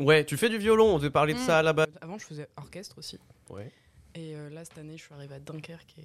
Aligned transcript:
Ouais, 0.00 0.24
tu 0.24 0.36
fais 0.36 0.48
du 0.48 0.58
violon, 0.58 0.94
on 0.94 0.98
devait 0.98 1.10
parler 1.10 1.34
de 1.34 1.38
Mm. 1.38 1.42
ça 1.46 1.58
à 1.58 1.62
la 1.62 1.72
base. 1.72 1.86
Avant, 2.00 2.18
je 2.18 2.24
faisais 2.26 2.48
orchestre 2.56 2.98
aussi. 2.98 3.18
Ouais. 3.50 3.70
Et 4.14 4.34
euh, 4.34 4.50
là, 4.50 4.64
cette 4.64 4.78
année, 4.78 4.96
je 4.96 5.02
suis 5.02 5.14
arrivée 5.14 5.34
à 5.36 5.38
Dunkerque 5.40 5.94
et 5.98 6.04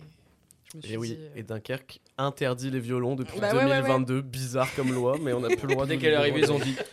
je 0.72 0.78
me 0.78 0.82
suis 0.82 0.94
Et 0.94 0.98
oui, 0.98 1.10
dit. 1.10 1.18
euh, 1.20 1.30
et 1.36 1.44
Dunkerque 1.44 2.00
interdit 2.18 2.70
les 2.72 2.80
violons 2.80 3.16
depuis 3.16 3.40
Bah 3.40 3.50
ouais, 3.52 3.58
ouais, 3.58 3.66
ouais. 3.66 3.82
2022, 3.82 4.22
bizarre 4.22 4.68
comme 4.76 4.94
loi, 4.94 5.18
mais 5.22 5.34
on 5.34 5.40
n'a 5.42 5.50
plus 5.56 5.68
le 5.68 5.74
droit 5.74 5.86
de 5.86 5.90
Dès 5.92 5.98
qu'elle 5.98 6.14
est 6.14 6.18
arrivée, 6.18 6.40
ils 6.42 6.52
ont 6.52 6.60
dit. 6.60 6.76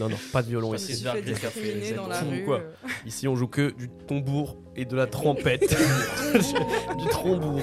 Non, 0.00 0.08
non, 0.08 0.16
pas 0.32 0.42
de 0.42 0.48
violon 0.48 0.66
je 0.70 0.72
me 0.72 0.78
ici. 0.90 0.96
suis 0.96 1.22
discriminer 1.22 1.92
dans 1.92 2.08
la 2.08 2.20
rue. 2.22 2.44
quoi. 2.44 2.58
euh. 2.58 2.72
Ici, 3.06 3.28
on 3.28 3.36
joue 3.36 3.46
que 3.46 3.70
du 3.70 3.88
tambour 3.88 4.56
et 4.74 4.86
de 4.86 4.96
la 4.96 5.06
trompette. 5.06 5.60
du 6.98 7.06
trombour. 7.10 7.60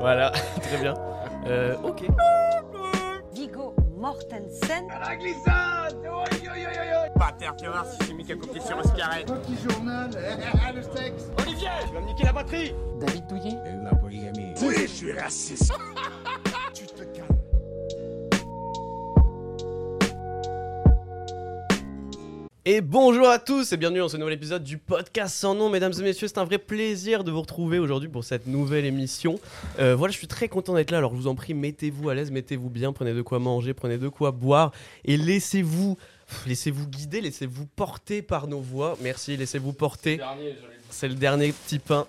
voilà, 0.00 0.30
très 0.62 0.80
bien. 0.80 0.94
Euh, 1.46 1.76
ok. 1.82 2.04
Vigo 3.34 3.74
Mortensen. 3.98 4.86
Pater, 7.22 7.50
tu 7.56 7.66
vas 7.66 7.70
voir 7.70 7.86
si 7.86 8.04
j'ai 8.04 8.14
mis 8.14 8.24
quelques 8.24 8.48
pieds 8.48 8.60
sur 8.60 8.82
ce 8.82 8.96
carré. 8.96 9.24
Petit 9.24 9.56
journal, 9.70 10.10
le 10.74 10.82
sexe. 10.82 11.30
Olivier, 11.38 11.68
tu 11.86 11.94
vas 11.94 12.00
me 12.00 12.06
niquer 12.06 12.24
la 12.24 12.32
batterie 12.32 12.74
David 12.98 13.26
Douillet. 13.28 13.58
Et 13.64 13.84
la 13.84 13.94
polygamie. 13.94 14.54
Oui, 14.60 14.74
je 14.80 14.86
suis 14.88 15.12
raciste. 15.12 15.72
tu 16.74 16.84
te 16.84 17.04
calmes. 17.16 17.28
Et 22.64 22.80
bonjour 22.80 23.28
à 23.28 23.40
tous 23.40 23.72
et 23.72 23.76
bienvenue 23.76 23.98
dans 23.98 24.08
ce 24.08 24.16
nouvel 24.16 24.34
épisode 24.34 24.62
du 24.62 24.78
podcast 24.78 25.34
sans 25.34 25.56
nom. 25.56 25.68
Mesdames 25.68 25.92
et 25.98 26.02
messieurs, 26.02 26.28
c'est 26.28 26.38
un 26.38 26.44
vrai 26.44 26.58
plaisir 26.58 27.24
de 27.24 27.32
vous 27.32 27.40
retrouver 27.40 27.80
aujourd'hui 27.80 28.08
pour 28.08 28.22
cette 28.22 28.46
nouvelle 28.46 28.84
émission. 28.84 29.40
Euh, 29.80 29.96
voilà, 29.96 30.12
je 30.12 30.18
suis 30.18 30.28
très 30.28 30.46
content 30.48 30.74
d'être 30.74 30.92
là. 30.92 30.98
Alors 30.98 31.10
je 31.10 31.16
vous 31.16 31.26
en 31.26 31.34
prie, 31.34 31.54
mettez-vous 31.54 32.08
à 32.08 32.14
l'aise, 32.14 32.30
mettez-vous 32.30 32.70
bien, 32.70 32.92
prenez 32.92 33.14
de 33.14 33.22
quoi 33.22 33.40
manger, 33.40 33.74
prenez 33.74 33.98
de 33.98 34.06
quoi 34.06 34.30
boire 34.30 34.70
et 35.04 35.16
laissez-vous, 35.16 35.98
laissez-vous 36.46 36.86
guider, 36.86 37.20
laissez-vous 37.20 37.66
porter 37.76 38.22
par 38.22 38.46
nos 38.46 38.60
voix. 38.60 38.96
Merci, 39.00 39.36
laissez-vous 39.36 39.72
porter. 39.72 40.20
C'est 40.90 41.08
le 41.08 41.14
dernier 41.14 41.52
petit 41.52 41.78
pain. 41.78 42.06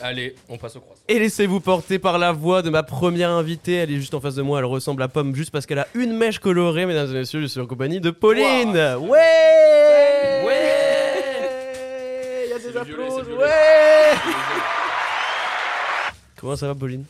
Allez, 0.00 0.34
on 0.48 0.58
passe 0.58 0.74
au 0.74 0.80
croissant. 0.80 1.00
Et 1.06 1.18
laissez-vous 1.20 1.60
porter 1.60 1.98
par 2.00 2.18
la 2.18 2.32
voix 2.32 2.62
de 2.62 2.70
ma 2.70 2.82
première 2.82 3.30
invitée. 3.30 3.74
Elle 3.74 3.92
est 3.92 3.96
juste 3.96 4.14
en 4.14 4.20
face 4.20 4.34
de 4.34 4.42
moi. 4.42 4.58
Elle 4.58 4.64
ressemble 4.64 5.02
à 5.04 5.08
Pomme 5.08 5.34
juste 5.36 5.52
parce 5.52 5.66
qu'elle 5.66 5.78
a 5.78 5.86
une 5.94 6.16
mèche 6.16 6.40
colorée. 6.40 6.84
Mesdames 6.84 7.10
et 7.10 7.14
messieurs, 7.20 7.40
je 7.42 7.46
suis 7.46 7.60
en 7.60 7.66
compagnie 7.66 8.00
de 8.00 8.10
Pauline. 8.10 8.76
Ouais 8.76 10.42
Ouais 10.44 11.24
Il 12.44 12.50
y 12.50 12.52
a 12.54 12.58
des 12.58 12.76
applaudissements. 12.76 13.38
Ouais 13.38 14.14
Comment 16.36 16.56
ça 16.56 16.66
va, 16.66 16.74
Pauline? 16.74 17.04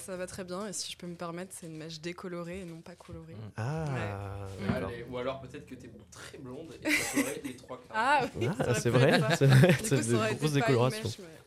Ça 0.00 0.16
va 0.16 0.26
très 0.26 0.44
bien. 0.44 0.66
Et 0.66 0.72
si 0.72 0.90
je 0.92 0.96
peux 0.96 1.06
me 1.06 1.14
permettre, 1.14 1.52
c'est 1.58 1.66
une 1.66 1.76
mèche 1.76 2.00
décolorée 2.00 2.60
et 2.60 2.64
non 2.64 2.80
pas 2.80 2.94
colorée. 2.96 3.36
Ah, 3.56 3.84
Ouais. 3.84 4.68
d'accord. 4.68 4.88
Allez, 4.88 5.04
ou 5.10 5.18
alors 5.18 5.40
peut-être 5.40 5.66
que 5.66 5.74
t'es 5.74 5.90
très 6.10 6.38
blonde 6.38 6.72
et 6.74 6.78
que 6.78 6.84
t'as 6.90 7.12
coloré 7.12 7.40
les 7.44 7.56
trois 7.56 7.76
quarts. 7.78 7.88
Ah 7.94 8.20
oui, 8.36 8.48
Ah, 8.58 8.74
c'est 8.74 8.90
vrai, 8.90 9.20
c'est 9.38 9.46
vrai. 9.46 9.76
C'est 9.82 9.96
une 9.96 10.02
mèche, 10.18 10.38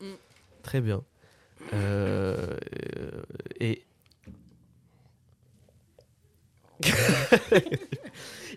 mais- 0.00 0.06
Mm. 0.08 0.14
Très 0.62 0.80
bien. 0.80 1.02
Euh, 1.72 2.56
et. 3.60 3.84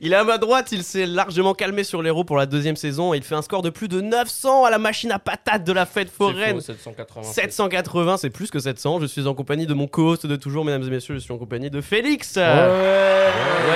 il 0.01 0.13
est 0.13 0.15
à 0.15 0.23
ma 0.23 0.37
droite, 0.37 0.71
il 0.71 0.83
s'est 0.83 1.05
largement 1.05 1.53
calmé 1.53 1.83
sur 1.83 2.01
l'héros 2.01 2.23
pour 2.23 2.37
la 2.37 2.45
deuxième 2.45 2.75
saison 2.75 3.13
et 3.13 3.17
il 3.17 3.23
fait 3.23 3.35
un 3.35 3.41
score 3.41 3.61
de 3.61 3.69
plus 3.69 3.87
de 3.87 4.01
900 4.01 4.65
à 4.65 4.69
la 4.69 4.77
machine 4.79 5.11
à 5.11 5.19
patates 5.19 5.63
de 5.63 5.71
la 5.73 5.85
fête 5.85 6.09
foraine. 6.09 6.55
faux, 6.55 6.61
780. 6.61 7.23
780, 7.31 8.17
c'est 8.17 8.29
plus 8.29 8.49
que 8.51 8.59
700. 8.59 8.99
Je 9.01 9.05
suis 9.05 9.27
en 9.27 9.33
compagnie 9.33 9.65
de 9.67 9.73
mon 9.73 9.87
co-host 9.87 10.25
de 10.25 10.35
toujours, 10.35 10.65
mesdames 10.65 10.83
et 10.83 10.89
messieurs, 10.89 11.15
je 11.15 11.19
suis 11.19 11.33
en 11.33 11.37
compagnie 11.37 11.69
de 11.69 11.81
Félix. 11.81 12.35
Ouais. 12.37 12.43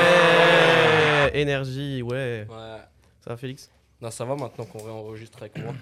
Ouais. 0.02 1.40
Énergie, 1.40 2.02
ouais. 2.02 2.46
Ouais. 2.50 2.78
Ça 3.24 3.30
va, 3.30 3.38
Félix? 3.38 3.70
Non, 4.02 4.12
ça 4.12 4.26
va 4.26 4.36
maintenant 4.36 4.66
qu'on 4.66 4.84
réenregistre 4.84 5.38
avec 5.42 5.58
moi. 5.60 5.74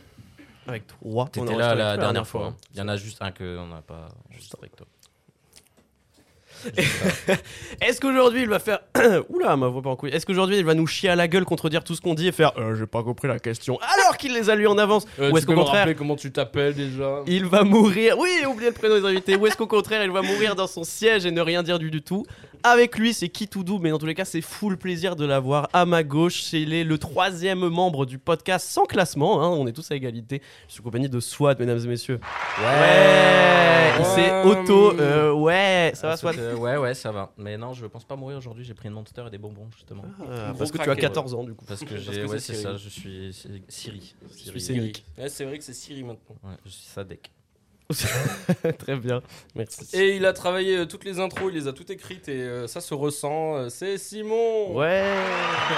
Avec 0.67 0.83
toi. 0.87 1.27
T'étais 1.31 1.55
là 1.55 1.73
la 1.73 1.97
dernière 1.97 2.27
fois. 2.27 2.47
hein. 2.47 2.55
Il 2.73 2.79
y 2.79 2.81
en 2.81 2.87
a 2.87 2.95
juste 2.97 3.21
un 3.21 3.31
que 3.31 3.57
on 3.57 3.67
n'a 3.67 3.81
pas 3.81 4.09
enregistré 4.29 4.57
avec 4.61 4.75
toi. 4.75 4.85
Est-ce 7.81 7.99
qu'aujourd'hui 8.02 8.42
il 8.42 8.49
va 8.49 8.59
faire. 8.59 8.80
Oula, 9.30 9.55
ma 9.55 9.67
voix 9.67 9.81
pas 9.81 9.89
en 9.89 9.95
couille. 9.95 10.09
Est-ce 10.11 10.25
qu'aujourd'hui 10.25 10.58
il 10.58 10.65
va 10.65 10.73
nous 10.73 10.87
chier 10.87 11.09
à 11.09 11.15
la 11.15 11.27
gueule, 11.27 11.45
contredire 11.45 11.83
tout 11.83 11.95
ce 11.95 12.02
qu'on 12.02 12.14
dit 12.14 12.27
et 12.27 12.31
faire. 12.31 12.52
Euh, 12.58 12.75
j'ai 12.75 12.86
pas 12.86 13.03
compris 13.03 13.27
la 13.27 13.39
question. 13.39 13.80
Alors 13.81 14.17
qu'il 14.17 14.33
les 14.33 14.49
a 14.49 14.55
lu 14.55 14.67
en 14.67 14.77
avance 14.77 15.05
Euh, 15.20 15.31
Ou 15.31 15.37
est-ce 15.37 15.45
qu'au 15.45 15.53
contraire 15.55 15.87
comment 15.97 16.15
tu 16.15 16.31
t'appelles 16.31 16.73
déjà 16.75 17.21
il 17.27 17.45
va 17.45 17.64
mourir. 17.64 18.17
Oui, 18.17 18.30
oubliez 18.47 18.70
le 18.70 18.75
prénom 18.75 18.99
des 18.99 19.05
invités. 19.05 19.36
Ou 19.36 19.47
est-ce 19.47 19.58
qu'au 19.58 19.67
contraire, 19.67 20.03
il 20.03 20.11
va 20.11 20.21
mourir 20.21 20.55
dans 20.55 20.67
son 20.67 20.83
siège 20.83 21.25
et 21.25 21.31
ne 21.31 21.42
rien 21.42 21.64
dire 21.64 21.80
du, 21.80 21.89
du 21.92 22.02
tout 22.02 22.25
Avec 22.64 22.97
lui, 22.97 23.14
c'est 23.14 23.30
qui 23.30 23.47
tout 23.47 23.64
doux, 23.64 23.80
mais 23.81 23.89
dans 23.89 23.97
tous 23.99 24.05
les 24.05 24.15
cas, 24.15 24.26
c'est 24.26 24.41
full 24.41 24.77
plaisir 24.77 25.15
de 25.15 25.26
l'avoir 25.26 25.70
à 25.73 25.86
ma 25.86 26.03
gauche. 26.03 26.53
Il 26.53 26.73
est 26.73 26.83
le 26.83 26.97
troisième 26.97 27.67
membre 27.67 28.05
du 28.05 28.17
podcast 28.17 28.67
sans 28.70 28.86
classement. 28.86 29.41
hein. 29.43 29.49
On 29.49 29.67
est 29.67 29.71
tous 29.73 29.89
à 29.91 29.95
égalité. 29.95 30.41
Je 30.67 30.73
suis 30.73 30.81
en 30.81 30.83
compagnie 30.83 31.09
de 31.09 31.20
SWAT, 31.20 31.55
mesdames 31.59 31.80
et 31.83 31.87
messieurs. 31.87 32.20
Ouais, 32.59 33.91
Il 33.99 34.05
s'est 34.05 34.31
Ouais. 34.31 34.43
auto. 34.45 34.93
euh, 34.99 35.31
ouais, 35.33 35.91
ça 35.95 36.08
va, 36.08 36.14
Ah, 36.14 36.17
SWAT 36.17 36.33
c'était- 36.52 36.61
Ouais, 36.61 36.77
ouais, 36.77 36.93
ça 36.93 37.11
va. 37.11 37.32
Mais 37.37 37.58
non, 37.58 37.73
je 37.73 37.86
pense 37.86 38.04
pas 38.05 38.15
mourir 38.15 38.37
aujourd'hui. 38.37 38.64
J'ai 38.64 38.73
pris 38.73 38.87
une 38.87 38.93
monster 38.93 39.23
et 39.27 39.30
des 39.30 39.37
bonbons 39.37 39.67
justement. 39.76 40.04
Ah, 40.30 40.54
Parce 40.58 40.71
que 40.71 40.77
tu 40.77 40.82
as 40.82 40.86
craqué, 40.86 41.02
14 41.02 41.33
ans, 41.33 41.43
du 41.43 41.54
coup. 41.54 41.65
Parce 41.65 41.82
que 41.82 41.89
Parce 41.89 42.02
j'ai. 42.02 42.21
que 42.23 42.27
Ouais, 42.27 42.39
c'est 42.39 42.55
ça. 42.55 42.76
Je 42.77 42.89
suis 42.89 43.33
Siri. 43.33 43.64
suis 43.64 43.64
Siri. 43.70 44.15
Siri. 44.30 44.61
Siri. 44.61 44.93
Ouais, 45.17 45.30
c'est 45.30 45.45
vrai 45.45 45.58
que 45.58 45.64
c'est 45.64 45.73
Siri 45.73 46.04
maintenant. 46.04 46.36
Ouais, 46.43 46.55
je 46.65 46.70
suis 46.70 46.86
Sadek. 46.88 47.32
Très 48.77 48.95
bien, 48.98 49.22
merci. 49.55 49.88
Et 49.98 50.16
il 50.16 50.26
a 50.27 50.33
travaillé 50.33 50.77
euh, 50.77 50.86
toutes 50.86 51.04
les 51.05 51.20
intros, 51.20 51.50
il 51.52 51.55
les 51.60 51.67
a 51.67 51.73
toutes 51.73 51.89
écrites 51.89 52.30
et 52.30 52.42
euh, 52.42 52.67
ça 52.67 52.82
se 52.82 52.94
ressent. 52.94 53.55
euh, 53.58 53.70
c'est 53.70 53.98
Simon 53.98 54.76
Ouais 54.76 55.04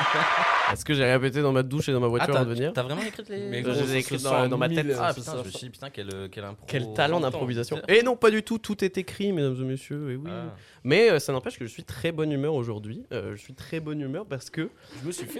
Est-ce 0.73 0.83
que 0.83 0.93
j'ai 0.93 1.05
répété 1.05 1.41
dans 1.41 1.53
ma 1.53 1.63
douche 1.63 1.87
et 1.89 1.93
dans 1.93 1.99
ma 2.01 2.07
voiture 2.07 2.33
Ah, 2.35 2.39
avant 2.39 2.45
t'as 2.45 2.49
de 2.49 2.53
venir 2.55 2.73
t'as 2.73 2.83
vraiment 2.83 3.01
écrit 3.01 3.23
les. 3.29 3.47
Mais 3.49 3.63
Je 3.63 3.69
les 3.69 3.95
ai 3.95 3.97
écrites 3.99 4.23
dans- 4.23 4.47
dans 4.49 4.57
ma 4.57 4.67
tête. 4.67 4.91
ça 4.93 5.05
Ah 5.07 5.13
se 5.13 5.19
putain, 5.21 5.33
je 5.39 5.45
me 5.45 5.51
suis 5.51 5.59
dit 5.67 5.69
putain 5.69 5.89
quel 5.89 6.29
quel 6.31 6.43
impro. 6.43 6.65
Quel 6.67 6.93
talent 6.93 7.19
d'improvisation. 7.21 7.81
Et 7.87 8.03
non, 8.03 8.15
pas 8.17 8.29
du 8.31 8.43
tout, 8.43 8.57
tout 8.57 8.83
est 8.83 8.97
écrit, 8.97 9.31
mesdames 9.31 9.55
et 9.61 9.65
messieurs, 9.65 10.11
et 10.11 10.15
oui. 10.15 10.29
Ah. 10.29 10.53
Mais 10.83 11.09
euh, 11.11 11.19
ça 11.19 11.31
n'empêche 11.31 11.57
que 11.57 11.65
je 11.65 11.71
suis 11.71 11.83
très 11.83 12.11
bonne 12.11 12.31
humeur 12.31 12.53
aujourd'hui. 12.55 13.03
Euh, 13.13 13.35
je 13.35 13.41
suis 13.41 13.53
très 13.53 13.79
bonne 13.79 14.01
humeur 14.01 14.25
parce 14.25 14.49
que. 14.49 14.69
Je 15.01 15.07
me 15.07 15.11
suis 15.11 15.25
fait. 15.27 15.39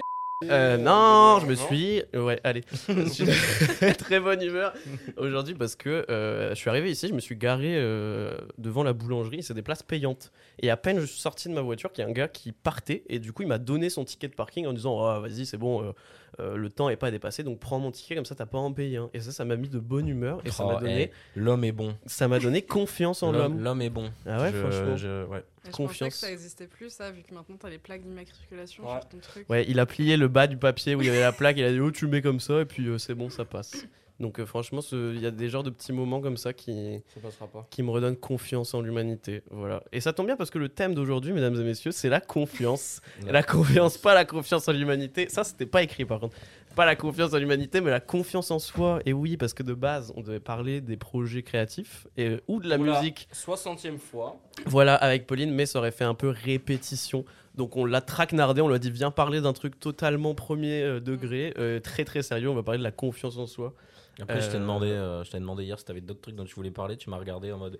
Euh, 0.50 0.78
non, 0.78 1.40
je 1.40 1.46
me 1.46 1.56
suis. 1.56 2.02
Ouais, 2.14 2.40
allez. 2.44 2.64
je 2.90 3.04
suis 3.10 3.26
de 3.26 3.94
très 3.94 4.20
bonne 4.20 4.42
humeur 4.42 4.74
aujourd'hui 5.18 5.54
parce 5.54 5.76
que 5.76 6.06
euh, 6.10 6.50
je 6.50 6.56
suis 6.56 6.70
arrivé 6.70 6.90
ici, 6.92 7.08
je 7.08 7.14
me 7.14 7.20
suis 7.20 7.36
garé 7.36 7.76
euh, 7.78 8.36
devant 8.58 8.84
la 8.84 8.94
boulangerie, 8.94 9.44
c'est 9.44 9.54
des 9.54 9.62
places 9.62 9.84
payantes. 9.84 10.32
Et 10.60 10.70
à 10.70 10.78
peine 10.78 11.00
je 11.00 11.06
suis 11.06 11.20
sorti 11.20 11.48
de 11.50 11.54
ma 11.54 11.62
voiture, 11.62 11.92
qu'il 11.92 12.04
y 12.04 12.08
a 12.08 12.10
un 12.10 12.14
gars 12.14 12.28
qui 12.28 12.52
partait 12.52 13.04
et 13.08 13.20
du 13.20 13.34
coup 13.34 13.44
il 13.44 13.48
m'a 13.48 13.58
donné 13.60 13.90
son 13.90 14.04
ticket 14.04 14.28
de 14.30 14.36
parking 14.36 14.66
en 14.68 14.74
disant 14.74 14.94
oh, 14.98 15.22
vas-y, 15.22 15.46
c'est 15.46 15.58
bon, 15.58 15.94
euh, 16.40 16.56
le 16.56 16.70
temps 16.70 16.90
est 16.90 16.96
pas 16.98 17.12
dépassé 17.12 17.44
donc 17.44 17.60
prends 17.60 17.80
mon 17.80 17.92
ticket 17.92 18.16
comme 18.16 18.26
ça 18.26 18.36
t'as 18.36 18.46
pas 18.46 18.58
à 18.58 18.62
en 18.62 18.74
payer. 18.74 18.98
un. 18.98 19.10
Et 19.14 19.20
ça, 19.20 19.32
ça 19.32 19.46
m'a 19.46 19.56
mis 19.56 19.70
de 19.70 19.80
bonne 19.80 20.08
humeur 20.08 20.40
et 20.46 20.50
ça 20.52 20.64
Oh, 20.66 20.74
m'a 20.74 20.80
donné, 20.80 21.12
eh, 21.36 21.40
L'homme 21.40 21.64
est 21.64 21.72
bon. 21.72 21.96
ça 22.06 22.28
m'a 22.28 22.40
donné 22.40 22.62
confiance 22.62 23.22
en 23.24 23.32
L'homme 23.32 23.54
l'homme. 23.54 23.64
l'homme 23.64 23.82
est 23.82 23.90
bon. 23.90 24.10
Ah 24.26 24.42
ouais, 24.42 24.52
Je- 24.52 24.58
franchement. 24.58 24.98
je- 24.98 25.26
ouais. 25.26 25.44
Je 25.64 25.70
pensais 25.70 25.84
Confiance. 25.84 26.14
que 26.14 26.20
ça 26.20 26.32
existait 26.32 26.68
plus, 26.68 26.90
ça, 26.90 27.12
vu 27.12 27.22
que 27.22 27.34
maintenant 27.34 27.56
t'as 27.60 27.70
les 27.70 27.78
plaques 27.78 28.02
d'immatriculation 28.02 28.84
Ouais. 28.86 29.00
sur 29.00 29.10
ton 29.10 29.18
truc. 29.20 29.50
Ouais, 29.50 29.66
il 29.68 29.80
a 29.80 29.86
plié 29.86 30.18
le 30.18 30.28
bas 30.28 30.48
du 30.48 30.58
papier 30.58 30.96
où 30.96 31.02
il 31.02 31.08
y 31.08 31.10
avait 31.10 31.20
la 31.22 31.32
plaque, 31.32 31.58
il 31.58 31.64
a 31.64 31.72
dit 31.72 31.80
oh 31.80 31.92
tu 31.92 32.08
mets 32.08 32.22
comme 32.22 32.40
ça 32.40 32.62
et 32.62 32.66
puis 32.66 32.88
euh, 32.88 32.98
c'est 32.98 33.14
bon 33.14 33.30
ça 33.30 33.46
passe. 33.46 33.86
Donc 34.20 34.40
euh, 34.40 34.46
franchement, 34.46 34.82
il 34.92 35.20
y 35.20 35.26
a 35.26 35.32
des 35.32 35.50
genres 35.50 35.64
de 35.64 35.72
petits 35.72 35.92
moments 35.94 36.22
comme 36.22 36.38
ça 36.38 36.54
qui, 36.54 37.02
Ça 37.14 37.20
passera 37.22 37.48
pas. 37.48 37.66
qui 37.72 37.82
me 37.82 37.90
redonnent 37.90 38.16
confiance 38.18 38.76
en 38.76 38.82
l'humanité. 38.82 39.42
Voilà. 39.50 39.84
Et 39.92 40.00
ça 40.00 40.14
tombe 40.14 40.28
bien 40.28 40.36
parce 40.36 40.52
que 40.52 40.60
le 40.60 40.70
thème 40.70 40.94
d'aujourd'hui, 40.94 41.34
mesdames 41.34 41.56
et 41.60 41.64
messieurs, 41.64 41.92
c'est 41.92 42.10
la 42.10 42.22
confiance. 42.22 43.02
Et 43.28 43.32
la 43.32 43.42
confiance, 43.42 43.98
pas 43.98 44.14
la 44.14 44.26
confiance 44.26 44.68
en 44.68 44.74
l'humanité. 44.74 45.28
Ça, 45.30 45.44
c'était 45.44 45.66
pas 45.66 45.82
écrit 45.82 46.06
par 46.06 46.20
contre. 46.20 46.38
Pas 46.76 46.86
la 46.86 46.96
confiance 46.96 47.34
en 47.34 47.38
l'humanité, 47.38 47.82
mais 47.82 47.92
la 47.92 48.00
confiance 48.00 48.50
en 48.50 48.60
soi. 48.60 49.00
Et 49.06 49.12
oui, 49.14 49.36
parce 49.38 49.54
que 49.54 49.62
de 49.64 49.74
base, 49.74 50.14
on 50.16 50.22
devait 50.22 50.40
parler 50.40 50.80
des 50.82 50.96
projets 50.98 51.44
créatifs 51.44 52.08
et, 52.18 52.38
ou 52.48 52.60
de 52.62 52.70
la 52.70 52.78
Oula. 52.78 53.00
musique. 53.00 53.28
60ème 53.34 53.98
fois. 53.98 54.40
Voilà, 54.66 54.96
avec 54.96 55.28
Pauline, 55.28 55.54
mais 55.54 55.66
ça 55.66 55.80
aurait 55.80 55.92
fait 55.92 56.06
un 56.06 56.14
peu 56.14 56.30
répétition. 56.30 57.26
Donc 57.56 57.76
on 57.76 57.84
l'a 57.84 58.00
traquenardé, 58.00 58.62
on 58.62 58.70
lui 58.70 58.76
a 58.76 58.80
dit 58.80 58.90
viens 58.90 59.12
parler 59.12 59.42
d'un 59.42 59.52
truc 59.52 59.78
totalement 59.80 60.34
premier 60.34 60.82
euh, 60.84 61.00
degré, 61.02 61.54
euh, 61.58 61.82
très 61.82 62.06
très 62.06 62.22
sérieux, 62.24 62.50
on 62.50 62.56
va 62.56 62.64
parler 62.64 62.78
de 62.78 62.84
la 62.84 62.92
confiance 62.94 63.36
en 63.38 63.46
soi. 63.48 63.74
Après, 64.22 64.40
je 64.40 64.48
t'ai 64.50 64.56
Euh, 64.56 64.60
demandé, 64.60 64.88
euh, 64.88 65.24
je 65.26 65.32
t'ai 65.32 65.40
demandé 65.40 65.66
hier 65.66 65.78
si 65.78 65.84
t'avais 65.84 66.00
d'autres 66.00 66.22
trucs 66.22 66.36
dont 66.36 66.46
tu 66.46 66.56
voulais 66.56 66.72
parler. 66.72 66.96
Tu 66.96 67.10
m'as 67.10 67.18
regardé 67.18 67.52
en 67.52 67.58
mode, 67.58 67.78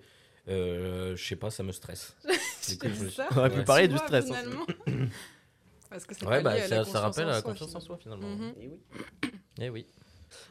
euh, 0.48 1.16
je 1.16 1.24
sais 1.26 1.36
pas, 1.36 1.48
ça 1.50 1.62
me 1.62 1.72
stresse. 1.72 2.14
Du 2.68 2.78
coup, 2.78 2.86
je 2.94 3.04
me 3.04 3.08
suis- 3.08 3.22
On 3.34 3.38
aurait 3.38 3.50
pu 3.50 3.58
Ouais. 3.60 3.64
parler 3.64 3.88
du 3.88 3.94
vois, 3.96 4.04
stress. 4.06 4.26
Parce 5.92 6.06
que 6.06 6.14
c'est 6.14 6.26
Ouais, 6.26 6.42
bah 6.42 6.58
ça, 6.66 6.84
ça 6.84 7.00
rappelle 7.00 7.26
la 7.26 7.42
confiance 7.42 7.74
en 7.74 7.80
soi 7.80 7.96
finalement. 7.96 8.28
Mhm. 8.28 8.54
Et 8.60 8.68
oui. 8.68 8.80
Eh 9.60 9.70
oui. 9.70 9.86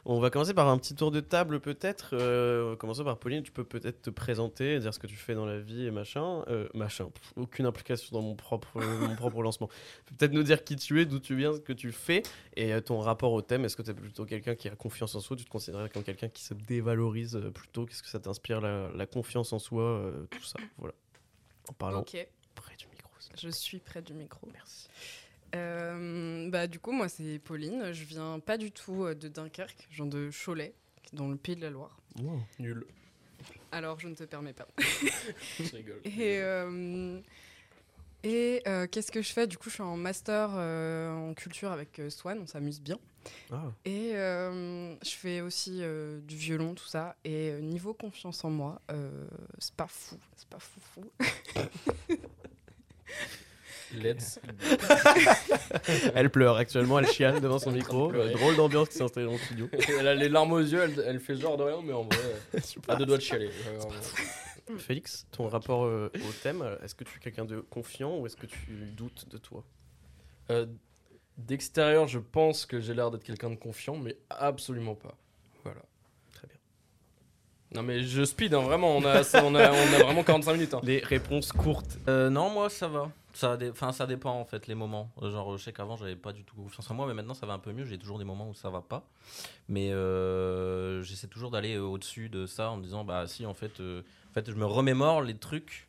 On 0.05 0.19
va 0.19 0.29
commencer 0.29 0.53
par 0.53 0.67
un 0.67 0.77
petit 0.77 0.95
tour 0.95 1.11
de 1.11 1.19
table 1.19 1.59
peut-être. 1.59 2.11
Euh, 2.13 2.75
commencer 2.75 3.03
par 3.03 3.17
Pauline, 3.17 3.43
tu 3.43 3.51
peux 3.51 3.63
peut-être 3.63 4.01
te 4.01 4.09
présenter, 4.09 4.79
dire 4.79 4.93
ce 4.93 4.99
que 4.99 5.07
tu 5.07 5.15
fais 5.15 5.35
dans 5.35 5.45
la 5.45 5.59
vie 5.59 5.85
et 5.85 5.91
machin. 5.91 6.43
Euh, 6.47 6.67
machin, 6.73 7.05
pff, 7.05 7.33
aucune 7.35 7.65
implication 7.65 8.15
dans 8.15 8.21
mon 8.21 8.35
propre, 8.35 8.79
mon 9.09 9.15
propre 9.15 9.41
lancement. 9.41 9.69
Peut-être 10.05 10.31
nous 10.31 10.43
dire 10.43 10.63
qui 10.63 10.75
tu 10.75 11.01
es, 11.01 11.05
d'où 11.05 11.19
tu 11.19 11.35
viens, 11.35 11.53
ce 11.53 11.59
que 11.59 11.73
tu 11.73 11.91
fais 11.91 12.23
et 12.55 12.73
euh, 12.73 12.81
ton 12.81 12.99
rapport 12.99 13.33
au 13.33 13.41
thème. 13.41 13.65
Est-ce 13.65 13.75
que 13.75 13.81
tu 13.81 13.91
es 13.91 13.93
plutôt 13.93 14.25
quelqu'un 14.25 14.55
qui 14.55 14.67
a 14.67 14.75
confiance 14.75 15.15
en 15.15 15.19
soi 15.19 15.35
Tu 15.35 15.45
te 15.45 15.49
considères 15.49 15.89
comme 15.91 16.03
quelqu'un 16.03 16.29
qui 16.29 16.43
se 16.43 16.53
dévalorise 16.53 17.35
euh, 17.35 17.51
plutôt? 17.51 17.85
Qu'est-ce 17.85 18.03
que 18.03 18.09
ça 18.09 18.19
t'inspire 18.19 18.61
la, 18.61 18.89
la 18.93 19.05
confiance 19.05 19.53
en 19.53 19.59
soi 19.59 19.83
euh, 19.83 20.25
Tout 20.29 20.43
ça, 20.43 20.59
voilà. 20.77 20.93
En 21.69 21.73
parlant 21.73 22.03
près 22.55 22.75
du 22.75 22.87
micro. 22.87 23.09
je 23.37 23.49
suis 23.49 23.79
près 23.79 24.01
du 24.01 24.13
micro. 24.13 24.47
Merci. 24.51 24.87
Euh, 25.55 26.49
bah, 26.49 26.67
du 26.67 26.79
coup, 26.79 26.91
moi, 26.91 27.09
c'est 27.09 27.39
Pauline. 27.39 27.91
Je 27.91 28.03
viens 28.05 28.39
pas 28.39 28.57
du 28.57 28.71
tout 28.71 29.05
euh, 29.05 29.15
de 29.15 29.27
Dunkerque, 29.27 29.87
viens 29.91 30.05
de 30.05 30.29
Cholet, 30.31 30.73
dans 31.13 31.27
le 31.27 31.35
pays 31.35 31.55
de 31.55 31.61
la 31.61 31.69
Loire. 31.69 31.97
Nul. 32.59 32.85
Alors, 33.71 33.99
je 33.99 34.07
ne 34.07 34.15
te 34.15 34.23
permets 34.23 34.53
pas. 34.53 34.67
Je 35.59 35.75
rigole. 35.75 36.01
Et, 36.05 36.39
euh, 36.39 37.19
et 38.23 38.61
euh, 38.67 38.85
qu'est-ce 38.87 39.11
que 39.11 39.21
je 39.21 39.31
fais? 39.33 39.47
Du 39.47 39.57
coup, 39.57 39.69
je 39.69 39.75
suis 39.75 39.83
en 39.83 39.97
master 39.97 40.51
euh, 40.53 41.09
en 41.11 41.33
culture 41.33 41.71
avec 41.71 41.97
euh, 41.99 42.09
Swan, 42.09 42.37
on 42.39 42.45
s'amuse 42.45 42.79
bien. 42.81 42.99
Ah. 43.51 43.71
Et 43.85 44.11
euh, 44.15 44.93
je 45.03 45.09
fais 45.11 45.41
aussi 45.41 45.79
euh, 45.81 46.19
du 46.21 46.35
violon, 46.35 46.75
tout 46.75 46.85
ça. 46.85 47.15
Et 47.23 47.49
euh, 47.51 47.61
niveau 47.61 47.93
confiance 47.93 48.43
en 48.43 48.49
moi, 48.51 48.81
euh, 48.91 49.25
c'est 49.57 49.73
pas 49.73 49.87
fou, 49.87 50.17
c'est 50.35 50.47
pas 50.49 50.59
fou 50.59 50.79
fou. 50.93 51.11
Let's. 53.95 54.39
Elle 56.15 56.29
pleure 56.29 56.55
actuellement, 56.57 56.99
elle 56.99 57.07
chiale 57.07 57.41
devant 57.41 57.59
son 57.59 57.71
micro. 57.71 58.11
Drôle 58.11 58.55
d'ambiance 58.55 58.89
qui 58.89 58.97
s'installe 58.97 59.25
dans 59.25 59.31
le 59.33 59.37
studio. 59.37 59.69
elle 59.99 60.07
a 60.07 60.15
les 60.15 60.29
larmes 60.29 60.53
aux 60.53 60.59
yeux, 60.59 60.81
elle, 60.81 61.03
elle 61.05 61.19
fait 61.19 61.35
genre 61.35 61.57
de 61.57 61.63
rien, 61.63 61.79
mais 61.83 61.93
en 61.93 62.03
vrai, 62.03 62.17
à 62.87 62.95
deux 62.95 63.05
doigts 63.05 63.17
de 63.17 63.21
chialer. 63.21 63.49
Félix, 64.77 65.25
ton 65.31 65.47
rapport 65.47 65.83
euh, 65.85 66.09
au 66.15 66.31
thème, 66.43 66.63
est-ce 66.83 66.95
que 66.95 67.03
tu 67.03 67.17
es 67.17 67.19
quelqu'un 67.19 67.45
de 67.45 67.59
confiant 67.59 68.17
ou 68.17 68.25
est-ce 68.25 68.37
que 68.37 68.45
tu 68.45 68.71
doutes 68.95 69.27
de 69.29 69.37
toi? 69.37 69.63
Euh, 70.49 70.65
D'extérieur, 71.37 72.07
je 72.07 72.19
pense 72.19 72.65
que 72.65 72.79
j'ai 72.79 72.93
l'air 72.93 73.09
d'être 73.09 73.23
quelqu'un 73.23 73.49
de 73.49 73.55
confiant, 73.55 73.97
mais 73.97 74.15
absolument 74.29 74.95
pas. 74.95 75.17
Voilà. 75.63 75.81
Très 76.33 76.47
bien. 76.47 76.57
Non, 77.73 77.81
mais 77.83 78.03
je 78.03 78.23
speed, 78.23 78.53
hein, 78.53 78.59
vraiment. 78.61 78.95
On 78.95 79.03
a, 79.05 79.23
ça, 79.23 79.43
on, 79.43 79.55
a, 79.55 79.71
on 79.71 79.93
a 79.93 80.03
vraiment 80.03 80.23
45 80.23 80.53
minutes. 80.53 80.73
hein. 80.75 80.81
Les 80.83 80.99
réponses 80.99 81.51
courtes. 81.51 81.97
Euh, 82.07 82.29
non, 82.29 82.49
moi 82.51 82.69
ça 82.69 82.87
va. 82.89 83.11
Ça, 83.33 83.55
dé- 83.57 83.69
enfin, 83.69 83.91
ça 83.93 84.05
dépend 84.07 84.33
en 84.39 84.45
fait 84.45 84.67
les 84.67 84.75
moments. 84.75 85.09
Euh, 85.21 85.31
Genre, 85.31 85.57
je 85.57 85.63
sais 85.63 85.71
qu'avant 85.73 85.95
j'avais 85.95 86.15
pas 86.15 86.33
du 86.33 86.43
tout 86.43 86.55
confiance 86.55 86.89
en 86.91 86.93
moi, 86.95 87.05
mais 87.07 87.13
maintenant 87.13 87.33
ça 87.33 87.45
va 87.45 87.53
un 87.53 87.59
peu 87.59 87.71
mieux. 87.71 87.85
J'ai 87.85 87.97
toujours 87.97 88.19
des 88.19 88.25
moments 88.25 88.49
où 88.49 88.53
ça 88.53 88.69
va 88.69 88.81
pas, 88.81 89.07
mais 89.69 89.91
euh, 89.93 91.01
j'essaie 91.03 91.27
toujours 91.27 91.49
d'aller 91.51 91.75
euh, 91.75 91.81
au-dessus 91.83 92.27
de 92.29 92.45
ça 92.45 92.71
en 92.71 92.77
me 92.77 92.83
disant 92.83 93.03
bah 93.05 93.27
si 93.27 93.45
en 93.45 93.53
fait, 93.53 93.79
euh, 93.79 94.01
en 94.29 94.33
fait 94.33 94.49
je 94.51 94.55
me 94.55 94.65
remémore 94.65 95.21
les 95.21 95.35
trucs 95.37 95.87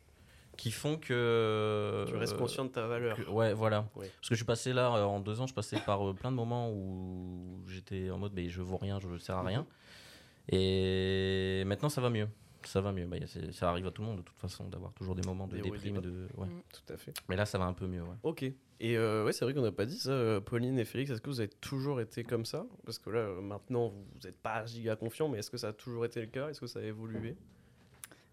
qui 0.55 0.69
font 0.71 0.97
que 0.97 2.05
Tu 2.07 2.15
restes 2.15 2.37
conscient 2.37 2.63
de 2.65 2.69
ta 2.69 2.85
valeur. 2.87 3.17
que- 3.17 3.29
ouais, 3.29 3.53
voilà. 3.53 3.85
Parce 4.19 4.29
que 4.29 4.35
je 4.35 4.39
suis 4.39 4.45
passé 4.45 4.71
là 4.71 4.91
en 5.07 5.19
deux 5.19 5.41
ans, 5.41 5.47
je 5.47 5.53
passais 5.53 5.79
par 5.79 6.13
plein 6.13 6.31
de 6.31 6.35
moments 6.37 6.69
où 6.71 7.59
j'étais 7.67 8.09
en 8.11 8.19
mode 8.19 8.33
mais 8.35 8.49
je 8.49 8.61
vaux 8.61 8.77
rien, 8.77 8.99
je 8.99 9.07
ne 9.07 9.17
sers 9.17 9.35
à 9.35 9.43
rien. 9.43 9.65
Et 10.49 11.63
maintenant 11.65 11.89
ça 11.89 12.01
va 12.01 12.09
mieux. 12.09 12.27
Ça 12.67 12.81
va 12.81 12.91
mieux. 12.91 13.05
Bah, 13.05 13.17
ça 13.51 13.69
arrive 13.69 13.87
à 13.87 13.91
tout 13.91 14.01
le 14.01 14.07
monde 14.07 14.17
de 14.17 14.21
toute 14.23 14.37
façon 14.39 14.67
d'avoir 14.67 14.93
toujours 14.93 15.15
des 15.15 15.27
moments 15.27 15.47
de 15.47 15.55
Des 15.57 15.61
déprime. 15.61 15.95
bas. 15.95 16.01
De... 16.01 16.27
ouais. 16.37 16.47
Mm. 16.47 16.61
Tout 16.71 16.93
à 16.93 16.97
fait. 16.97 17.13
Mais 17.29 17.35
là 17.35 17.45
ça 17.45 17.57
va 17.57 17.65
un 17.65 17.73
peu 17.73 17.87
mieux. 17.87 18.01
Ouais. 18.01 18.15
Ok. 18.23 18.43
Et 18.79 18.97
euh, 18.97 19.23
ouais, 19.23 19.31
c'est 19.31 19.45
vrai 19.45 19.53
qu'on 19.53 19.61
n'a 19.61 19.71
pas 19.71 19.85
dit 19.85 19.97
ça, 19.97 20.11
euh, 20.11 20.41
Pauline 20.41 20.77
et 20.77 20.83
Félix. 20.85 21.11
Est-ce 21.11 21.21
que 21.21 21.29
vous 21.29 21.39
avez 21.39 21.49
toujours 21.49 22.01
été 22.01 22.23
comme 22.23 22.43
ça? 22.45 22.65
Parce 22.85 22.99
que 22.99 23.09
là, 23.11 23.19
euh, 23.19 23.41
maintenant, 23.41 23.89
vous 23.89 24.05
n'êtes 24.25 24.37
pas 24.41 24.65
giga 24.65 24.97
confiant, 24.97 25.29
mais 25.29 25.39
est-ce 25.39 25.49
que 25.49 25.57
ça 25.57 25.69
a 25.69 25.73
toujours 25.73 26.03
été 26.03 26.19
le 26.19 26.27
cas? 26.27 26.49
Est-ce 26.49 26.59
que 26.59 26.67
ça 26.67 26.79
a 26.79 26.83
évolué? 26.83 27.37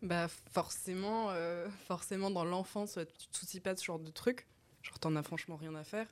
Bah 0.02 0.28
forcément, 0.28 1.30
euh, 1.30 1.68
forcément 1.86 2.30
dans 2.30 2.44
l'enfance, 2.44 2.98
tu 3.18 3.26
te 3.28 3.36
soucies 3.36 3.60
pas 3.60 3.74
de 3.74 3.78
ce 3.78 3.84
genre 3.84 3.98
de 3.98 4.10
trucs. 4.10 4.46
Genre 4.82 4.98
t'en 4.98 5.14
as 5.16 5.22
franchement 5.22 5.56
rien 5.56 5.74
à 5.74 5.84
faire. 5.84 6.06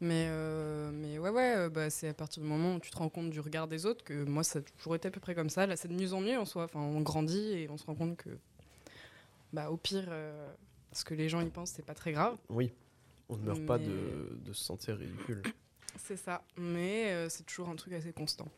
Mais, 0.00 0.26
euh, 0.28 0.90
mais 0.92 1.18
ouais, 1.18 1.30
ouais, 1.30 1.56
euh, 1.56 1.68
bah, 1.68 1.90
c'est 1.90 2.08
à 2.08 2.14
partir 2.14 2.42
du 2.42 2.48
moment 2.48 2.76
où 2.76 2.80
tu 2.80 2.90
te 2.90 2.96
rends 2.96 3.08
compte 3.08 3.30
du 3.30 3.40
regard 3.40 3.68
des 3.68 3.86
autres 3.86 4.04
que 4.04 4.24
moi 4.24 4.42
ça 4.44 4.58
a 4.58 4.62
toujours 4.62 4.94
été 4.96 5.08
à 5.08 5.10
peu 5.10 5.20
près 5.20 5.34
comme 5.34 5.50
ça. 5.50 5.66
Là 5.66 5.76
c'est 5.76 5.88
de 5.88 5.94
mieux 5.94 6.12
en 6.12 6.20
mieux 6.20 6.38
en 6.38 6.44
soi. 6.44 6.64
Enfin, 6.64 6.80
on 6.80 7.00
grandit 7.00 7.52
et 7.52 7.68
on 7.70 7.76
se 7.76 7.84
rend 7.84 7.94
compte 7.94 8.16
que 8.16 8.30
bah, 9.52 9.70
au 9.70 9.76
pire, 9.76 10.06
euh, 10.08 10.52
ce 10.92 11.04
que 11.04 11.14
les 11.14 11.28
gens 11.28 11.40
y 11.40 11.50
pensent, 11.50 11.70
c'est 11.70 11.84
pas 11.84 11.94
très 11.94 12.12
grave. 12.12 12.36
Oui. 12.48 12.72
On 13.28 13.36
ne 13.36 13.42
meurt 13.42 13.66
pas 13.66 13.78
de, 13.78 14.38
de 14.44 14.52
se 14.52 14.62
sentir 14.64 14.96
ridicule. 14.96 15.42
C'est 15.98 16.16
ça. 16.16 16.42
Mais 16.56 17.12
euh, 17.12 17.28
c'est 17.28 17.44
toujours 17.44 17.68
un 17.68 17.76
truc 17.76 17.92
assez 17.94 18.12
constant. 18.12 18.48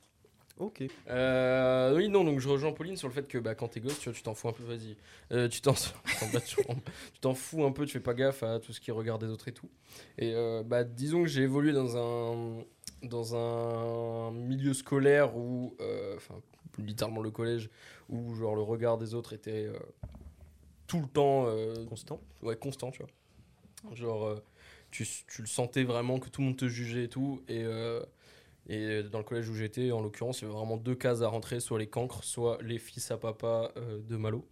Ok. 0.58 0.82
Euh, 1.08 1.94
oui, 1.96 2.08
non, 2.08 2.25
donc 2.25 2.40
je 2.40 2.49
rejoins 2.49 2.72
Pauline 2.72 2.96
sur 2.96 3.06
le 3.06 3.14
fait 3.14 3.28
que 3.28 3.38
bah, 3.38 3.55
quand 3.55 3.69
t'es 3.69 3.81
gosse, 3.81 3.99
tu 4.00 4.08
vois, 4.08 4.12
tu 4.16 4.22
t'en 4.22 4.34
fous 4.34 4.49
un 4.49 4.52
peu, 4.52 4.64
vas-y. 4.64 4.96
Euh, 5.32 5.49
tu 5.49 5.60
t'en 5.60 5.72
tu 6.44 7.34
fous 7.34 7.64
un 7.64 7.72
peu, 7.72 7.87
tu 7.87 7.93
fais 7.93 8.00
pas 8.00 8.14
gaffe 8.14 8.43
à 8.43 8.58
tout 8.58 8.72
ce 8.72 8.81
qui 8.81 8.90
regarde 8.90 9.25
des 9.25 9.31
autres 9.31 9.49
et 9.49 9.52
tout. 9.52 9.70
Et 10.19 10.34
euh, 10.34 10.64
bah, 10.64 10.82
disons 10.82 11.22
que 11.22 11.28
j'ai 11.28 11.43
évolué 11.43 11.72
dans 11.72 11.96
un, 11.96 12.64
dans 13.02 13.37
un 13.37 14.32
milieu 14.32 14.75
scolaire 14.75 15.37
où, 15.37 15.76
enfin, 16.16 16.34
littéralement 16.78 17.22
le 17.22 17.31
collège, 17.31 17.70
où 18.08 18.34
genre 18.34 18.56
le 18.56 18.62
regard 18.62 18.99
des 18.99 19.14
autres 19.14 19.34
était 19.34 19.69
tout 20.88 21.00
le 21.00 21.06
temps 21.06 21.46
Constant 21.88 22.20
ouais, 22.43 22.56
constant, 22.56 22.90
tu 22.90 23.02
vois. 23.02 23.94
Genre, 23.94 24.40
tu, 24.90 25.06
tu 25.28 25.43
le 25.43 25.46
sentais 25.46 25.84
vraiment 25.84 26.19
que 26.19 26.28
tout 26.28 26.40
le 26.40 26.49
monde 26.49 26.56
te 26.56 26.66
jugeait 26.66 27.05
et 27.05 27.08
tout. 27.08 27.43
Et, 27.49 27.64
et 28.69 29.03
dans 29.03 29.19
le 29.19 29.25
collège 29.25 29.49
où 29.49 29.55
j'étais, 29.55 29.93
en 29.93 30.00
l'occurrence, 30.00 30.41
il 30.41 30.44
y 30.44 30.44
avait 30.47 30.56
vraiment 30.56 30.76
deux 30.76 30.94
cases 30.94 31.23
à 31.23 31.29
rentrer 31.29 31.61
soit 31.61 31.79
les 31.79 31.88
cancres, 31.88 32.25
soit 32.25 32.59
les 32.62 32.79
fils 32.79 33.11
à 33.11 33.17
papa 33.17 33.73
euh, 33.76 34.00
de 34.00 34.17
Malo. 34.17 34.47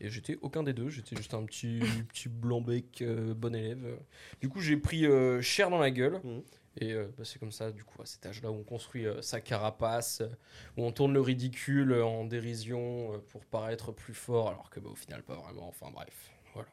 Et 0.00 0.08
j'étais 0.08 0.38
aucun 0.40 0.62
des 0.62 0.72
deux, 0.72 0.88
j'étais 0.88 1.16
juste 1.16 1.34
un 1.34 1.44
petit, 1.44 1.80
petit 2.08 2.28
blanc-bec 2.28 3.02
euh, 3.02 3.34
bon 3.34 3.54
élève. 3.54 3.98
Du 4.40 4.48
coup, 4.48 4.60
j'ai 4.60 4.76
pris 4.76 5.06
euh, 5.06 5.42
cher 5.42 5.70
dans 5.70 5.78
la 5.78 5.90
gueule. 5.90 6.20
Mhm. 6.24 6.42
Et 6.76 6.92
euh, 6.92 7.08
bah, 7.18 7.24
c'est 7.24 7.38
comme 7.38 7.52
ça, 7.52 7.72
du 7.72 7.84
coup, 7.84 8.00
à 8.00 8.06
cet 8.06 8.24
âge-là 8.26 8.50
où 8.50 8.54
on 8.54 8.62
construit 8.62 9.06
euh, 9.06 9.20
sa 9.22 9.40
carapace, 9.40 10.20
euh, 10.20 10.28
où 10.76 10.84
on 10.84 10.92
tourne 10.92 11.12
le 11.12 11.20
ridicule 11.20 11.92
euh, 11.92 12.04
en 12.04 12.24
dérision 12.24 13.14
euh, 13.14 13.18
pour 13.18 13.44
paraître 13.44 13.92
plus 13.92 14.14
fort, 14.14 14.48
alors 14.48 14.70
que 14.70 14.78
bah, 14.78 14.90
au 14.90 14.94
final, 14.94 15.22
pas 15.22 15.34
vraiment. 15.34 15.68
Enfin 15.68 15.90
bref, 15.92 16.30
voilà. 16.54 16.68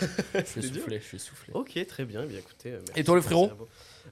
je 0.34 0.40
suis 0.44 0.62
soufflé, 0.62 0.98
je 1.00 1.04
suis 1.04 1.18
soufflé. 1.18 1.52
Ok, 1.54 1.86
très 1.86 2.04
bien. 2.04 2.22
Eh 2.24 2.26
bien 2.26 2.38
écoutez, 2.38 2.72
euh, 2.72 2.78
merci 2.86 3.00
Et 3.00 3.04
toi, 3.04 3.14
le 3.16 3.20
frérot 3.22 3.50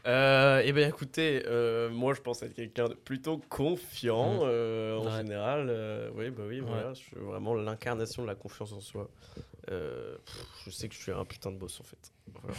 euh, 0.07 0.63
Eh 0.65 0.73
bien 0.73 0.89
écoutez, 0.89 1.43
euh, 1.47 1.89
moi 1.91 2.15
je 2.15 2.21
pense 2.21 2.43
être 2.43 2.55
quelqu'un 2.55 2.89
de 2.89 2.95
plutôt 2.95 3.39
confiant 3.49 4.35
Mhm. 4.35 4.41
euh, 4.45 4.97
en 4.99 5.05
Ouais. 5.07 5.17
général. 5.19 6.11
oui, 6.17 6.31
bah 6.31 6.43
oui, 6.47 6.61
Ouais. 6.61 6.67
voilà. 6.67 6.95
Je 6.95 7.01
suis 7.01 7.17
vraiment 7.17 7.55
l'incarnation 7.55 8.23
de 8.23 8.27
la 8.29 8.35
confiance 8.35 8.73
en 8.73 8.81
soi. 8.81 9.09
Pff, 9.67 10.47
je 10.67 10.71
sais 10.71 10.89
que 10.89 10.95
je 10.95 11.01
suis 11.01 11.13
un 11.13 11.25
putain 11.25 11.51
de 11.51 11.57
boss 11.57 11.81
en 11.81 11.85
fait. 11.85 12.13
Voilà. 12.33 12.57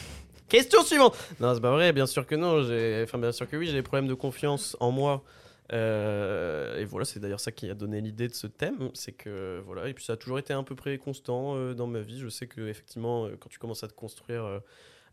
Question 0.49 0.83
suivante 0.83 1.17
Non, 1.39 1.53
c'est 1.55 1.61
pas 1.61 1.71
vrai, 1.71 1.91
bien 1.93 2.05
sûr 2.05 2.25
que 2.25 2.35
non. 2.35 2.59
Enfin, 3.03 3.17
bien 3.17 3.31
sûr 3.31 3.49
que 3.49 3.55
oui, 3.57 3.67
j'ai 3.67 3.73
des 3.73 3.81
problèmes 3.81 4.07
de 4.07 4.13
confiance 4.13 4.75
en 4.79 4.91
moi. 4.91 5.23
Euh, 5.73 6.77
et 6.77 6.85
voilà, 6.85 7.05
c'est 7.05 7.19
d'ailleurs 7.19 7.39
ça 7.39 7.51
qui 7.51 7.69
a 7.69 7.73
donné 7.73 8.01
l'idée 8.01 8.27
de 8.27 8.33
ce 8.33 8.47
thème, 8.47 8.89
c'est 8.93 9.13
que 9.13 9.61
voilà, 9.65 9.87
et 9.87 9.93
puis 9.93 10.03
ça 10.03 10.13
a 10.13 10.17
toujours 10.17 10.37
été 10.37 10.53
à 10.53 10.61
peu 10.63 10.75
près 10.75 10.97
constant 10.97 11.55
euh, 11.55 11.73
dans 11.73 11.87
ma 11.87 12.01
vie. 12.01 12.19
Je 12.19 12.29
sais 12.29 12.47
que 12.47 12.61
effectivement, 12.67 13.25
euh, 13.25 13.35
quand 13.39 13.49
tu 13.49 13.57
commences 13.57 13.83
à 13.83 13.87
te 13.87 13.93
construire 13.93 14.45
euh, 14.45 14.59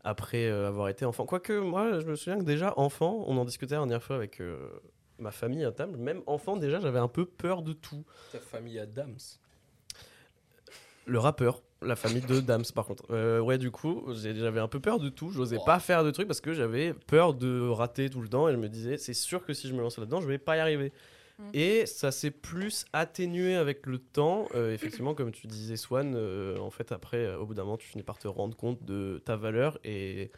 après 0.03 0.49
avoir 0.49 0.89
été 0.89 1.05
enfant, 1.05 1.25
quoique 1.25 1.53
moi, 1.53 1.99
je 1.99 2.05
me 2.05 2.15
souviens 2.15 2.37
que 2.37 2.43
déjà 2.43 2.73
enfant, 2.77 3.23
on 3.27 3.37
en 3.37 3.45
discutait 3.45 3.75
la 3.75 3.79
dernière 3.79 4.03
fois 4.03 4.17
avec 4.17 4.41
ma 5.17 5.31
famille 5.31 5.63
à 5.63 5.71
table. 5.71 5.95
Même 5.97 6.21
enfant, 6.27 6.57
déjà, 6.57 6.81
j'avais 6.81 6.99
un 6.99 7.07
peu 7.07 7.25
peur 7.25 7.61
de 7.61 7.71
tout. 7.71 8.03
Ta 8.33 8.39
famille 8.39 8.77
Adams. 8.79 9.15
Le 11.05 11.19
rappeur, 11.19 11.63
la 11.85 11.95
famille 11.95 12.21
de 12.21 12.39
Dams, 12.39 12.63
par 12.73 12.85
contre. 12.85 13.03
Euh, 13.11 13.39
ouais, 13.39 13.57
du 13.57 13.71
coup, 13.71 14.03
j'avais 14.13 14.59
un 14.59 14.67
peu 14.67 14.79
peur 14.79 14.99
de 14.99 15.09
tout. 15.09 15.29
J'osais 15.31 15.57
Oh. 15.59 15.65
pas 15.65 15.79
faire 15.79 16.03
de 16.03 16.11
trucs 16.11 16.27
parce 16.27 16.41
que 16.41 16.53
j'avais 16.53 16.93
peur 16.93 17.33
de 17.33 17.67
rater 17.69 18.09
tout 18.09 18.21
le 18.21 18.27
temps. 18.27 18.49
Et 18.49 18.51
je 18.53 18.57
me 18.57 18.69
disais, 18.69 18.97
c'est 18.97 19.13
sûr 19.13 19.45
que 19.45 19.53
si 19.53 19.67
je 19.67 19.73
me 19.73 19.81
lance 19.81 19.97
là-dedans, 19.97 20.21
je 20.21 20.27
vais 20.27 20.37
pas 20.37 20.57
y 20.57 20.59
arriver. 20.59 20.91
Mm. 21.39 21.43
Et 21.53 21.85
ça 21.85 22.11
s'est 22.11 22.31
plus 22.31 22.85
atténué 22.93 23.55
avec 23.55 23.85
le 23.85 23.97
temps. 23.97 24.47
Euh, 24.55 24.73
effectivement, 24.73 25.13
comme 25.15 25.31
tu 25.31 25.47
disais, 25.47 25.77
Swan, 25.77 26.13
euh, 26.15 26.57
en 26.59 26.69
fait, 26.69 26.91
après, 26.91 27.33
au 27.35 27.45
bout 27.45 27.53
d'un 27.53 27.63
moment, 27.63 27.77
tu 27.77 27.87
finis 27.87 28.03
par 28.03 28.17
te 28.19 28.27
rendre 28.27 28.55
compte 28.55 28.83
de 28.83 29.21
ta 29.25 29.35
valeur. 29.35 29.79
Et 29.83 30.31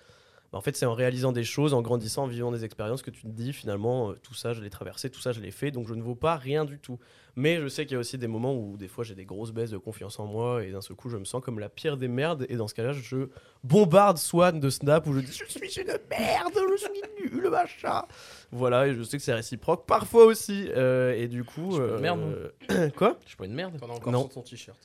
bah, 0.51 0.57
en 0.57 0.61
fait, 0.61 0.75
c'est 0.75 0.85
en 0.85 0.93
réalisant 0.93 1.31
des 1.31 1.43
choses, 1.43 1.73
en 1.73 1.81
grandissant, 1.81 2.23
en 2.23 2.27
vivant 2.27 2.51
des 2.51 2.63
expériences 2.63 3.01
que 3.01 3.11
tu 3.11 3.23
te 3.23 3.27
dis, 3.27 3.51
finalement, 3.51 4.13
tout 4.23 4.33
ça, 4.33 4.53
je 4.53 4.61
l'ai 4.61 4.69
traversé, 4.69 5.09
tout 5.09 5.19
ça, 5.21 5.31
je 5.31 5.41
l'ai 5.41 5.51
fait, 5.51 5.71
donc 5.71 5.87
je 5.87 5.93
ne 5.93 6.01
vaux 6.01 6.15
pas 6.15 6.37
rien 6.37 6.65
du 6.65 6.79
tout. 6.79 6.97
Mais 7.37 7.59
je 7.59 7.67
sais 7.67 7.85
qu'il 7.85 7.95
y 7.95 7.97
a 7.97 7.99
aussi 7.99 8.17
des 8.17 8.27
moments 8.27 8.55
où 8.55 8.77
des 8.77 8.87
fois 8.87 9.03
j'ai 9.03 9.13
des 9.15 9.25
grosses 9.25 9.51
baisses 9.51 9.71
de 9.71 9.77
confiance 9.77 10.19
en 10.19 10.25
moi 10.25 10.63
et 10.63 10.71
d'un 10.71 10.79
seul 10.81 10.95
coup 10.95 11.09
je 11.09 11.17
me 11.17 11.25
sens 11.25 11.43
comme 11.43 11.59
la 11.59 11.67
pire 11.67 11.97
des 11.97 12.07
merdes 12.07 12.45
et 12.47 12.55
dans 12.55 12.67
ce 12.69 12.73
cas-là 12.75 12.93
je 12.93 13.27
bombarde 13.63 14.17
Swan 14.17 14.59
de 14.59 14.69
Snap 14.69 15.05
où 15.07 15.13
je 15.13 15.19
dis 15.19 15.31
je 15.33 15.43
suis 15.45 15.81
une 15.81 15.97
merde, 16.09 16.53
je 16.71 16.77
suis 16.77 17.29
nul 17.31 17.49
machin. 17.49 18.03
Voilà 18.51 18.87
et 18.87 18.95
je 18.95 19.03
sais 19.03 19.17
que 19.17 19.23
c'est 19.23 19.33
réciproque 19.33 19.85
parfois 19.85 20.23
aussi 20.25 20.69
euh, 20.75 21.13
et 21.13 21.27
du 21.27 21.43
coup 21.43 21.71
Je 21.71 21.81
suis 21.81 21.89
pas 21.89 21.95
une 21.95 22.01
merde, 22.01 22.51
euh, 22.71 22.89
quoi? 22.95 23.17
Je 23.23 23.27
suis 23.29 23.37
pas 23.37 23.45
une 23.45 23.53
merde. 23.53 23.77
T'en 23.79 23.89
as 23.89 23.93
encore 23.93 24.13
Non. 24.13 24.21
sur 24.21 24.29
ton 24.29 24.41
t-shirt. 24.41 24.77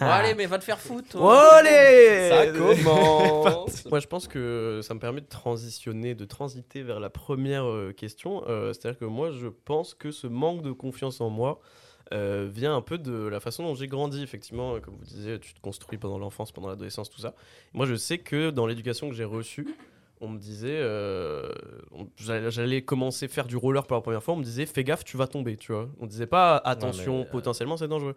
Allez, 0.00 0.34
mais 0.34 0.46
va 0.46 0.58
te 0.58 0.64
faire 0.64 0.78
foutre. 0.78 1.16
Allez 1.22 2.28
Ça 2.28 2.46
commence 2.52 3.84
Moi, 3.86 4.00
je 4.00 4.06
pense 4.06 4.28
que 4.28 4.80
ça 4.82 4.94
me 4.94 5.00
permet 5.00 5.20
de 5.20 5.28
transitionner, 5.28 6.14
de 6.14 6.24
transiter 6.24 6.82
vers 6.82 7.00
la 7.00 7.10
première 7.10 7.64
euh, 7.64 7.92
question. 7.92 8.44
Euh, 8.48 8.72
C'est-à-dire 8.72 8.98
que 8.98 9.04
moi, 9.04 9.30
je 9.30 9.48
pense 9.48 9.94
que 9.94 10.10
ce 10.10 10.26
manque 10.26 10.62
de 10.62 10.72
confiance 10.72 11.20
en 11.20 11.30
moi 11.30 11.60
euh, 12.12 12.48
vient 12.52 12.76
un 12.76 12.82
peu 12.82 12.98
de 12.98 13.26
la 13.26 13.40
façon 13.40 13.62
dont 13.62 13.74
j'ai 13.74 13.86
grandi. 13.86 14.22
Effectivement, 14.22 14.78
comme 14.80 14.94
vous 14.96 15.04
disiez, 15.04 15.38
tu 15.40 15.54
te 15.54 15.60
construis 15.60 15.98
pendant 15.98 16.18
l'enfance, 16.18 16.52
pendant 16.52 16.68
l'adolescence, 16.68 17.10
tout 17.10 17.20
ça. 17.20 17.34
Moi, 17.72 17.86
je 17.86 17.94
sais 17.94 18.18
que 18.18 18.50
dans 18.50 18.66
l'éducation 18.66 19.08
que 19.08 19.14
j'ai 19.14 19.24
reçue, 19.24 19.66
on 20.20 20.28
me 20.28 20.38
disait, 20.38 20.78
euh, 20.80 21.48
j'allais 22.16 22.82
commencer 22.82 23.26
à 23.26 23.28
faire 23.28 23.46
du 23.46 23.56
roller 23.56 23.86
pour 23.86 23.96
la 23.96 24.00
première 24.00 24.22
fois, 24.22 24.34
on 24.34 24.38
me 24.38 24.44
disait, 24.44 24.66
fais 24.66 24.84
gaffe, 24.84 25.04
tu 25.04 25.16
vas 25.16 25.26
tomber, 25.26 25.56
tu 25.56 25.72
vois. 25.72 25.88
On 26.00 26.06
disait 26.06 26.26
pas, 26.26 26.56
attention, 26.56 27.20
mais, 27.20 27.24
potentiellement, 27.26 27.76
c'est 27.76 27.88
dangereux. 27.88 28.16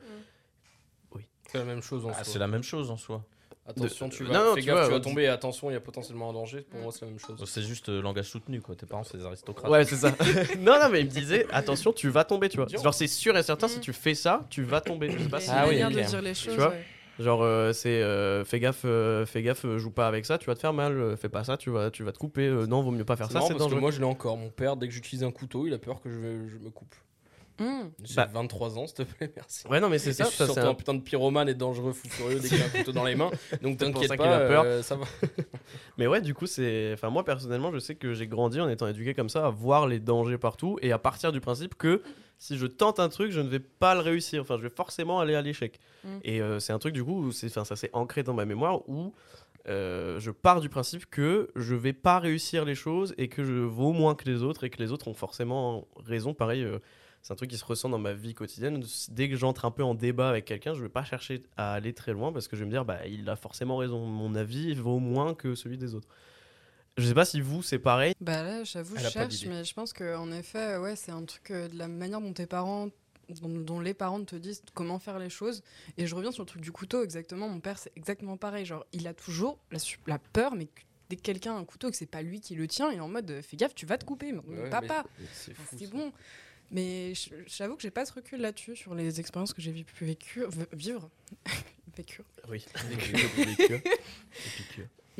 C'est 1.51 1.57
la 1.59 1.63
même 1.65 1.81
chose 1.81 2.05
en 2.05 2.09
Ah, 2.09 2.13
soi. 2.13 2.23
c'est 2.25 2.39
la 2.39 2.47
même 2.47 2.63
chose 2.63 2.91
en 2.91 2.97
soi. 2.97 3.23
Attention, 3.69 4.07
tu 4.07 4.23
Non, 4.23 4.29
vas, 4.29 4.43
non, 4.45 4.55
fais 4.55 4.61
tu 4.61 4.67
gaffe, 4.67 4.75
vois, 4.77 4.85
tu 4.85 4.91
vas 4.91 4.95
ouais. 4.97 5.01
tomber, 5.01 5.27
attention, 5.27 5.69
il 5.69 5.73
y 5.73 5.75
a 5.75 5.81
potentiellement 5.81 6.29
un 6.29 6.33
danger. 6.33 6.61
Pour 6.61 6.79
moi, 6.79 6.91
c'est 6.93 7.01
la 7.03 7.11
même 7.11 7.19
chose. 7.19 7.43
C'est 7.45 7.61
juste 7.63 7.89
euh, 7.89 8.01
langage 8.01 8.29
soutenu, 8.29 8.61
quoi. 8.61 8.75
Tes 8.75 8.85
parents, 8.85 9.03
c'est 9.03 9.17
des 9.17 9.25
aristocrates. 9.25 9.69
Ouais, 9.69 9.83
c'est 9.83 9.97
ça. 9.97 10.15
non, 10.59 10.79
non, 10.79 10.87
mais 10.89 11.01
il 11.01 11.05
me 11.07 11.11
disait, 11.11 11.45
attention, 11.51 11.91
tu 11.91 12.07
vas 12.09 12.23
tomber, 12.23 12.47
tu 12.47 12.55
vois. 12.57 12.67
Genre, 12.67 12.93
c'est 12.93 13.07
sûr 13.07 13.37
et 13.37 13.43
certain, 13.43 13.67
si 13.67 13.79
Mm. 13.79 13.81
tu 13.81 13.91
fais 13.93 14.15
ça, 14.15 14.45
tu 14.49 14.63
vas 14.63 14.79
tomber. 14.79 15.09
Je 15.09 15.17
sais 15.21 15.29
pas 15.29 15.39
Il 15.39 15.41
y 15.41 15.45
si- 15.45 15.51
a 15.51 15.61
Ah 15.63 15.67
oui, 15.67 15.75
de 15.83 16.01
dire 16.01 16.21
les 16.21 16.33
choses. 16.33 16.55
vois 16.55 16.69
ouais. 16.69 16.85
Genre, 17.19 17.41
euh, 17.41 17.73
c'est 17.73 18.01
euh, 18.03 18.45
fais 18.45 18.59
gaffe, 18.59 18.83
euh, 18.85 19.25
fais 19.25 19.41
gaffe, 19.41 19.65
euh, 19.65 19.79
joue 19.79 19.89
pas 19.89 20.07
avec 20.07 20.25
ça, 20.25 20.37
tu 20.37 20.45
vas 20.45 20.53
te 20.53 20.59
faire 20.59 20.71
mal. 20.73 20.93
euh, 20.93 21.17
fais 21.17 21.29
pas 21.29 21.43
ça, 21.43 21.57
tu 21.57 21.71
vas, 21.71 21.89
tu 21.91 22.03
vas 22.03 22.11
te 22.11 22.19
couper. 22.19 22.45
euh, 22.47 22.67
non, 22.67 22.83
vaut 22.83 22.91
mieux 22.91 23.05
pas 23.05 23.15
faire 23.15 23.31
ça, 23.31 23.41
c'est 23.41 23.47
parce 23.53 23.53
que 23.55 23.59
dangereux. 23.63 23.79
moi, 23.81 23.89
je 23.91 23.97
l'ai 23.99 24.05
encore. 24.05 24.37
Mon 24.37 24.49
père, 24.51 24.77
dès 24.77 24.87
que 24.87 24.93
j'utilise 24.93 25.23
un 25.23 25.31
couteau, 25.31 25.65
il 25.67 25.73
a 25.73 25.79
peur 25.79 25.99
que 25.99 26.09
je 26.11 26.19
me 26.57 26.69
coupe. 26.69 26.93
Hum. 27.59 27.91
J'ai 28.03 28.15
Bah. 28.15 28.29
23 28.31 28.77
ans, 28.77 28.85
s'il 28.87 28.97
te 28.97 29.01
plaît, 29.03 29.31
merci. 29.35 29.67
Ouais, 29.67 29.79
non, 29.79 29.89
mais 29.89 29.97
c'est 29.97 30.13
ça. 30.13 30.25
je 30.25 30.29
suis 30.29 30.37
ça, 30.37 30.45
surtout 30.45 30.61
c'est 30.61 30.65
un... 30.67 30.69
un- 30.69 30.75
putain 30.75 30.93
de 30.93 31.01
pyromane 31.01 31.49
et 31.49 31.55
dangereux 31.55 31.91
fou 31.93 32.07
furieux 32.07 32.39
dès 32.39 32.49
qu'il 32.49 32.61
a 32.61 32.65
un 32.65 32.69
couteau 32.69 32.91
dans 32.91 33.03
les 33.03 33.15
mains. 33.15 33.31
Donc 33.63 33.77
C'est 33.79 33.91
pour 33.91 34.01
t'inquiète 34.01 34.07
ça 34.09 34.17
qu'il 34.17 34.25
pas, 34.25 34.35
a 34.37 34.47
peur. 34.47 34.63
euh, 34.65 34.81
ça 34.83 34.95
va. 34.95 35.05
Mais 35.97 36.07
ouais, 36.07 36.21
du 36.21 36.33
coup, 36.33 36.45
c'est. 36.45 36.91
Enfin, 36.93 37.09
moi, 37.09 37.23
personnellement, 37.25 37.71
je 37.71 37.79
sais 37.79 37.95
que 37.95 38.13
j'ai 38.13 38.27
grandi 38.27 38.59
en 38.61 38.69
étant 38.69 38.87
éduqué 38.87 39.13
comme 39.13 39.29
ça, 39.29 39.45
à 39.47 39.49
voir 39.49 39.87
les 39.87 39.99
dangers 39.99 40.37
partout 40.37 40.77
et 40.81 40.91
à 40.91 40.99
partir 40.99 41.31
du 41.31 41.41
principe 41.41 41.75
que 41.75 42.01
si 42.37 42.57
je 42.57 42.67
tente 42.67 42.99
un 42.99 43.09
truc, 43.09 43.31
je 43.31 43.41
ne 43.41 43.49
vais 43.49 43.59
pas 43.59 43.95
le 43.95 44.01
réussir. 44.01 44.41
Enfin, 44.43 44.57
je 44.57 44.61
vais 44.63 44.69
forcément 44.69 45.19
aller 45.19 45.33
à 45.33 45.41
l'échec. 45.41 45.79
Mm. 46.03 46.09
Et 46.23 46.41
euh, 46.41 46.59
c'est 46.59 46.73
un 46.73 46.79
truc, 46.79 46.93
du 46.93 47.03
coup, 47.03 47.31
c'est- 47.31 47.47
enfin, 47.47 47.65
ça 47.65 47.75
s'est 47.75 47.89
ancré 47.93 48.21
dans 48.21 48.35
ma 48.35 48.45
mémoire 48.45 48.87
où 48.87 49.13
euh, 49.67 50.19
je 50.19 50.29
pars 50.31 50.61
du 50.61 50.69
principe 50.69 51.07
que 51.09 51.49
je 51.55 51.73
vais 51.75 51.91
pas 51.93 52.19
réussir 52.19 52.63
les 52.63 52.75
choses 52.75 53.13
et 53.17 53.27
que 53.27 53.43
je 53.43 53.53
vaux 53.53 53.91
moins 53.91 54.13
que 54.15 54.29
les 54.29 54.43
autres 54.43 54.63
et 54.63 54.69
que 54.69 54.77
les 54.81 54.91
autres 54.91 55.07
ont 55.07 55.13
forcément 55.15 55.87
raison. 56.05 56.33
Pareil. 56.35 56.65
C'est 57.27 57.33
un 57.33 57.35
truc 57.35 57.49
qui 57.49 57.57
se 57.57 57.65
ressent 57.65 57.89
dans 57.89 57.97
ma 57.97 58.13
vie 58.13 58.33
quotidienne. 58.33 58.81
Dès 59.09 59.27
que 59.27 59.35
j'entre 59.35 59.65
un 59.65 59.71
peu 59.71 59.83
en 59.83 59.95
débat 59.95 60.29
avec 60.29 60.45
quelqu'un, 60.45 60.73
je 60.73 60.81
vais 60.81 60.87
pas 60.87 61.03
chercher 61.03 61.43
à 61.57 61.73
aller 61.73 61.91
très 61.91 62.13
loin 62.13 62.31
parce 62.31 62.47
que 62.47 62.55
je 62.55 62.61
vais 62.61 62.67
me 62.67 62.71
dire, 62.71 62.85
bah, 62.85 63.05
il 63.05 63.27
a 63.27 63.35
forcément 63.35 63.75
raison. 63.75 64.05
Mon 64.05 64.33
avis 64.33 64.73
vaut 64.75 64.99
moins 64.99 65.33
que 65.33 65.53
celui 65.53 65.77
des 65.77 65.93
autres. 65.93 66.07
Je 66.95 67.05
sais 67.05 67.13
pas 67.13 67.25
si 67.25 67.41
vous, 67.41 67.61
c'est 67.61 67.79
pareil. 67.79 68.13
Bah 68.21 68.43
là, 68.43 68.63
j'avoue, 68.63 68.95
je 68.95 69.09
cherche, 69.09 69.45
mais 69.45 69.65
je 69.65 69.73
pense 69.73 69.91
qu'en 69.91 70.31
effet, 70.31 70.77
ouais, 70.77 70.95
c'est 70.95 71.11
un 71.11 71.25
truc 71.25 71.51
euh, 71.51 71.67
de 71.67 71.77
la 71.77 71.89
manière 71.89 72.21
dont 72.21 72.31
tes 72.31 72.45
parents, 72.45 72.87
dont, 73.41 73.49
dont 73.49 73.81
les 73.81 73.93
parents 73.93 74.23
te 74.23 74.37
disent 74.37 74.61
comment 74.73 74.97
faire 74.97 75.19
les 75.19 75.29
choses. 75.29 75.63
Et 75.97 76.07
je 76.07 76.15
reviens 76.15 76.31
sur 76.31 76.43
le 76.43 76.47
truc 76.47 76.61
du 76.61 76.71
couteau, 76.71 77.03
exactement. 77.03 77.49
Mon 77.49 77.59
père, 77.59 77.77
c'est 77.77 77.91
exactement 77.97 78.37
pareil. 78.37 78.63
Genre, 78.65 78.85
il 78.93 79.05
a 79.05 79.13
toujours 79.13 79.59
la, 80.05 80.17
peur, 80.17 80.55
mais 80.55 80.67
que- 80.67 80.81
dès 81.09 81.17
que 81.17 81.23
quelqu'un 81.23 81.57
a 81.57 81.59
un 81.59 81.65
couteau 81.65 81.89
et 81.89 81.91
que 81.91 81.97
c'est 81.97 82.05
pas 82.05 82.21
lui 82.21 82.39
qui 82.39 82.55
le 82.55 82.67
tient, 82.69 82.89
il 82.89 82.99
est 82.99 83.01
en 83.01 83.09
mode 83.09 83.29
euh, 83.29 83.41
fais 83.41 83.57
gaffe, 83.57 83.75
tu 83.75 83.85
vas 83.85 83.97
te 83.97 84.05
couper. 84.05 84.31
Mais, 84.31 84.39
Ouais, 84.61 84.69
papa, 84.69 85.03
C'est 85.77 85.89
bon. 85.91 86.13
Mais 86.71 87.13
j'avoue 87.47 87.75
que 87.75 87.81
j'ai 87.81 87.91
pas 87.91 88.05
ce 88.05 88.13
recul 88.13 88.41
là-dessus, 88.41 88.75
sur 88.75 88.93
les 88.95 89.19
expériences 89.19 89.53
que 89.53 89.61
j'ai 89.61 89.71
pu 89.83 90.05
vécu, 90.05 90.43
vivre. 90.73 91.09
Vécu. 91.97 92.21
Oui. 92.49 92.63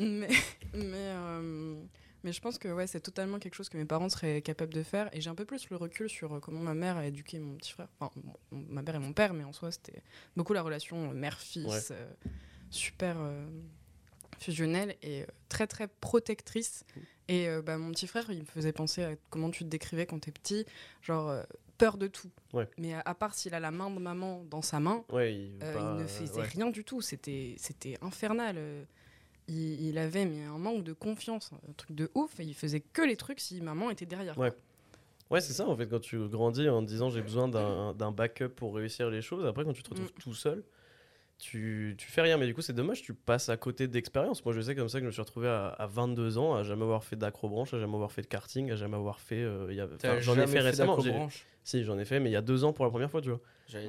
Mais, 0.00 0.28
mais, 0.74 0.94
euh, 0.94 1.74
mais 2.22 2.32
je 2.32 2.40
pense 2.40 2.56
que 2.56 2.68
ouais, 2.68 2.86
c'est 2.86 3.00
totalement 3.00 3.40
quelque 3.40 3.54
chose 3.56 3.68
que 3.68 3.76
mes 3.76 3.84
parents 3.84 4.08
seraient 4.08 4.42
capables 4.42 4.72
de 4.72 4.84
faire. 4.84 5.08
Et 5.12 5.20
j'ai 5.20 5.28
un 5.28 5.34
peu 5.34 5.44
plus 5.44 5.68
le 5.70 5.76
recul 5.76 6.08
sur 6.08 6.34
euh, 6.34 6.38
comment 6.38 6.60
ma 6.60 6.74
mère 6.74 6.96
a 6.98 7.04
éduqué 7.06 7.40
mon 7.40 7.56
petit 7.56 7.72
frère. 7.72 7.88
Enfin, 7.98 8.12
bon, 8.22 8.32
ma 8.68 8.80
mère 8.82 8.94
et 8.94 8.98
mon 9.00 9.12
père, 9.12 9.34
mais 9.34 9.42
en 9.42 9.52
soi, 9.52 9.72
c'était 9.72 10.00
beaucoup 10.36 10.52
la 10.52 10.62
relation 10.62 11.10
euh, 11.10 11.14
mère-fils, 11.14 11.66
Ouais. 11.66 11.96
euh, 11.96 12.12
super 12.70 13.16
euh, 13.18 13.44
fusionnelle 14.38 14.94
et 15.02 15.24
très, 15.48 15.66
très 15.66 15.88
protectrice. 15.88 16.84
Et 17.28 17.48
euh, 17.48 17.60
bah, 17.62 17.76
mon 17.78 17.90
petit 17.92 18.06
frère, 18.06 18.24
il 18.30 18.40
me 18.40 18.44
faisait 18.46 18.72
penser 18.72 19.04
à 19.04 19.14
comment 19.30 19.50
tu 19.50 19.64
te 19.64 19.68
décrivais 19.68 20.06
quand 20.06 20.18
t'es 20.18 20.30
petit, 20.32 20.64
genre 21.02 21.28
euh, 21.28 21.42
peur 21.76 21.98
de 21.98 22.06
tout. 22.06 22.30
Ouais. 22.54 22.66
Mais 22.78 22.94
à, 22.94 23.00
à 23.04 23.14
part 23.14 23.34
s'il 23.34 23.54
a 23.54 23.60
la 23.60 23.70
main 23.70 23.90
de 23.90 23.98
maman 23.98 24.44
dans 24.50 24.62
sa 24.62 24.80
main, 24.80 25.04
Ouais, 25.12 25.34
il, 25.34 25.50
veut 25.52 25.58
euh, 25.64 25.74
pas- 25.74 25.80
il 25.96 26.02
ne 26.02 26.06
faisait 26.06 26.40
ouais. 26.40 26.46
rien 26.46 26.70
du 26.70 26.84
tout. 26.84 27.00
C'était, 27.02 27.54
c'était 27.58 27.98
infernal. 28.02 28.56
Il, 29.46 29.80
il 29.88 29.98
avait 29.98 30.24
mais 30.26 30.44
un 30.44 30.58
manque 30.58 30.84
de 30.84 30.92
confiance, 30.92 31.50
un 31.68 31.72
truc 31.74 31.94
de 31.94 32.10
ouf. 32.14 32.38
Et 32.40 32.44
il 32.44 32.54
faisait 32.54 32.80
que 32.80 33.02
les 33.02 33.16
trucs 33.16 33.40
si 33.40 33.60
maman 33.60 33.90
était 33.90 34.06
derrière. 34.06 34.36
Ouais. 34.38 34.52
Ouais, 35.30 35.42
c'est 35.42 35.52
ça 35.52 35.66
en 35.68 35.76
fait, 35.76 35.86
quand 35.86 36.00
tu 36.00 36.18
grandis 36.28 36.66
en 36.70 36.80
te 36.82 36.86
disant 36.88 37.10
j'ai 37.10 37.20
besoin 37.20 37.48
d'un 37.48 37.92
d'un 37.92 38.10
backup 38.12 38.48
pour 38.48 38.74
réussir 38.74 39.10
les 39.10 39.20
choses, 39.20 39.44
après 39.44 39.62
quand 39.64 39.74
tu 39.74 39.82
te 39.82 39.90
retrouves 39.90 40.08
Mm. 40.16 40.20
tout 40.20 40.32
seul, 40.32 40.64
tu, 41.38 41.94
tu 41.98 42.08
fais 42.10 42.20
rien. 42.22 42.36
Mais 42.36 42.46
du 42.46 42.54
coup, 42.54 42.62
c'est 42.62 42.72
dommage, 42.72 43.02
tu 43.02 43.14
passes 43.14 43.48
à 43.48 43.56
côté 43.56 43.86
d'expérience. 43.88 44.44
Moi, 44.44 44.52
je 44.54 44.60
sais 44.60 44.74
comme 44.74 44.88
ça 44.88 44.98
que 44.98 45.02
je 45.04 45.06
me 45.06 45.12
suis 45.12 45.20
retrouvé 45.22 45.48
à, 45.48 45.68
à 45.68 45.86
22 45.86 46.38
ans, 46.38 46.54
à 46.56 46.62
jamais 46.64 46.82
avoir 46.82 47.04
fait 47.04 47.16
d'acrobranche, 47.16 47.72
à 47.74 47.78
jamais 47.78 47.94
avoir 47.94 48.12
fait 48.12 48.22
de 48.22 48.26
karting, 48.26 48.70
à 48.70 48.76
jamais 48.76 48.96
avoir 48.96 49.20
fait. 49.20 49.42
euh, 49.42 49.72
y 49.72 49.80
a- 49.80 49.84
enfin, 49.86 50.18
J'en 50.20 50.32
ai 50.34 50.36
jamais 50.36 50.52
fait 50.52 50.60
récemment. 50.60 50.98
Si, 51.64 51.84
j'en 51.84 51.98
ai 51.98 52.04
fait, 52.06 52.18
mais 52.18 52.30
il 52.30 52.32
y 52.32 52.36
a 52.36 52.40
deux 52.42 52.64
ans 52.64 52.72
pour 52.72 52.84
la 52.86 52.90
première 52.90 53.10
fois, 53.10 53.20
tu 53.20 53.28
vois. 53.28 53.40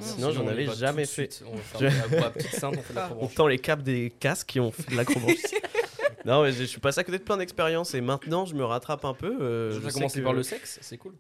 Sinon, 0.02 0.32
j'en 0.32 0.46
avais 0.48 0.68
jamais 0.68 1.06
fait. 1.06 1.42
On 1.46 1.56
Je- 1.80 1.88
fait 3.30 3.48
les 3.50 3.60
câbles 3.60 3.84
des 3.84 4.12
casques 4.20 4.48
qui 4.50 4.60
ont 4.60 4.72
fait 4.72 4.92
de 4.92 4.98
l'acrobranche. 4.98 5.36
non, 6.26 6.44
mais 6.44 6.52
je 6.52 6.58
je 6.60 6.64
suis 6.66 6.82
passé 6.82 7.00
à 7.00 7.04
côté 7.06 7.18
de 7.20 7.24
plein 7.24 7.38
d'expériences 7.38 7.94
et 7.94 8.02
maintenant 8.02 8.46
je 8.46 8.54
me 8.56 8.66
rattrape 8.66 9.06
un 9.06 9.14
peu. 9.14 9.42
euh, 9.42 9.72
je 9.72 9.80
Tu 9.80 9.86
as 9.86 9.90
sais 9.90 9.94
commencé 9.94 10.20
que- 10.20 10.24
par 10.26 10.34
le 10.34 10.44
sexe, 10.44 10.80
c'est 10.82 10.98
cool. 10.98 11.14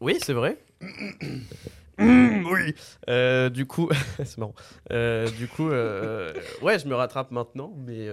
Oui, 0.00 0.18
c'est 0.22 0.34
vrai. 0.34 0.58
Oui. 1.98 2.74
Euh, 3.08 3.48
du 3.50 3.66
coup, 3.66 3.88
c'est 4.24 4.38
marrant. 4.38 4.54
Euh, 4.90 5.30
du 5.30 5.48
coup, 5.48 5.68
euh, 5.70 6.32
ouais, 6.62 6.78
je 6.78 6.86
me 6.86 6.94
rattrape 6.94 7.30
maintenant, 7.30 7.72
mais 7.76 8.08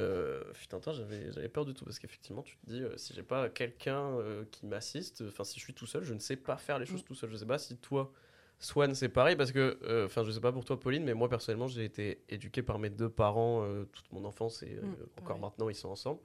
putain, 0.53 0.79
j'avais, 0.91 1.31
j'avais 1.31 1.50
peur 1.50 1.65
du 1.65 1.73
tout 1.73 1.85
parce 1.85 2.00
qu'effectivement, 2.00 2.41
tu 2.43 2.57
te 2.57 2.69
dis, 2.69 2.83
si 2.97 3.13
j'ai 3.13 3.23
pas 3.23 3.50
quelqu'un 3.50 4.11
qui 4.51 4.65
m'assiste, 4.65 5.23
enfin, 5.27 5.43
si 5.43 5.59
je 5.59 5.63
suis 5.63 5.73
tout 5.73 5.88
seul, 5.88 6.03
je 6.03 6.13
ne 6.13 6.19
sais 6.19 6.35
pas 6.35 6.57
faire 6.57 6.79
les 6.79 6.85
choses 6.85 7.03
tout 7.03 7.15
seul. 7.15 7.29
Je 7.31 7.38
sais 7.38 7.45
pas 7.45 7.57
si 7.57 7.77
toi, 7.77 8.11
Swan, 8.59 8.93
c'est 8.93 9.09
pareil 9.09 9.35
parce 9.35 9.51
que, 9.51 10.05
enfin, 10.05 10.23
je 10.23 10.31
sais 10.31 10.39
pas 10.41 10.51
pour 10.51 10.65
toi, 10.65 10.79
Pauline, 10.79 11.03
mais 11.03 11.13
moi 11.13 11.29
personnellement, 11.29 11.67
j'ai 11.67 11.83
été 11.83 12.21
éduqué 12.29 12.61
par 12.61 12.77
mes 12.77 12.89
deux 12.89 13.09
parents 13.09 13.65
toute 13.91 14.11
mon 14.11 14.25
enfance 14.25 14.63
et 14.63 14.77
euh, 14.83 14.91
Mm, 14.91 15.21
encore 15.23 15.39
maintenant, 15.39 15.69
ils 15.69 15.75
sont 15.75 15.89
ensemble. 15.89 16.19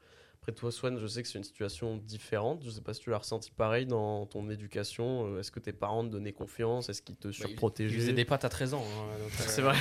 Après 0.49 0.55
toi, 0.55 0.71
Swan, 0.71 0.97
je 0.97 1.09
sais 1.09 1.23
que 1.25 1.29
c'est 1.29 1.39
une 1.39 1.45
situation 1.45 1.97
différente. 1.97 2.63
Je 2.65 2.71
sais 2.71 2.81
pas 2.81 2.95
si 2.95 3.01
tu 3.01 3.11
l'as 3.11 3.19
ressenti 3.19 3.51
pareil 3.51 3.85
dans 3.85 4.27
ton 4.27 4.49
éducation. 4.49 5.27
Euh, 5.35 5.41
Est-ce 5.41 5.51
que 5.51 5.59
tes 5.59 5.73
parents 5.73 6.05
te 6.05 6.09
donnaient 6.11 6.33
confiance? 6.33 6.89
Est-ce 6.89 7.03
qu'ils 7.03 7.17
te 7.17 7.27
Bah, 7.27 7.35
surprotégeaient? 7.35 7.99
faisait 7.99 8.13
des 8.13 8.25
pattes 8.25 8.45
à 8.45 8.49
13 8.49 8.73
ans. 8.75 8.85
hein, 8.85 9.19
euh, 9.19 9.29
C'est 9.39 9.61
vrai. 9.63 9.75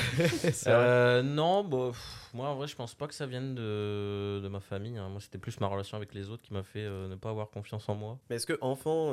Euh, 0.65 1.21
non, 1.21 1.63
bah, 1.63 1.89
pff, 1.91 2.29
moi 2.33 2.47
en 2.49 2.55
vrai, 2.55 2.65
je 2.67 2.75
pense 2.75 2.95
pas 2.95 3.05
que 3.05 3.13
ça 3.13 3.27
vienne 3.27 3.53
de, 3.53 4.39
de 4.41 4.47
ma 4.47 4.59
famille. 4.59 4.97
hein. 4.97 5.07
Moi, 5.09 5.21
c'était 5.21 5.37
plus 5.37 5.59
ma 5.59 5.67
relation 5.67 5.97
avec 5.97 6.15
les 6.15 6.31
autres 6.31 6.41
qui 6.41 6.51
m'a 6.51 6.63
fait 6.63 6.79
euh, 6.83 7.07
ne 7.09 7.15
pas 7.15 7.29
avoir 7.29 7.51
confiance 7.51 7.87
en 7.87 7.93
moi. 7.93 8.17
Mais 8.31 8.37
est-ce 8.37 8.47
que 8.47 8.57
enfant 8.61 9.11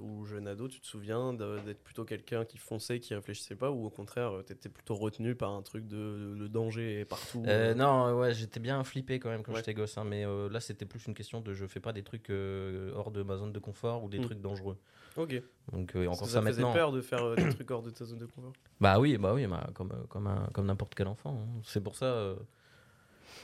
ou 0.00 0.24
jeune 0.24 0.48
ado, 0.48 0.66
tu 0.66 0.80
te 0.80 0.86
souviens 0.86 1.34
d'être 1.34 1.82
plutôt 1.82 2.06
quelqu'un 2.06 2.46
qui 2.46 2.56
fonçait, 2.56 3.00
qui 3.00 3.14
réfléchissait 3.14 3.54
pas, 3.54 3.70
ou 3.70 3.84
au 3.84 3.90
contraire, 3.90 4.32
tu 4.46 4.54
étais 4.54 4.70
plutôt 4.70 4.94
retenu 4.94 5.34
par 5.34 5.50
un 5.50 5.60
truc 5.60 5.86
de 5.86 6.34
le 6.38 6.48
danger 6.48 7.00
est 7.00 7.04
partout 7.04 7.42
non, 7.76 8.14
ouais, 8.18 8.32
j'étais 8.32 8.60
bien 8.60 8.82
flippé 8.82 9.18
quand 9.18 9.28
même 9.28 9.42
quand 9.42 9.50
Ouais. 9.52 9.58
j'étais 9.58 9.74
gosse, 9.74 9.98
hein, 9.98 10.04
mais 10.04 10.24
là 10.50 10.60
c'était 10.70 10.86
plus 10.86 11.04
une 11.06 11.14
question 11.14 11.40
de 11.40 11.52
je 11.52 11.66
fais 11.66 11.80
pas 11.80 11.92
des 11.92 12.02
trucs 12.04 12.30
euh, 12.30 12.92
hors 12.94 13.10
de 13.10 13.22
ma 13.24 13.36
zone 13.36 13.52
de 13.52 13.58
confort 13.58 14.04
ou 14.04 14.08
des 14.08 14.18
Mm. 14.20 14.22
trucs 14.22 14.40
dangereux. 14.40 14.78
Ok. 15.16 15.42
Donc 15.72 15.96
euh, 15.96 16.06
encore 16.06 16.28
ça, 16.28 16.34
ça 16.34 16.40
maintenant. 16.40 16.72
peur 16.72 16.92
de 16.92 17.00
faire 17.00 17.22
euh, 17.24 17.34
des 17.34 17.48
trucs 17.48 17.70
hors 17.70 17.82
de 17.82 17.90
ta 17.90 18.04
zone 18.04 18.18
de 18.18 18.26
confort. 18.26 18.52
Bah 18.80 18.98
oui, 19.00 19.18
bah 19.18 19.34
oui, 19.34 19.46
bah, 19.48 19.68
comme 19.74 19.90
euh, 19.92 20.06
comme 20.08 20.26
un- 20.28 20.48
comme 20.54 20.66
n'importe 20.66 20.94
quel 20.94 21.08
enfant. 21.08 21.36
hein. 21.42 21.60
C'est 21.64 21.82
pour 21.82 21.96
ça 21.96 22.34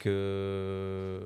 que 0.00 1.20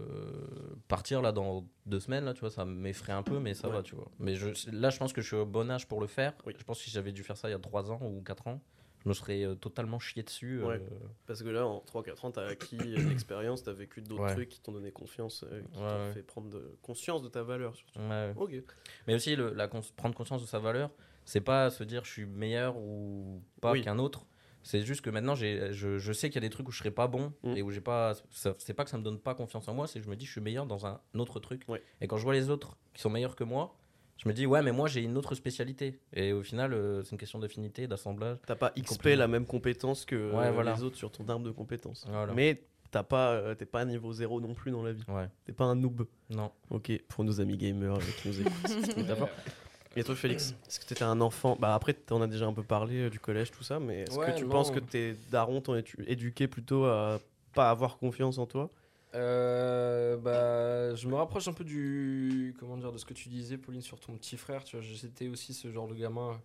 partir 0.89 1.23
là 1.23 1.33
dans 1.33 1.67
deux 1.87 2.01
semaines 2.01 2.25
là, 2.25 2.35
tu 2.35 2.41
vois, 2.41 2.51
ça 2.51 2.65
m'effraie 2.65 3.13
un 3.13 3.23
peu, 3.23 3.39
mais 3.39 3.55
ça 3.55 3.69
Ouais. 3.69 3.75
va, 3.77 3.83
tu 3.83 3.95
vois. 3.95 4.09
Mais 4.19 4.35
je, 4.35 4.49
là, 4.71 4.91
je 4.91 4.99
pense 4.99 5.13
que 5.13 5.21
je 5.21 5.27
suis 5.27 5.37
au 5.37 5.47
bon 5.47 5.71
âge 5.71 5.87
pour 5.89 6.01
le 6.01 6.07
faire. 6.07 6.33
Oui. 6.47 6.55
Je 6.59 6.65
pense 6.65 6.79
que 6.79 6.85
si 6.85 6.91
j'avais 6.91 7.13
dû 7.13 7.23
faire 7.23 7.37
ça 7.37 7.49
il 7.49 7.53
y 7.53 7.55
a 7.55 7.59
trois 7.59 7.91
ans 7.91 8.01
ou 8.03 8.23
quatre 8.23 8.47
ans, 8.47 8.61
je 9.05 9.09
me 9.09 9.15
serais 9.15 9.45
euh, 9.45 9.55
totalement 9.55 9.99
chié 9.99 10.23
dessus. 10.23 10.61
euh, 10.63 10.67
Ouais. 10.67 10.83
Parce 11.27 11.43
que 11.43 11.49
là, 11.49 11.67
en 11.67 11.79
3-4 11.81 12.25
ans, 12.27 12.31
tu 12.33 12.41
as 12.41 12.45
acquis 12.45 12.77
une 12.77 13.11
expérience, 13.11 13.63
tu 13.63 13.71
as 13.71 13.73
vécu 13.73 14.03
d'autres 14.03 14.23
Ouais. 14.25 14.35
trucs 14.35 14.49
qui 14.51 14.61
t'ont 14.61 14.73
donné 14.73 14.91
confiance, 14.93 15.45
euh, 15.51 15.63
qui 15.73 15.79
Ouais, 15.81 15.89
t'ont 15.89 16.13
fait 16.13 16.23
prendre 16.23 16.51
de- 16.51 16.77
conscience 16.83 17.23
de 17.23 17.29
ta 17.29 17.43
valeur. 17.43 17.75
surtout. 17.77 18.01
Mais 19.07 19.15
aussi, 19.15 19.37
le, 19.37 19.53
la 19.55 19.69
cons- 19.69 19.81
prendre 19.97 20.15
conscience 20.15 20.43
de 20.43 20.47
sa 20.47 20.59
valeur, 20.59 20.91
c'est 21.25 21.41
pas 21.41 21.71
se 21.71 21.85
dire 21.85 22.05
je 22.05 22.11
suis 22.11 22.27
meilleur 22.27 22.77
ou 22.77 23.43
pas 23.61 23.73
Oui. 23.73 23.83
qu'un 23.83 23.99
autre. 23.99 24.27
C'est 24.63 24.83
juste 24.83 25.01
que 25.01 25.09
maintenant, 25.09 25.35
je, 25.35 25.71
je 25.73 26.13
sais 26.13 26.29
qu'il 26.29 26.35
y 26.43 26.45
a 26.45 26.47
des 26.47 26.53
trucs 26.53 26.69
où 26.69 26.71
je 26.71 26.79
serai 26.79 26.91
pas 26.91 27.07
bon 27.07 27.33
Mm. 27.43 27.57
et 27.57 27.63
où 27.63 27.71
j'ai 27.71 27.81
pas. 27.81 28.13
C'est 28.59 28.75
pas 28.75 28.85
que 28.85 28.91
ça 28.91 28.99
me 28.99 29.03
donne 29.03 29.19
pas 29.19 29.35
confiance 29.35 29.67
en 29.69 29.75
moi, 29.75 29.87
c'est 29.87 30.01
que 30.01 30.05
je 30.05 30.11
me 30.11 30.17
dis 30.17 30.27
je 30.27 30.33
suis 30.33 30.41
meilleur 30.43 30.67
dans 30.67 30.87
un 30.87 31.01
autre 31.15 31.41
truc. 31.41 31.65
Et 32.03 32.07
quand 32.07 32.19
je 32.19 32.25
vois 32.25 32.35
les 32.35 32.51
autres 32.51 32.77
qui 32.93 33.01
sont 33.01 33.09
meilleurs 33.09 33.37
que 33.37 33.45
moi, 33.45 33.75
je 34.23 34.29
me 34.29 34.35
dis 34.35 34.47
ouais, 34.47 34.63
mais 34.63 34.73
moi 34.73 34.87
j'ai 34.89 35.03
une 35.03 35.17
autre 35.17 35.35
spécialité. 35.35 35.99
Et 36.13 36.33
au 36.33 36.43
final, 36.43 36.73
euh, 36.75 37.03
c'est 37.03 37.13
une 37.13 37.19
question 37.19 37.39
d'affinité, 37.39 37.87
d'assemblage. 37.87 38.37
T'as 38.47 38.55
pas 38.57 38.71
XP 38.79 39.07
la 39.17 39.29
même 39.29 39.47
compétence 39.47 40.05
que 40.05 40.15
euh, 40.17 40.33
Ouais, 40.39 40.51
voilà. 40.51 40.75
les 40.75 40.83
autres 40.83 40.97
sur 40.97 41.11
ton 41.11 41.29
arbre 41.29 41.45
de 41.47 41.51
compétences. 41.51 42.05
Voilà. 42.09 42.33
Mais 42.35 42.63
t'as 42.91 43.03
pas, 43.03 43.31
euh, 43.33 43.55
t'es 43.55 43.67
pas 43.67 43.81
à 43.81 43.85
niveau 43.85 44.13
zéro 44.13 44.41
non 44.41 44.53
plus 44.55 44.71
dans 44.73 44.83
la 44.83 44.93
vie. 44.93 45.05
Ouais. 45.09 45.29
T'es 45.45 45.53
pas 45.53 45.65
un 45.65 45.75
noob. 45.77 46.07
Non. 46.29 46.51
Ok, 46.71 46.93
pour 47.09 47.25
nos 47.25 47.41
amis 47.41 47.57
gamers 47.57 47.99
qui 48.21 48.29
nous 48.29 48.41
écoutent. 48.41 48.97
métaphore. 48.97 49.29
Et 49.97 50.05
toi, 50.05 50.15
Félix, 50.15 50.55
est-ce 50.69 50.79
que 50.79 50.85
tu 50.87 50.93
étais 50.93 51.03
un 51.03 51.21
enfant? 51.21 51.57
Bah 51.59 51.75
après, 51.75 51.95
t'en 51.95 52.23
as 52.23 52.29
déjà 52.29 52.47
un 52.47 52.53
peu 52.53 52.63
parlé 52.63 52.97
euh, 53.07 53.11
du 53.11 53.19
collège, 53.19 53.51
tout 53.51 53.65
ça, 53.65 53.81
mais 53.81 54.03
est-ce 54.03 54.17
Ouais, 54.19 54.27
que 54.33 54.39
tu 54.39 54.45
non. 54.45 54.51
penses 54.51 54.71
que 54.71 54.79
tes 54.79 55.17
darons 55.33 55.61
t'ont 55.61 55.83
éduqué 56.07 56.47
plutôt 56.47 56.85
à 56.85 57.19
pas 57.55 57.71
avoir 57.71 57.97
confiance 57.99 58.39
en 58.39 58.47
toi? 58.47 58.71
Euh, 59.15 60.17
bah, 60.17 60.95
je 60.95 61.09
me 61.09 61.15
rapproche 61.15 61.49
un 61.49 61.53
peu 61.53 61.65
du 61.65 62.55
comment 62.59 62.77
dire 62.77 62.93
de 62.93 62.99
ce 62.99 63.05
que 63.05 63.15
tu 63.15 63.29
disais, 63.29 63.59
Pauline, 63.59 63.83
sur 63.83 63.99
ton 64.01 64.15
petit 64.17 64.37
frère. 64.37 64.65
Tu 64.65 64.77
vois, 64.77 64.85
j'étais 64.85 65.29
aussi 65.29 65.55
ce 65.55 65.71
genre 65.71 65.89
de 65.89 65.95
gamin 65.95 66.41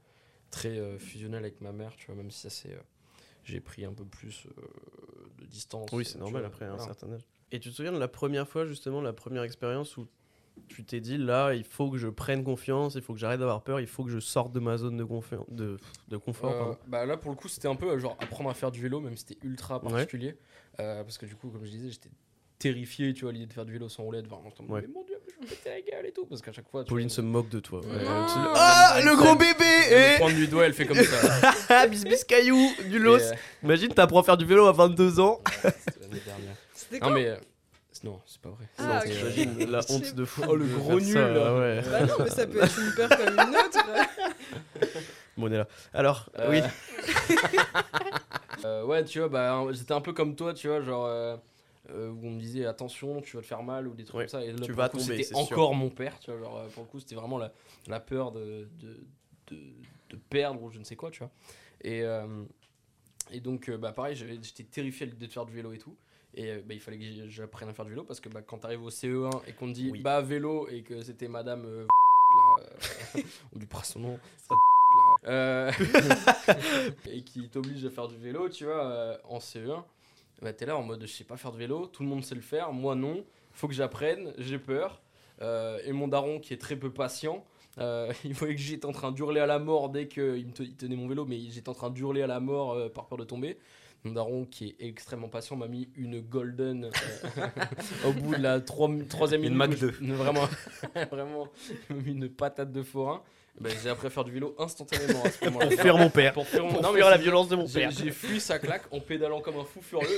très 0.51 0.77
euh, 0.79 0.97
fusionnel 0.97 1.43
avec 1.43 1.61
ma 1.61 1.71
mère. 1.71 1.95
Tu 1.95 2.07
vois, 2.07 2.15
même 2.15 2.31
si 2.31 2.39
ça 2.39 2.49
c'est, 2.49 2.71
euh, 2.73 2.79
j'ai 3.43 3.59
pris 3.61 3.85
un 3.85 3.93
peu 3.93 4.05
plus 4.05 4.47
de 5.39 5.45
distance. 5.45 5.89
Oui, 5.91 6.05
c'est 6.05 6.17
normal 6.19 6.41
vois, 6.41 6.47
après 6.47 6.65
un 6.65 6.79
certain 6.79 7.11
âge. 7.13 7.27
Et 7.51 7.59
tu 7.59 7.69
te 7.69 7.75
souviens 7.75 7.91
de 7.91 7.99
la 7.99 8.07
première 8.07 8.47
fois, 8.47 8.65
justement, 8.65 9.01
la 9.01 9.13
première 9.13 9.43
expérience 9.43 9.97
où 9.97 10.07
tu 10.69 10.83
t'es 10.85 11.01
dit 11.01 11.17
là, 11.17 11.53
il 11.53 11.65
faut 11.65 11.91
que 11.91 11.97
je 11.97 12.07
prenne 12.07 12.43
confiance, 12.43 12.95
il 12.95 13.01
faut 13.01 13.13
que 13.13 13.19
j'arrête 13.19 13.39
d'avoir 13.39 13.61
peur, 13.61 13.79
il 13.81 13.87
faut 13.87 14.03
que 14.05 14.09
je 14.09 14.19
sorte 14.19 14.53
de 14.53 14.59
ma 14.61 14.77
zone 14.77 14.95
de, 14.97 15.05
de, 15.49 15.77
de 16.07 16.17
confort. 16.17 16.69
Euh, 16.69 16.73
bah 16.87 17.05
là 17.05 17.17
pour 17.17 17.29
le 17.29 17.35
coup 17.37 17.49
c'était 17.49 17.67
un 17.67 17.75
peu 17.75 17.97
genre 17.99 18.15
apprendre 18.21 18.49
à 18.49 18.53
faire 18.53 18.71
du 18.71 18.81
vélo 18.81 19.01
même 19.01 19.17
si 19.17 19.25
c'était 19.27 19.45
ultra 19.45 19.83
Ouais. 19.83 19.91
particulier 19.91 20.37
Euh, 20.79 21.03
parce 21.03 21.17
que 21.17 21.25
du 21.25 21.35
coup 21.35 21.49
comme 21.49 21.65
je 21.65 21.71
disais 21.71 21.91
j'étais 21.91 22.09
terrifié 22.59 23.13
tu 23.13 23.21
vois 23.21 23.29
à 23.31 23.33
l'idée 23.33 23.45
de 23.47 23.53
faire 23.53 23.65
du 23.65 23.73
vélo 23.73 23.89
sans 23.89 24.03
roulette 24.03 24.27
vraiment 24.27 24.51
mode, 24.59 24.69
Ouais. 24.71 24.81
mais 24.81 24.93
mon 24.93 25.03
dieu 25.03 25.15
mais 25.25 25.33
je 25.33 25.39
vais 25.39 25.45
me 25.45 25.49
péter 25.49 25.69
la 25.69 25.81
gueule 25.81 26.05
et 26.07 26.11
tout 26.11 26.25
parce 26.25 26.41
qu'à 26.41 26.51
chaque 26.51 26.69
fois 26.69 26.83
tu 26.83 26.89
Pauline 26.89 27.07
vois, 27.07 27.15
se 27.15 27.21
moque 27.21 27.49
de 27.49 27.59
toi. 27.59 27.79
Ouais, 27.81 27.87
Ah, 28.55 29.01
le- 29.03 29.11
Ah, 29.11 29.15
gros 29.15 29.35
bébé 29.35 29.65
elle 29.91 30.17
pointe 30.19 30.35
du 30.35 30.47
doigt 30.47 30.65
elle 30.65 30.73
fait 30.73 30.85
comme 30.85 30.97
ça 31.03 31.51
Ah, 31.69 31.87
bis 31.87 32.03
bis 32.05 32.23
caillou, 32.23 32.71
du 32.89 32.99
los. 32.99 33.19
Euh, 33.21 33.33
Imagine, 33.63 33.89
t'apprends 33.93 34.21
à 34.21 34.23
faire 34.23 34.37
du 34.37 34.45
vélo 34.45 34.65
à 34.67 34.71
22 34.71 35.19
ans. 35.19 35.41
c'était 35.61 35.99
l'année 36.01 36.21
dernière 36.25 36.55
C'était 36.73 36.99
non 36.99 37.09
mais 37.11 37.27
euh, 37.27 37.35
non 38.03 38.21
c'est 38.25 38.39
pas 38.41 38.49
vrai 38.49 38.65
Ah, 38.77 38.83
Non, 38.83 38.97
ok. 38.99 39.03
t'imagines 39.09 39.71
la 39.71 39.81
Je 39.81 39.93
honte 39.93 40.15
de 40.15 40.25
fou. 40.25 40.41
Oh, 40.47 40.55
le 40.55 40.65
gros 40.65 40.99
nul, 40.99 41.13
ça, 41.13 41.27
là. 41.27 41.55
ouais. 41.59 41.81
Bah 41.89 42.05
non, 42.05 42.13
mais 42.23 42.29
ça 42.29 42.45
peut 42.47 42.63
être 42.63 42.79
une 42.79 42.93
peur 42.93 43.09
comme 43.09 43.33
une 43.33 43.55
autre. 43.55 43.85
Bon, 45.37 45.49
on 45.49 45.51
est 45.51 45.57
là. 45.57 45.67
Alors, 45.93 46.29
Euh, 46.39 46.49
oui. 46.49 46.61
Euh, 48.63 48.83
ouais, 48.85 49.03
tu 49.03 49.19
vois, 49.19 49.27
bah, 49.27 49.65
j'étais 49.71 49.91
un 49.93 49.99
peu 50.01 50.13
comme 50.13 50.35
toi, 50.35 50.53
tu 50.53 50.67
vois, 50.69 50.81
genre, 50.81 51.05
euh, 51.89 52.09
où 52.09 52.25
on 52.27 52.31
me 52.31 52.39
disait 52.39 52.65
attention, 52.65 53.21
tu 53.21 53.35
vas 53.35 53.41
te 53.41 53.47
faire 53.47 53.63
mal 53.63 53.87
ou 53.87 53.93
des 53.93 54.03
trucs 54.03 54.15
Ouais, 54.17 54.23
comme 54.25 54.41
ça. 54.41 54.45
Et 54.45 54.51
là, 54.51 54.59
tu 54.59 54.71
vas 54.73 54.89
coup, 54.89 54.97
tomber, 54.97 55.17
C'était 55.23 55.35
sûr. 55.35 55.39
encore 55.57 55.73
mon 55.75 55.89
père, 55.89 56.19
tu 56.19 56.31
vois, 56.31 56.39
genre, 56.39 56.57
euh, 56.57 56.67
pour 56.69 56.83
le 56.83 56.89
coup, 56.89 56.99
c'était 56.99 57.15
vraiment 57.15 57.37
la, 57.37 57.51
la 57.87 57.99
peur 57.99 58.31
de, 58.31 58.67
de, 58.81 58.97
de, 59.47 59.57
de 60.09 60.17
perdre 60.29 60.61
ou 60.63 60.71
je 60.71 60.79
ne 60.79 60.83
sais 60.83 60.95
quoi, 60.95 61.11
tu 61.11 61.19
vois. 61.19 61.31
Et, 61.81 62.01
euh, 62.03 62.43
et 63.31 63.39
donc, 63.39 63.69
bah, 63.71 63.91
pareil, 63.91 64.15
j'étais 64.15 64.63
terrifié 64.63 65.05
à 65.07 65.09
l'idée 65.09 65.27
de 65.27 65.31
faire 65.31 65.45
du 65.45 65.53
vélo 65.53 65.73
et 65.73 65.77
tout. 65.77 65.95
Et 66.37 66.57
bah, 66.57 66.73
il 66.73 66.79
fallait 66.81 66.97
que 66.97 67.29
j'apprenne 67.29 67.69
à 67.69 67.73
faire 67.73 67.85
du 67.85 67.91
vélo 67.91 68.03
parce 68.03 68.19
que 68.19 68.27
bah, 68.27 68.41
quand 68.41 68.57
t'arrives 68.57 68.83
au 68.83 68.89
CE1 68.89 69.41
et 69.47 69.53
qu'on 69.53 69.67
te 69.67 69.73
dit 69.73 69.89
Oui. 69.91 70.01
bah 70.01 70.21
vélo 70.21 70.67
et 70.67 70.81
que 70.81 71.01
c'était 71.01 71.29
madame 71.29 71.63
euh, 71.65 71.85
là, 73.15 73.21
on 73.55 73.59
lui 73.59 73.65
prend 73.67 73.83
son 73.83 73.99
nom 73.99 74.19
euh, 75.25 75.71
et 77.09 77.21
qui 77.23 77.49
t'oblige 77.49 77.85
à 77.85 77.89
faire 77.89 78.07
du 78.07 78.17
vélo, 78.17 78.49
tu 78.49 78.65
vois, 78.65 78.85
euh, 78.85 79.17
en 79.25 79.39
CE1, 79.39 79.83
bah, 80.41 80.53
t'es 80.53 80.65
là 80.65 80.77
en 80.77 80.83
mode 80.83 81.01
je 81.01 81.07
sais 81.11 81.23
pas 81.23 81.37
faire 81.37 81.51
de 81.51 81.57
vélo, 81.57 81.87
tout 81.87 82.03
le 82.03 82.09
monde 82.09 82.23
sait 82.23 82.35
le 82.35 82.41
faire, 82.41 82.71
moi 82.73 82.95
non, 82.95 83.23
faut 83.51 83.67
que 83.67 83.73
j'apprenne, 83.73 84.33
j'ai 84.37 84.59
peur. 84.59 85.01
Euh, 85.41 85.79
et 85.85 85.91
mon 85.91 86.07
daron 86.07 86.39
qui 86.39 86.53
est 86.53 86.57
très 86.57 86.75
peu 86.77 86.91
patient, 86.91 87.43
euh, 87.77 88.11
il 88.23 88.33
voyait 88.33 88.55
que 88.55 88.61
j'étais 88.61 88.85
en 88.85 88.91
train 88.93 89.11
d'hurler 89.11 89.41
à 89.41 89.45
la 89.45 89.59
mort 89.59 89.89
dès 89.89 90.07
qu'il 90.07 90.23
me 90.47 90.51
tenait 90.77 90.95
mon 90.95 91.07
vélo, 91.07 91.25
mais 91.25 91.39
j'étais 91.49 91.69
en 91.69 91.73
train 91.73 91.89
d'hurler 91.89 92.21
à 92.21 92.27
la 92.27 92.39
mort 92.39 92.73
euh, 92.73 92.89
par 92.89 93.05
peur 93.07 93.17
de 93.17 93.25
tomber. 93.25 93.57
Mon 94.05 94.11
daron 94.13 94.45
qui 94.45 94.67
est 94.79 94.85
extrêmement 94.87 95.29
patient 95.29 95.55
m'a 95.55 95.67
mis 95.67 95.89
une 95.95 96.21
golden 96.21 96.91
au 98.05 98.11
bout 98.13 98.35
de 98.35 98.41
la 98.41 98.61
trois- 98.61 98.89
troisième 99.09 99.43
Une 99.43 99.55
minute. 99.57 99.81
Mac 99.81 99.91
où 99.91 99.95
je- 100.05 100.13
Vraiment, 100.13 100.47
vraiment, 101.11 101.47
une 102.05 102.29
patate 102.29 102.71
de 102.71 102.83
forain. 102.83 103.23
Ben, 103.59 103.71
j'ai 103.81 103.89
appris 103.89 104.07
à 104.07 104.09
faire 104.09 104.25
du 104.25 104.31
vélo 104.31 104.53
instantanément 104.59 105.23
à 105.23 105.31
ce 105.31 105.45
moment-là. 105.45 105.67
Pour 105.67 105.79
fuir 105.79 105.97
mon 105.97 106.09
père. 106.09 106.33
Pour 106.33 106.45
fuir, 106.45 106.63
mon- 106.65 106.73
Pour 106.73 106.81
non, 106.81 106.89
mais 106.91 106.99
fuir 106.99 107.09
la 107.09 107.15
c'est- 107.15 107.21
violence 107.23 107.47
de 107.47 107.55
mon 107.55 107.65
j'ai- 107.67 107.79
père. 107.79 107.91
J'ai 107.91 108.11
fui 108.11 108.39
sa 108.41 108.59
claque 108.59 108.83
en 108.91 108.99
pédalant 108.99 109.39
comme 109.41 109.57
un 109.57 109.63
fou 109.63 109.81
furieux 109.81 110.09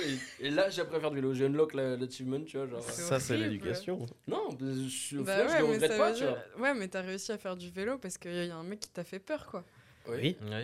et, 0.41 0.47
et 0.47 0.49
là 0.49 0.69
j'ai 0.71 0.81
appris 0.81 0.95
à 0.97 0.99
faire 0.99 1.11
du 1.11 1.17
vélo. 1.17 1.33
J'ai 1.35 1.45
unlock 1.45 1.73
la- 1.75 1.95
l'achievement, 1.97 2.41
tu 2.43 2.57
vois. 2.57 2.65
Genre, 2.67 2.79
euh, 2.79 2.91
Ça, 2.91 3.19
c'est 3.19 3.33
horrible. 3.33 3.49
l'éducation. 3.49 4.05
Non, 4.27 4.49
je, 4.59 4.87
suis- 4.89 5.17
au 5.19 5.23
Bah 5.23 5.33
final, 5.33 5.47
je 5.49 5.53
ouais, 5.53 5.59
le 5.61 5.67
mais 5.67 5.73
regrette 5.75 5.91
ça 5.91 5.97
pas, 5.97 6.09
veut 6.11 6.17
tu 6.17 6.23
vois. 6.23 6.31
dire- 6.33 6.43
Ouais, 6.61 6.73
mais 6.73 6.87
t'as 6.87 7.01
réussi 7.01 7.31
à 7.31 7.37
faire 7.37 7.55
du 7.55 7.69
vélo 7.69 7.97
parce 7.99 8.17
qu'il 8.17 8.33
y 8.45 8.49
a 8.49 8.55
un 8.55 8.63
mec 8.63 8.79
qui 8.79 8.89
t'a 8.89 9.03
fait 9.03 9.19
peur, 9.19 9.45
quoi. 9.45 9.63
Oui. 10.09 10.35
Ouais. 10.49 10.61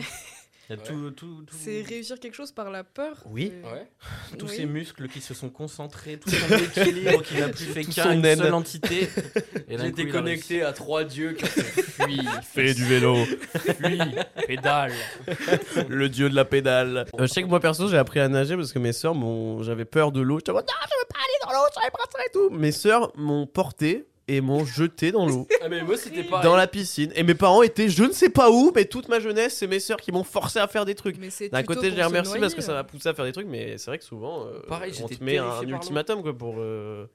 Il 0.70 0.77
y 0.77 0.79
a 0.79 0.82
Ouais. 0.82 0.88
tout, 0.88 1.12
tout, 1.12 1.43
tout- 1.46 1.55
C'est 1.60 1.82
réussir 1.82 2.20
quelque 2.20 2.36
chose 2.36 2.51
par 2.53 2.70
la 2.72 2.84
peur. 2.86 3.17
Oui. 3.25 3.51
Ouais. 3.65 3.86
tous 4.39 4.46
Oui. 4.48 4.55
ces 4.55 4.65
muscles 4.65 5.08
qui 5.10 5.20
se 5.20 5.34
sont 5.34 5.50
concentrés, 5.50 6.17
tout 6.17 6.29
son 6.32 6.55
équilibre 6.58 7.22
qui 7.22 7.36
n'a 7.36 7.50
plus 7.50 7.65
fait 7.65 7.84
son 7.84 8.12
une 8.12 8.24
seule 8.24 8.53
entité. 8.53 9.10
Il 9.70 9.82
a 9.82 9.91
connecté 10.12 10.63
à 10.63 10.72
trois 10.72 11.03
dieux 11.03 11.34
qui 11.34 11.43
ont 11.43 11.48
fait 11.48 11.82
fuis, 11.82 12.22
Fais 12.43 12.74
du 12.74 12.86
vélo. 12.86 13.15
fuis, 13.25 14.00
pédale. 14.47 14.93
Le 15.89 16.08
dieu 16.10 16.30
de 16.30 16.36
la 16.36 16.45
pédale. 16.45 17.06
Euh, 17.19 17.21
je 17.21 17.26
sais 17.28 17.41
que 17.43 17.47
moi 17.47 17.60
perso 17.60 17.88
j'ai 17.89 17.97
appris 17.97 18.19
à 18.21 18.30
nager 18.30 18.56
parce 18.56 18.71
que 18.71 18.80
mes 18.80 18.93
sœurs 18.93 19.15
m'ont. 19.15 19.62
J'avais 19.63 19.86
peur 19.86 20.12
de 20.12 20.21
l'eau. 20.21 20.36
Mode, 20.36 20.47
non, 20.47 20.54
je 20.54 20.56
veux 20.56 21.08
pas 21.10 21.19
aller 21.19 21.39
dans 21.45 21.52
l'eau, 21.52 21.65
je 21.69 21.73
savais 21.80 21.91
pas 21.91 22.04
ça 22.12 22.19
et 22.26 22.32
tout. 22.32 22.49
Mes 22.52 22.71
sœurs 22.71 23.12
m'ont 23.15 23.45
porté 23.47 24.06
et 24.27 24.39
m'ont 24.41 24.63
jeté 24.65 25.12
dans 25.12 25.25
l'eau, 25.27 25.47
Ah, 25.62 25.69
mais 25.69 25.81
moi 25.83 25.97
c'était 25.97 26.23
pareil. 26.23 26.43
dans 26.45 26.55
la 26.55 26.67
piscine. 26.67 27.12
Et 27.15 27.23
mes 27.23 27.36
parents 27.36 27.62
étaient 27.62 27.89
je 27.89 28.03
ne 28.03 28.12
sais 28.13 28.29
pas 28.29 28.49
où, 28.51 28.71
mais 28.75 28.86
toute 28.86 29.09
ma 29.09 29.19
jeunesse, 29.19 29.55
c'est 29.57 29.67
mes 29.67 29.79
sœurs 29.79 29.99
qui 29.99 30.12
m'ont 30.12 30.23
forcé 30.23 30.59
à 30.59 30.67
faire 30.67 30.86
des 30.86 30.95
trucs. 30.95 31.17
Mais 31.17 31.29
c'est 31.29 31.49
D'un 31.49 31.63
côté, 31.63 31.88
je 31.89 31.95
pour 31.95 31.97
les 31.97 32.01
se 32.03 32.07
remercie 32.07 32.39
parce 32.39 32.53
que 32.55 32.62
ça 32.62 32.73
m'a 32.73 32.83
poussé 32.83 33.09
à 33.09 33.13
faire 33.13 33.25
des 33.25 33.31
trucs, 33.33 33.47
mais 33.47 33.77
c'est 33.77 33.91
vrai 33.91 33.97
que 33.97 34.05
souvent, 34.05 34.45
euh, 34.47 34.59
Pareil, 34.67 34.93
on 35.01 35.07
j'étais 35.07 35.15
te 35.17 35.23
met 35.23 35.38
un, 35.38 35.43
terrifié 35.43 35.55
par 35.59 35.63
l'eau. 35.71 35.75
ultimatum 35.77 36.21
quoi, 36.23 36.38
pour, 36.38 36.55
euh, 36.59 37.05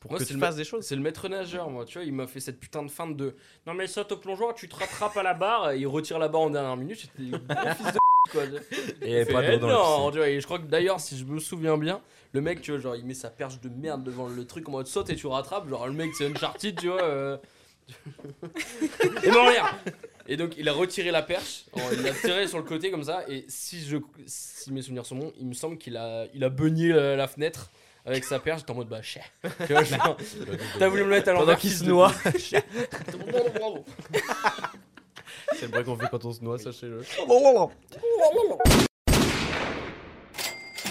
pour 0.00 0.10
Moi, 0.12 0.18
que 0.18 0.24
c'est 0.24 0.28
tu 0.28 0.34
le 0.38 0.40
fasses 0.40 0.56
des 0.56 0.64
choses. 0.64 0.84
C'est 0.84 0.94
le 0.96 1.02
maître 1.02 1.28
nageur, 1.28 1.70
moi, 1.70 1.84
tu 1.84 1.98
vois, 1.98 2.04
il 2.04 2.12
m'a 2.12 2.26
fait 2.26 2.40
cette 2.40 2.60
putain 2.60 2.82
de 2.82 2.90
feinte 2.90 3.16
de 3.16 3.34
Non, 3.66 3.74
mais 3.74 3.86
saute 3.86 4.12
au 4.12 4.16
plongeoir, 4.18 4.54
tu 4.54 4.68
te 4.68 4.76
rattrapes 4.76 5.16
à 5.16 5.22
la 5.22 5.34
barre, 5.34 5.72
et 5.72 5.78
il 5.78 5.86
retire 5.86 6.18
la 6.18 6.28
barre 6.28 6.42
en 6.42 6.50
dernière 6.50 6.76
minute, 6.76 7.00
j'étais 7.00 7.30
le 7.30 7.38
gros 7.38 7.74
fils 7.76 7.92
de 7.94 7.98
quoi. 8.30 8.44
Et 8.44 8.48
il 9.02 9.10
y 9.10 9.14
avait 9.14 9.24
fait, 9.24 9.32
pas 9.32 9.42
d'eau 9.42 9.58
dans 9.58 9.68
non, 9.68 9.96
piscine. 9.96 10.10
tu 10.12 10.16
vois, 10.18 10.28
et 10.28 10.40
je 10.40 10.44
crois 10.44 10.58
que 10.58 10.66
d'ailleurs, 10.66 11.00
si 11.00 11.18
je 11.18 11.24
me 11.24 11.38
souviens 11.38 11.76
bien, 11.76 12.00
le 12.32 12.40
mec, 12.40 12.60
tu 12.60 12.72
vois, 12.72 12.80
genre, 12.80 12.96
il 12.96 13.04
met 13.04 13.14
sa 13.14 13.30
perche 13.30 13.60
de 13.60 13.68
merde 13.68 14.04
devant 14.04 14.28
le 14.28 14.44
truc 14.46 14.68
en 14.68 14.72
mode 14.72 14.86
saute 14.86 15.10
et 15.10 15.16
tu 15.16 15.26
rattrapes. 15.26 15.68
Genre, 15.68 15.86
le 15.86 15.92
mec, 15.92 16.10
c'est 16.16 16.26
Uncharted, 16.26 16.78
tu 16.78 16.88
vois. 16.88 17.02
euh, 17.02 17.36
et 19.24 19.30
non, 19.30 19.46
rien 19.46 19.64
Et 20.26 20.36
donc, 20.36 20.54
il 20.58 20.68
a 20.68 20.72
retiré 20.72 21.10
la 21.10 21.22
perche, 21.22 21.64
il 21.92 22.02
l'a 22.02 22.12
tiré 22.12 22.46
sur 22.46 22.58
le 22.58 22.64
côté 22.64 22.90
comme 22.90 23.04
ça, 23.04 23.24
et 23.28 23.44
si, 23.48 23.80
je, 23.80 23.96
si 24.26 24.72
mes 24.72 24.82
souvenirs 24.82 25.06
sont 25.06 25.16
bons, 25.16 25.32
il 25.40 25.46
me 25.46 25.54
semble 25.54 25.78
qu'il 25.78 25.96
a, 25.96 26.26
il 26.34 26.44
a 26.44 26.50
beugné 26.50 26.88
la, 26.88 27.16
la 27.16 27.26
fenêtre 27.28 27.70
avec 28.08 28.24
sa 28.24 28.38
perche, 28.38 28.60
j'étais 28.60 28.70
en 28.70 28.76
mode 28.76 28.88
bah, 28.88 29.02
chais. 29.02 29.22
Tu 29.66 29.72
vois, 29.72 29.84
genre, 29.84 30.16
t'as 30.78 30.88
voulu 30.88 31.04
me 31.04 31.10
mettre 31.10 31.30
à 31.30 31.56
qu'il 31.56 31.70
fils 31.70 31.80
se 31.80 31.84
noie. 31.84 32.12
C'est 35.54 35.62
le 35.66 35.68
bruit 35.72 35.84
qu'on 35.84 35.96
fait 35.96 36.06
quand 36.10 36.24
on 36.24 36.32
se 36.32 36.42
noie, 36.42 36.58
sachez-le. 36.58 37.02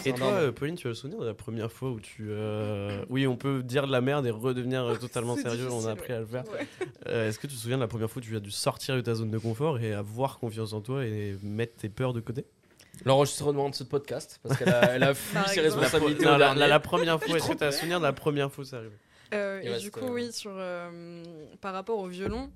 Et 0.06 0.14
toi, 0.14 0.28
euh, 0.28 0.52
Pauline, 0.54 0.76
tu 0.76 0.88
as 0.88 0.92
le 0.92 0.94
souvenir 0.96 1.20
de 1.20 1.26
la 1.26 1.34
première 1.34 1.72
fois 1.72 1.90
où 1.90 2.00
tu. 2.00 2.28
euh, 2.30 3.04
Oui, 3.10 3.28
on 3.28 3.36
peut 3.36 3.62
dire 3.62 3.88
de 3.88 3.92
la 3.92 4.00
merde 4.00 4.26
et 4.26 4.30
redevenir 4.30 4.86
euh, 4.86 4.96
totalement 4.96 5.36
C'est 5.36 5.42
sérieux, 5.44 5.66
on 5.66 5.70
difficile, 5.70 5.90
a 5.90 5.92
appris 5.92 6.14
à 6.14 6.20
le 6.20 6.26
faire. 6.26 6.44
Ouais. 6.52 6.68
Euh, 7.08 7.28
Est-ce 7.28 7.40
que 7.40 7.48
tu 7.48 7.56
te 7.56 7.60
souviens 7.60 7.76
de 7.78 7.82
la 7.82 7.88
première 7.90 8.10
fois 8.10 8.22
où 8.22 8.26
tu 8.26 8.36
as 8.36 8.40
dû 8.40 8.52
sortir 8.52 8.96
de 8.96 9.02
ta 9.02 9.16
zone 9.16 9.32
de 9.32 9.38
confort 9.38 9.80
et 9.80 9.94
avoir 9.94 10.40
confiance 10.40 10.72
en 10.72 10.80
toi 10.82 11.04
et 11.06 11.36
mettre 11.44 11.76
tes 11.76 11.90
peurs 11.90 12.14
de 12.14 12.22
côté? 12.22 12.46
L'enregistrement 13.06 13.70
de 13.70 13.76
ce 13.76 13.84
podcast, 13.84 14.40
parce 14.44 14.58
qu'elle 14.58 14.70
a, 14.70 14.96
elle 14.96 15.04
a 15.04 15.14
fui 15.14 15.34
Par 15.34 15.50
ses 15.50 15.60
exemple. 15.60 15.82
responsabilités 15.84 16.26
au 16.26 16.30
la, 16.32 16.38
dernier. 16.38 16.68
la 16.68 16.80
première 16.80 17.22
fois, 17.22 17.38
est-ce 17.38 17.48
que 17.50 17.54
tu 17.58 17.64
as 17.64 17.72
souvenir 17.74 18.00
de 18.00 18.06
la 18.06 18.14
première 18.14 18.52
fois 18.52 18.64
où 18.64 18.66
ça 18.66 18.78
arrive 18.78 18.92
Euh, 19.34 19.60
Il 19.62 19.68
et 19.68 19.72
reste, 19.74 19.84
du 19.84 19.92
coup, 19.92 20.06
euh, 20.06 20.10
oui, 20.14 20.32
sur, 20.32 20.52
euh, 20.56 21.22
par 21.60 21.74
rapport 21.74 22.00
au 22.00 22.08
violon, 22.08 22.50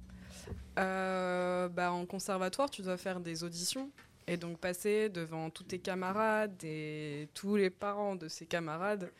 euh, 0.79 1.69
bah, 1.69 1.91
en 1.91 2.05
conservatoire, 2.05 2.69
tu 2.69 2.81
dois 2.81 2.97
faire 2.97 3.19
des 3.19 3.43
auditions. 3.43 3.89
Et 4.27 4.37
donc 4.37 4.59
passer 4.59 5.09
devant 5.09 5.49
tous 5.49 5.63
tes 5.63 5.79
camarades 5.79 6.63
et 6.63 7.27
tous 7.33 7.55
les 7.55 7.69
parents 7.69 8.15
de 8.15 8.27
ces 8.27 8.45
camarades. 8.45 9.11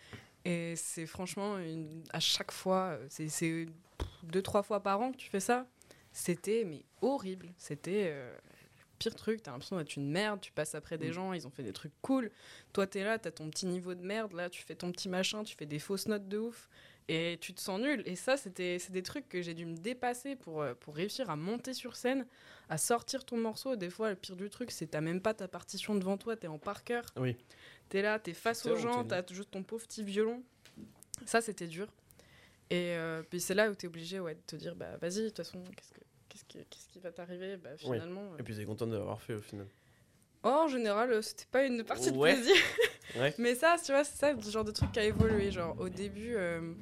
Et 0.46 0.76
c'est 0.76 1.06
franchement, 1.06 1.58
une, 1.58 2.04
à 2.14 2.20
chaque 2.20 2.52
fois, 2.52 2.98
c'est- 3.10 3.28
c'est 3.30 3.66
deux, 4.24 4.42
trois 4.42 4.64
fois 4.64 4.80
par 4.82 5.02
an 5.02 5.12
que 5.12 5.18
tu 5.18 5.30
fais 5.30 5.40
ça. 5.40 5.66
C'était 6.14 6.64
mais 6.66 6.84
horrible. 7.02 7.48
C'était 7.58 8.10
euh, 8.12 8.32
le 8.34 8.86
pire 9.00 9.16
truc. 9.16 9.42
T'as 9.44 9.52
l'impression 9.52 9.78
d'être 9.78 9.96
une 9.96 10.10
merde. 10.12 10.40
Tu 10.40 10.52
passes 10.52 10.76
après 10.76 10.98
des 10.98 11.10
Mm. 11.10 11.14
gens, 11.14 11.34
ils 11.34 11.48
ont 11.48 11.52
fait 11.52 11.64
des 11.64 11.74
trucs 11.74 11.94
cool. 12.02 12.32
Toi, 12.72 12.86
t'es 12.88 13.04
là, 13.04 13.18
t'as 13.18 13.32
ton 13.32 13.50
petit 13.50 13.66
niveau 13.66 13.94
de 13.96 14.04
merde. 14.06 14.34
Là, 14.34 14.50
tu 14.50 14.62
fais 14.64 14.76
ton 14.76 14.92
petit 14.92 15.10
machin, 15.10 15.44
tu 15.44 15.56
fais 15.56 15.66
des 15.66 15.80
fausses 15.80 16.08
notes 16.08 16.28
de 16.28 16.38
ouf 16.38 16.70
et 17.08 17.38
tu 17.42 17.54
te 17.54 17.60
sens 17.62 17.80
nul. 17.82 18.04
Et 18.06 18.16
ça, 18.16 18.38
c'était 18.38 18.80
c'est 18.80 18.92
des 18.94 19.04
trucs 19.04 19.28
que 19.30 19.42
j'ai 19.42 19.54
dû 19.54 19.66
me 19.66 19.76
dépasser 19.76 20.36
pour, 20.36 20.62
euh, 20.62 20.74
pour 20.76 20.96
réussir 20.96 21.30
à 21.30 21.36
monter 21.36 21.74
sur 21.74 21.96
scène, 21.96 22.26
à 22.70 22.78
sortir 22.78 23.26
ton 23.26 23.38
morceau. 23.38 23.76
Des 23.76 23.90
fois, 23.90 24.10
le 24.10 24.16
pire 24.16 24.36
du 24.36 24.50
truc, 24.50 24.72
c'est 24.72 24.88
t'as 24.88 25.02
même 25.02 25.22
pas 25.22 25.34
ta 25.34 25.48
partition 25.48 25.96
devant 25.96 26.18
toi, 26.18 26.36
t'es 26.36 26.48
en 26.48 26.58
par 26.60 26.84
cœur. 26.84 27.06
Oui. 27.18 27.36
T'es 27.90 28.02
là, 28.02 28.20
t'es 28.20 28.34
face 28.34 28.66
aux 28.66 28.76
gens, 28.78 29.04
t'a 29.04 29.22
t'as 29.24 29.34
juste 29.34 29.52
ton 29.52 29.64
pauvre 29.64 29.86
petit 29.86 30.04
violon. 30.04 30.42
Ça, 31.26 31.42
c'était 31.42 31.68
dur. 31.68 31.88
Et 32.70 32.96
euh, 32.96 33.22
puis 33.30 33.42
c'est 33.42 33.54
là 33.54 33.70
où 33.70 33.76
t'es 33.76 33.88
obligé 33.88 34.20
ouais, 34.22 34.36
de 34.36 34.40
te 34.48 34.56
dire, 34.56 34.76
bah 34.76 34.96
vas-y, 35.02 35.24
de 35.24 35.28
toute 35.28 35.38
façon, 35.38 35.62
qu'est-ce 35.76 35.92
que- 36.46 36.64
qu'est-ce 36.70 36.88
qui, 36.88 37.00
va 37.00 37.12
t'arriver? 37.12 37.58
Bah. 37.58 37.72
Finalement. 37.78 38.24
euh, 38.34 38.38
Et 38.40 38.44
puis 38.44 38.56
t'es 38.56 38.64
content 38.64 38.88
de 38.88 38.96
l'avoir 38.96 39.22
fait 39.22 39.34
au 39.34 39.42
final. 39.42 39.68
Oh, 40.44 40.48
en 40.48 40.68
général, 40.70 41.22
c'était 41.22 41.46
pas 41.52 41.66
une 41.66 41.84
partie 41.84 42.10
Ouais. 42.12 42.34
de 42.36 42.42
plaisir. 42.42 42.56
Ouais. 43.18 43.34
Mais 43.38 43.56
ça, 43.56 43.76
tu 43.84 43.92
vois, 43.92 44.04
c'est 44.06 44.18
ça, 44.18 44.32
le 44.34 44.42
genre 44.42 44.64
de 44.64 44.72
truc 44.72 44.92
qui 44.94 45.00
a 45.00 45.04
évolué. 45.04 45.52
Genre, 45.52 45.78
au 45.80 45.90
début, 45.90 46.34
euh, 46.36 46.74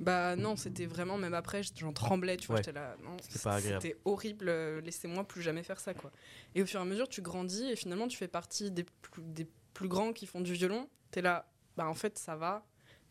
bah 0.00 0.34
non, 0.36 0.56
c'était 0.56 0.86
vraiment, 0.86 1.16
même 1.18 1.34
après, 1.34 1.60
j'en 1.76 1.92
tremblais, 1.92 2.36
tu 2.36 2.46
vois, 2.48 2.56
Ouais. 2.56 2.62
j'étais 2.64 2.72
là, 2.78 2.96
non, 3.04 3.16
C'était 3.20 3.96
horrible, 4.04 4.48
euh, 4.48 4.80
laissez-moi 4.80 5.24
plus 5.24 5.42
jamais 5.42 5.62
faire 5.62 5.78
ça, 5.78 5.94
quoi. 5.94 6.10
Et 6.54 6.62
au 6.62 6.66
fur 6.66 6.80
et 6.80 6.82
à 6.82 6.86
mesure, 6.86 7.08
tu 7.08 7.22
grandis 7.22 7.64
et 7.70 7.76
finalement, 7.76 8.08
tu 8.08 8.16
fais 8.16 8.28
partie 8.28 8.70
des 8.70 8.84
plus, 8.84 9.22
des 9.22 9.46
plus 9.74 9.88
grands 9.88 10.12
qui 10.12 10.26
font 10.26 10.40
du 10.40 10.54
violon. 10.54 10.88
T'es 11.10 11.22
là, 11.22 11.46
bah 11.76 11.86
en 11.86 11.94
fait, 11.94 12.18
ça 12.18 12.34
va. 12.36 12.66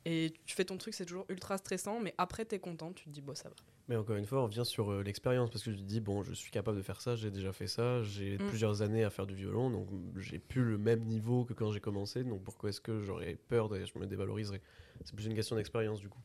Et 0.05 0.33
tu 0.45 0.55
fais 0.55 0.65
ton 0.65 0.77
truc, 0.77 0.93
c'est 0.93 1.05
toujours 1.05 1.25
ultra 1.29 1.57
stressant, 1.57 1.99
mais 1.99 2.13
après, 2.17 2.45
t'es 2.45 2.57
content, 2.59 2.91
tu 2.93 3.05
te 3.05 3.09
dis, 3.09 3.21
bon, 3.21 3.35
ça 3.35 3.49
va. 3.49 3.55
Mais 3.89 3.95
encore 3.95 4.15
une 4.15 4.25
fois, 4.25 4.39
on 4.41 4.43
revient 4.45 4.65
sur 4.65 4.91
euh, 4.91 5.03
l'expérience 5.03 5.49
parce 5.49 5.63
que 5.63 5.71
je 5.71 5.77
me 5.77 5.81
dis, 5.83 5.99
bon, 5.99 6.23
je 6.23 6.33
suis 6.33 6.51
capable 6.51 6.77
de 6.77 6.83
faire 6.83 7.01
ça, 7.01 7.15
j'ai 7.15 7.31
déjà 7.31 7.51
fait 7.53 7.67
ça, 7.67 8.01
j'ai 8.03 8.37
Mm. 8.37 8.47
plusieurs 8.47 8.81
années 8.81 9.03
à 9.03 9.09
faire 9.09 9.25
du 9.25 9.35
violon, 9.35 9.69
donc 9.71 9.87
j'ai 10.17 10.37
plus 10.39 10.63
le 10.63 10.77
même 10.77 11.01
niveau 11.05 11.43
que 11.43 11.53
quand 11.53 11.71
j'ai 11.71 11.79
commencé, 11.79 12.23
donc 12.23 12.43
pourquoi 12.43 12.69
est-ce 12.69 12.81
que 12.81 13.01
j'aurais 13.01 13.35
peur 13.47 13.75
et 13.75 13.85
je 13.85 13.97
me 13.97 14.05
dévaloriserais? 14.05 14.61
C'est 15.03 15.15
plus 15.15 15.25
une 15.25 15.33
question 15.35 15.55
d'expérience 15.55 15.99
du 15.99 16.07
coup. 16.09 16.19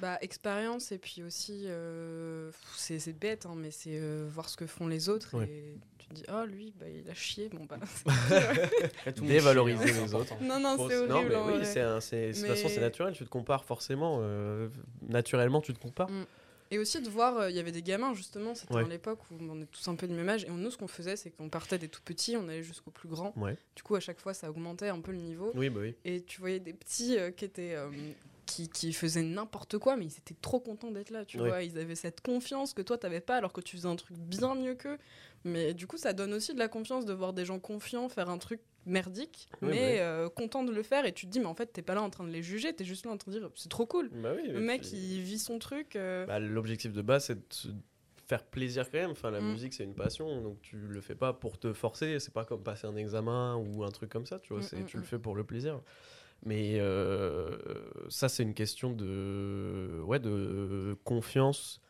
Bah, 0.00 0.18
expérience 0.20 0.92
et 0.92 0.98
puis 0.98 1.22
aussi, 1.22 1.64
euh, 1.66 2.50
c'est 2.76 2.98
c'est 2.98 3.12
bête, 3.18 3.46
hein, 3.46 3.54
mais 3.56 3.70
c'est 3.70 3.98
euh, 3.98 4.28
voir 4.30 4.48
ce 4.48 4.56
que 4.56 4.66
font 4.66 4.86
les 4.86 5.08
autres 5.08 5.36
Ouais. 5.36 5.48
et 5.48 5.76
tu 5.98 6.06
te 6.08 6.14
dis, 6.14 6.24
oh 6.32 6.44
lui, 6.46 6.72
bah, 6.78 6.86
il 6.88 7.08
a 7.10 7.14
chié, 7.14 7.48
bon 7.48 7.64
bah. 7.64 7.78
Dévaloriser 9.22 9.82
hein, 9.90 10.04
les 10.04 10.14
autres. 10.14 10.32
important. 10.32 10.44
non, 10.44 10.60
non, 10.60 10.88
c'est 10.88 11.06
non, 11.06 11.14
horrible. 11.16 11.30
mais 11.30 11.36
en 11.36 11.46
oui, 11.58 11.64
c'est 11.64 11.80
un- 11.80 12.00
c'est- 12.00 12.28
de 12.32 12.32
toute 12.38 12.46
façon, 12.46 12.68
c'est 12.68 12.76
Mais- 12.76 12.80
naturel, 12.82 13.14
tu 13.14 13.24
te 13.24 13.28
compares 13.30 13.64
forcément. 13.64 14.18
euh, 14.22 14.68
naturellement, 15.08 15.60
tu 15.60 15.72
te 15.74 15.78
compares. 15.78 16.10
Mm. 16.10 16.24
Et 16.70 16.78
aussi 16.78 17.00
de 17.00 17.08
voir, 17.08 17.38
euh, 17.38 17.50
il 17.50 17.56
y 17.56 17.60
avait 17.60 17.72
des 17.72 17.80
gamins 17.82 18.12
justement, 18.12 18.54
c'était 18.54 18.74
Ouais. 18.74 18.84
à 18.84 18.88
l'époque 18.88 19.20
où 19.30 19.36
on 19.40 19.58
est 19.62 19.66
tous 19.70 19.88
un 19.88 19.94
peu 19.94 20.06
du 20.06 20.12
même 20.12 20.28
âge, 20.28 20.44
et 20.44 20.50
nous 20.50 20.70
ce 20.70 20.76
qu'on 20.76 20.86
faisait 20.86 21.16
c'est 21.16 21.30
qu'on 21.30 21.48
partait 21.48 21.78
des 21.78 21.88
tout 21.88 22.02
petits, 22.04 22.36
on 22.36 22.46
allait 22.46 22.62
jusqu'au 22.62 22.90
plus 22.90 23.08
grand. 23.08 23.32
Ouais. 23.38 23.56
Du 23.74 23.82
coup 23.82 23.94
à 23.96 24.00
chaque 24.00 24.20
fois 24.20 24.34
ça 24.34 24.50
augmentait 24.50 24.88
un 24.88 25.00
peu 25.00 25.12
le 25.12 25.16
niveau, 25.18 25.50
Oui, 25.54 25.70
bah 25.70 25.80
oui. 25.82 25.94
et 26.04 26.20
tu 26.20 26.40
voyais 26.40 26.60
des 26.60 26.74
petits 26.74 27.16
euh, 27.18 27.30
qui 27.30 27.46
étaient... 27.46 27.74
qui, 28.48 28.68
qui 28.68 28.92
faisaient 28.92 29.22
n'importe 29.22 29.76
quoi, 29.78 29.96
mais 29.96 30.06
ils 30.06 30.16
étaient 30.16 30.34
trop 30.40 30.58
contents 30.58 30.90
d'être 30.90 31.10
là, 31.10 31.24
tu 31.24 31.36
vois. 31.38 31.62
Ils 31.62 31.78
avaient 31.78 31.94
cette 31.94 32.20
confiance 32.22 32.72
que 32.74 32.82
toi, 32.82 32.96
t'avais 32.98 33.20
pas, 33.20 33.36
alors 33.36 33.52
que 33.52 33.60
tu 33.60 33.76
faisais 33.76 33.88
un 33.88 33.96
truc 33.96 34.16
bien 34.16 34.54
mieux 34.54 34.74
qu'eux. 34.74 34.98
Mais 35.44 35.74
du 35.74 35.86
coup, 35.86 35.98
ça 35.98 36.12
donne 36.12 36.32
aussi 36.32 36.54
de 36.54 36.58
la 36.58 36.68
confiance 36.68 37.04
de 37.04 37.12
voir 37.12 37.32
des 37.32 37.44
gens 37.44 37.58
confiants 37.60 38.08
faire 38.08 38.28
un 38.30 38.38
truc 38.38 38.60
merdique, 38.86 39.48
Ouais, 39.60 39.68
mais 39.68 39.74
bah 39.76 39.76
oui. 39.92 39.98
euh, 40.00 40.28
contents 40.30 40.64
de 40.64 40.72
le 40.72 40.82
faire. 40.82 41.04
Et 41.04 41.12
tu 41.12 41.26
te 41.26 41.30
dis, 41.30 41.40
mais 41.40 41.46
en 41.46 41.54
fait, 41.54 41.66
t'es 41.66 41.82
pas 41.82 41.94
là 41.94 42.02
en 42.02 42.10
train 42.10 42.24
de 42.24 42.30
les 42.30 42.42
juger, 42.42 42.72
t'es 42.74 42.84
juste 42.84 43.04
là 43.04 43.12
en 43.12 43.18
train 43.18 43.30
de 43.30 43.38
dire, 43.38 43.50
c'est 43.54 43.68
trop 43.68 43.84
cool. 43.86 44.08
Bah 44.10 44.32
Le 44.34 44.60
mec, 44.60 44.80
puis- 44.82 44.90
il 44.96 45.20
vit 45.22 45.38
son 45.38 45.58
truc. 45.58 45.94
euh, 45.94 46.24
Bah, 46.26 46.38
L'objectif 46.40 46.92
de 46.92 47.02
base, 47.02 47.26
c'est 47.26 47.34
de 47.34 47.42
se 47.54 47.68
faire 48.26 48.42
plaisir 48.44 48.90
quand 48.90 48.98
même. 48.98 49.10
Enfin, 49.10 49.30
la 49.30 49.40
Mm. 49.40 49.52
musique, 49.52 49.74
c'est 49.74 49.84
une 49.84 49.94
passion, 49.94 50.40
donc 50.42 50.60
tu 50.62 50.76
le 50.76 51.00
fais 51.00 51.14
pas 51.14 51.32
pour 51.34 51.58
te 51.58 51.72
forcer. 51.72 52.18
C'est 52.18 52.32
pas 52.32 52.44
comme 52.44 52.62
passer 52.62 52.86
un 52.86 52.96
examen 52.96 53.56
ou 53.56 53.84
un 53.84 53.90
truc 53.90 54.10
comme 54.10 54.26
ça, 54.26 54.38
tu 54.38 54.52
vois. 54.54 54.62
Mm, 54.62 54.80
mm, 54.82 54.84
tu 54.86 54.96
le 54.96 55.02
fais 55.04 55.18
pour 55.18 55.34
le 55.36 55.44
plaisir. 55.44 55.80
Mais 56.44 56.78
euh, 56.78 57.58
ça, 58.08 58.28
c'est 58.28 58.42
une 58.42 58.54
question 58.54 58.90
de, 58.90 60.00
ouais, 60.04 60.18
de 60.18 60.96
confiance. 61.04 61.80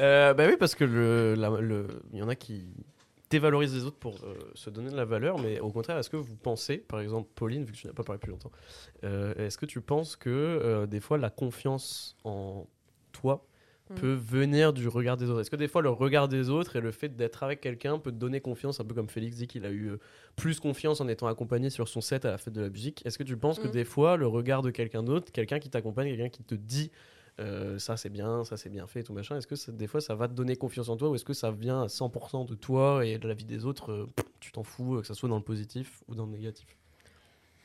Euh, 0.00 0.34
bah 0.34 0.46
oui, 0.48 0.56
parce 0.58 0.74
que 0.74 0.84
le, 0.84 1.86
y 2.12 2.22
en 2.22 2.28
a 2.28 2.34
qui 2.34 2.66
dévalorisent 3.30 3.74
les 3.74 3.84
autres 3.84 3.98
pour 3.98 4.16
euh, 4.24 4.34
se 4.54 4.70
donner 4.70 4.90
de 4.90 4.96
la 4.96 5.04
valeur, 5.04 5.38
mais 5.38 5.60
au 5.60 5.70
contraire, 5.70 5.98
est-ce 5.98 6.10
que 6.10 6.16
vous 6.16 6.36
pensez, 6.36 6.78
par 6.78 7.00
exemple, 7.00 7.28
Pauline, 7.34 7.64
vu 7.64 7.72
que 7.72 7.76
tu 7.78 7.86
n'as 7.86 7.92
pas 7.92 8.04
parlé 8.04 8.18
plus 8.18 8.30
longtemps, 8.30 8.52
euh, 9.04 9.34
est-ce 9.34 9.58
que 9.58 9.66
tu 9.66 9.80
penses 9.80 10.16
que 10.16 10.86
des 10.86 11.00
fois 11.00 11.18
la 11.18 11.30
confiance 11.30 12.16
en 12.24 12.66
toi 13.12 13.46
Mm. 13.90 13.94
peut 13.96 14.14
venir 14.14 14.72
du 14.72 14.88
regard 14.88 15.16
des 15.18 15.28
autres 15.28 15.40
Est-ce 15.42 15.50
que 15.50 15.56
des 15.56 15.68
fois 15.68 15.82
le 15.82 15.90
regard 15.90 16.26
des 16.28 16.48
autres 16.48 16.76
et 16.76 16.80
le 16.80 16.90
fait 16.90 17.10
d'être 17.10 17.42
avec 17.42 17.60
quelqu'un 17.60 17.98
peut 17.98 18.10
te 18.12 18.16
donner 18.16 18.40
confiance, 18.40 18.80
un 18.80 18.84
peu 18.84 18.94
comme 18.94 19.10
Félix 19.10 19.36
dit 19.36 19.46
qu'il 19.46 19.66
a 19.66 19.70
eu 19.70 19.88
euh, 19.90 19.98
plus 20.36 20.58
confiance 20.58 21.00
en 21.02 21.08
étant 21.08 21.26
accompagné 21.26 21.68
sur 21.68 21.86
son 21.88 22.00
set 22.00 22.24
à 22.24 22.30
la 22.30 22.38
fête 22.38 22.54
de 22.54 22.62
la 22.62 22.70
musique 22.70 23.04
Est-ce 23.04 23.18
que 23.18 23.24
tu 23.24 23.36
penses 23.36 23.58
que 23.58 23.68
Mm. 23.68 23.72
des 23.72 23.84
fois 23.84 24.16
le 24.16 24.26
regard 24.26 24.62
de 24.62 24.70
quelqu'un 24.70 25.02
d'autre, 25.02 25.30
quelqu'un 25.32 25.58
qui 25.58 25.68
t'accompagne, 25.68 26.08
quelqu'un 26.08 26.30
qui 26.30 26.42
te 26.44 26.54
dit 26.54 26.90
euh, 27.40 27.78
ça 27.78 27.96
c'est 27.98 28.10
bien, 28.10 28.44
ça 28.44 28.56
c'est 28.56 28.70
bien 28.70 28.86
fait, 28.86 29.00
et 29.00 29.02
tout 29.02 29.12
machin, 29.12 29.36
est-ce 29.36 29.46
que 29.48 29.56
ça- 29.56 29.72
des 29.72 29.86
fois 29.88 30.00
ça 30.00 30.14
va 30.14 30.28
te 30.28 30.32
donner 30.34 30.54
confiance 30.56 30.88
en 30.88 30.96
toi 30.96 31.10
ou 31.10 31.14
est-ce 31.16 31.24
que 31.24 31.32
ça 31.34 31.50
vient 31.50 31.82
à 31.82 31.88
100% 31.88 32.44
de 32.46 32.54
toi 32.54 33.04
et 33.04 33.18
de 33.18 33.26
la 33.28 33.34
vie 33.34 33.44
des 33.44 33.64
autres 33.66 33.90
euh, 33.92 34.06
Tu 34.40 34.52
t'en 34.52 34.62
fous, 34.62 35.00
que 35.00 35.06
ça 35.06 35.14
soit 35.14 35.28
dans 35.28 35.36
le 35.38 35.42
positif 35.42 36.02
ou 36.08 36.14
dans 36.14 36.24
le 36.26 36.32
négatif? 36.32 36.66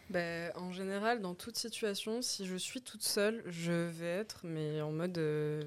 Ben, 0.09 0.51
en 0.55 0.71
général, 0.71 1.21
dans 1.21 1.35
toute 1.35 1.55
situation, 1.57 2.21
si 2.23 2.45
je 2.47 2.55
suis 2.55 2.81
toute 2.81 3.03
seule, 3.03 3.43
je 3.47 3.71
vais 3.71 4.07
être, 4.07 4.39
mais 4.43 4.81
en 4.81 4.91
mode 4.91 5.17
euh, 5.19 5.61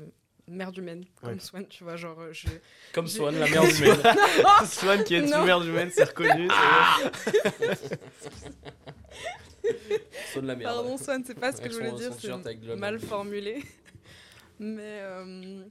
merde 0.49 0.77
humaine, 0.79 1.05
comme 1.21 1.31
Ouais. 1.35 1.41
Swan, 1.41 1.67
tu 1.67 1.85
vois, 1.85 1.97
genre, 1.97 2.19
euh, 2.21 2.33
je... 2.33 2.49
Comme 2.93 3.07
Swan, 3.07 3.39
la 3.39 3.49
merde 3.51 3.71
humaine. 3.79 4.03
Swan 4.67 5.05
qui 5.05 5.15
est 5.15 5.21
une 5.21 5.45
merde 5.45 5.65
humaine, 5.65 5.91
c'est 5.95 6.05
reconnu. 6.05 6.49
Swan, 10.33 10.47
la 10.47 10.57
merde. 10.57 10.75
Pardon 10.75 10.97
Swan, 10.99 11.23
c'est 11.27 11.39
pas 11.39 11.53
ce 11.53 11.59
que 11.59 11.63
Avec 11.63 11.73
je 11.73 11.79
voulais 11.79 11.93
dire, 11.93 12.13
c'est 12.19 12.77
mal 12.77 12.99
formulé. 13.01 13.63
mais, 14.59 14.81
euh, 15.03 15.63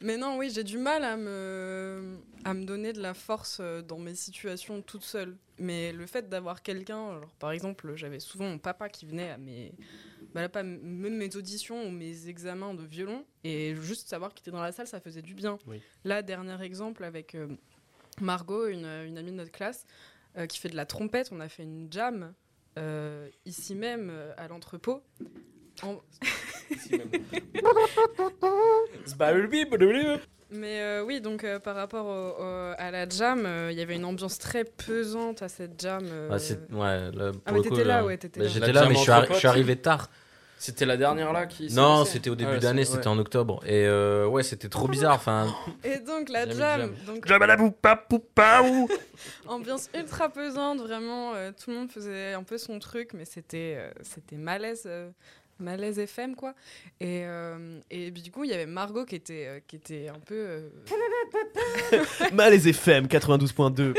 mais 0.00 0.16
non, 0.16 0.38
oui, 0.38 0.50
j'ai 0.50 0.64
du 0.64 0.78
mal 0.78 1.04
à 1.04 1.16
me, 1.16 2.18
à 2.44 2.54
me 2.54 2.64
donner 2.64 2.92
de 2.92 3.00
la 3.00 3.14
force 3.14 3.58
euh, 3.60 3.82
dans 3.82 3.98
mes 3.98 4.14
situations 4.14 4.82
toute 4.82 5.04
seule. 5.04 5.36
Mais 5.58 5.92
le 5.92 6.06
fait 6.06 6.28
d'avoir 6.28 6.62
quelqu'un, 6.62 7.20
par 7.38 7.52
exemple, 7.52 7.94
j'avais 7.94 8.20
souvent 8.20 8.46
mon 8.46 8.58
papa 8.58 8.88
qui 8.88 9.06
venait 9.06 9.30
à 9.30 9.38
mes... 9.38 9.72
Bah 10.34 10.48
pas 10.48 10.64
même 10.64 11.16
mes 11.16 11.36
auditions 11.36 11.86
ou 11.86 11.90
mes 11.90 12.26
examens 12.26 12.74
de 12.74 12.82
violon, 12.82 13.24
et 13.44 13.76
juste 13.76 14.08
savoir 14.08 14.34
qu'il 14.34 14.42
était 14.42 14.50
dans 14.50 14.62
la 14.62 14.72
salle, 14.72 14.88
ça 14.88 14.98
faisait 14.98 15.22
du 15.22 15.32
bien. 15.32 15.58
Oui. 15.68 15.80
Là, 16.02 16.22
dernier 16.22 16.60
exemple 16.64 17.04
avec 17.04 17.36
euh, 17.36 17.46
Margot, 18.20 18.66
une, 18.66 18.84
une 18.84 19.16
amie 19.16 19.30
de 19.30 19.36
notre 19.36 19.52
classe, 19.52 19.86
euh, 20.36 20.46
qui 20.46 20.58
fait 20.58 20.70
de 20.70 20.74
la 20.74 20.86
trompette, 20.86 21.30
on 21.30 21.38
a 21.38 21.48
fait 21.48 21.62
une 21.62 21.86
jam 21.92 22.34
euh, 22.78 23.28
ici 23.44 23.76
même 23.76 24.08
euh, 24.10 24.32
à 24.36 24.48
l'entrepôt. 24.48 25.04
En-. 25.82 26.02
Mais 30.50 30.80
euh, 30.80 31.02
oui, 31.04 31.20
donc 31.20 31.42
euh, 31.42 31.58
par 31.58 31.74
rapport 31.74 32.06
au- 32.06 32.42
au- 32.42 32.74
à 32.78 32.90
la 32.92 33.08
jam, 33.08 33.44
euh, 33.44 33.70
il 33.72 33.78
y 33.78 33.82
avait 33.82 33.96
une 33.96 34.04
ambiance 34.04 34.38
très 34.38 34.64
pesante 34.64 35.42
à 35.42 35.48
cette 35.48 35.80
jam. 35.80 36.04
euh, 36.04 36.28
Ah, 36.30 36.38
c'est- 36.38 36.60
ouais, 36.70 37.10
là, 37.12 37.32
pour 37.32 37.40
Ah, 37.46 37.50
le 37.52 37.56
mais 37.56 37.62
coup, 37.62 37.62
t'étais 37.70 37.84
là, 37.84 37.96
là- 38.00 38.04
ouais, 38.04 38.16
t'étais 38.18 38.38
Bah, 38.40 38.46
là. 38.46 38.52
J'étais 38.52 38.66
La 38.68 38.72
là, 38.72 38.80
jam 38.82 38.88
mais 38.90 38.94
je 38.94 39.00
suis, 39.00 39.10
entre 39.10 39.20
arri- 39.22 39.28
je 39.28 39.32
suis 39.34 39.42
potes. 39.42 39.50
arrivé 39.50 39.76
tard. 39.76 40.10
C'était 40.56 40.86
la 40.86 40.96
dernière 40.96 41.32
là 41.32 41.46
qui 41.46 41.68
s'est 41.68 41.76
Non, 41.76 41.98
passée? 42.00 42.12
c'était 42.12 42.30
au 42.30 42.36
début 42.36 42.52
Ouais, 42.52 42.58
d'année, 42.60 42.84
c'est- 42.84 42.92
c'était 42.92 43.08
ouais. 43.08 43.12
en 43.14 43.18
octobre. 43.18 43.60
Et 43.66 43.84
euh, 43.86 44.26
ouais, 44.26 44.42
c'était 44.44 44.68
trop 44.68 44.86
bizarre. 44.88 45.16
Enfin, 45.16 45.46
Et 45.84 45.98
donc 45.98 46.28
la 46.30 46.48
Jam 46.48 46.50
et 46.52 46.56
jam, 46.56 46.94
donc 47.06 47.26
ambiance 49.46 49.90
ultra 49.94 50.28
pesante, 50.30 50.78
vraiment, 50.78 51.34
euh, 51.34 51.50
tout 51.52 51.70
le 51.70 51.76
monde 51.76 51.90
faisait 51.90 52.32
un 52.32 52.44
peu 52.44 52.56
son 52.58 52.78
truc, 52.78 53.10
mais 53.12 53.24
c'était 53.24 53.74
euh, 53.76 53.90
c'était 54.02 54.36
malaise. 54.36 54.84
euh, 54.86 55.10
Malaise 55.58 55.98
FM 55.98 56.34
quoi 56.36 56.54
et, 57.00 57.24
euh, 57.24 57.78
et 57.90 58.10
puis, 58.10 58.22
du 58.22 58.30
coup 58.30 58.44
il 58.44 58.50
y 58.50 58.54
avait 58.54 58.66
Margot 58.66 59.04
qui 59.04 59.14
était 59.14 59.46
euh, 59.46 59.60
qui 59.66 59.76
était 59.76 60.08
un 60.08 60.18
peu 60.18 60.34
euh, 60.34 60.68
Malaise 62.32 62.66
FM 62.66 63.06
92.2. 63.06 63.94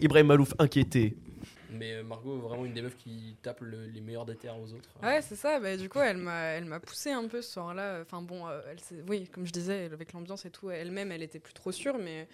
Ibrahim 0.00 0.26
Malouf 0.26 0.52
inquiété. 0.58 1.16
Mais 1.70 1.92
euh, 1.94 2.02
Margot, 2.02 2.38
vraiment 2.38 2.64
une 2.64 2.72
des 2.72 2.80
meufs 2.82 2.96
qui 2.96 3.36
tape 3.42 3.60
le- 3.60 3.86
les 3.86 4.00
meilleurs 4.00 4.24
des 4.24 4.36
terres 4.36 4.56
aux 4.58 4.72
autres. 4.72 4.88
Ouais, 5.02 5.20
c'est 5.20 5.36
ça. 5.36 5.60
Bah, 5.60 5.76
du 5.76 5.88
coup, 5.90 5.98
elle 6.00 6.16
m'a, 6.16 6.40
elle 6.52 6.64
m'a 6.64 6.80
poussé 6.80 7.10
un 7.10 7.26
peu 7.28 7.42
ce 7.42 7.52
soir-là. 7.52 7.98
Enfin 8.00 8.22
bon, 8.22 8.46
euh, 8.46 8.60
elle, 8.70 8.78
oui, 9.08 9.28
comme 9.28 9.46
je 9.46 9.52
disais, 9.52 9.90
avec 9.92 10.12
l'ambiance 10.14 10.46
et 10.46 10.50
tout, 10.50 10.70
elle-même, 10.70 11.12
elle 11.12 11.22
était 11.22 11.38
plus 11.38 11.52
trop 11.52 11.72
sûre, 11.72 11.98
mais 11.98 12.28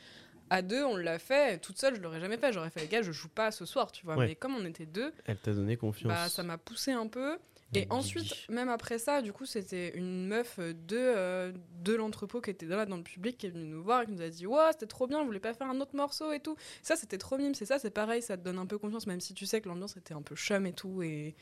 à 0.49 0.63
deux, 0.63 0.85
on 0.85 0.97
l'a 0.97 1.19
fait. 1.19 1.59
Toute 1.59 1.77
seule, 1.79 1.97
je 1.97 2.01
l'aurais 2.01 2.21
jamais 2.21 2.37
fait. 2.37 2.53
J'aurais 2.53 2.71
fait 2.71 2.81
les 2.83 2.87
gars, 2.89 3.03
je 3.03 3.11
joue 3.11 3.29
pas 3.29 3.51
ce 3.51 3.65
soir, 3.65 3.91
tu 3.91 4.05
vois. 4.05 4.17
Ouais. 4.17 4.29
Mais 4.29 4.35
comme 4.37 4.55
on 4.55 4.65
était 4.65 4.87
deux, 4.87 5.13
Elle 5.25 5.39
t'a 5.39 5.53
donné 5.53 5.77
confiance. 5.77 6.13
bah, 6.13 6.29
ça 6.29 6.43
m'a 6.45 6.59
poussé 6.59 6.93
un 6.93 7.09
peu. 7.09 7.37
Et 7.75 7.87
ensuite, 7.91 8.49
même 8.51 8.69
après 8.69 8.99
ça, 8.99 9.23
du 9.23 9.33
coup, 9.33 9.47
c'était 9.47 9.97
une 9.97 10.27
meuf 10.27 10.59
de, 10.59 10.75
euh, 10.97 11.53
de 11.83 11.95
l'entrepôt 11.95 12.41
qui 12.41 12.51
était 12.51 12.67
là 12.67 12.85
dans 12.87 12.97
le 12.99 13.03
public 13.03 13.39
qui 13.39 13.47
est 13.47 13.51
venue 13.51 13.65
nous 13.67 13.83
voir 13.83 14.03
et 14.03 14.07
qui 14.07 14.13
nous 14.13 14.21
a 14.23 14.29
dit 14.29 14.47
Ouais, 14.47 14.69
c'était 14.73 14.87
trop 14.87 15.07
bien, 15.07 15.21
vous 15.21 15.27
voulez 15.27 15.41
pas 15.41 15.55
faire 15.55 15.69
un 15.69 15.81
autre 15.81 15.97
morceau 15.97 16.33
et 16.33 16.41
tout. 16.41 16.57
Ça, 16.83 16.97
c'était 16.97 17.19
trop 17.19 17.39
mime. 17.39 17.55
C'est 17.55 17.65
ça, 17.67 17.79
c'est 17.79 17.91
pareil, 17.91 18.21
ça 18.23 18.37
te 18.37 18.43
donne 18.43 18.59
un 18.59 18.67
peu 18.67 18.79
confiance, 18.79 19.07
même 19.07 19.21
si 19.21 19.33
tu 19.35 19.47
sais 19.47 19.61
que 19.61 19.69
l'ambiance 19.69 19.97
était 19.97 20.15
un 20.15 20.23
peu 20.23 20.37
chum 20.37 20.67
et 20.67 20.73
tout 20.75 21.03
et, 21.03 21.35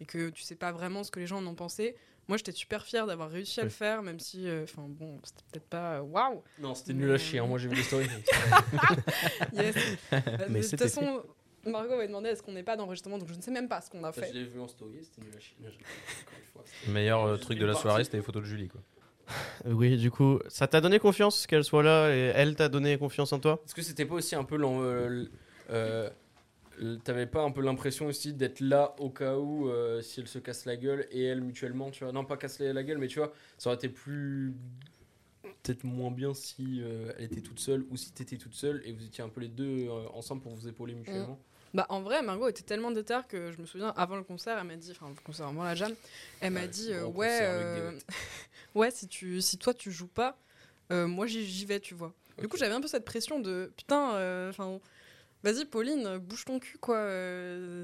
et 0.00 0.04
que 0.04 0.28
tu 0.30 0.42
sais 0.42 0.56
pas 0.56 0.72
vraiment 0.72 1.04
ce 1.04 1.10
que 1.10 1.20
les 1.20 1.26
gens 1.26 1.38
en 1.38 1.46
ont 1.46 1.54
pensé. 1.54 1.96
Moi, 2.28 2.36
j'étais 2.36 2.52
super 2.52 2.84
fière 2.84 3.06
d'avoir 3.06 3.30
réussi 3.30 3.58
à 3.58 3.64
le 3.64 3.70
faire, 3.70 4.02
même 4.02 4.20
si, 4.20 4.46
euh, 4.46 4.64
enfin 4.64 4.84
bon, 4.86 5.18
c'était 5.24 5.42
peut-être 5.50 5.68
pas 5.70 5.94
euh, 5.94 6.00
waouh. 6.02 6.42
Non, 6.58 6.74
c'était 6.74 6.92
nul 6.92 7.10
à 7.10 7.16
chier. 7.16 7.38
hein. 7.38 7.46
Moi, 7.46 7.56
j'ai 7.58 7.68
vu 7.70 7.76
les 7.76 7.82
stories. 7.82 8.06
Yes. 9.54 9.74
Mais 10.50 10.60
de 10.60 10.68
toute 10.68 10.78
façon, 10.78 11.22
Margot 11.70 11.90
m'avait 11.90 12.06
demandé 12.06 12.28
est-ce 12.30 12.42
qu'on 12.42 12.52
n'est 12.52 12.62
pas 12.62 12.76
d'enregistrement, 12.76 13.18
donc 13.18 13.28
je 13.28 13.34
ne 13.34 13.40
sais 13.42 13.50
même 13.50 13.68
pas 13.68 13.80
ce 13.80 13.90
qu'on 13.90 14.02
a 14.04 14.12
fait. 14.12 14.28
je 14.32 14.38
l'ai 14.38 14.44
vu 14.44 14.60
en 14.60 14.68
story, 14.68 14.98
c'était 15.04 15.22
nul 15.22 15.34
à 15.36 15.40
chier. 15.40 15.56
Le 16.86 16.92
meilleur 16.92 17.24
euh, 17.24 17.36
truc 17.36 17.58
de 17.58 17.66
la 17.66 17.74
soirée, 17.74 18.04
c'était 18.04 18.16
les 18.18 18.22
photos 18.22 18.42
de 18.42 18.46
Julie. 18.48 18.68
Quoi. 18.68 18.80
Euh, 19.66 19.72
Oui, 19.72 19.96
du 19.96 20.10
coup, 20.10 20.38
ça 20.48 20.66
t'a 20.66 20.80
donné 20.80 20.98
confiance 20.98 21.46
qu'elle 21.46 21.64
soit 21.64 21.82
là 21.82 22.10
et 22.14 22.32
elle 22.34 22.54
t'a 22.56 22.68
donné 22.68 22.96
confiance 22.98 23.32
en 23.32 23.40
toi? 23.40 23.60
Est-ce 23.64 23.74
que 23.74 23.82
c'était 23.82 24.06
pas 24.06 24.14
aussi 24.14 24.34
un 24.34 24.44
peu 24.44 24.56
l'en- 24.56 24.82
euh, 24.82 25.24
euh, 25.70 26.10
l- 26.80 26.98
T'avais 27.04 27.26
pas 27.26 27.42
un 27.42 27.50
peu 27.50 27.60
l'impression 27.60 28.06
aussi 28.06 28.32
d'être 28.32 28.60
là 28.60 28.94
au 28.98 29.10
cas 29.10 29.36
où 29.36 29.68
euh, 29.68 30.00
si 30.00 30.20
elle 30.20 30.28
se 30.28 30.38
casse 30.38 30.64
la 30.64 30.76
gueule 30.76 31.06
et 31.10 31.24
elle 31.24 31.40
mutuellement, 31.42 31.90
tu 31.90 32.04
vois? 32.04 32.12
Non, 32.12 32.24
pas 32.24 32.36
casser 32.36 32.72
la 32.72 32.82
gueule, 32.84 32.98
mais 32.98 33.08
tu 33.08 33.18
vois, 33.18 33.32
ça 33.58 33.68
aurait 33.70 33.76
été 33.76 33.88
plus. 33.88 34.54
Peut-être 35.62 35.84
moins 35.84 36.10
bien 36.10 36.34
si 36.34 36.80
euh, 36.82 37.12
elle 37.18 37.24
était 37.24 37.40
toute 37.42 37.58
seule 37.60 37.84
ou 37.90 37.96
si 37.96 38.12
t'étais 38.12 38.36
toute 38.38 38.54
seule 38.54 38.80
et 38.84 38.92
vous 38.92 39.04
étiez 39.04 39.22
un 39.24 39.28
peu 39.28 39.40
les 39.40 39.48
deux 39.48 39.88
euh, 39.88 40.06
ensemble 40.14 40.40
pour 40.40 40.54
vous 40.54 40.68
épauler 40.68 40.94
mutuellement. 40.94 41.38
Bah 41.74 41.86
en 41.90 42.00
vrai, 42.00 42.22
Margot 42.22 42.48
était 42.48 42.62
tellement 42.62 42.90
déterre 42.90 43.26
que 43.28 43.52
je 43.52 43.60
me 43.60 43.66
souviens 43.66 43.92
avant 43.96 44.16
le 44.16 44.22
concert, 44.22 44.56
elle 44.58 44.66
m'a 44.66 44.76
dit, 44.76 44.90
enfin 44.92 45.08
le 45.08 45.22
concert 45.22 45.46
avant 45.46 45.64
la 45.64 45.74
jam, 45.74 45.92
elle 46.40 46.52
m'a 46.52 46.60
Ouais, 46.60 46.68
dit 46.68 46.92
euh, 46.92 47.04
ouais, 47.04 47.38
euh, 47.42 47.92
ouais 48.74 48.90
si 48.90 49.06
tu, 49.06 49.40
si 49.42 49.58
toi 49.58 49.74
tu 49.74 49.92
joues 49.92 50.06
pas, 50.08 50.38
euh, 50.92 51.06
moi 51.06 51.26
j'y 51.26 51.66
vais, 51.66 51.80
tu 51.80 51.94
vois. 51.94 52.12
Du 52.40 52.48
coup 52.48 52.56
j'avais 52.56 52.74
un 52.74 52.80
peu 52.80 52.88
cette 52.88 53.04
pression 53.04 53.40
de 53.40 53.70
putain, 53.76 54.48
enfin 54.48 54.80
Vas-y, 55.44 55.66
Pauline, 55.66 56.18
bouge 56.18 56.44
ton 56.44 56.58
cul, 56.58 56.78
quoi. 56.78 56.96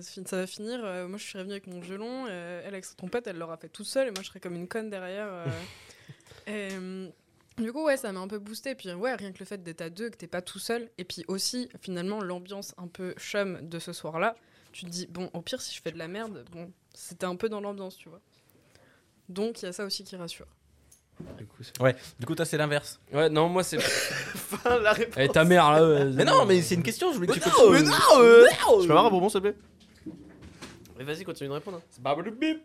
ça 0.01 0.37
va 0.37 0.47
finir. 0.47 0.81
moi, 1.09 1.19
je 1.19 1.25
serais 1.25 1.45
venue 1.45 1.53
avec 1.53 1.69
mon 1.69 1.79
violon. 1.79 2.27
euh, 2.29 2.61
elle, 2.65 2.75
avec 2.75 2.85
sa 2.85 2.97
trompette, 2.97 3.29
elle 3.29 3.39
l'aura 3.39 3.57
fait 3.57 3.69
toute 3.69 3.87
seule. 3.87 4.09
Et 4.09 4.11
moi, 4.11 4.23
je 4.23 4.27
serais 4.27 4.41
comme 4.41 4.57
une 4.57 4.67
conne 4.67 4.91
derrière. 4.91 5.29
et, 6.49 6.69
du 7.59 7.73
coup, 7.73 7.85
ouais, 7.85 7.97
ça 7.97 8.13
m'a 8.13 8.21
un 8.21 8.29
peu 8.29 8.39
boosté. 8.39 8.75
Puis, 8.75 8.93
ouais, 8.93 9.15
rien 9.15 9.33
que 9.33 9.39
le 9.39 9.45
fait 9.45 9.63
d'être 9.63 9.81
à 9.81 9.91
deux, 9.91 10.11
que 10.11 10.17
t'es 10.17 10.27
pas 10.27 10.43
tout 10.43 10.59
seul. 10.59 10.89
Et 10.99 11.05
puis 11.05 11.25
aussi, 11.29 11.69
finalement, 11.81 12.21
l'ambiance 12.21 12.75
un 12.79 12.87
peu 12.89 13.13
chum 13.19 13.59
de 13.69 13.79
ce 13.79 13.93
soir-là. 13.93 14.35
Tu 14.73 14.85
te 14.85 14.91
dis, 14.91 15.07
bon, 15.07 15.31
au 15.35 15.41
pire, 15.41 15.61
si 15.61 15.75
je 15.75 15.81
fais 15.81 15.93
de 15.93 15.99
la 15.99 16.09
merde, 16.09 16.45
bon, 16.51 16.71
c'était 16.95 17.27
un 17.27 17.37
peu 17.37 17.49
dans 17.49 17.61
l'ambiance, 17.61 17.97
tu 17.97 18.09
vois. 18.09 18.21
Donc, 19.29 19.63
il 19.63 19.67
y 19.67 19.69
a 19.69 19.73
ça 19.73 19.85
aussi 19.85 20.03
qui 20.05 20.17
rassure. 20.17 20.47
Du 21.39 21.47
coup, 21.47 21.63
c'est- 21.63 21.73
Du 22.19 22.27
coup, 22.27 22.35
toi, 22.35 22.45
c'est 22.45 22.57
l'inverse. 22.57 22.99
ouais, 23.13 23.31
non, 23.31 23.49
moi 23.49 23.63
c'est. 23.63 23.77
Enfin, 24.35 24.81
la 24.81 24.93
réponse. 24.93 25.15
Eh, 25.17 25.29
ta 25.29 25.45
mère 25.45 25.71
là. 25.71 25.81
euh, 25.81 26.13
Mais 26.13 26.25
non, 26.25 26.45
mais 26.45 26.61
c'est 26.61 26.75
une 26.75 26.83
question, 26.83 27.13
je 27.13 27.17
voulais 27.19 27.29
que 27.29 27.39
tu 27.39 27.49
non, 27.49 27.71
mais 27.71 27.83
non, 27.83 27.93
euh, 28.19 28.45
Oh, 28.69 28.81
Je 28.83 28.87
peux 28.87 28.91
avoir 28.93 29.07
un 29.07 29.11
bonbon, 29.11 29.29
s'il 29.29 29.41
te 29.41 29.47
plaît 29.49 29.57
Mais 30.99 31.05
vas-y, 31.05 31.23
continue 31.25 31.49
de 31.51 31.55
répondre. 31.55 31.77
hein. 31.79 31.83
C'est 31.91 32.03
babadoubip. 32.03 32.63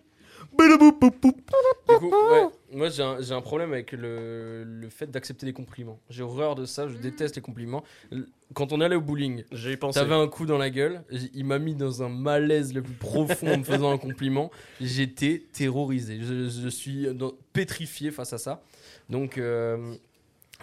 Du 1.89 1.95
coup, 1.97 2.09
ouais, 2.11 2.43
moi 2.73 2.89
j'ai 2.89 3.01
un, 3.03 3.19
j'ai 3.21 3.33
un 3.33 3.41
problème 3.41 3.71
avec 3.73 3.91
le, 3.93 4.63
le 4.63 4.89
fait 4.89 5.07
d'accepter 5.09 5.45
les 5.45 5.53
compliments. 5.53 5.99
J'ai 6.09 6.21
horreur 6.23 6.55
de 6.55 6.65
ça, 6.65 6.87
je 6.87 6.97
déteste 6.97 7.35
les 7.35 7.41
compliments. 7.41 7.83
L- 8.11 8.25
Quand 8.53 8.71
on 8.73 8.81
allait 8.81 8.95
au 8.95 9.01
bowling, 9.01 9.43
J'ai 9.51 9.75
pensé. 9.77 9.99
t'avais 9.99 10.13
un 10.15 10.27
coup 10.27 10.45
dans 10.45 10.57
la 10.57 10.69
gueule, 10.69 11.03
j- 11.09 11.31
il 11.33 11.45
m'a 11.45 11.59
mis 11.59 11.75
dans 11.75 12.03
un 12.03 12.09
malaise 12.09 12.73
le 12.73 12.81
plus 12.81 12.93
profond 12.93 13.53
en 13.53 13.57
me 13.59 13.63
faisant 13.63 13.91
un 13.91 13.97
compliment. 13.97 14.51
J'étais 14.79 15.43
terrorisé, 15.53 16.19
je, 16.21 16.49
je 16.49 16.67
suis 16.69 17.13
dans- 17.15 17.33
pétrifié 17.53 18.11
face 18.11 18.33
à 18.33 18.37
ça. 18.37 18.61
Donc, 19.09 19.37
euh, 19.37 19.95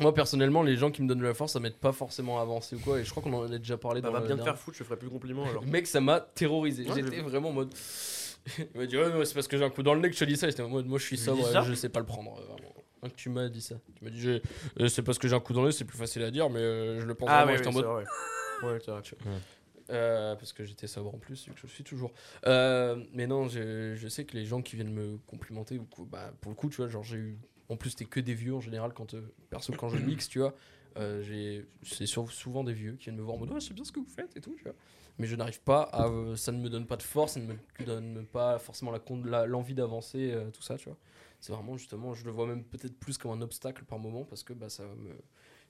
moi 0.00 0.14
personnellement, 0.14 0.62
les 0.62 0.76
gens 0.76 0.90
qui 0.92 1.02
me 1.02 1.08
donnent 1.08 1.18
de 1.18 1.24
la 1.24 1.34
force, 1.34 1.54
ça 1.54 1.60
m'aide 1.60 1.76
pas 1.76 1.92
forcément 1.92 2.38
à 2.38 2.42
avancer 2.42 2.76
ou 2.76 2.78
quoi. 2.80 3.00
Et 3.00 3.04
je 3.04 3.10
crois 3.10 3.22
qu'on 3.22 3.32
en 3.32 3.50
a 3.50 3.58
déjà 3.58 3.76
parlé 3.76 4.00
Bah, 4.00 4.08
dans 4.08 4.14
va 4.14 4.20
le 4.20 4.26
bien 4.26 4.34
te 4.36 4.40
dernier- 4.42 4.52
faire 4.52 4.60
foutre, 4.62 4.76
je 4.76 4.82
te 4.82 4.86
ferai 4.86 4.98
plus 4.98 5.08
de 5.08 5.12
compliments 5.12 5.48
alors. 5.48 5.64
Mec, 5.66 5.86
ça 5.88 6.00
m'a 6.00 6.20
terrorisé. 6.20 6.84
Ouais, 6.84 6.92
J'étais 6.94 7.16
je- 7.16 7.22
vraiment 7.22 7.48
en 7.48 7.52
mode. 7.52 7.74
Il 8.58 8.78
m'a 8.80 8.86
dit, 8.86 8.96
ouais, 8.96 9.10
mais 9.12 9.24
c'est 9.24 9.34
parce 9.34 9.48
que 9.48 9.56
j'ai 9.58 9.64
un 9.64 9.70
coup 9.70 9.82
dans 9.82 9.94
le 9.94 10.00
nez 10.00 10.08
que 10.08 10.14
je 10.14 10.20
te 10.20 10.24
dis 10.24 10.36
ça. 10.36 10.48
J'étais 10.48 10.62
en 10.62 10.68
mode, 10.68 10.86
moi 10.86 10.98
je 10.98 11.04
suis 11.04 11.16
sobre, 11.18 11.64
je 11.64 11.74
sais 11.74 11.88
pas 11.88 12.00
le 12.00 12.06
prendre. 12.06 12.38
euh, 12.38 12.44
vraiment. 12.44 12.72
Hein, 13.02 13.08
que 13.10 13.14
tu 13.16 13.28
m'as 13.28 13.48
dit 13.48 13.60
ça. 13.60 13.76
Tu 13.96 14.04
m'as 14.04 14.10
dit, 14.10 14.40
euh, 14.80 14.88
c'est 14.88 15.02
parce 15.02 15.18
que 15.18 15.28
j'ai 15.28 15.34
un 15.34 15.40
coup 15.40 15.52
dans 15.52 15.62
le 15.62 15.68
nez, 15.68 15.72
c'est 15.72 15.84
plus 15.84 15.98
facile 15.98 16.22
à 16.22 16.30
dire, 16.30 16.48
mais 16.48 16.60
euh, 16.60 17.00
je 17.00 17.06
le 17.06 17.14
pense 17.14 17.28
Ah, 17.30 17.44
vraiment. 17.44 17.52
oui, 17.52 17.58
J'étais 17.58 17.68
oui, 17.68 17.74
en 17.76 17.78
c'est 17.80 17.86
mode. 17.86 18.04
vrai. 18.62 18.72
Ouais, 18.72 18.78
c'est 18.84 18.90
vrai. 18.90 19.02
Euh, 19.90 20.34
parce 20.34 20.52
que 20.52 20.64
j'étais 20.64 20.88
sobre 20.88 21.14
en 21.14 21.18
plus, 21.18 21.46
vu 21.46 21.52
que 21.54 21.60
je 21.62 21.66
suis 21.68 21.84
toujours. 21.84 22.12
Euh, 22.46 22.96
mais 23.12 23.26
non, 23.28 23.46
je, 23.48 23.94
je 23.94 24.08
sais 24.08 24.24
que 24.24 24.36
les 24.36 24.44
gens 24.44 24.60
qui 24.62 24.74
viennent 24.74 24.92
me 24.92 25.18
complimenter, 25.26 25.80
bah, 26.10 26.32
pour 26.40 26.50
le 26.50 26.56
coup, 26.56 26.68
tu 26.68 26.76
vois, 26.78 26.88
genre 26.88 27.04
j'ai 27.04 27.18
eu. 27.18 27.38
En 27.68 27.76
plus, 27.76 27.90
c'était 27.90 28.04
que 28.04 28.18
des 28.20 28.34
vieux 28.34 28.54
en 28.54 28.60
général, 28.60 28.92
quand, 28.94 29.14
euh, 29.14 29.20
perso, 29.50 29.72
quand 29.72 29.88
je 29.88 29.96
mixe, 29.98 30.28
tu 30.28 30.38
vois. 30.40 30.54
Euh, 30.96 31.62
c'est 31.82 32.06
souvent 32.06 32.64
des 32.64 32.72
vieux 32.72 32.92
qui 32.96 33.04
viennent 33.04 33.16
me 33.16 33.22
voir 33.22 33.36
en 33.36 33.38
mode, 33.40 33.52
ouais, 33.52 33.60
c'est 33.60 33.74
bien 33.74 33.84
ce 33.84 33.92
que 33.92 34.00
vous 34.00 34.06
faites 34.08 34.36
et 34.36 34.40
tout, 34.40 34.54
tu 34.56 34.64
vois. 34.64 34.74
Mais 35.18 35.26
je 35.26 35.34
n'arrive 35.36 35.60
pas 35.62 35.82
à. 35.82 36.08
euh, 36.08 36.36
ça 36.36 36.52
ne 36.52 36.60
me 36.60 36.68
donne 36.68 36.86
pas 36.86 36.96
de 36.96 37.02
force, 37.02 37.34
ça 37.34 37.40
ne 37.40 37.46
me 37.46 37.84
donne 37.86 38.26
pas 38.26 38.58
forcément 38.58 38.90
la 38.90 38.98
con- 38.98 39.22
la- 39.24 39.46
l'envie 39.46 39.74
d'avancer, 39.74 40.32
euh, 40.32 40.50
tout 40.50 40.62
ça, 40.62 40.76
tu 40.76 40.88
vois. 40.88 40.98
C'est 41.40 41.52
vraiment 41.52 41.76
justement, 41.76 42.12
je 42.14 42.24
le 42.24 42.30
vois 42.30 42.46
même 42.46 42.64
peut-être 42.64 42.98
plus 42.98 43.16
comme 43.18 43.30
un 43.30 43.40
obstacle 43.42 43.84
par 43.84 43.98
moment 43.98 44.24
parce 44.24 44.42
que 44.42 44.52
bah, 44.52 44.68
ça 44.68 44.84
va 44.86 44.94
me. 44.94 45.10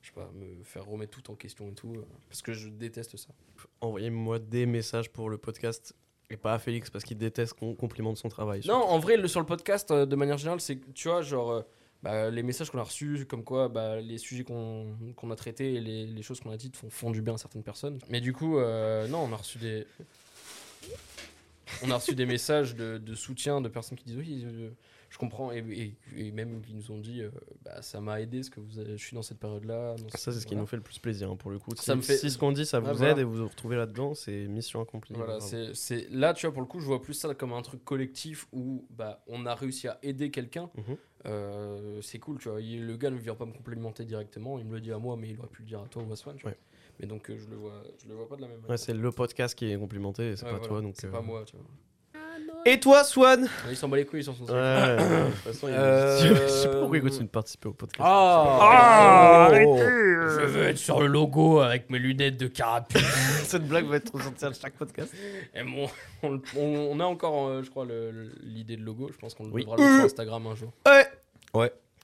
Je 0.01 0.07
sais 0.09 0.13
pas, 0.13 0.29
me 0.35 0.63
faire 0.63 0.85
remettre 0.85 1.19
tout 1.21 1.31
en 1.31 1.35
question 1.35 1.69
et 1.69 1.73
tout. 1.73 1.93
euh, 1.95 2.05
parce 2.29 2.41
que 2.41 2.53
je 2.53 2.69
déteste 2.69 3.17
ça. 3.17 3.29
Envoyez-moi 3.81 4.39
des 4.39 4.65
messages 4.65 5.09
pour 5.11 5.29
le 5.29 5.37
podcast 5.37 5.95
et 6.29 6.37
pas 6.37 6.53
à 6.53 6.59
Félix 6.59 6.89
parce 6.89 7.03
qu'il 7.03 7.17
déteste 7.17 7.53
qu'on 7.53 7.73
complimente 7.73 8.17
son 8.17 8.29
travail. 8.29 8.61
Non, 8.67 8.75
en 8.75 8.99
vrai, 8.99 9.17
le, 9.17 9.27
sur 9.27 9.39
le 9.39 9.45
podcast, 9.45 9.89
euh, 9.91 10.05
de 10.05 10.15
manière 10.15 10.37
générale, 10.37 10.61
c'est 10.61 10.77
que, 10.77 10.91
tu 10.91 11.07
vois, 11.07 11.21
genre, 11.21 11.51
euh, 11.51 11.61
bah, 12.03 12.29
les 12.29 12.43
messages 12.43 12.69
qu'on 12.69 12.79
a 12.79 12.83
reçus, 12.83 13.25
comme 13.27 13.43
quoi 13.43 13.69
bah, 13.69 13.99
les 14.01 14.17
sujets 14.17 14.43
qu'on 14.43 14.95
qu'on 15.15 15.31
a 15.31 15.35
traités 15.35 15.75
et 15.75 15.81
les, 15.81 16.05
les 16.05 16.21
choses 16.21 16.39
qu'on 16.39 16.51
a 16.51 16.57
dites 16.57 16.75
font, 16.75 16.89
font 16.89 17.11
du 17.11 17.21
bien 17.21 17.33
à 17.35 17.37
certaines 17.37 17.63
personnes. 17.63 17.99
Mais 18.09 18.21
du 18.21 18.33
coup, 18.33 18.57
euh, 18.57 19.07
non, 19.07 19.19
on 19.19 19.33
a 19.33 19.37
reçu 19.37 19.57
des. 19.57 19.85
On 21.83 21.91
a 21.91 21.95
reçu 21.95 22.15
des 22.15 22.25
messages 22.25 22.75
de, 22.75 22.97
de 22.97 23.13
soutien 23.13 23.59
de 23.61 23.67
personnes 23.67 23.97
qui 23.97 24.05
disent 24.05 24.17
oui, 24.17 24.45
je, 24.47 24.69
je 25.09 25.17
comprends, 25.17 25.51
et, 25.51 25.57
et- 26.15 26.27
et 26.27 26.31
même 26.31 26.61
qui 26.61 26.73
nous 26.73 26.91
ont 26.91 26.97
dit 26.97 27.21
euh, 27.21 27.29
bah, 27.65 27.81
ça 27.81 27.99
m'a 27.99 28.21
aidé 28.21 28.41
ce 28.41 28.49
que 28.49 28.61
vous 28.61 28.79
avez- 28.79 28.97
je 28.97 29.03
suis 29.05 29.15
dans 29.15 29.21
cette 29.21 29.37
période-là. 29.39 29.95
Ça, 30.15 30.31
c'est 30.31 30.39
ce 30.39 30.47
qui 30.47 30.55
nous 30.55 30.65
fait 30.65 30.77
le 30.77 30.81
plus 30.81 30.97
plaisir 30.99 31.29
hein, 31.29 31.35
pour 31.35 31.51
le 31.51 31.59
coup. 31.59 31.71
Ça 31.75 31.91
si, 31.93 31.97
me 31.97 32.01
fait- 32.01 32.17
si 32.17 32.31
ce 32.31 32.37
qu'on 32.37 32.53
dit, 32.53 32.65
ça 32.65 32.79
vous 32.79 32.85
Ouais, 32.87 32.91
aide 32.93 32.97
voilà. 32.99 33.21
et 33.21 33.23
vous 33.25 33.35
vous 33.35 33.47
retrouvez 33.47 33.75
là-dedans, 33.75 34.13
c'est 34.15 34.47
mission 34.47 34.81
accomplie. 34.81 35.13
Voilà, 35.15 35.39
c'est- 35.41 36.09
là, 36.09 36.33
tu 36.33 36.45
vois, 36.45 36.53
pour 36.53 36.61
le 36.61 36.67
coup, 36.67 36.79
je 36.79 36.85
vois 36.85 37.01
plus 37.01 37.13
ça 37.13 37.33
comme 37.35 37.51
un 37.51 37.61
truc 37.61 37.83
collectif 37.83 38.47
où 38.53 38.85
bah, 38.91 39.21
on 39.27 39.45
a 39.45 39.53
réussi 39.53 39.87
à 39.89 39.99
aider 40.03 40.31
quelqu'un. 40.31 40.69
Mhm. 40.77 40.97
Euh, 41.27 41.99
c'est 42.01 42.19
cool, 42.19 42.37
tu 42.39 42.49
vois. 42.49 42.61
Il- 42.61 42.85
le 42.85 42.95
gars 42.97 43.09
ne 43.09 43.17
vient 43.17 43.35
pas 43.35 43.45
me 43.45 43.51
complimenter 43.53 44.05
directement, 44.05 44.57
il 44.59 44.65
me 44.65 44.73
le 44.75 44.81
dit 44.81 44.91
à 44.91 44.97
moi, 44.97 45.15
mais 45.17 45.29
il 45.29 45.39
aurait 45.39 45.47
pu 45.49 45.61
le 45.63 45.67
dire 45.67 45.79
à 45.81 45.87
toi 45.87 46.03
ou 46.07 46.11
à 46.11 46.15
Swan, 46.15 46.35
tu 46.35 46.43
vois. 46.43 46.51
Ouais. 46.51 46.57
Mais 46.99 47.05
donc, 47.07 47.29
euh, 47.29 47.37
je, 47.37 47.47
le 47.49 47.57
vois, 47.57 47.83
je 48.03 48.07
le 48.09 48.15
vois 48.15 48.27
pas 48.27 48.35
de 48.37 48.41
la 48.41 48.47
même 48.47 48.57
Ouais, 48.57 48.61
manière. 48.63 48.79
c'est 48.79 48.93
le 48.93 49.11
podcast 49.11 49.53
qui 49.55 49.71
est 49.71 49.77
complimenté 49.77 50.31
et 50.31 50.35
c'est 50.35 50.45
Ouais, 50.45 50.51
pas 50.51 50.57
voilà. 50.57 50.67
toi. 50.73 50.81
donc. 50.81 50.95
C'est 50.97 51.07
euh, 51.07 51.11
pas 51.11 51.21
moi, 51.21 51.43
tu 51.45 51.55
vois. 51.57 51.65
Et 52.65 52.79
toi, 52.79 53.03
Swan? 53.03 53.43
Ouais, 53.43 53.49
Il 53.69 53.77
s'en 53.77 53.87
bat 53.87 53.97
les 53.97 54.05
couilles 54.05 54.23
sur 54.23 54.35
son 54.35 54.43
Ouais, 54.45 54.49
de 54.97 55.25
toute 55.31 55.35
façon, 55.35 55.67
il- 55.69 55.73
Euh, 55.73 56.17
je 56.47 56.47
sais 56.47 56.67
pas 56.69 56.79
pourquoi 56.79 56.97
il 56.97 57.03
continue 57.03 57.25
de 57.25 57.29
participer 57.29 57.69
au 57.69 57.73
podcast. 57.73 58.01
Ah, 58.03 59.49
Je 59.51 60.45
veux 60.45 60.63
être 60.63 60.77
sur 60.77 60.99
le 60.99 61.07
logo 61.07 61.59
avec 61.59 61.89
mes 61.89 61.99
lunettes 61.99 62.37
de 62.37 62.47
carapuce. 62.47 63.01
Cette 63.47 63.67
blague 63.67 63.85
va 63.85 63.95
être 63.97 64.13
ressortie 64.13 64.45
à 64.45 64.53
chaque 64.53 64.73
podcast. 64.73 65.13
Et 65.55 65.63
mon- 65.63 65.87
on, 66.23 66.41
on- 66.57 66.89
on 66.91 66.99
a 66.99 67.05
encore, 67.05 67.47
euh, 67.47 67.63
je 67.63 67.69
crois, 67.69 67.85
le- 67.85 68.11
le- 68.11 68.31
l'idée 68.43 68.75
de 68.75 68.83
logo. 68.83 69.09
Je 69.13 69.17
pense 69.17 69.33
qu'on 69.33 69.49
Oui. 69.51 69.63
devra 69.63 69.77
le 69.77 69.83
sur 69.83 70.05
Instagram 70.05 70.45
un 70.47 70.55
jour. 70.55 70.71
Ouais. 70.85 71.06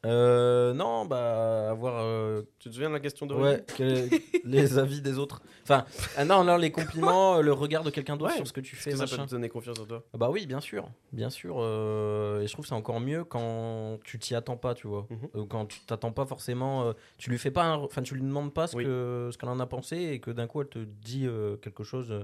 Euh, 0.05 0.73
non, 0.73 1.05
bah, 1.05 1.69
avoir. 1.71 2.01
euh, 2.03 2.41
Tu 2.59 2.67
te 2.67 2.73
souviens 2.73 2.89
de 2.89 2.93
la 2.93 2.99
question 2.99 3.25
de 3.25 3.33
ouais, 3.35 3.63
quel- 3.73 4.09
les 4.43 4.77
avis 4.77 5.01
des 5.01 5.17
autres? 5.17 5.41
Enfin, 5.63 5.85
ah 6.17 6.25
non, 6.25 6.43
non, 6.43 6.57
les 6.57 6.71
compliments, 6.73 7.35
euh, 7.37 7.41
le 7.41 7.53
regard 7.53 7.83
de 7.85 7.89
quelqu'un 7.89 8.17
d'autre 8.17 8.31
Ouais. 8.31 8.35
sur 8.37 8.45
ce 8.45 8.51
que 8.51 8.59
tu 8.59 8.75
Est-ce 8.75 8.83
fais, 8.83 8.91
que 8.91 8.97
ça 8.97 9.05
peut 9.07 9.15
te 9.25 9.31
donner 9.31 9.47
confiance 9.47 9.79
en 9.79 9.85
toi? 9.85 10.03
Ah 10.13 10.17
Bah 10.17 10.29
oui, 10.29 10.45
bien 10.45 10.59
sûr, 10.59 10.89
bien 11.13 11.29
sûr. 11.29 11.55
euh, 11.59 12.41
et 12.41 12.47
je 12.47 12.51
trouve 12.51 12.63
que 12.65 12.69
c'est 12.69 12.75
encore 12.75 12.99
mieux 12.99 13.23
quand 13.23 13.97
tu 14.03 14.19
t'y 14.19 14.35
attends 14.35 14.57
pas, 14.57 14.73
tu 14.75 14.87
vois. 14.87 15.07
Mhm. 15.09 15.29
Euh, 15.35 15.45
quand 15.45 15.67
tu 15.67 15.79
t'attends 15.85 16.11
pas 16.11 16.25
forcément, 16.25 16.83
euh, 16.87 16.93
tu 17.17 17.29
lui 17.29 17.37
fais 17.37 17.51
pas, 17.51 17.63
un- 17.63 17.77
enfin 17.77 18.01
tu 18.01 18.13
lui 18.15 18.23
demandes 18.23 18.53
pas 18.53 18.67
ce 18.67 18.75
Oui. 18.75 18.83
que 18.83 19.29
ce 19.31 19.37
qu'elle 19.37 19.47
en 19.49 19.59
a 19.61 19.67
pensé 19.67 19.95
et 19.97 20.19
que 20.19 20.31
d'un 20.31 20.47
coup 20.47 20.59
elle 20.59 20.67
te 20.67 20.79
dit 20.79 21.25
euh, 21.27 21.55
quelque 21.55 21.85
chose. 21.85 22.11
euh, 22.11 22.23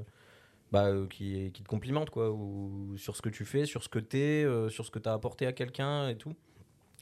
bah, 0.74 0.86
euh, 0.88 1.08
qui, 1.08 1.52
qui 1.52 1.64
te 1.64 1.68
complimente 1.68 2.12
quoi 2.12 2.30
ou 2.30 2.94
sur 2.98 3.16
ce 3.16 3.24
que 3.24 3.30
tu 3.30 3.44
fais 3.44 3.66
sur 3.66 3.82
ce 3.84 3.90
que 3.90 3.98
t'es 3.98 4.44
euh, 4.46 4.70
sur 4.70 4.86
ce 4.86 4.92
que 4.92 5.00
t'as 5.00 5.14
apporté 5.14 5.48
à 5.48 5.52
quelqu'un 5.52 6.10
et 6.10 6.16
tout 6.16 6.36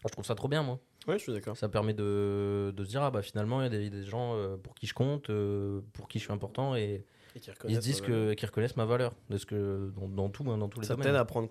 je 0.08 0.14
trouve 0.14 0.26
ça 0.26 0.36
trop 0.36 0.48
bien 0.48 0.64
moi 0.64 0.80
Ouais, 1.08 1.18
je 1.18 1.24
suis 1.24 1.32
d'accord. 1.34 1.56
ça 1.56 1.70
permet 1.70 1.94
de, 1.94 2.74
de 2.76 2.84
se 2.84 2.90
dire 2.90 3.02
ah 3.02 3.12
bah 3.12 3.22
finalement 3.22 3.62
il 3.62 3.64
y 3.64 3.68
a 3.68 3.70
des, 3.70 3.90
des 3.90 4.04
gens 4.04 4.36
euh, 4.36 4.58
pour 4.58 4.76
qui 4.76 4.88
je 4.88 4.94
compte 4.94 5.30
euh, 5.30 5.80
pour 5.94 6.08
qui 6.10 6.20
je 6.20 6.26
suis 6.26 6.34
important 6.34 6.76
et 6.76 7.06
Et 7.36 7.40
qui 7.40 7.50
ils 7.70 7.76
se 7.76 7.80
disent 7.80 8.02
que 8.02 8.34
qu'ils 8.34 8.48
reconnaissent 8.48 8.76
ma 8.76 8.84
valeur 8.86 9.14
de 9.30 9.38
ce 9.38 9.46
que 9.46 9.90
dans, 9.96 10.10
dans 10.10 10.30
tout 10.30 10.44
hein, 10.52 10.58
dans 10.58 10.68
tous 10.68 10.82
les 10.82 10.88
ça 10.88 10.96
domaines 10.96 11.08
t'aide 11.08 11.16
à 11.16 11.24
prendre 11.24 11.50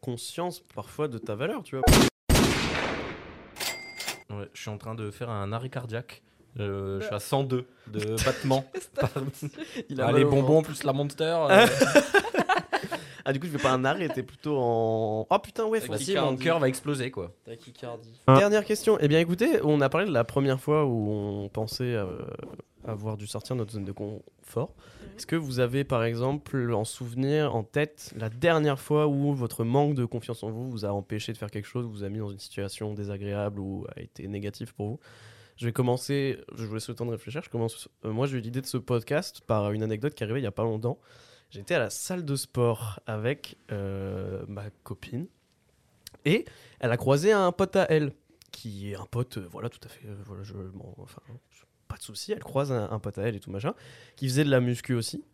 conscience 0.00 0.60
parfois 0.74 1.06
de 1.06 1.18
ta 1.18 1.36
valeur, 1.36 1.62
tu 1.62 1.76
vois. 1.76 1.84
Ouais, 4.30 4.48
je 4.52 4.60
suis 4.60 4.70
en 4.70 4.78
train 4.78 4.94
de 4.96 5.10
faire 5.12 5.30
un 5.30 5.52
arrêt 5.52 5.68
cardiaque. 5.70 6.22
Euh, 6.58 7.00
je 7.00 7.06
suis 7.06 7.14
à 7.14 7.20
102 7.20 7.64
de 7.88 8.24
battements. 8.24 8.64
Ah, 9.98 10.10
les 10.12 10.24
bonbons 10.24 10.62
plus 10.62 10.82
la 10.84 10.92
monster. 10.92 11.46
Ah, 13.28 13.32
du 13.32 13.40
coup, 13.40 13.46
je 13.46 13.52
fais 13.52 13.62
pas 13.62 13.72
un 13.72 13.84
arrêt, 13.84 14.08
t'es 14.08 14.22
plutôt 14.22 14.56
en. 14.56 15.26
Oh 15.28 15.38
putain, 15.40 15.64
ouais, 15.64 15.80
faut 15.80 15.92
bah 15.92 15.98
si, 15.98 16.14
mon 16.14 16.36
cœur 16.36 16.60
va 16.60 16.68
exploser 16.68 17.10
quoi. 17.10 17.34
Tachycardie. 17.44 18.20
Dernière 18.28 18.64
question. 18.64 18.98
Eh 19.00 19.08
bien, 19.08 19.18
écoutez, 19.18 19.58
on 19.64 19.80
a 19.80 19.88
parlé 19.88 20.06
de 20.06 20.12
la 20.12 20.22
première 20.22 20.60
fois 20.60 20.84
où 20.84 21.10
on 21.10 21.48
pensait 21.48 21.92
euh, 21.92 22.06
avoir 22.84 23.16
dû 23.16 23.26
sortir 23.26 23.56
de 23.56 23.62
notre 23.62 23.72
zone 23.72 23.84
de 23.84 23.90
confort. 23.90 24.70
Est-ce 25.16 25.26
que 25.26 25.34
vous 25.34 25.58
avez, 25.58 25.82
par 25.82 26.04
exemple, 26.04 26.72
en 26.72 26.84
souvenir, 26.84 27.56
en 27.56 27.64
tête, 27.64 28.14
la 28.16 28.28
dernière 28.28 28.78
fois 28.78 29.08
où 29.08 29.34
votre 29.34 29.64
manque 29.64 29.96
de 29.96 30.04
confiance 30.04 30.44
en 30.44 30.50
vous 30.50 30.70
vous 30.70 30.84
a 30.84 30.90
empêché 30.90 31.32
de 31.32 31.38
faire 31.38 31.50
quelque 31.50 31.66
chose, 31.66 31.84
vous 31.84 32.04
a 32.04 32.08
mis 32.08 32.20
dans 32.20 32.30
une 32.30 32.38
situation 32.38 32.94
désagréable 32.94 33.58
ou 33.58 33.86
a 33.96 34.00
été 34.00 34.28
négatif 34.28 34.72
pour 34.72 34.86
vous? 34.86 35.00
Je 35.56 35.66
vais 35.66 35.72
commencer, 35.72 36.38
je 36.54 36.64
vous 36.64 36.74
laisse 36.74 36.88
le 36.88 36.94
temps 36.94 37.06
de 37.06 37.10
réfléchir. 37.10 37.42
Je 37.42 37.50
commence, 37.50 37.88
euh, 38.04 38.12
moi, 38.12 38.26
j'ai 38.26 38.38
eu 38.38 38.40
l'idée 38.40 38.60
de 38.60 38.66
ce 38.66 38.76
podcast 38.76 39.40
par 39.40 39.72
une 39.72 39.82
anecdote 39.82 40.14
qui 40.14 40.22
est 40.22 40.26
arrivée 40.26 40.38
il 40.38 40.44
y 40.44 40.46
a 40.46 40.52
pas 40.52 40.62
longtemps. 40.62 41.00
J'étais 41.56 41.74
à 41.74 41.78
la 41.78 41.88
salle 41.88 42.26
de 42.26 42.36
sport 42.36 43.00
avec 43.06 43.56
euh, 43.72 44.44
ma 44.46 44.68
copine 44.82 45.26
et 46.26 46.44
elle 46.80 46.92
a 46.92 46.98
croisé 46.98 47.32
un 47.32 47.50
pote 47.50 47.76
à 47.76 47.86
elle 47.88 48.12
qui 48.52 48.92
est 48.92 48.94
un 48.94 49.06
pote, 49.06 49.38
euh, 49.38 49.48
voilà, 49.50 49.70
tout 49.70 49.80
à 49.82 49.88
fait, 49.88 50.06
euh, 50.06 50.16
voilà, 50.26 50.42
bon, 50.74 50.94
pas 51.88 51.96
de 51.96 52.02
souci, 52.02 52.32
elle 52.32 52.44
croise 52.44 52.72
un, 52.72 52.90
un 52.90 52.98
pote 52.98 53.16
à 53.16 53.22
elle 53.22 53.36
et 53.36 53.40
tout 53.40 53.50
machin, 53.50 53.72
qui 54.16 54.28
faisait 54.28 54.44
de 54.44 54.50
la 54.50 54.60
muscu 54.60 54.92
aussi. 54.92 55.24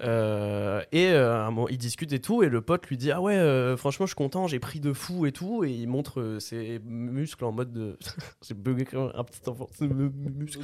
Euh, 0.00 0.80
et 0.92 1.08
euh, 1.08 1.44
moment, 1.50 1.68
ils 1.68 1.78
discutent 1.78 2.12
et 2.12 2.20
tout, 2.20 2.42
et 2.42 2.48
le 2.48 2.60
pote 2.60 2.86
lui 2.86 2.96
dit 2.96 3.10
Ah 3.10 3.20
ouais, 3.20 3.34
euh, 3.36 3.76
franchement, 3.76 4.06
je 4.06 4.10
suis 4.10 4.16
content, 4.16 4.46
j'ai 4.46 4.60
pris 4.60 4.78
de 4.80 4.92
fou 4.92 5.26
et 5.26 5.32
tout, 5.32 5.64
et 5.64 5.70
il 5.70 5.88
montre 5.88 6.20
euh, 6.20 6.38
ses 6.40 6.80
muscles 6.84 7.44
en 7.44 7.52
mode 7.52 7.72
de. 7.72 7.96
j'ai 8.46 8.54
bugué 8.54 8.84
comme 8.84 9.10
un 9.14 9.24
petit 9.24 9.40
enfant, 9.48 9.68
muscles. 9.80 10.60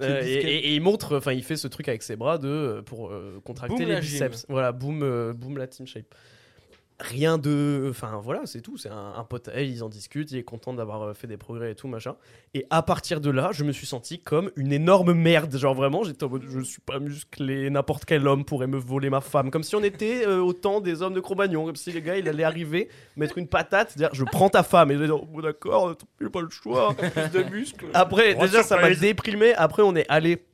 Euh, 0.00 0.22
et, 0.24 0.34
et- 0.34 0.68
et 0.70 0.74
il 0.74 0.80
montre, 0.82 1.16
enfin, 1.16 1.32
il 1.32 1.42
fait 1.42 1.56
ce 1.56 1.66
truc 1.68 1.88
avec 1.88 2.02
ses 2.02 2.16
bras 2.16 2.38
de, 2.38 2.82
pour 2.86 3.12
contracter 3.44 3.76
Boom 3.76 3.86
les 3.88 4.02
gym. 4.02 4.12
biceps. 4.28 4.46
Voilà, 4.48 4.72
boom, 4.72 5.02
euh, 5.02 5.32
boom 5.32 5.58
la 5.58 5.66
team 5.66 5.86
shape. 5.86 6.14
Rien 7.00 7.38
de. 7.38 7.88
Enfin 7.90 8.20
voilà, 8.22 8.42
c'est 8.44 8.60
tout. 8.60 8.76
C'est 8.76 8.90
un, 8.90 9.14
un 9.16 9.24
pote 9.24 9.48
à 9.48 9.52
elle, 9.54 9.68
ils 9.68 9.82
en 9.82 9.88
discutent, 9.88 10.30
il 10.30 10.38
est 10.38 10.42
content 10.42 10.72
d'avoir 10.72 11.02
euh, 11.02 11.14
fait 11.14 11.26
des 11.26 11.36
progrès 11.36 11.72
et 11.72 11.74
tout, 11.74 11.88
machin. 11.88 12.16
Et 12.54 12.66
à 12.70 12.82
partir 12.82 13.20
de 13.20 13.30
là, 13.30 13.50
je 13.52 13.64
me 13.64 13.72
suis 13.72 13.86
senti 13.86 14.20
comme 14.20 14.50
une 14.56 14.72
énorme 14.72 15.12
merde. 15.12 15.56
Genre 15.56 15.74
vraiment, 15.74 16.04
j'étais 16.04 16.24
en 16.24 16.28
mode 16.28 16.44
je 16.48 16.60
suis 16.60 16.80
pas 16.80 16.98
musclé, 16.98 17.70
n'importe 17.70 18.04
quel 18.04 18.26
homme 18.28 18.44
pourrait 18.44 18.66
me 18.66 18.78
voler 18.78 19.10
ma 19.10 19.20
femme. 19.20 19.50
Comme 19.50 19.62
si 19.62 19.74
on 19.76 19.82
était 19.82 20.26
euh, 20.26 20.40
au 20.40 20.52
temps 20.52 20.80
des 20.80 21.02
hommes 21.02 21.14
de 21.14 21.20
Cro-Magnon. 21.20 21.66
Comme 21.66 21.76
si 21.76 21.90
les 21.92 22.02
gars, 22.02 22.16
il 22.16 22.28
allait 22.28 22.44
arriver, 22.44 22.88
mettre 23.16 23.38
une 23.38 23.48
patate, 23.48 23.96
dire 23.96 24.10
je 24.12 24.24
prends 24.24 24.48
ta 24.48 24.62
femme. 24.62 24.90
Et 24.90 24.98
je 24.98 25.04
dis 25.04 25.08
bon, 25.08 25.40
d'accord, 25.40 25.96
j'ai 26.20 26.28
pas 26.28 26.42
le 26.42 26.50
choix. 26.50 26.94
Plus 26.94 27.30
de 27.30 27.42
muscles. 27.50 27.86
Après, 27.94 28.34
déjà, 28.34 28.62
ça 28.62 28.76
m'a 28.80 28.90
déprimé. 28.90 29.54
Après, 29.54 29.82
on 29.82 29.96
est 29.96 30.06
allé 30.08 30.44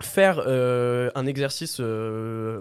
faire 0.00 0.42
euh, 0.46 1.10
un 1.14 1.26
exercice 1.26 1.78
euh, 1.80 2.60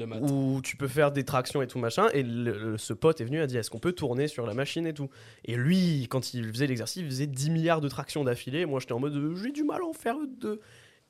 De 0.00 0.04
maths. 0.06 0.22
où 0.30 0.60
tu 0.62 0.76
peux 0.76 0.88
faire 0.88 1.12
des 1.12 1.24
tractions 1.24 1.62
et 1.62 1.66
tout 1.66 1.78
machin. 1.78 2.08
Et 2.14 2.22
le- 2.22 2.52
le- 2.72 2.78
ce 2.78 2.92
pote 2.92 3.20
est 3.20 3.24
venu 3.24 3.40
a 3.40 3.46
dit 3.46 3.56
Est-ce 3.56 3.70
qu'on 3.70 3.78
peut 3.78 3.92
tourner 3.92 4.26
sur 4.28 4.46
la 4.46 4.54
machine 4.54 4.86
et 4.86 4.94
tout? 4.94 5.08
Et 5.44 5.54
lui, 5.56 6.06
quand 6.10 6.34
il 6.34 6.44
faisait 6.52 6.66
l'exercice, 6.66 7.02
il 7.02 7.06
faisait 7.06 7.26
10 7.26 7.50
milliards 7.50 7.80
de 7.80 7.88
tractions 7.88 8.24
d'affilée. 8.24 8.66
Moi, 8.66 8.80
j'étais 8.80 8.92
en 8.92 8.98
mode 9.00 9.14
euh, 9.14 9.34
J'ai 9.36 9.52
du 9.52 9.62
mal 9.62 9.82
à 9.82 9.84
en 9.86 9.92
faire 9.92 10.16
deux. 10.40 10.60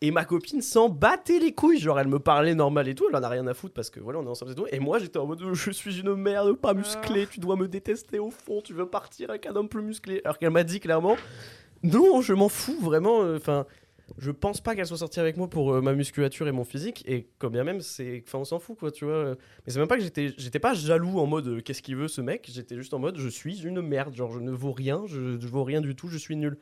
Et 0.02 0.10
ma 0.12 0.24
copine 0.24 0.62
s'en 0.62 0.88
battait 0.88 1.38
les 1.38 1.52
couilles. 1.52 1.78
Genre, 1.78 2.00
elle 2.00 2.08
me 2.08 2.18
parlait 2.18 2.54
normal 2.54 2.88
et 2.88 2.94
tout. 2.94 3.04
Elle 3.10 3.16
en 3.16 3.22
a 3.22 3.28
rien 3.28 3.46
à 3.46 3.52
foutre 3.52 3.74
parce 3.74 3.90
que 3.90 4.00
voilà, 4.00 4.18
on 4.18 4.24
est 4.24 4.28
ensemble 4.28 4.52
et 4.52 4.54
tout. 4.54 4.66
Et 4.72 4.78
moi, 4.78 4.98
j'étais 4.98 5.18
en 5.18 5.26
mode 5.26 5.42
Je 5.52 5.70
suis 5.70 6.00
une 6.00 6.14
merde, 6.14 6.54
pas 6.54 6.72
musclée. 6.72 7.26
Tu 7.30 7.38
dois 7.38 7.54
me 7.56 7.68
détester 7.68 8.18
au 8.18 8.30
fond. 8.30 8.62
Tu 8.62 8.72
veux 8.72 8.86
partir 8.86 9.28
avec 9.28 9.44
un 9.44 9.54
homme 9.54 9.68
plus 9.68 9.82
musclé. 9.82 10.22
Alors 10.24 10.38
qu'elle 10.38 10.50
m'a 10.50 10.64
dit 10.64 10.80
clairement 10.80 11.16
Non, 11.82 12.22
je 12.22 12.32
m'en 12.32 12.48
fous 12.48 12.78
vraiment. 12.80 13.22
euh, 13.22 13.36
Enfin. 13.36 13.66
Je 14.18 14.30
pense 14.30 14.60
pas 14.60 14.74
qu'elle 14.74 14.86
soit 14.86 14.98
sortie 14.98 15.20
avec 15.20 15.36
moi 15.36 15.48
pour 15.48 15.72
euh, 15.72 15.80
ma 15.80 15.92
musculature 15.92 16.48
et 16.48 16.52
mon 16.52 16.64
physique 16.64 17.04
et 17.06 17.28
quand 17.38 17.50
bien 17.50 17.64
même 17.64 17.80
c'est 17.80 18.22
enfin 18.26 18.38
on 18.38 18.44
s'en 18.44 18.58
fout 18.58 18.78
quoi 18.78 18.90
tu 18.90 19.04
vois 19.04 19.14
euh. 19.14 19.34
mais 19.64 19.72
c'est 19.72 19.78
même 19.78 19.88
pas 19.88 19.96
que 19.96 20.02
j'étais 20.02 20.32
j'étais 20.36 20.58
pas 20.58 20.74
jaloux 20.74 21.18
en 21.18 21.26
mode 21.26 21.46
euh, 21.48 21.60
qu'est-ce 21.60 21.82
qu'il 21.82 21.96
veut 21.96 22.08
ce 22.08 22.20
mec 22.20 22.48
j'étais 22.52 22.76
juste 22.76 22.94
en 22.94 22.98
mode 22.98 23.18
je 23.18 23.28
suis 23.28 23.62
une 23.62 23.80
merde 23.80 24.14
genre 24.14 24.32
je 24.32 24.40
ne 24.40 24.50
vaux 24.50 24.72
rien 24.72 25.02
je, 25.06 25.38
je 25.38 25.48
vaux 25.48 25.64
rien 25.64 25.80
du 25.80 25.94
tout 25.94 26.08
je 26.08 26.18
suis 26.18 26.36
nul. 26.36 26.58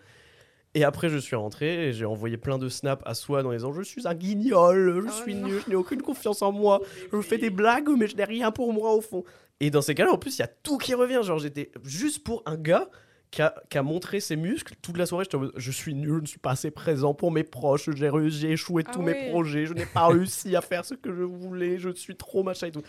Et 0.75 0.85
après 0.85 1.09
je 1.09 1.17
suis 1.17 1.35
rentré 1.35 1.89
et 1.89 1.93
j'ai 1.93 2.05
envoyé 2.05 2.37
plein 2.37 2.59
de 2.59 2.69
snaps 2.69 3.03
à 3.07 3.15
soi 3.15 3.43
dans 3.43 3.51
les 3.51 3.65
ans 3.65 3.73
je 3.73 3.83
suis 3.83 4.07
un 4.07 4.15
guignol 4.15 5.03
je 5.03 5.09
Oh 5.09 5.23
suis 5.23 5.35
nul 5.35 5.63
je 5.65 5.71
n'ai 5.71 5.77
aucune 5.77 6.03
confiance 6.03 6.43
en 6.43 6.53
moi 6.53 6.81
je 7.13 7.21
fais 7.23 7.39
des 7.39 7.51
blagues 7.51 7.89
mais 7.97 8.07
je 8.07 8.17
n'ai 8.17 8.25
rien 8.25 8.53
pour 8.53 8.73
moi 8.73 8.93
au 8.93 9.01
fond. 9.01 9.25
Et 9.61 9.71
dans 9.71 9.83
ces 9.83 9.95
cas-là 9.95 10.13
en 10.13 10.19
plus 10.19 10.37
il 10.37 10.41
y 10.41 10.45
a 10.45 10.49
tout 10.49 10.77
qui 10.77 10.95
revient 10.95 11.21
genre 11.23 11.39
j'étais 11.39 11.71
juste 11.85 12.23
pour 12.23 12.43
un 12.47 12.57
gars 12.57 12.91
qui 13.31 13.43
a, 13.43 13.55
qui 13.69 13.77
a 13.79 13.83
montré 13.83 14.21
ses 14.21 14.37
muscles 14.37 14.75
toute 14.81 14.97
la 14.97 15.05
soirée. 15.07 15.27
Je 15.57 15.71
suis 15.71 15.95
nul, 15.95 16.15
je 16.17 16.21
ne 16.21 16.27
suis 16.27 16.39
pas 16.39 16.53
assez 16.53 16.71
présent 16.71 17.13
pour 17.15 17.31
mes 17.31 17.45
proches, 17.45 17.91
j'ai 17.95 18.51
échoué 18.51 18.85
Ah 18.87 18.91
tous 18.93 19.03
mes 19.03 19.31
projets, 19.31 19.67
je 19.67 19.75
n'ai 19.75 19.87
pas 19.87 20.07
réussi 20.09 20.57
à 20.57 20.61
faire 20.61 20.85
ce 20.85 20.95
que 20.95 21.15
je 21.15 21.23
voulais, 21.23 21.79
je 21.79 21.91
suis 21.91 22.17
trop 22.17 22.43
machin 22.43 22.69
et 22.69 22.73
tout. 22.73 22.83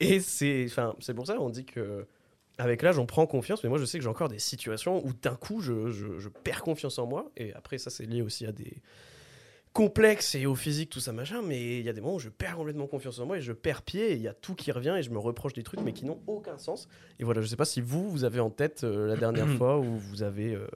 Et 0.00 0.20
c'est 0.20 0.66
pour 1.14 1.26
ça 1.26 1.36
on 1.40 1.50
dit 1.50 1.64
que 1.64 2.06
avec 2.58 2.82
l'âge 2.82 2.98
on 2.98 3.06
prend 3.06 3.26
confiance, 3.26 3.62
mais 3.64 3.68
moi 3.68 3.78
je 3.78 3.84
sais 3.84 3.98
que 3.98 4.04
j'ai 4.04 4.10
encore 4.10 4.28
des 4.28 4.38
situations 4.38 5.04
où 5.04 5.12
d'un 5.12 5.34
coup 5.34 5.60
je, 5.60 5.90
je- 5.90 6.18
je 6.18 6.28
perds 6.28 6.62
confiance 6.62 6.98
en 6.98 7.06
moi. 7.06 7.30
Et 7.36 7.52
après 7.54 7.78
ça 7.78 7.90
c'est 7.90 8.06
lié 8.06 8.22
aussi 8.22 8.46
à 8.46 8.52
des 8.52 8.80
complexes 9.74 10.34
et 10.36 10.46
au 10.46 10.54
physique, 10.54 10.88
tout 10.88 11.00
ça 11.00 11.12
machin, 11.12 11.42
mais 11.42 11.78
il 11.80 11.84
y 11.84 11.88
a 11.88 11.92
des 11.92 12.00
moments 12.00 12.14
où 12.14 12.20
je 12.20 12.28
perds 12.30 12.56
complètement 12.56 12.86
confiance 12.86 13.18
en 13.18 13.26
moi 13.26 13.36
et 13.38 13.42
je 13.42 13.52
perds 13.52 13.82
pied 13.82 14.12
et 14.12 14.14
il 14.14 14.22
y 14.22 14.28
a 14.28 14.32
tout 14.32 14.54
qui 14.54 14.72
revient 14.72 14.94
et 14.98 15.02
je 15.02 15.10
me 15.10 15.18
reproche 15.18 15.52
des 15.52 15.62
trucs 15.64 15.80
mais 15.82 15.92
qui 15.92 16.06
n'ont 16.06 16.20
aucun 16.28 16.56
sens. 16.58 16.88
Et 17.18 17.24
voilà, 17.24 17.42
je 17.42 17.46
sais 17.48 17.56
pas 17.56 17.64
si 17.66 17.80
vous, 17.82 18.08
vous 18.08 18.24
avez 18.24 18.40
en 18.40 18.50
tête 18.50 18.84
euh, 18.84 19.06
la 19.08 19.16
dernière 19.16 19.48
fois 19.58 19.78
où 19.78 19.98
vous 19.98 20.22
avez 20.22 20.54
euh, 20.54 20.66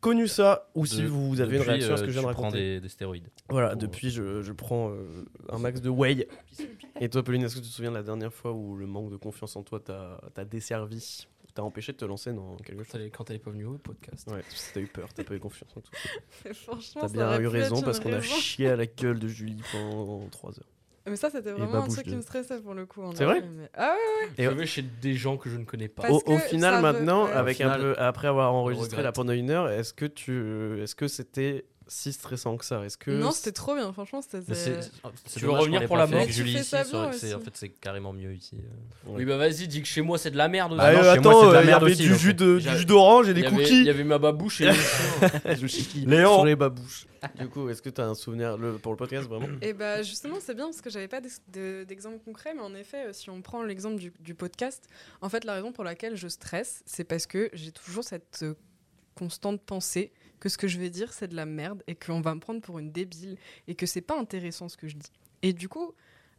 connu 0.00 0.28
ça 0.28 0.68
ou 0.74 0.86
si 0.86 1.04
vous 1.04 1.40
avez 1.40 1.56
une 1.56 1.62
réaction 1.62 1.94
à 1.94 1.96
ce 1.96 2.02
euh, 2.02 2.06
que 2.06 2.12
je 2.12 2.18
viens 2.20 2.22
de 2.22 2.34
raconter. 2.34 2.58
des, 2.58 2.80
des 2.80 2.88
stéroïdes. 2.88 3.28
Voilà, 3.48 3.70
pour- 3.70 3.78
depuis 3.78 4.10
je, 4.10 4.42
je 4.42 4.52
prends 4.52 4.90
euh, 4.90 5.24
un 5.48 5.58
max 5.58 5.80
de 5.80 5.88
whey. 5.90 6.28
Et 7.00 7.08
toi, 7.08 7.22
Pauline, 7.24 7.42
est-ce 7.42 7.56
que 7.56 7.60
tu 7.60 7.68
te 7.68 7.72
souviens 7.74 7.90
de 7.90 7.96
la 7.96 8.02
dernière 8.02 8.32
fois 8.32 8.52
où 8.52 8.76
le 8.76 8.86
manque 8.86 9.10
de 9.10 9.16
confiance 9.16 9.56
en 9.56 9.62
toi 9.62 9.80
t'a 9.80 10.20
t'a 10.34 10.44
desservi? 10.44 11.26
T'a 11.54 11.62
empêché 11.62 11.92
de 11.92 11.96
te 11.98 12.04
lancer 12.04 12.32
dans 12.32 12.56
quelque 12.56 12.82
chose 12.82 13.00
Quand 13.16 13.22
t'allais 13.24 13.38
pas 13.38 13.50
venu 13.52 13.64
au 13.66 13.78
podcast. 13.78 14.26
Ouais, 14.28 14.40
parce 14.42 14.68
que 14.68 14.74
t'as 14.74 14.80
eu 14.80 14.86
peur, 14.88 15.08
t'as 15.14 15.22
pas 15.22 15.34
eu 15.36 15.38
confiance 15.40 15.70
en 15.76 15.80
toi. 15.80 15.92
Franchement, 16.54 17.02
T'as 17.02 17.08
ça 17.08 17.14
bien 17.14 17.40
eu 17.40 17.46
raison 17.46 17.80
parce 17.80 18.00
qu'on 18.00 18.12
a 18.12 18.20
chié 18.20 18.70
à 18.70 18.76
la 18.76 18.86
gueule 18.86 19.20
de 19.20 19.28
Julie 19.28 19.62
pendant 19.70 20.26
3 20.30 20.50
heures. 20.58 20.64
Mais 21.06 21.16
ça, 21.16 21.28
c'était 21.30 21.50
Et 21.50 21.52
vraiment 21.52 21.84
un 21.84 21.86
truc 21.88 22.06
de- 22.06 22.10
qui 22.10 22.16
me 22.16 22.22
stressait 22.22 22.60
pour 22.60 22.72
le 22.74 22.86
coup. 22.86 23.02
C'est 23.14 23.26
vrai, 23.26 23.42
mais- 23.42 23.68
Ah 23.74 23.94
ouais, 23.94 24.30
Et- 24.38 24.44
Je 24.44 24.50
vais 24.50 24.66
chez 24.66 24.80
des 24.82 25.14
gens 25.14 25.36
que 25.36 25.48
je 25.50 25.56
ne 25.58 25.64
connais 25.64 25.86
pas. 25.88 26.10
Au, 26.10 26.38
final, 26.38 26.80
maintenant, 26.82 27.26
ouais. 27.26 27.32
avec 27.32 27.60
Au 27.60 27.64
un 27.64 27.74
final, 27.74 27.80
peu, 27.82 27.94
après 28.00 28.26
avoir 28.28 28.52
enregistré 28.54 29.02
là 29.02 29.12
pendant 29.12 29.34
une 29.34 29.50
heure, 29.50 29.68
est-ce 29.68 29.92
que 29.92 30.06
tu, 30.06 30.80
est-ce 30.82 30.94
que 30.94 31.06
c'était 31.06 31.66
si 31.86 32.12
stressant 32.12 32.56
que 32.56 32.64
ça 32.64 32.84
Est-ce 32.84 32.96
que 32.96 33.10
Non, 33.10 33.30
c'était 33.30 33.52
trop 33.52 33.74
bien, 33.74 33.92
franchement, 33.92 34.22
c'était. 34.22 34.54
C'est 34.54 34.78
Tu 35.36 35.44
veux 35.44 35.50
revenir 35.50 35.86
pour 35.86 35.96
la 35.96 36.06
mort 36.06 36.26
Julie 36.28 36.52
ici, 36.54 36.64
ça 36.64 36.84
bien 36.84 37.10
aussi. 37.10 37.34
En 37.34 37.40
fait, 37.40 37.50
c'est 37.54 37.68
carrément 37.68 38.12
mieux 38.12 38.32
ici. 38.34 38.56
euh. 38.56 39.08
Oui, 39.08 39.24
bah 39.24 39.36
vas-y, 39.36 39.68
dis 39.68 39.82
que 39.82 39.88
chez 39.88 40.00
moi 40.00 40.16
c'est 40.18 40.30
de 40.30 40.36
la 40.36 40.48
merde. 40.48 40.72
aussi. 40.72 40.80
Ah 40.82 40.92
non, 40.92 40.98
Euh, 41.00 41.14
chez 41.14 41.20
moi, 41.20 41.30
attends, 41.32 41.40
c'est 41.42 41.46
de 41.48 41.52
la 41.52 41.58
euh, 41.58 41.62
il 41.62 41.64
y 41.64 41.66
merde 41.68 41.82
avait 41.82 41.92
aussi, 41.92 42.02
du 42.02 42.14
jus 42.16 42.34
de- 42.34 42.58
du 42.58 42.76
jus 42.78 42.84
d'orange 42.86 43.28
et 43.28 43.34
des 43.34 43.44
cookies. 43.44 43.80
Il 43.80 43.84
y 43.86 43.90
avait 43.90 44.04
ma 44.04 44.18
babouche 44.18 44.60
et 44.62 44.70
Léon. 46.06 46.34
sur 46.36 46.44
les 46.44 46.56
babouches. 46.56 47.06
du 47.38 47.48
coup, 47.48 47.68
est-ce 47.68 47.82
que 47.82 47.90
tu 47.90 48.00
as 48.00 48.06
un 48.06 48.14
souvenir 48.14 48.56
le- 48.56 48.74
pour 48.78 48.92
le 48.92 48.96
podcast 48.96 49.28
vraiment 49.28 49.48
Et 49.62 49.72
bah 49.72 50.02
justement, 50.02 50.36
c'est 50.40 50.54
bien 50.54 50.66
parce 50.66 50.80
que 50.80 50.90
j'avais 50.90 51.08
pas 51.08 51.20
d'ex- 51.20 51.40
de- 51.52 51.84
d'exemple 51.84 52.18
concret, 52.24 52.52
mais 52.54 52.62
en 52.62 52.74
effet, 52.74 53.12
si 53.12 53.30
on 53.30 53.40
prend 53.42 53.62
l'exemple 53.62 53.96
du, 53.96 54.12
du 54.20 54.34
podcast, 54.34 54.88
en 55.20 55.28
fait, 55.28 55.44
la 55.44 55.54
raison 55.54 55.72
pour 55.72 55.84
laquelle 55.84 56.16
je 56.16 56.28
stresse, 56.28 56.82
c'est 56.86 57.04
parce 57.04 57.26
que 57.26 57.48
j'ai 57.52 57.72
toujours 57.72 58.04
cette 58.04 58.44
constante 59.14 59.60
pensée 59.62 60.12
que 60.44 60.50
ce 60.50 60.58
que 60.58 60.68
je 60.68 60.78
vais 60.78 60.90
dire, 60.90 61.10
c'est 61.14 61.26
de 61.26 61.34
la 61.34 61.46
merde 61.46 61.82
et 61.86 61.94
qu'on 61.94 62.20
va 62.20 62.34
me 62.34 62.40
prendre 62.40 62.60
pour 62.60 62.78
une 62.78 62.92
débile 62.92 63.38
et 63.66 63.74
que 63.74 63.86
c'est 63.86 64.02
pas 64.02 64.18
intéressant 64.18 64.68
ce 64.68 64.76
que 64.76 64.88
je 64.88 64.96
dis. 64.96 65.10
Et 65.40 65.54
du 65.54 65.70
coup, 65.70 65.94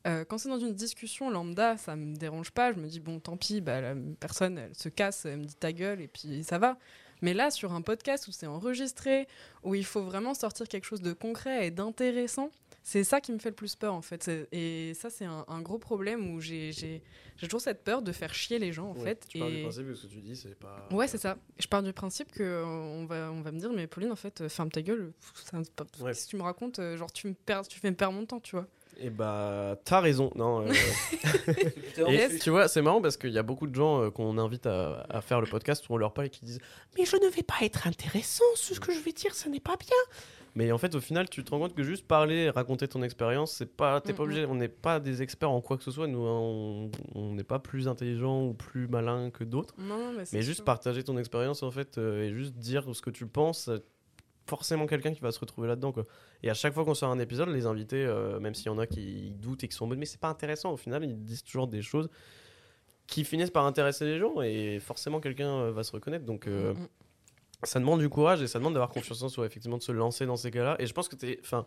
euh, 0.05 0.23
quand 0.25 0.37
c'est 0.37 0.47
dans 0.47 0.59
une 0.59 0.75
discussion 0.75 1.31
lambda, 1.31 1.75
ça 1.77 1.95
me 1.95 2.15
dérange 2.15 2.51
pas. 2.51 2.71
Je 2.71 2.77
me 2.77 2.87
dis, 2.87 2.99
bon, 2.99 3.19
tant 3.19 3.35
pis, 3.35 3.61
bah, 3.61 3.81
la 3.81 3.95
personne, 4.19 4.59
elle 4.59 4.75
se 4.75 4.89
casse, 4.89 5.25
elle 5.25 5.39
me 5.39 5.45
dit 5.45 5.55
ta 5.55 5.73
gueule 5.73 6.01
et 6.01 6.07
puis 6.07 6.43
ça 6.43 6.59
va. 6.59 6.77
Mais 7.23 7.33
là, 7.33 7.49
sur 7.49 7.73
un 7.73 7.81
podcast 7.81 8.27
où 8.27 8.31
c'est 8.31 8.45
enregistré, 8.45 9.27
où 9.63 9.73
il 9.73 9.85
faut 9.85 10.03
vraiment 10.03 10.35
sortir 10.35 10.67
quelque 10.67 10.85
chose 10.85 11.01
de 11.01 11.13
concret 11.13 11.65
et 11.65 11.71
d'intéressant, 11.71 12.51
c'est 12.87 13.03
ça 13.03 13.19
qui 13.19 13.31
me 13.31 13.39
fait 13.39 13.49
le 13.49 13.55
plus 13.55 13.75
peur 13.75 13.95
en 13.95 14.01
fait. 14.03 14.29
Et 14.51 14.93
ça, 14.93 15.09
c'est 15.09 15.25
un, 15.25 15.43
un 15.47 15.61
gros 15.61 15.79
problème 15.79 16.35
où 16.35 16.39
j'ai 16.39 16.71
j'ai- 16.71 17.01
j'ai 17.35 17.47
toujours 17.47 17.59
cette 17.59 17.83
peur 17.83 18.03
de 18.03 18.11
faire 18.11 18.33
chier 18.33 18.59
les 18.59 18.71
gens 18.71 18.91
en 18.91 18.93
Ouais, 18.95 19.03
fait. 19.03 19.25
Tu 19.27 19.39
pars 19.39 19.49
du 19.49 19.57
Et- 19.57 19.61
principe 19.63 19.87
que 19.87 19.95
ce 19.95 20.05
que 20.07 20.11
tu 20.13 20.21
dis, 20.21 20.35
c'est 20.35 20.53
pas. 20.57 20.87
Ouais, 20.91 21.07
c'est 21.07 21.17
ça. 21.17 21.35
Je 21.57 21.67
pars 21.67 21.81
du 21.81 21.91
principe 21.93 22.31
que 22.31 22.43
euh, 22.43 22.63
on 22.63 23.05
va, 23.05 23.31
on 23.31 23.41
va 23.41 23.51
me 23.51 23.59
dire, 23.59 23.71
mais 23.73 23.87
Pauline, 23.87 24.11
en 24.11 24.15
fait, 24.15 24.39
euh, 24.41 24.49
ferme 24.49 24.69
ta 24.69 24.81
gueule. 24.83 25.11
Ça, 25.51 25.57
c'est 25.63 25.73
pas- 25.73 25.83
Ouais. 25.99 26.11
Qu'est-ce 26.11 26.25
que 26.25 26.29
tu 26.29 26.37
me 26.37 26.43
racontes 26.43 26.77
euh, 26.79 26.95
Genre, 26.95 27.11
tu 27.11 27.27
me 27.27 27.33
perds, 27.33 27.67
tu 27.67 27.79
fais 27.79 27.89
me 27.89 27.95
perdre 27.95 28.13
mon 28.13 28.25
temps, 28.27 28.39
tu 28.39 28.55
vois. 28.55 28.67
Et 28.97 29.09
bah, 29.09 29.77
t'as 29.83 29.99
raison. 29.99 30.31
Non. 30.35 30.65
euh, 30.65 30.71
Et 32.07 32.39
tu 32.39 32.49
vois, 32.49 32.67
c'est 32.67 32.81
marrant 32.81 33.01
parce 33.01 33.17
qu'il 33.17 33.31
y 33.31 33.37
a 33.37 33.43
beaucoup 33.43 33.67
de 33.67 33.75
gens 33.75 34.03
euh, 34.03 34.09
qu'on 34.11 34.37
invite 34.37 34.65
à, 34.67 35.05
à 35.09 35.21
faire 35.21 35.41
le 35.41 35.47
podcast 35.47 35.87
où 35.89 35.93
on 35.93 35.97
leur 35.97 36.13
parle 36.13 36.27
et 36.27 36.29
qui 36.29 36.45
disent 36.45 36.59
Mais 36.97 37.05
je 37.05 37.17
ne 37.17 37.27
vais 37.27 37.43
pas 37.43 37.55
être 37.63 37.87
intéressant, 37.87 38.45
ce 38.55 38.79
que 38.79 38.93
je 38.93 38.99
vais 38.99 39.11
dire, 39.11 39.33
ce 39.35 39.49
n'est 39.49 39.59
pas 39.59 39.75
bien. 39.77 39.97
Mais 40.55 40.71
en 40.71 40.77
fait, 40.77 40.95
au 40.95 41.01
final, 41.01 41.29
tu 41.29 41.43
te 41.43 41.51
rends 41.51 41.59
compte 41.59 41.75
que 41.75 41.83
juste 41.83 42.07
parler, 42.07 42.49
raconter 42.49 42.87
ton 42.87 43.03
expérience, 43.03 43.51
c'est 43.51 43.65
pas, 43.75 43.99
t'es 43.99 44.13
pas 44.13 44.23
Mm, 44.23 44.25
obligé. 44.25 44.45
On 44.45 44.55
n'est 44.55 44.69
pas 44.69 45.01
des 45.01 45.21
experts 45.21 45.51
en 45.51 45.59
quoi 45.59 45.77
que 45.77 45.83
ce 45.83 45.91
soit. 45.91 46.07
Nous, 46.07 46.25
hein, 46.25 46.89
on 47.13 47.33
n'est 47.33 47.43
pas 47.43 47.59
plus 47.59 47.87
intelligent 47.89 48.41
ou 48.45 48.53
plus 48.53 48.87
malin 48.87 49.31
que 49.31 49.43
d'autres. 49.43 49.73
Mais 50.31 50.41
juste 50.41 50.57
sûr. 50.59 50.65
partager 50.65 51.03
ton 51.03 51.17
expérience 51.17 51.61
en 51.61 51.71
fait 51.71 51.97
euh, 51.97 52.23
et 52.23 52.33
juste 52.33 52.55
dire 52.55 52.85
ce 52.95 53.01
que 53.01 53.09
tu 53.09 53.27
penses, 53.27 53.67
euh, 53.67 53.79
forcément 54.47 54.85
quelqu'un 54.85 55.13
qui 55.13 55.19
va 55.21 55.31
se 55.33 55.39
retrouver 55.39 55.67
là-dedans 55.67 55.91
quoi. 55.91 56.03
Et 56.41 56.49
à 56.49 56.53
chaque 56.53 56.73
fois 56.73 56.85
qu'on 56.85 56.93
sort 56.93 57.11
un 57.11 57.19
épisode, 57.19 57.49
les 57.49 57.65
invités, 57.65 58.05
euh, 58.05 58.39
même 58.39 58.53
s'il 58.55 58.67
y 58.67 58.69
en 58.69 58.77
a 58.79 58.87
qui 58.87 59.31
doutent 59.41 59.63
et 59.63 59.67
qui 59.67 59.75
sont 59.75 59.85
en 59.85 59.87
mode 59.87 59.97
mais 59.97 60.05
c'est 60.05 60.21
pas 60.21 60.29
intéressant, 60.29 60.71
au 60.71 60.77
final 60.77 61.03
ils 61.03 61.17
disent 61.21 61.43
toujours 61.43 61.67
des 61.67 61.81
choses 61.81 62.07
qui 63.07 63.23
finissent 63.25 63.51
par 63.51 63.65
intéresser 63.65 64.05
les 64.05 64.19
gens 64.19 64.41
et 64.41 64.79
forcément 64.79 65.19
quelqu'un 65.19 65.69
va 65.71 65.83
se 65.83 65.91
reconnaître. 65.91 66.25
Donc 66.25 66.47
euh, 66.47 66.73
Mm, 66.73 66.77
mm. 66.79 66.87
Ça 67.63 67.79
demande 67.79 67.99
du 67.99 68.09
courage 68.09 68.41
et 68.41 68.47
ça 68.47 68.59
demande 68.59 68.73
d'avoir 68.73 68.89
confiance 68.89 69.21
en 69.23 69.29
soi, 69.29 69.45
effectivement 69.45 69.77
de 69.77 69.83
se 69.83 69.91
lancer 69.91 70.25
dans 70.25 70.35
ces 70.37 70.51
cas-là. 70.51 70.75
Et 70.79 70.85
je 70.87 70.93
pense 70.93 71.07
que 71.09 71.15
t'es, 71.15 71.39
enfin. 71.41 71.65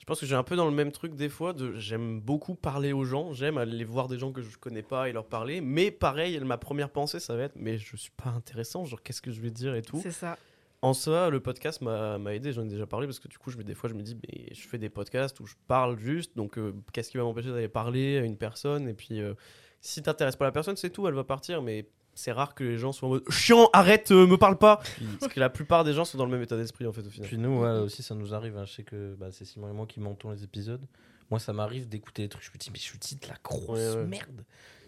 Je 0.00 0.04
pense 0.04 0.20
que 0.20 0.26
j'ai 0.26 0.36
un 0.36 0.44
peu 0.44 0.54
dans 0.54 0.66
le 0.66 0.70
même 0.70 0.92
truc 0.92 1.16
des 1.16 1.28
fois 1.28 1.52
de 1.52 1.74
j'aime 1.74 2.20
beaucoup 2.20 2.54
parler 2.54 2.92
aux 2.92 3.02
gens, 3.02 3.32
j'aime 3.32 3.58
aller 3.58 3.82
voir 3.82 4.06
des 4.06 4.16
gens 4.16 4.30
que 4.30 4.42
je 4.42 4.56
connais 4.56 4.84
pas 4.84 5.08
et 5.08 5.12
leur 5.12 5.26
parler, 5.26 5.60
mais 5.60 5.90
pareil, 5.90 6.38
ma 6.38 6.56
première 6.56 6.90
pensée 6.90 7.18
ça 7.18 7.34
va 7.34 7.42
être 7.42 7.56
mais 7.56 7.78
je 7.78 7.96
suis 7.96 8.12
pas 8.12 8.30
intéressant, 8.30 8.84
genre 8.84 9.02
qu'est-ce 9.02 9.20
que 9.20 9.32
je 9.32 9.40
vais 9.40 9.50
dire 9.50 9.74
et 9.74 9.82
tout. 9.82 9.98
C'est 10.00 10.12
ça. 10.12 10.38
En 10.82 10.94
soi, 10.94 11.30
le 11.30 11.40
podcast 11.40 11.80
m'a 11.80 12.16
m'a 12.16 12.32
aidé, 12.32 12.52
j'en 12.52 12.62
ai 12.64 12.68
déjà 12.68 12.86
parlé 12.86 13.08
parce 13.08 13.18
que 13.18 13.26
du 13.26 13.38
coup, 13.38 13.50
je, 13.50 13.58
me- 13.58 13.64
des 13.64 13.74
fois 13.74 13.90
je 13.90 13.94
me 13.94 14.02
dis 14.02 14.14
mais 14.14 14.54
je 14.54 14.68
fais 14.68 14.78
des 14.78 14.88
podcasts 14.88 15.40
où 15.40 15.46
je 15.46 15.54
parle 15.66 15.98
juste, 15.98 16.36
donc 16.36 16.58
euh, 16.58 16.72
qu'est-ce 16.92 17.10
qui 17.10 17.16
va 17.16 17.24
m'empêcher 17.24 17.50
d'aller 17.50 17.66
parler 17.68 18.18
à 18.18 18.20
une 18.22 18.36
personne? 18.36 18.88
Et 18.88 18.94
puis 18.94 19.20
euh, 19.20 19.34
si 19.80 20.00
t'intéresses 20.00 20.36
pas 20.36 20.44
la 20.44 20.52
personne, 20.52 20.76
c'est 20.76 20.90
tout, 20.90 21.08
elle 21.08 21.14
va 21.14 21.24
partir, 21.24 21.60
mais 21.60 21.88
c'est 22.18 22.32
rare 22.32 22.54
que 22.54 22.64
les 22.64 22.78
gens 22.78 22.90
soient 22.92 23.08
en 23.08 23.12
mode 23.12 23.30
chiant, 23.30 23.70
arrête, 23.72 24.10
euh, 24.10 24.26
me 24.26 24.36
parle 24.36 24.58
pas. 24.58 24.80
Parce 25.20 25.32
que 25.32 25.38
la 25.38 25.48
plupart 25.50 25.84
des 25.84 25.92
gens 25.92 26.04
sont 26.04 26.18
dans 26.18 26.24
le 26.26 26.30
même 26.32 26.42
état 26.42 26.56
d'esprit 26.56 26.86
en 26.86 26.92
fait 26.92 27.06
au 27.06 27.10
final. 27.10 27.28
Puis 27.28 27.38
nous, 27.38 27.60
ouais, 27.60 27.78
aussi, 27.78 28.02
ça 28.02 28.14
nous 28.14 28.34
arrive. 28.34 28.56
hein. 28.58 28.64
Je 28.64 28.72
sais 28.72 28.82
que 28.82 29.14
bah, 29.14 29.28
c'est 29.30 29.44
Simon 29.44 29.68
et 29.68 29.72
moi 29.72 29.86
qui 29.86 30.00
montons 30.00 30.30
les 30.32 30.42
épisodes. 30.42 30.84
Moi, 31.30 31.38
ça 31.38 31.52
m'arrive 31.52 31.88
d'écouter 31.88 32.22
des 32.22 32.28
trucs. 32.28 32.42
Je 32.44 32.50
me 32.50 32.56
dis, 32.58 32.70
mais 32.72 32.78
je 32.78 32.96
dis 32.98 33.16
de 33.16 33.28
la 33.28 33.36
grosse 33.44 33.78
Ouais, 33.78 33.96
ouais. 33.96 34.04
merde. 34.06 34.44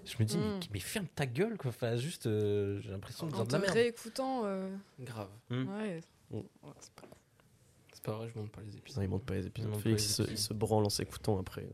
Je 0.06 0.14
me 0.18 0.24
dis, 0.24 0.38
mais, 0.38 0.44
Mm. 0.56 0.60
mais 0.72 0.80
ferme 0.80 1.06
ta 1.14 1.26
gueule, 1.26 1.56
quoi. 1.58 1.68
Enfin, 1.68 1.94
juste, 1.96 2.26
euh, 2.26 2.80
j'ai 2.80 2.90
l'impression 2.90 3.26
de 3.26 3.32
dire 3.32 3.40
En 3.40 3.44
de 3.44 3.48
te 3.48 3.52
la 3.52 3.58
merde. 3.60 3.74
réécoutant, 3.74 4.42
euh, 4.46 4.68
Grave. 4.98 5.28
Mm. 5.50 5.54
ouais. 5.68 6.00
Mm. 6.30 6.36
Ouais, 6.36 6.44
c'est 6.80 6.92
pas- 6.94 7.06
C'est 8.02 8.10
pas 8.10 8.16
vrai, 8.16 8.28
je 8.34 8.38
monte 8.40 8.50
pas 8.50 8.62
les 8.66 8.76
épisodes. 8.76 8.96
Non, 8.98 9.02
il 9.02 9.10
monte 9.10 9.24
pas 9.24 9.34
les 9.34 9.46
épisodes. 9.46 9.70
Il 9.74 9.80
Félix, 9.82 10.16
pas 10.16 10.22
les 10.22 10.28
il 10.30 10.36
se- 10.38 10.42
il 10.42 10.46
se 10.48 10.54
branle 10.54 10.84
en 10.86 10.88
s'écoutant 10.88 11.38
après. 11.38 11.66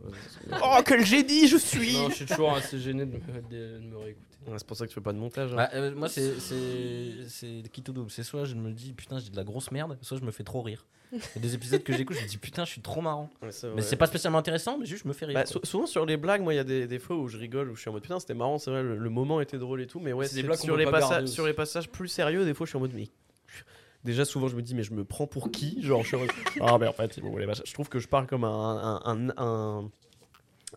oh, 0.62 0.79
quel 0.85 1.05
génie 1.05 1.47
je 1.47 1.57
suis 1.57 1.95
Non, 1.95 2.09
je 2.11 2.14
suis 2.16 2.27
toujours 2.27 2.53
assez 2.55 2.79
gêné 2.81 3.07
de 3.07 3.12
me, 3.12 3.18
de, 3.18 3.79
de 3.79 3.85
me 3.87 3.97
réécouter. 3.97 4.27
Ouais, 4.49 4.55
C'est 4.59 4.66
pour 4.66 4.77
ça 4.77 4.85
que 4.87 4.91
tu 4.91 4.95
fais 4.95 5.01
pas 5.01 5.12
de 5.12 5.18
montage. 5.18 5.53
hein. 5.53 5.57
Bah, 5.57 5.70
euh, 5.74 5.95
moi, 5.95 6.09
c'est 6.09 6.39
c'est 6.41 7.29
c'est 7.29 7.62
quitte 7.72 7.89
ou 7.89 7.93
double. 7.93 8.11
C'est 8.11 8.22
soit 8.22 8.45
je 8.45 8.55
me 8.55 8.72
dis 8.72 8.93
putain, 8.93 9.18
j'ai 9.18 9.31
de 9.31 9.37
la 9.37 9.45
grosse 9.45 9.70
merde, 9.70 9.99
soit 10.03 10.18
je 10.18 10.24
me 10.24 10.31
fais 10.33 10.45
trop 10.45 10.62
rire. 10.62 10.87
Il 11.12 11.18
y 11.18 11.39
a 11.39 11.41
des 11.41 11.55
épisodes 11.55 11.83
que 11.85 11.93
j'écoute, 11.93 12.16
je 12.16 12.22
me 12.24 12.29
dis 12.29 12.37
putain, 12.39 12.64
je 12.64 12.70
suis 12.72 12.81
trop 12.81 13.01
marrant. 13.01 13.31
Ouais, 13.41 13.53
c'est 13.53 13.72
Mais 13.74 13.83
c'est 13.83 13.95
pas 13.97 14.07
spécialement 14.09 14.39
intéressant, 14.39 14.77
mais 14.79 14.87
juste 14.87 15.05
je 15.05 15.09
me 15.09 15.12
fais 15.12 15.27
rire. 15.27 15.35
Bah, 15.37 15.47
souvent 15.62 15.87
sur 15.87 16.05
les 16.05 16.16
blagues, 16.16 16.43
moi 16.43 16.53
il 16.53 16.57
y 16.57 16.61
a 16.61 16.64
des, 16.64 16.89
des 16.89 16.99
fois 16.99 17.16
où 17.16 17.29
je 17.29 17.39
rigole, 17.39 17.70
où 17.70 17.77
je 17.77 17.81
suis 17.81 17.89
en 17.89 17.93
mode 17.93 18.03
putain 18.03 18.18
c'était 18.18 18.35
marrant, 18.35 18.59
c'est 18.59 18.70
vrai, 18.72 18.83
le, 18.83 18.97
le 18.99 19.11
moment 19.11 19.41
était 19.41 19.59
drôle 19.59 19.81
et 19.81 19.87
tout, 19.87 20.01
mais 20.01 20.12
ouais, 20.12 20.27
C'est 20.27 20.35
des 20.35 20.41
c'est 20.41 20.47
blagues 20.49 20.59
qu'on 20.59 20.64
sur, 20.66 20.77
les 21.20 21.27
sur 21.29 21.47
les 21.47 21.55
passages 21.55 21.89
plus 21.89 22.09
sérieux, 22.09 22.45
des 22.45 22.55
fois 22.55 22.66
je 22.66 22.70
suis 22.70 22.77
en 22.77 22.81
mode 22.81 22.93
mais. 22.95 23.09
Déjà 24.07 24.25
souvent 24.25 24.49
je 24.49 24.57
me 24.57 24.63
dis 24.63 24.75
mais 24.75 24.83
je 24.85 24.95
me 24.95 25.05
prends 25.05 25.27
pour 25.27 25.51
qui 25.51 25.83
Genre 25.83 26.03
je 26.03 26.17
suis 26.17 26.17
ah 26.63 26.79
mais 26.79 26.87
en 26.87 26.93
fait 26.95 27.21
bon, 27.21 27.37
les 27.37 27.45
machins. 27.47 27.65
je 27.67 27.75
trouve 27.75 27.89
que 27.91 27.99
je 27.99 28.09
parle 28.09 28.27
comme 28.27 28.45
un- 28.45 29.91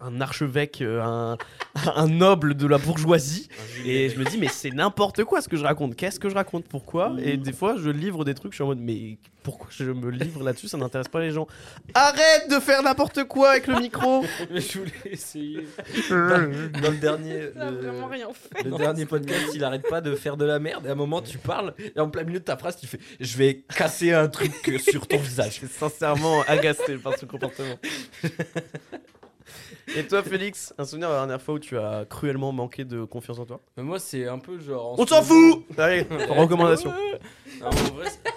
un 0.02 0.22
archevêque, 0.22 0.82
euh, 0.82 1.02
un, 1.02 1.38
un 1.95 2.08
noble 2.08 2.56
de 2.56 2.68
la 2.68 2.78
bourgeoisie 2.78 3.50
et 3.86 4.10
je 4.10 4.20
me 4.20 4.26
dis 4.26 4.38
mais 4.38 4.47
c'est 4.47 4.72
n'importe 4.72 5.24
quoi 5.24 5.41
ce 5.41 5.50
que 5.50 5.58
je 5.58 5.64
raconte, 5.64 5.95
qu'est-ce 5.95 6.20
que 6.20 6.30
je 6.30 6.36
raconte, 6.36 6.66
pourquoi? 6.66 7.14
Et 7.24 7.38
des 7.38 7.54
fois 7.54 7.76
je 7.78 7.89
livre 7.89 8.26
des 8.26 8.34
trucs, 8.34 8.54
je 8.54 8.58
suis 8.58 8.64
en 8.64 8.68
mode 8.68 8.80
mais 8.80 9.18
pourquoi 9.43 9.68
je 9.72 9.86
me 9.86 10.10
livre 10.12 10.43
là-dessus, 10.43 10.68
ça 10.68 10.78
n'intéresse 10.78 11.08
pas 11.08 11.22
les 11.22 11.32
gens. 11.32 11.47
Arrête 11.93 12.50
de 12.50 12.60
faire 12.60 12.84
n'importe 12.84 13.24
quoi 13.24 13.52
avec 13.52 13.68
le 13.68 13.80
micro 13.80 14.24
Mais 14.52 14.62
je 14.62 14.80
voulais 14.80 14.91
essayer. 15.06 15.68
Dans, 16.10 16.82
dans 16.82 16.91
le 16.91 16.97
dernier, 16.97 17.39
le, 17.56 17.88
vraiment 17.88 18.08
rien 18.08 18.28
fait. 18.34 18.64
le 18.64 18.78
dernier 18.78 19.06
podcast, 19.06 19.52
il 19.54 19.64
arrête 19.64 19.88
pas 19.88 20.02
de 20.02 20.16
faire 20.16 20.38
de 20.38 20.45
la 20.45 20.60
merde. 20.60 20.86
Et 20.86 20.89
à 20.89 20.91
un 20.91 20.95
moment, 20.95 21.22
tu 21.22 21.38
parles, 21.38 21.74
et 21.95 22.00
en 22.00 22.10
plein 22.10 22.24
milieu 22.24 22.39
de 22.39 22.43
ta 22.43 22.58
phrase, 22.58 22.78
tu 22.78 22.88
fais 22.88 23.00
Je 23.20 23.38
vais 23.38 23.64
casser 23.76 24.14
un 24.14 24.28
truc 24.28 24.52
sur 24.80 25.08
ton 25.08 25.18
visage. 25.18 25.54
Je 25.54 25.66
suis 25.66 25.68
sincèrement 25.68 26.41
agacé 26.47 26.97
par 26.97 27.18
ce 27.18 27.26
comportement. 27.26 27.76
Et 29.96 30.06
toi, 30.08 30.22
Félix, 30.24 30.74
un 30.78 30.86
souvenir 30.86 31.10
de 31.10 31.14
la 31.14 31.20
dernière 31.22 31.42
fois 31.42 31.56
où 31.56 31.60
tu 31.60 31.78
as 31.78 32.06
cruellement 32.10 32.52
manqué 32.52 32.86
de 32.86 33.04
confiance 33.06 33.40
en 33.40 33.46
toi? 33.46 33.60
Mais 33.78 33.84
moi, 33.84 34.00
c'est 34.00 34.28
un 34.28 34.40
peu 34.40 34.60
genre. 34.60 34.94
en 34.94 35.02
On 35.02 35.06
s'en 35.08 35.22
fout 35.24 35.64
Allez, 35.78 36.02
recommandation. 36.30 36.92
Non, 37.62 37.68
en 37.68 37.72
vrai, 37.96 38.06
c'est- 38.10 38.34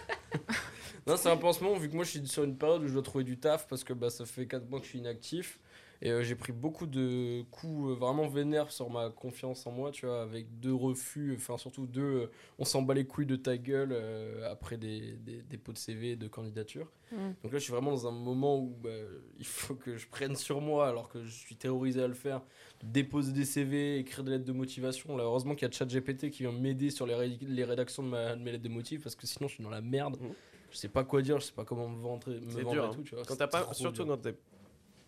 non, 1.07 1.17
c'est 1.17 1.31
un 1.31 1.37
peu 1.37 1.47
en 1.47 1.53
ce 1.53 1.63
moment, 1.63 1.77
vu 1.77 1.89
que 1.91 1.95
moi 1.97 2.05
je 2.05 2.11
suis 2.11 2.27
sur 2.27 2.45
une 2.45 2.57
période 2.57 2.83
où 2.85 2.89
je 2.89 2.93
dois 2.93 3.03
trouver 3.03 3.25
du 3.25 3.37
taf 3.37 3.67
parce 3.69 3.83
que 3.85 3.93
bah, 3.93 4.09
ça 4.09 4.25
fait 4.25 4.47
4 4.47 4.69
mois 4.71 4.79
que 4.79 4.85
je 4.87 4.91
suis 4.91 4.99
inactif. 5.01 5.59
Et 6.05 6.11
euh, 6.11 6.25
j'ai 6.25 6.35
pris 6.35 6.51
beaucoup 6.51 6.87
de 6.87 7.43
coups 7.53 7.91
euh, 7.91 7.95
vraiment 7.95 8.27
vénères 8.27 8.73
sur 8.73 8.91
ma 8.91 9.09
confiance 9.11 9.65
en 9.69 9.71
moi, 9.71 9.93
tu 9.93 10.05
vois, 10.07 10.21
avec 10.23 10.59
deux 10.59 10.75
refus, 10.75 11.33
enfin 11.37 11.57
surtout 11.59 11.87
deux, 11.87 12.03
euh, 12.03 12.31
on 12.59 12.65
s'en 12.65 12.83
bat 12.83 12.93
les 12.95 13.07
couilles 13.07 13.25
de 13.25 13.37
ta 13.37 13.57
gueule 13.57 13.91
euh, 13.93 14.51
après 14.51 14.77
des, 14.77 15.13
des 15.13 15.43
dépôts 15.43 15.73
de 15.73 15.79
CV, 15.79 16.17
de 16.17 16.27
candidature. 16.27 16.91
Mm. 17.13 17.17
Donc 17.45 17.53
là, 17.53 17.59
je 17.59 17.63
suis 17.63 17.73
vraiment 17.73 17.93
dans 17.93 18.09
un 18.09 18.11
moment 18.11 18.59
où 18.59 18.77
bah, 18.83 18.91
il 19.39 19.47
faut 19.47 19.77
que 19.77 19.97
je 19.97 20.09
prenne 20.09 20.35
sur 20.35 20.61
moi, 20.61 20.89
alors 20.89 21.09
que 21.09 21.23
je 21.25 21.31
suis 21.31 21.55
terrorisé 21.55 22.03
à 22.03 22.09
le 22.09 22.15
faire, 22.15 22.43
déposer 22.83 23.31
des 23.31 23.45
CV, 23.45 23.99
écrire 23.99 24.25
des 24.25 24.33
lettres 24.33 24.45
de 24.45 24.53
motivation. 24.53 25.17
Là, 25.17 25.23
heureusement 25.23 25.55
qu'il 25.55 25.69
y 25.69 25.71
a 25.71 25.73
ChatGPT 25.73 26.31
qui 26.31 26.43
vient 26.43 26.51
m'aider 26.51 26.91
sur 26.91 27.07
les, 27.07 27.15
ré- 27.15 27.39
les 27.41 27.65
rédactions 27.65 28.03
de, 28.03 28.09
ma- 28.09 28.35
de 28.35 28.43
mes 28.43 28.51
lettres 28.51 28.65
de 28.65 28.69
motif, 28.71 29.05
parce 29.05 29.15
que 29.15 29.29
sinon, 29.29 29.47
je 29.47 29.55
suis 29.55 29.63
dans 29.63 29.71
la 29.71 29.81
merde. 29.81 30.17
Mhm. 30.21 30.33
Je 30.73 30.79
sais 30.79 30.89
pas 30.89 31.05
quoi 31.05 31.21
dire, 31.23 31.39
je 31.39 31.45
sais 31.45 31.53
pas 31.53 31.65
comment 31.67 31.87
me 31.87 32.01
vendre, 32.01 32.29
me 32.31 32.63
vendre 32.63 32.73
dur, 32.73 32.85
et 32.85 32.87
hein. 32.87 32.91
tout, 32.93 33.03
tu 33.03 33.15
vois. 33.15 33.25
Quand 33.25 33.37
t'as 33.37 33.47
pas, 33.47 33.73
surtout 33.75 34.05
dur. 34.05 34.17
quand 34.17 34.23
t'es 34.23 34.35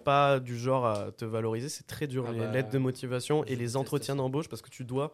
pas 0.05 0.41
du 0.41 0.59
genre 0.59 0.87
à 0.87 1.13
te 1.13 1.25
valoriser, 1.25 1.69
c'est 1.69 1.87
très 1.87 2.07
dur 2.07 2.27
Ah 2.29 2.33
les 2.33 2.39
bah, 2.41 2.53
lettres 2.53 2.71
de 2.71 2.79
motivation 2.79 3.45
et 3.45 3.57
les 3.57 3.77
entretiens 3.77 4.17
d'embauche 4.17 4.49
parce 4.49 4.63
que 4.63 4.71
tu 4.71 4.85
dois 4.85 5.13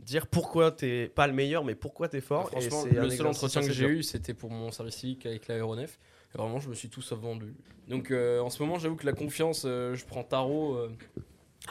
dire 0.00 0.26
pourquoi 0.26 0.70
t'es 0.70 1.08
pas 1.08 1.26
le 1.26 1.32
meilleur, 1.32 1.64
mais 1.64 1.74
pourquoi 1.74 2.08
t'es 2.08 2.20
fort. 2.20 2.44
Ah, 2.46 2.60
franchement, 2.60 2.84
le 2.84 3.10
seul 3.10 3.26
entretien 3.26 3.62
que 3.62 3.72
j'ai 3.72 3.86
eu, 3.86 4.02
c'était 4.02 4.34
pour 4.34 4.50
mon 4.50 4.70
service 4.70 4.96
civique 4.96 5.26
avec 5.26 5.48
l'aéronef. 5.48 5.98
Et 6.34 6.38
vraiment, 6.38 6.60
je 6.60 6.68
me 6.68 6.74
suis 6.74 6.88
tout 6.88 7.02
sauf 7.02 7.18
vendu. 7.18 7.54
Donc, 7.88 8.10
euh, 8.10 8.40
en 8.40 8.50
ce 8.50 8.62
moment, 8.62 8.78
j'avoue 8.78 8.96
que 8.96 9.06
la 9.06 9.12
confiance, 9.12 9.62
euh, 9.64 9.94
je 9.94 10.04
prends 10.04 10.24
tarot. 10.24 10.74
euh, 10.74 10.90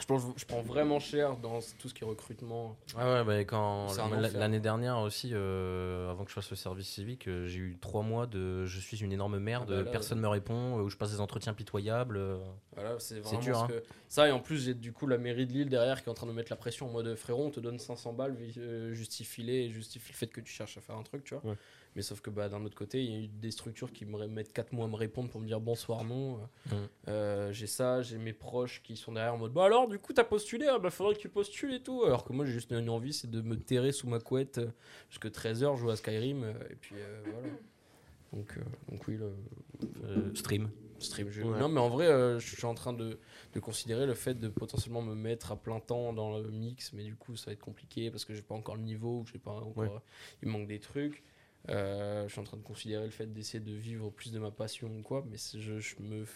je, 0.00 0.04
prends, 0.06 0.18
je 0.36 0.44
prends 0.44 0.60
vraiment 0.62 0.98
cher 1.00 1.36
dans 1.38 1.60
tout 1.78 1.88
ce 1.88 1.94
qui 1.94 2.04
est 2.04 2.06
recrutement. 2.06 2.76
Ah 2.96 3.12
ouais, 3.12 3.24
bah, 3.24 3.44
quand 3.44 3.86
l'année 4.38 4.60
dernière 4.60 4.98
aussi, 4.98 5.30
euh, 5.32 6.10
avant 6.10 6.24
que 6.24 6.30
je 6.30 6.34
fasse 6.34 6.50
le 6.50 6.56
service 6.56 6.88
civique, 6.88 7.28
euh, 7.28 7.46
j'ai 7.46 7.58
eu 7.58 7.78
trois 7.80 8.02
mois 8.02 8.26
de 8.26 8.66
je 8.66 8.78
suis 8.80 8.98
une 9.02 9.12
énorme 9.12 9.38
merde, 9.38 9.68
Ah 9.68 9.76
bah 9.76 9.82
là, 9.84 9.90
personne 9.90 10.20
me 10.20 10.28
répond, 10.28 10.78
euh, 10.78 10.82
où 10.82 10.90
je 10.90 10.96
passe 10.96 11.12
des 11.12 11.20
entretiens 11.20 11.54
pitoyables. 11.54 12.20
Voilà, 12.74 12.96
c'est 12.98 13.20
vraiment 13.20 13.40
dur, 13.40 13.58
hein. 13.58 13.66
que- 13.68 13.82
Ça, 14.08 14.28
et 14.28 14.32
en 14.32 14.40
plus, 14.40 14.64
j'ai 14.64 14.74
du 14.74 14.92
coup 14.92 15.06
la 15.06 15.18
mairie 15.18 15.46
de 15.46 15.52
Lille 15.52 15.68
derrière 15.70 16.02
qui 16.02 16.08
est 16.08 16.12
en 16.12 16.14
train 16.14 16.26
de 16.26 16.32
mettre 16.32 16.52
la 16.52 16.56
pression 16.56 16.86
en 16.88 16.92
mode 16.92 17.14
frérot, 17.16 17.46
on 17.46 17.50
te 17.50 17.60
donne 17.60 17.78
500 17.78 18.12
balles, 18.12 18.36
justifie-les 18.92 19.64
et 19.64 19.70
justifie 19.70 20.12
le 20.12 20.16
fait 20.16 20.26
que 20.26 20.40
tu 20.40 20.52
cherches 20.52 20.76
à 20.78 20.80
faire 20.80 20.96
un 20.96 21.02
truc, 21.02 21.24
tu 21.24 21.34
vois. 21.34 21.50
Ouais. 21.52 21.56
Mais 21.96 22.02
sauf 22.02 22.20
que 22.20 22.28
bah, 22.30 22.48
d'un 22.50 22.62
autre 22.64 22.76
côté, 22.76 23.02
il 23.02 23.10
y 23.10 23.14
a 23.14 23.18
eu 23.24 23.26
des 23.28 23.50
structures 23.50 23.90
qui 23.90 24.04
me 24.04 24.26
mettent 24.26 24.52
4 24.52 24.72
mois 24.74 24.84
à 24.84 24.88
me 24.88 24.94
répondre 24.96 25.30
pour 25.30 25.40
me 25.40 25.46
dire 25.46 25.60
bonsoir, 25.60 26.04
non. 26.04 26.36
Mm. 26.66 26.72
Euh, 27.08 27.52
j'ai 27.52 27.66
ça, 27.66 28.02
j'ai 28.02 28.18
mes 28.18 28.34
proches 28.34 28.82
qui 28.82 28.96
sont 28.96 29.12
derrière 29.12 29.32
en 29.34 29.38
mode 29.38 29.52
bah 29.54 29.64
alors, 29.64 29.88
du 29.88 29.98
coup, 29.98 30.12
t'as 30.12 30.24
postulé, 30.24 30.66
ah, 30.68 30.78
bah 30.78 30.90
faudrait 30.90 31.14
que 31.14 31.20
tu 31.20 31.30
postules 31.30 31.72
et 31.72 31.82
tout. 31.82 32.04
Alors 32.04 32.24
que 32.24 32.34
moi, 32.34 32.44
j'ai 32.44 32.52
juste 32.52 32.70
une 32.70 32.90
envie, 32.90 33.14
c'est 33.14 33.30
de 33.30 33.40
me 33.40 33.56
terrer 33.58 33.92
sous 33.92 34.08
ma 34.08 34.20
couette 34.20 34.58
euh, 34.58 34.68
jusque 35.08 35.26
13h, 35.26 35.76
jouer 35.76 35.92
à 35.92 35.96
Skyrim, 35.96 36.44
euh, 36.44 36.52
et 36.70 36.76
puis 36.76 36.94
euh, 36.98 37.22
voilà. 37.32 37.48
Donc, 38.32 38.58
euh, 38.58 38.60
donc 38.90 39.06
oui, 39.08 39.16
le, 39.16 40.34
stream. 40.34 40.68
stream. 40.98 41.28
Ouais. 41.28 41.58
Non, 41.58 41.68
mais 41.68 41.80
en 41.80 41.88
vrai, 41.88 42.06
euh, 42.08 42.38
je 42.38 42.54
suis 42.56 42.66
en 42.66 42.74
train 42.74 42.92
de, 42.92 43.18
de 43.54 43.60
considérer 43.60 44.04
le 44.04 44.14
fait 44.14 44.34
de 44.34 44.48
potentiellement 44.48 45.00
me 45.00 45.14
mettre 45.14 45.52
à 45.52 45.56
plein 45.56 45.80
temps 45.80 46.12
dans 46.12 46.36
le 46.36 46.50
mix, 46.50 46.92
mais 46.92 47.04
du 47.04 47.14
coup, 47.14 47.36
ça 47.36 47.46
va 47.46 47.52
être 47.52 47.60
compliqué 47.60 48.10
parce 48.10 48.24
que 48.26 48.34
j'ai 48.34 48.42
pas 48.42 48.54
encore 48.56 48.76
le 48.76 48.82
niveau, 48.82 49.24
j'ai 49.32 49.38
pas 49.38 49.52
encore, 49.52 49.76
Ouais. 49.76 49.88
il 50.42 50.48
manque 50.48 50.66
des 50.66 50.80
trucs. 50.80 51.22
Euh, 51.68 52.26
je 52.28 52.32
suis 52.32 52.40
en 52.40 52.44
train 52.44 52.56
de 52.56 52.62
considérer 52.62 53.04
le 53.04 53.10
fait 53.10 53.26
d'essayer 53.32 53.60
de 53.60 53.72
vivre 53.72 54.10
plus 54.10 54.30
de 54.32 54.38
ma 54.38 54.50
passion 54.50 54.88
ou 54.88 55.02
quoi, 55.02 55.24
mais 55.28 55.36
je, 55.36 55.80
je 55.80 55.96
me, 56.00 56.22
f- 56.24 56.28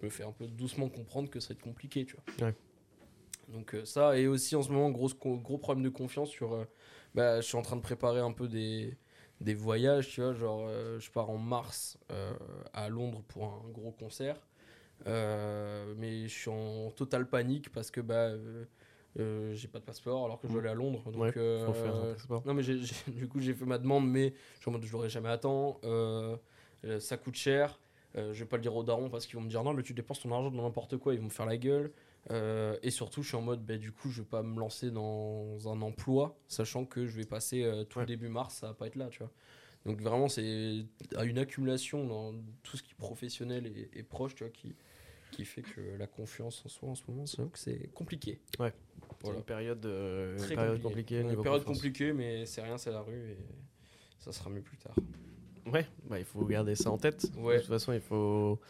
je 0.00 0.04
me 0.04 0.10
fais 0.10 0.24
un 0.24 0.32
peu 0.32 0.46
doucement 0.46 0.88
comprendre 0.88 1.30
que 1.30 1.38
ça 1.40 1.48
va 1.48 1.52
être 1.54 1.62
compliqué, 1.62 2.04
tu 2.04 2.16
vois. 2.16 2.48
Ouais. 2.48 2.54
Donc 3.48 3.74
euh, 3.74 3.84
ça, 3.84 4.18
et 4.18 4.26
aussi 4.26 4.56
en 4.56 4.62
ce 4.62 4.70
moment, 4.72 4.90
gros, 4.90 5.08
gros 5.38 5.58
problème 5.58 5.84
de 5.84 5.90
confiance 5.90 6.30
sur... 6.30 6.54
euh, 6.54 6.64
bah, 7.14 7.40
je 7.40 7.46
suis 7.46 7.56
en 7.56 7.62
train 7.62 7.76
de 7.76 7.82
préparer 7.82 8.18
un 8.18 8.32
peu 8.32 8.48
des, 8.48 8.96
des 9.40 9.54
voyages, 9.54 10.08
tu 10.08 10.20
vois, 10.22 10.32
genre 10.32 10.64
euh, 10.66 10.98
je 10.98 11.10
pars 11.10 11.30
en 11.30 11.38
mars 11.38 11.96
euh, 12.10 12.32
à 12.72 12.88
Londres 12.88 13.22
pour 13.28 13.44
un 13.44 13.70
gros 13.70 13.92
concert. 13.92 14.40
Euh, 15.06 15.94
mais 15.98 16.26
je 16.28 16.34
suis 16.34 16.50
en 16.50 16.90
totale 16.90 17.28
panique 17.28 17.70
parce 17.70 17.90
que 17.90 18.00
bah 18.00 18.30
euh, 19.18 19.54
j'ai 19.54 19.68
pas 19.68 19.78
de 19.78 19.84
passeport 19.84 20.24
alors 20.24 20.40
que 20.40 20.48
je 20.48 20.52
dois 20.52 20.60
aller 20.62 20.70
à 20.70 20.74
Londres. 20.74 21.02
Donc, 21.10 21.22
Ouais, 21.22 21.32
faut 21.32 21.38
euh, 21.40 21.72
faire 21.72 21.94
un 21.94 22.12
passeport. 22.14 22.42
non 22.46 22.54
mais 22.54 22.62
du 23.08 23.28
coup 23.28 23.40
j'ai 23.40 23.54
fait 23.54 23.64
ma 23.64 23.78
demande 23.78 24.08
mais 24.10 24.34
je 24.56 24.60
suis 24.60 24.68
en 24.68 24.72
mode 24.72 24.84
je 24.84 24.92
l'aurai 24.92 25.08
jamais 25.08 25.28
à 25.28 25.38
temps. 25.38 25.78
Euh, 25.84 26.36
euh, 26.84 27.00
ça 27.00 27.16
coûte 27.16 27.34
cher. 27.36 27.78
Je 28.16 28.32
vais 28.32 28.44
pas 28.44 28.56
le 28.56 28.62
dire 28.62 28.76
aux 28.76 28.84
darons 28.84 29.10
parce 29.10 29.26
qu'ils 29.26 29.34
vont 29.36 29.42
me 29.42 29.48
dire 29.50 29.64
non 29.64 29.74
mais 29.74 29.82
tu 29.82 29.92
dépenses 29.92 30.20
ton 30.20 30.30
argent 30.32 30.50
dans 30.52 30.62
n'importe 30.62 30.96
quoi 30.98 31.14
ils 31.14 31.18
vont 31.18 31.24
me 31.26 31.30
faire 31.30 31.46
la 31.46 31.56
gueule. 31.56 31.92
Et 32.30 32.90
surtout 32.90 33.22
je 33.22 33.28
suis 33.28 33.36
en 33.36 33.42
mode 33.42 33.64
bah, 33.66 33.76
du 33.76 33.90
coup 33.92 34.08
je 34.10 34.22
vais 34.22 34.28
pas 34.28 34.42
me 34.42 34.58
lancer 34.60 34.90
dans 34.92 35.58
un 35.68 35.82
emploi 35.82 36.36
sachant 36.46 36.84
que 36.84 37.06
je 37.06 37.16
vais 37.16 37.24
passer 37.26 37.62
tout 37.90 37.98
Ouais. 37.98 38.04
le 38.04 38.06
début 38.06 38.28
mars 38.28 38.54
ça 38.54 38.68
va 38.68 38.74
pas 38.74 38.86
être 38.86 38.94
là 38.96 39.08
tu 39.08 39.18
vois. 39.18 39.30
Donc 39.84 40.00
vraiment 40.00 40.28
c'est 40.28 40.86
à 41.16 41.24
une 41.24 41.38
accumulation 41.38 42.06
dans 42.06 42.32
tout 42.62 42.76
ce 42.76 42.82
qui 42.84 42.92
est 42.92 42.96
professionnel 42.98 43.66
et, 43.66 43.90
et 43.98 44.02
proche 44.04 44.34
tu 44.36 44.44
vois 44.44 44.50
qui 44.52 44.74
qui 45.34 45.44
fait 45.44 45.62
que 45.62 45.80
la 45.98 46.06
confiance 46.06 46.62
en 46.64 46.68
soi 46.68 46.88
en 46.90 46.94
ce 46.94 47.02
moment 47.08 47.26
c'est 47.26 47.42
vrai 47.42 47.50
que 47.50 47.58
c'est 47.58 47.90
compliqué. 47.94 48.40
C'est 48.58 48.72
Voilà. 49.22 49.38
une 49.38 49.44
période, 49.44 49.84
euh, 49.86 50.36
Très 50.38 50.54
période 50.54 50.82
compliquée. 50.82 51.20
Une 51.20 51.28
période 51.28 51.44
confiance. 51.64 51.64
compliquée 51.64 52.12
mais 52.12 52.46
c'est 52.46 52.62
rien 52.62 52.78
c'est 52.78 52.90
la 52.90 53.00
rue 53.02 53.30
et 53.32 53.38
ça 54.18 54.32
sera 54.32 54.50
mieux 54.50 54.62
plus 54.62 54.76
tard. 54.78 54.94
Ouais, 55.66 55.86
bah, 56.08 56.18
il 56.18 56.24
faut 56.26 56.44
garder 56.44 56.74
ça 56.74 56.90
en 56.90 56.98
tête. 56.98 57.26
Ouais. 57.38 57.54
De 57.56 57.60
toute 57.60 57.68
façon, 57.70 57.92
il 57.94 58.00
faut 58.00 58.60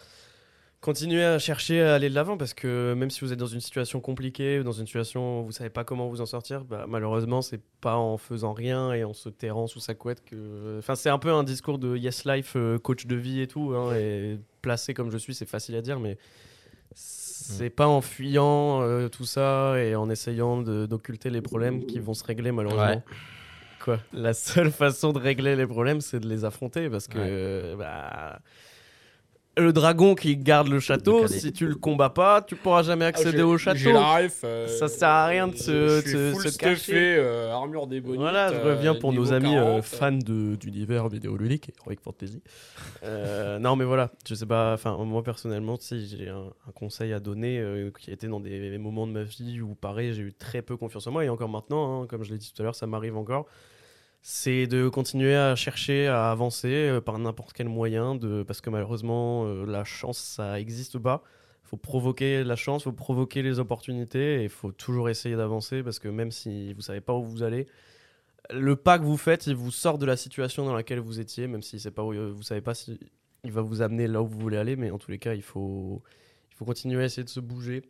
continuer 0.81 1.25
à 1.25 1.39
chercher 1.39 1.81
à 1.81 1.95
aller 1.95 2.09
de 2.11 2.15
l'avant 2.15 2.37
parce 2.37 2.53
que 2.55 2.93
même 2.95 3.09
si 3.11 3.21
vous 3.23 3.33
êtes 3.33 3.39
dans 3.39 3.47
une 3.47 3.61
situation 3.61 4.01
compliquée, 4.01 4.63
dans 4.63 4.73
une 4.73 4.87
situation 4.87 5.41
où 5.41 5.45
vous 5.47 5.53
savez 5.53 5.71
pas 5.71 5.83
comment 5.83 6.09
vous 6.09 6.21
en 6.21 6.27
sortir, 6.27 6.65
bah, 6.65 6.85
malheureusement, 6.89 7.41
c'est 7.43 7.61
pas 7.81 7.97
en 7.97 8.17
faisant 8.19 8.53
rien 8.53 8.93
et 8.93 9.03
en 9.03 9.13
se 9.15 9.29
terrant 9.29 9.67
sous 9.67 9.81
sa 9.81 9.95
couette 9.95 10.23
que. 10.25 10.77
Enfin, 10.79 10.95
c'est 10.95 11.09
un 11.11 11.19
peu 11.19 11.31
un 11.33 11.43
discours 11.43 11.79
de 11.79 11.97
Yes 11.97 12.27
Life, 12.27 12.53
euh, 12.57 12.79
coach 12.79 13.07
de 13.07 13.17
vie 13.17 13.41
et 13.41 13.47
tout. 13.49 13.73
hein, 13.75 13.95
et 13.97 14.39
placé 14.63 14.95
comme 14.95 15.11
je 15.11 15.19
suis, 15.19 15.35
c'est 15.35 15.47
facile 15.49 15.75
à 15.77 15.83
dire, 15.83 15.99
mais 16.01 16.17
c'est 16.95 17.71
pas 17.71 17.87
en 17.87 18.01
fuyant 18.01 18.83
euh, 18.83 19.09
tout 19.09 19.25
ça 19.27 19.75
et 19.79 19.95
en 19.95 20.09
essayant 20.11 20.63
d'occulter 20.63 21.31
les 21.31 21.43
problèmes 21.43 21.85
qui 21.87 21.99
vont 22.01 22.15
se 22.15 22.25
régler 22.25 22.53
malheureusement. 22.53 22.87
Ouais. 22.87 23.03
Quoi? 23.83 23.99
La 24.13 24.33
seule 24.35 24.71
façon 24.73 25.13
de 25.13 25.19
régler 25.19 25.57
les 25.57 25.67
problèmes, 25.67 26.01
c'est 26.01 26.21
de 26.21 26.29
les 26.29 26.45
affronter 26.45 26.89
parce 26.89 27.07
que 27.07 27.19
Ouais. 27.19 27.77
bah, 27.77 28.39
le 29.57 29.73
dragon 29.73 30.15
qui 30.15 30.37
garde 30.37 30.69
le 30.69 30.81
château, 30.81 31.27
si 31.29 31.53
tu 31.53 31.67
le 31.67 31.75
combats 31.77 32.11
pas, 32.11 32.43
tu 32.43 32.57
pourras 32.57 32.83
jamais 32.83 33.05
accéder 33.05 33.43
au 33.43 33.57
château. 33.59 33.93
La 33.93 34.17
ref, 34.17 34.41
euh, 34.45 34.67
Ça 34.67 34.89
sert 34.89 35.09
à 35.09 35.27
rien 35.27 35.47
de 35.49 35.55
se- 35.57 35.97
je 35.97 36.01
suis 36.01 36.11
se- 36.11 36.33
full 36.33 36.43
se 36.43 36.49
stuffé, 36.49 36.71
cacher. 36.75 37.17
euh, 37.19 37.53
armure 37.53 37.87
des 37.87 38.01
bonites. 38.01 38.19
Voilà, 38.21 38.51
je 38.53 38.57
euh, 38.59 38.65
reviens 38.75 38.95
pour 38.95 39.13
nos 39.13 39.33
amis 39.33 39.57
euh, 39.57 39.81
40, 39.81 39.85
fans 39.85 40.13
de- 40.13 40.57
d'univers 40.57 41.09
vidéoludique 41.09 41.69
et 41.69 41.75
Heroic 41.81 41.99
Fantasy. 42.03 42.43
Euh, 43.05 43.59
non, 43.59 43.77
mais 43.77 43.85
voilà, 43.85 44.11
je 44.27 44.35
sais 44.35 44.47
pas, 44.47 44.73
enfin, 44.75 44.97
moi 45.05 45.23
personnellement, 45.23 45.77
si 45.79 46.07
j'ai 46.07 46.29
un, 46.29 46.47
un 46.69 46.73
conseil 46.73 47.13
à 47.13 47.21
donner 47.21 47.59
euh, 47.61 47.91
qui 47.99 48.11
a 48.11 48.13
été 48.15 48.27
dans 48.27 48.41
des 48.41 48.77
moments 48.79 49.07
de 49.07 49.13
ma 49.13 49.23
vie 49.23 49.61
où, 49.61 49.75
pareil, 49.75 50.13
j'ai 50.15 50.23
eu 50.23 50.33
très 50.33 50.63
peu 50.63 50.77
confiance 50.77 51.07
en 51.07 51.13
moi 51.13 51.25
et 51.25 51.29
encore 51.29 51.49
maintenant, 51.49 52.03
hein, 52.03 52.07
comme 52.09 52.25
je 52.25 52.33
l'ai 52.33 52.39
dit 52.39 52.53
tout 52.55 52.63
à 52.63 52.65
l'heure, 52.65 52.75
ça 52.75 52.87
m'arrive 52.87 53.17
encore. 53.17 53.47
C'est 54.27 54.67
de 54.67 54.89
continuer 54.89 55.37
à 55.37 55.55
chercher 55.55 56.07
à 56.09 56.31
avancer 56.31 56.89
euh, 56.89 57.01
par 57.03 57.19
n'importe 57.19 57.53
quel 57.53 57.69
moyen, 57.69 58.19
parce 58.47 58.63
que 58.63 58.71
malheureusement, 58.71 59.45
euh, 59.45 59.67
la 59.67 59.85
chance, 59.85 60.19
ça 60.19 60.55
n'existe 60.55 60.99
pas. 60.99 61.23
Il 61.65 61.69
faut 61.69 61.77
provoquer 61.77 62.43
la 62.43 62.57
chance, 62.57 62.83
il 62.83 62.85
faut 62.85 62.93
provoquer 62.93 63.43
les 63.43 63.59
opportunités, 63.59 64.41
et 64.41 64.45
il 64.45 64.49
faut 64.49 64.73
toujours 64.73 65.11
essayer 65.11 65.37
d'avancer, 65.37 65.83
parce 65.83 65.99
que 65.99 66.09
même 66.09 66.31
si 66.31 66.73
vous 66.73 66.81
savez 66.81 67.03
pas 67.03 67.13
où 67.13 67.23
vous 67.23 67.43
allez, 67.43 67.67
le 68.51 68.77
pas 68.77 68.99
que 68.99 69.05
vous 69.05 69.19
faites, 69.19 69.47
il 69.47 69.57
vous 69.57 69.71
sort 69.71 69.99
de 69.99 70.07
la 70.07 70.17
situation 70.17 70.65
dans 70.65 70.75
laquelle 70.75 71.01
vous 71.01 71.21
étiez, 71.21 71.47
même 71.47 71.63
si 71.63 71.79
c'est 71.79 71.91
pas 71.91 72.03
où, 72.03 72.15
vous 72.35 72.43
savez 72.43 72.63
pas 72.63 72.75
si 72.75 72.99
il 73.45 73.53
va 73.53 73.61
vous 73.61 73.83
amener 73.83 74.07
là 74.07 74.23
où 74.23 74.27
vous 74.27 74.39
voulez 74.39 74.57
aller, 74.57 74.75
mais 74.77 74.91
en 74.91 74.99
tous 74.99 75.11
les 75.11 75.19
cas, 75.19 75.35
il 75.35 75.43
faut, 75.43 76.03
il 76.51 76.55
faut 76.57 76.65
continuer 76.65 77.03
à 77.03 77.05
essayer 77.05 77.25
de 77.25 77.29
se 77.29 77.41
bouger. 77.41 77.83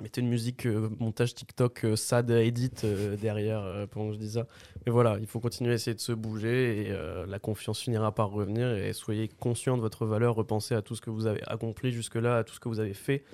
Mettez 0.00 0.20
une 0.20 0.28
musique 0.28 0.66
euh, 0.66 0.88
montage 1.00 1.34
TikTok 1.34 1.84
euh, 1.84 1.96
sad 1.96 2.30
edit 2.30 2.70
euh, 2.84 3.16
derrière 3.16 3.62
euh, 3.62 3.86
pendant 3.86 4.08
que 4.08 4.14
je 4.14 4.18
dis 4.20 4.30
ça. 4.32 4.46
Mais 4.86 4.92
voilà, 4.92 5.18
il 5.20 5.26
faut 5.26 5.40
continuer 5.40 5.72
à 5.72 5.74
essayer 5.74 5.94
de 5.94 6.00
se 6.00 6.12
bouger 6.12 6.86
et 6.86 6.92
euh, 6.92 7.26
la 7.26 7.40
confiance 7.40 7.80
finira 7.80 8.14
par 8.14 8.30
revenir. 8.30 8.68
Et 8.76 8.92
soyez 8.92 9.26
conscient 9.28 9.76
de 9.76 9.82
votre 9.82 10.06
valeur, 10.06 10.36
repensez 10.36 10.74
à 10.74 10.82
tout 10.82 10.94
ce 10.94 11.00
que 11.00 11.10
vous 11.10 11.26
avez 11.26 11.42
accompli 11.48 11.90
jusque-là, 11.90 12.38
à 12.38 12.44
tout 12.44 12.54
ce 12.54 12.60
que 12.60 12.68
vous 12.68 12.78
avez 12.78 12.94
fait. 12.94 13.24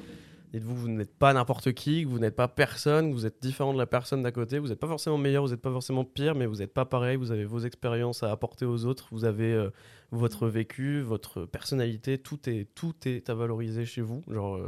Dites-vous 0.54 0.74
vous 0.74 0.88
n'êtes 0.88 1.12
pas 1.12 1.32
n'importe 1.32 1.72
qui, 1.72 2.04
vous 2.04 2.20
n'êtes 2.20 2.36
pas 2.36 2.46
personne, 2.46 3.12
vous 3.12 3.26
êtes 3.26 3.42
différent 3.42 3.72
de 3.74 3.78
la 3.78 3.86
personne 3.86 4.22
d'à 4.22 4.30
côté. 4.30 4.58
Vous 4.58 4.68
n'êtes 4.68 4.78
pas 4.78 4.86
forcément 4.86 5.18
meilleur, 5.18 5.42
vous 5.42 5.50
n'êtes 5.50 5.60
pas 5.60 5.72
forcément 5.72 6.04
pire, 6.04 6.34
mais 6.34 6.46
vous 6.46 6.56
n'êtes 6.56 6.72
pas 6.72 6.84
pareil. 6.84 7.16
Vous 7.16 7.32
avez 7.32 7.44
vos 7.44 7.58
expériences 7.58 8.22
à 8.22 8.30
apporter 8.30 8.64
aux 8.64 8.86
autres, 8.86 9.08
vous 9.10 9.24
avez 9.24 9.52
euh, 9.52 9.70
votre 10.12 10.46
vécu, 10.46 11.00
votre 11.00 11.44
personnalité. 11.44 12.18
Tout 12.18 12.48
est, 12.48 12.68
tout 12.74 12.94
est 13.04 13.28
à 13.28 13.34
valoriser 13.34 13.84
chez 13.84 14.00
vous. 14.00 14.22
Genre, 14.30 14.60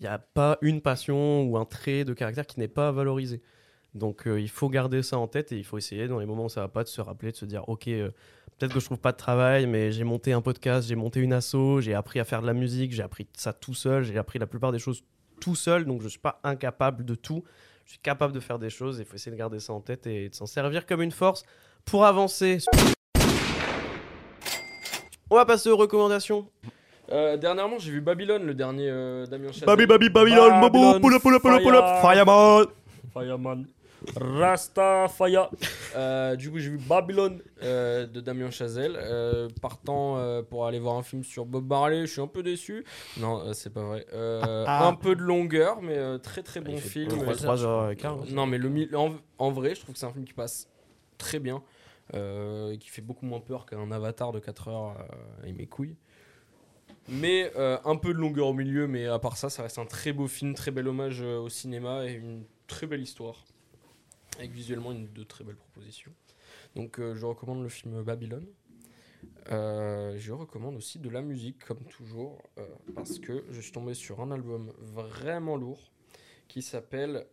il 0.00 0.04
n'y 0.04 0.08
a 0.08 0.18
pas 0.18 0.58
une 0.62 0.80
passion 0.80 1.42
ou 1.42 1.58
un 1.58 1.66
trait 1.66 2.04
de 2.04 2.14
caractère 2.14 2.46
qui 2.46 2.58
n'est 2.58 2.68
pas 2.68 2.90
valorisé. 2.90 3.42
Donc 3.94 4.26
euh, 4.26 4.40
il 4.40 4.48
faut 4.48 4.68
garder 4.68 5.02
ça 5.02 5.18
en 5.18 5.26
tête 5.26 5.52
et 5.52 5.58
il 5.58 5.64
faut 5.64 5.76
essayer 5.76 6.08
dans 6.08 6.18
les 6.18 6.26
moments 6.26 6.46
où 6.46 6.48
ça 6.48 6.62
va 6.62 6.68
pas 6.68 6.84
de 6.84 6.88
se 6.88 7.00
rappeler, 7.00 7.32
de 7.32 7.36
se 7.36 7.44
dire 7.44 7.68
ok, 7.68 7.88
euh, 7.88 8.10
peut-être 8.56 8.72
que 8.72 8.80
je 8.80 8.84
trouve 8.86 9.00
pas 9.00 9.12
de 9.12 9.18
travail, 9.18 9.66
mais 9.66 9.92
j'ai 9.92 10.04
monté 10.04 10.32
un 10.32 10.40
podcast, 10.40 10.88
j'ai 10.88 10.96
monté 10.96 11.20
une 11.20 11.32
asso, 11.32 11.80
j'ai 11.80 11.94
appris 11.94 12.18
à 12.18 12.24
faire 12.24 12.40
de 12.40 12.46
la 12.46 12.54
musique, 12.54 12.92
j'ai 12.92 13.02
appris 13.02 13.26
ça 13.36 13.52
tout 13.52 13.74
seul, 13.74 14.04
j'ai 14.04 14.16
appris 14.16 14.38
la 14.38 14.46
plupart 14.46 14.72
des 14.72 14.78
choses 14.78 15.04
tout 15.40 15.54
seul, 15.54 15.84
donc 15.84 16.02
je 16.02 16.08
suis 16.08 16.18
pas 16.18 16.40
incapable 16.44 17.04
de 17.04 17.14
tout. 17.14 17.44
Je 17.84 17.92
suis 17.92 18.00
capable 18.00 18.32
de 18.32 18.40
faire 18.40 18.58
des 18.58 18.70
choses 18.70 19.00
et 19.00 19.02
il 19.02 19.06
faut 19.06 19.16
essayer 19.16 19.32
de 19.32 19.36
garder 19.36 19.58
ça 19.58 19.72
en 19.72 19.80
tête 19.80 20.06
et 20.06 20.28
de 20.28 20.34
s'en 20.34 20.46
servir 20.46 20.86
comme 20.86 21.02
une 21.02 21.10
force 21.10 21.42
pour 21.84 22.06
avancer. 22.06 22.58
On 25.28 25.34
va 25.34 25.44
passer 25.44 25.68
aux 25.70 25.76
recommandations. 25.76 26.48
Euh, 27.12 27.36
dernièrement, 27.36 27.78
j'ai 27.78 27.90
vu 27.90 28.00
Babylone, 28.00 28.44
le 28.44 28.54
dernier 28.54 28.88
euh, 28.88 29.26
Damien 29.26 29.50
Chazelle. 29.52 29.66
Babi 29.66 29.86
babi 29.86 30.08
Babylone, 30.10 30.60
bobo, 30.60 31.00
pull 31.00 31.14
up, 31.14 31.22
pull 31.22 31.34
up, 31.34 31.42
pull 31.42 31.52
up, 31.54 31.62
pull 31.62 31.74
up, 31.74 31.84
fire. 32.02 32.24
fireman. 32.24 32.66
Fireman. 33.12 33.66
Rasta 34.16 35.08
Fire. 35.08 35.50
Euh, 35.94 36.34
du 36.36 36.50
coup, 36.50 36.58
j'ai 36.58 36.70
vu 36.70 36.78
Babylone 36.78 37.40
euh, 37.62 38.06
de 38.06 38.20
Damien 38.20 38.50
Chazelle. 38.50 38.96
Euh, 38.96 39.48
partant 39.60 40.16
euh, 40.16 40.42
pour 40.42 40.66
aller 40.66 40.78
voir 40.78 40.96
un 40.96 41.02
film 41.02 41.22
sur 41.22 41.44
Bob 41.44 41.66
Marley, 41.68 42.06
je 42.06 42.12
suis 42.12 42.20
un 42.22 42.26
peu 42.26 42.42
déçu. 42.42 42.84
Non, 43.18 43.40
euh, 43.40 43.52
c'est 43.52 43.70
pas 43.72 43.82
vrai. 43.82 44.06
Euh, 44.14 44.64
Ah. 44.66 44.86
Un 44.86 44.94
peu 44.94 45.14
de 45.14 45.20
longueur, 45.20 45.82
mais 45.82 45.98
euh, 45.98 46.16
très 46.18 46.42
très 46.42 46.60
bon 46.60 46.76
film. 46.78 47.08
trois 47.08 47.64
Euh, 47.64 47.66
heures, 47.66 47.92
3h15. 47.92 48.32
non, 48.32 48.46
mais 48.46 48.56
le, 48.58 48.70
en, 48.96 49.10
en 49.38 49.50
vrai, 49.50 49.74
je 49.74 49.80
trouve 49.82 49.92
que 49.94 49.98
c'est 49.98 50.06
un 50.06 50.12
film 50.12 50.24
qui 50.24 50.32
passe 50.34 50.68
très 51.18 51.38
bien. 51.38 51.62
euh, 52.14 52.76
qui 52.76 52.88
fait 52.88 53.02
beaucoup 53.02 53.24
moins 53.26 53.38
peur 53.40 53.66
qu'un 53.66 53.92
avatar 53.92 54.32
de 54.32 54.40
4 54.40 54.68
heures 54.68 54.96
euh, 54.98 55.46
et 55.46 55.52
mes 55.52 55.66
couilles. 55.66 55.94
Mais 57.10 57.50
euh, 57.56 57.76
un 57.84 57.96
peu 57.96 58.14
de 58.14 58.18
longueur 58.18 58.46
au 58.48 58.52
milieu, 58.54 58.86
mais 58.86 59.06
à 59.06 59.18
part 59.18 59.36
ça, 59.36 59.50
ça 59.50 59.62
reste 59.62 59.78
un 59.78 59.86
très 59.86 60.12
beau 60.12 60.28
film, 60.28 60.54
très 60.54 60.70
bel 60.70 60.86
hommage 60.86 61.20
euh, 61.22 61.38
au 61.38 61.48
cinéma 61.48 62.06
et 62.06 62.14
une 62.14 62.44
très 62.66 62.86
belle 62.86 63.02
histoire. 63.02 63.44
Avec 64.38 64.52
visuellement 64.52 64.92
une, 64.92 65.12
de 65.12 65.24
très 65.24 65.42
belles 65.44 65.56
propositions. 65.56 66.12
Donc 66.76 67.00
euh, 67.00 67.14
je 67.16 67.26
recommande 67.26 67.62
le 67.62 67.68
film 67.68 68.02
Babylone. 68.02 68.46
Je 69.48 70.32
recommande 70.32 70.76
aussi 70.76 71.00
de 71.00 71.08
la 71.10 71.20
musique, 71.22 71.64
comme 71.64 71.82
toujours, 71.84 72.40
parce 72.94 73.18
que 73.18 73.44
je 73.50 73.60
suis 73.60 73.72
tombé 73.72 73.94
sur 73.94 74.20
un 74.20 74.30
album 74.30 74.72
vraiment 74.78 75.56
lourd 75.56 75.90
qui 76.46 76.62
s'appelle 76.62 77.26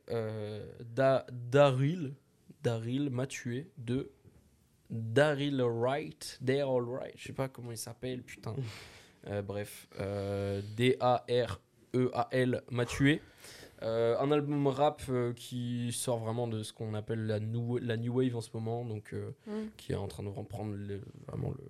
Da- 0.95 1.27
Daryl, 1.31 2.15
Daryl 2.63 3.11
m'a 3.11 3.27
de 3.77 4.11
Daryl 4.89 5.61
Wright, 5.61 6.39
They're 6.43 6.67
All 6.67 6.89
Right, 6.89 7.13
je 7.17 7.27
sais 7.27 7.33
pas 7.33 7.49
comment 7.49 7.71
il 7.71 7.77
s'appelle, 7.77 8.23
putain. 8.23 8.55
Euh, 9.27 9.41
bref, 9.41 9.87
euh, 9.99 10.61
D-A-R-E-A-L 10.75 12.63
m'a 12.71 12.85
tué. 12.85 13.21
Euh, 13.83 14.17
un 14.19 14.31
album 14.31 14.65
rap 14.67 15.03
euh, 15.09 15.33
qui 15.33 15.91
sort 15.91 16.17
vraiment 16.17 16.47
de 16.47 16.63
ce 16.63 16.73
qu'on 16.73 16.95
appelle 16.95 17.27
la 17.27 17.39
new, 17.39 17.77
la 17.77 17.95
new 17.95 18.11
wave 18.17 18.35
en 18.35 18.41
ce 18.41 18.49
moment, 18.53 18.83
donc 18.83 19.13
euh, 19.13 19.29
Mm. 19.45 19.51
qui 19.77 19.91
est 19.91 19.95
en 19.95 20.07
train 20.07 20.23
de 20.23 20.29
reprendre 20.29 20.73
le- 20.75 21.01
vraiment 21.27 21.51
le, 21.51 21.63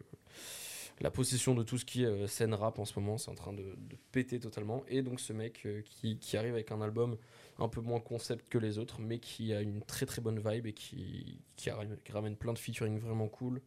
la 1.02 1.12
possession 1.12 1.54
de 1.54 1.64
tout 1.64 1.78
ce 1.78 1.84
qui 1.84 2.04
est 2.06 2.28
scène 2.28 2.54
rap 2.54 2.80
en 2.80 2.86
ce 2.86 2.98
moment. 2.98 3.18
C'est 3.18 3.30
en 3.30 3.36
train 3.36 3.52
de, 3.52 3.62
de 3.62 3.96
péter 4.14 4.40
totalement. 4.40 4.84
Et 4.88 5.02
donc 5.02 5.20
ce 5.20 5.34
mec 5.34 5.68
qui, 5.86 6.18
qui 6.18 6.38
arrive 6.38 6.54
avec 6.54 6.72
un 6.72 6.82
album 6.82 7.18
un 7.60 7.68
peu 7.68 7.82
moins 7.82 8.00
concept 8.00 8.48
que 8.50 8.58
les 8.58 8.78
autres, 8.80 9.02
mais 9.02 9.20
qui 9.20 9.54
a 9.54 9.62
une 9.62 9.82
très 9.82 10.06
très 10.06 10.22
bonne 10.22 10.40
vibe 10.40 10.66
et 10.68 10.74
qui, 10.74 11.42
qui 11.58 11.70
ramène 12.12 12.36
plein 12.38 12.54
de 12.54 12.60
featuring 12.60 13.00
vraiment 13.00 13.28
cool 13.28 13.62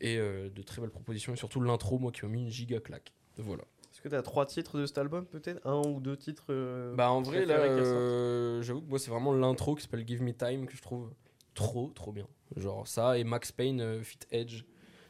et 0.00 0.18
euh, 0.18 0.48
de 0.50 0.62
très 0.62 0.80
belles 0.80 0.90
propositions. 0.90 1.32
Et 1.32 1.36
surtout 1.36 1.60
l'intro, 1.60 1.98
moi 1.98 2.12
qui 2.12 2.24
m'a 2.24 2.32
mis 2.32 2.42
une 2.42 2.50
giga 2.50 2.80
claque. 2.80 3.12
Voilà. 3.36 3.64
Est-ce 3.92 4.00
que 4.00 4.08
tu 4.08 4.14
as 4.14 4.22
trois 4.22 4.46
titres 4.46 4.78
de 4.78 4.86
cet 4.86 4.98
album 4.98 5.26
peut-être? 5.26 5.66
Un 5.66 5.82
ou 5.86 6.00
deux 6.00 6.16
titres 6.16 6.46
euh, 6.50 6.94
Bah 6.94 7.10
en 7.10 7.22
vrai 7.22 7.44
là, 7.44 7.58
euh, 7.58 8.62
j'avoue 8.62 8.82
que 8.82 8.88
moi 8.88 8.98
c'est 8.98 9.10
vraiment 9.10 9.32
l'intro 9.34 9.74
qui 9.74 9.82
s'appelle 9.82 10.06
Give 10.06 10.22
Me 10.22 10.32
Time 10.32 10.66
que 10.66 10.76
je 10.76 10.82
trouve 10.82 11.12
trop 11.54 11.90
trop 11.94 12.12
bien. 12.12 12.26
Genre 12.56 12.86
ça 12.86 13.18
et 13.18 13.24
Max 13.24 13.52
Payne 13.52 13.80
euh, 13.80 14.02
Fit 14.02 14.20
Edge. 14.30 14.64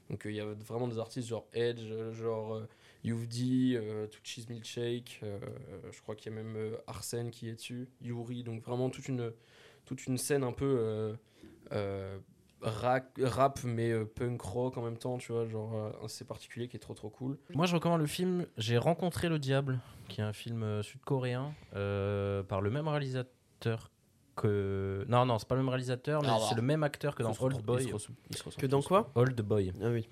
Donc 0.09 0.23
il 0.25 0.33
y 0.33 0.41
a 0.41 0.47
vraiment 0.47 0.89
des 0.89 0.99
artistes 0.99 1.29
genre 1.29 1.47
Edge, 1.53 1.93
genre 2.13 2.61
You've 3.05 3.29
D, 3.29 3.79
To 4.11 4.19
Cheese 4.25 4.47
Milkshake, 4.49 5.23
je 5.23 6.01
crois 6.01 6.17
qu'il 6.17 6.33
y 6.33 6.37
a 6.37 6.43
même 6.43 6.77
Arsène 6.89 7.31
qui 7.31 7.49
est 7.49 7.55
dessus, 7.55 7.89
Yuri, 8.01 8.43
donc 8.43 8.61
vraiment 8.65 8.91
toute 8.91 9.07
une, 9.07 9.33
toute 9.85 10.05
une 10.09 10.19
scène 10.19 10.43
un 10.43 10.51
peu 10.51 11.15
rap, 12.63 13.19
rap 13.23 13.61
mais 13.65 13.91
euh, 13.91 14.05
punk 14.05 14.41
rock 14.43 14.77
en 14.79 14.83
même 14.83 14.97
temps, 14.99 15.19
tu 15.19 15.33
vois, 15.33 15.47
genre 15.47 15.75
euh, 15.75 16.05
assez 16.05 16.25
particulier 16.25 16.69
qui 16.69 16.77
est 16.77 16.81
trop 16.81 16.95
trop 16.95 17.09
cool. 17.11 17.39
Moi, 17.55 17.67
je 17.67 17.75
recommande 17.75 18.01
le 18.01 18.07
film 18.07 18.47
J'ai 18.57 18.79
rencontré 18.79 19.29
le 19.29 19.39
diable, 19.39 19.79
qui 20.09 20.21
est 20.21 20.25
un 20.25 20.33
film 20.33 20.63
euh, 20.63 20.83
sud-coréen 20.83 21.55
euh, 21.75 22.43
par 22.43 22.61
le 22.61 22.71
même 22.71 22.89
réalisateur 22.89 23.91
que. 24.37 25.05
Non, 25.09 25.27
non, 25.27 25.39
c'est 25.39 25.49
pas 25.49 25.55
le 25.55 25.63
même 25.63 25.69
réalisateur, 25.69 26.23
mais 26.23 26.29
Ah, 26.31 26.37
bah. 26.39 26.47
c'est 26.49 26.55
le 26.55 26.63
même 26.63 26.83
acteur 26.83 27.15
que 27.15 27.23
dans 27.23 27.35
Old 27.41 27.63
Boy. 27.63 27.83
il 27.85 27.89
se 27.89 27.93
ressemble- 27.95 28.19
il 28.31 28.37
se 28.37 28.43
ressemble 28.45 28.61
Que 28.63 28.67
dans 28.67 28.83
quoi? 28.83 29.11
Old 29.15 29.41
Boy. 29.41 29.73
Ah 29.83 29.89
oui. 29.89 30.09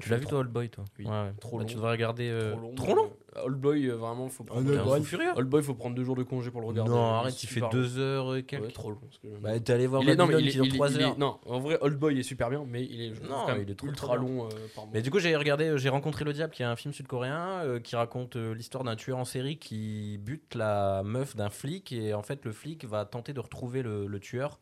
Tu 0.00 0.10
l'as 0.10 0.16
vu, 0.18 0.26
toi, 0.26 0.38
Old 0.40 0.50
Boy, 0.52 0.68
toi? 0.70 0.84
Oui. 0.98 1.06
Ouais, 1.06 1.10
ouais. 1.10 1.32
Trop 1.40 1.56
Bah, 1.56 1.62
long. 1.62 1.68
Tu 1.68 1.74
devrais 1.74 1.90
regarder. 1.90 2.28
euh, 2.30 2.52
Trop 2.52 2.60
long. 2.60 2.74
Trop 2.74 2.94
long? 2.94 3.12
Euh, 3.38 3.44
Old 3.46 3.56
Boy, 3.58 3.86
euh, 3.88 3.94
vraiment, 3.96 4.28
faut 4.28 4.44
prendre. 4.44 4.70
Un 4.70 4.86
Old 4.86 5.04
furieux 5.04 5.32
Boy, 5.44 5.62
faut 5.62 5.74
prendre 5.74 5.94
deux 5.96 6.04
jours 6.04 6.16
de 6.16 6.22
congé 6.22 6.50
pour 6.50 6.60
le 6.60 6.66
regarder. 6.66 6.90
Non, 6.90 7.04
arrête, 7.14 7.42
il 7.42 7.46
fait 7.46 7.62
deux 7.70 7.98
heures 7.98 8.36
et 8.36 8.42
quelques. 8.42 8.64
Ouais, 8.64 8.70
trop 8.70 8.90
long. 8.90 8.98
parce 9.00 9.18
que- 9.18 9.28
Bah, 9.40 9.58
t'es 9.60 9.72
allé 9.72 9.86
voir 9.86 10.02
il 10.02 10.10
est, 10.10 10.16
non, 10.16 10.26
mais 10.26 10.34
il 10.40 10.48
est, 10.48 10.50
qui 10.50 10.56
dure 10.56 10.64
il 10.66 10.72
est- 10.72 10.76
3 10.76 10.90
il 10.90 11.00
est- 11.00 11.04
heures. 11.04 11.18
non, 11.18 11.38
en 11.46 11.60
vrai, 11.60 11.78
Old 11.80 11.98
Boy 11.98 12.18
est 12.18 12.22
super 12.22 12.50
bien, 12.50 12.64
mais 12.68 12.84
il 12.84 13.00
est 13.00 13.14
je 13.14 13.22
Non, 13.22 13.46
il 13.60 13.70
est 13.70 13.74
trop, 13.74 13.86
ultra 13.88 14.16
long 14.16 14.46
euh, 14.46 14.48
par. 14.74 14.86
Mais 14.92 15.02
du 15.02 15.10
coup, 15.10 15.18
j'ai 15.18 15.34
regardé, 15.36 15.64
euh, 15.68 15.76
j'ai 15.78 15.88
rencontré 15.88 16.24
le 16.24 16.32
diable, 16.32 16.52
qui 16.52 16.62
est 16.62 16.66
un 16.66 16.76
film 16.76 16.92
sud-coréen 16.92 17.62
euh, 17.64 17.80
qui 17.80 17.96
raconte 17.96 18.36
euh, 18.36 18.54
l'histoire 18.54 18.84
d'un 18.84 18.96
tueur 18.96 19.18
en 19.18 19.24
série 19.24 19.56
qui 19.58 20.18
bute 20.18 20.54
la 20.54 21.02
meuf 21.04 21.36
d'un 21.36 21.50
flic 21.50 21.92
et 21.92 22.14
en 22.14 22.22
fait 22.22 22.44
le 22.44 22.52
flic 22.52 22.84
va 22.84 23.04
tenter 23.04 23.32
de 23.32 23.40
retrouver 23.40 23.82
le, 23.82 24.06
le 24.06 24.20
tueur. 24.20 24.58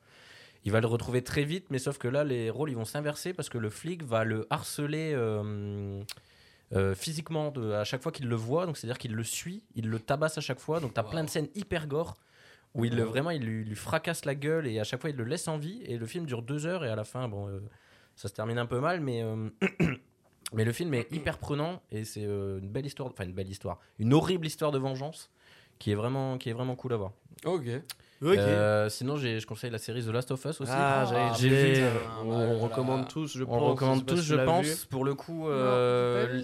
Il 0.65 0.73
va 0.73 0.81
le 0.81 0.87
retrouver 0.89 1.23
très 1.23 1.45
vite, 1.45 1.67
mais 1.71 1.79
sauf 1.79 1.97
que 1.97 2.09
là 2.09 2.25
les 2.25 2.51
rôles 2.51 2.71
ils 2.71 2.77
vont 2.77 2.85
s'inverser 2.85 3.33
parce 3.33 3.49
que 3.49 3.57
le 3.59 3.71
flic 3.71 4.03
va 4.03 4.25
le 4.25 4.47
harceler 4.51 5.15
euh, 6.75 6.95
physiquement 6.95 7.51
de- 7.51 7.73
à 7.73 7.85
chaque 7.85 8.03
fois 8.03 8.11
qu'il 8.13 8.27
le 8.29 8.37
voit, 8.37 8.67
donc 8.67 8.77
c'est 8.77 8.87
à 8.87 8.91
dire 8.91 8.99
qu'il 8.99 9.15
le 9.15 9.23
suit, 9.25 9.65
il 9.75 9.89
le 9.89 9.99
tabasse 10.01 10.37
à 10.39 10.41
chaque 10.41 10.59
fois, 10.61 10.81
donc 10.81 10.95
t'as 10.95 11.03
Wow. 11.05 11.11
plein 11.11 11.25
de 11.25 11.29
scènes 11.31 11.49
hyper 11.55 11.87
gore 11.87 12.17
où 12.75 12.85
il 12.85 12.95
le- 12.97 13.05
vraiment 13.05 13.31
il 13.31 13.43
lui, 13.43 13.65
lui 13.65 13.77
fracasse 13.77 14.25
la 14.25 14.35
gueule 14.35 14.67
et 14.67 14.79
à 14.81 14.85
chaque 14.85 15.01
fois 15.01 15.09
il 15.11 15.17
le 15.17 15.25
laisse 15.25 15.49
en 15.49 15.57
vie 15.59 15.81
et 15.87 15.97
le 15.97 16.07
film 16.07 16.27
dure 16.27 16.43
deux 16.43 16.67
heures 16.67 16.85
et 16.85 16.91
à 16.91 16.97
la 16.97 17.05
fin 17.05 17.27
bon 17.29 17.49
euh, 17.49 17.61
ça 18.17 18.29
se 18.29 18.35
termine 18.35 18.59
un 18.59 18.67
peu 18.67 18.81
mal 18.81 19.01
mais 19.01 19.23
euh, 19.23 19.49
mais 20.53 20.65
le 20.65 20.73
film 20.73 20.93
est 20.93 21.11
hyper 21.13 21.39
prenant 21.39 21.81
et 21.91 22.05
c'est 22.05 22.25
une 22.25 22.69
belle 22.69 22.85
histoire 22.85 23.09
enfin 23.09 23.25
une 23.25 23.33
belle 23.33 23.49
histoire 23.49 23.79
une 23.99 24.13
horrible 24.13 24.47
histoire 24.47 24.73
de 24.73 24.79
vengeance 24.79 25.31
qui 25.79 25.91
est 25.91 25.95
vraiment 25.95 26.37
qui 26.37 26.51
est 26.51 26.53
vraiment 26.53 26.77
cool 26.77 26.93
à 26.93 26.97
voir 26.97 27.13
Ok. 27.47 27.67
Euh, 28.23 28.89
sinon 28.89 29.17
je 29.17 29.45
conseille 29.47 29.71
la 29.71 29.79
série 29.79 30.03
The 30.03 30.09
Last 30.09 30.31
of 30.31 30.45
Us 30.45 30.61
aussi 30.61 30.73
ah, 30.75 31.05
j'avais 31.09 31.39
j'ai 31.39 31.49
vu, 31.49 31.83
euh, 31.83 31.91
On 32.23 32.25
voilà. 32.25 32.55
recommande 32.59 33.09
tous, 33.09 33.37
je 33.37 33.45
on 33.45 33.47
pense. 33.47 33.71
recommande 33.73 33.99
sais 33.99 34.05
pas 34.07 34.13
tous 34.15 34.23
je 34.23 34.35
pense 34.37 34.85
pour 34.87 35.05
le 35.05 35.15
coup 35.15 35.49
euh. 35.49 36.43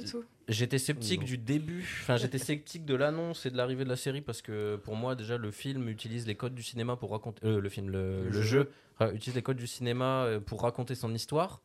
J'étais 0.48 0.78
sceptique 0.78 1.20
Non. 1.20 1.26
du 1.26 1.38
début, 1.38 1.86
enfin 2.02 2.16
j'étais 2.16 2.36
sceptique 2.38 2.84
de 2.84 2.94
l'annonce 2.94 3.46
et 3.46 3.50
de 3.50 3.56
l'arrivée 3.56 3.84
de 3.84 3.88
la 3.88 3.96
série 3.96 4.20
parce 4.20 4.42
que 4.42 4.76
pour 4.76 4.96
moi 4.96 5.14
déjà 5.14 5.38
le 5.38 5.50
film 5.50 5.88
utilise 5.88 6.26
les 6.26 6.34
codes 6.34 6.54
du 6.54 6.62
cinéma 6.62 6.96
pour 6.96 7.12
raconter 7.12 7.46
euh, 7.46 7.60
le 7.60 7.68
film 7.68 7.88
le, 7.90 8.24
Le 8.24 8.28
le 8.28 8.32
jeu. 8.32 8.42
jeu 8.42 8.70
euh, 9.00 9.12
utilise 9.12 9.36
les 9.36 9.42
codes 9.42 9.56
du 9.56 9.66
cinéma 9.68 10.26
pour 10.44 10.62
raconter 10.62 10.94
son 10.94 11.14
histoire. 11.14 11.60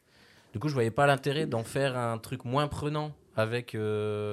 Du 0.53 0.59
coup 0.59 0.69
je 0.69 0.73
voyais 0.73 0.91
pas 0.91 1.05
l'intérêt 1.07 1.45
d'en 1.47 1.63
faire 1.63 1.97
un 1.97 2.17
truc 2.17 2.45
moins 2.45 2.67
prenant 2.67 3.11
avec 3.37 3.75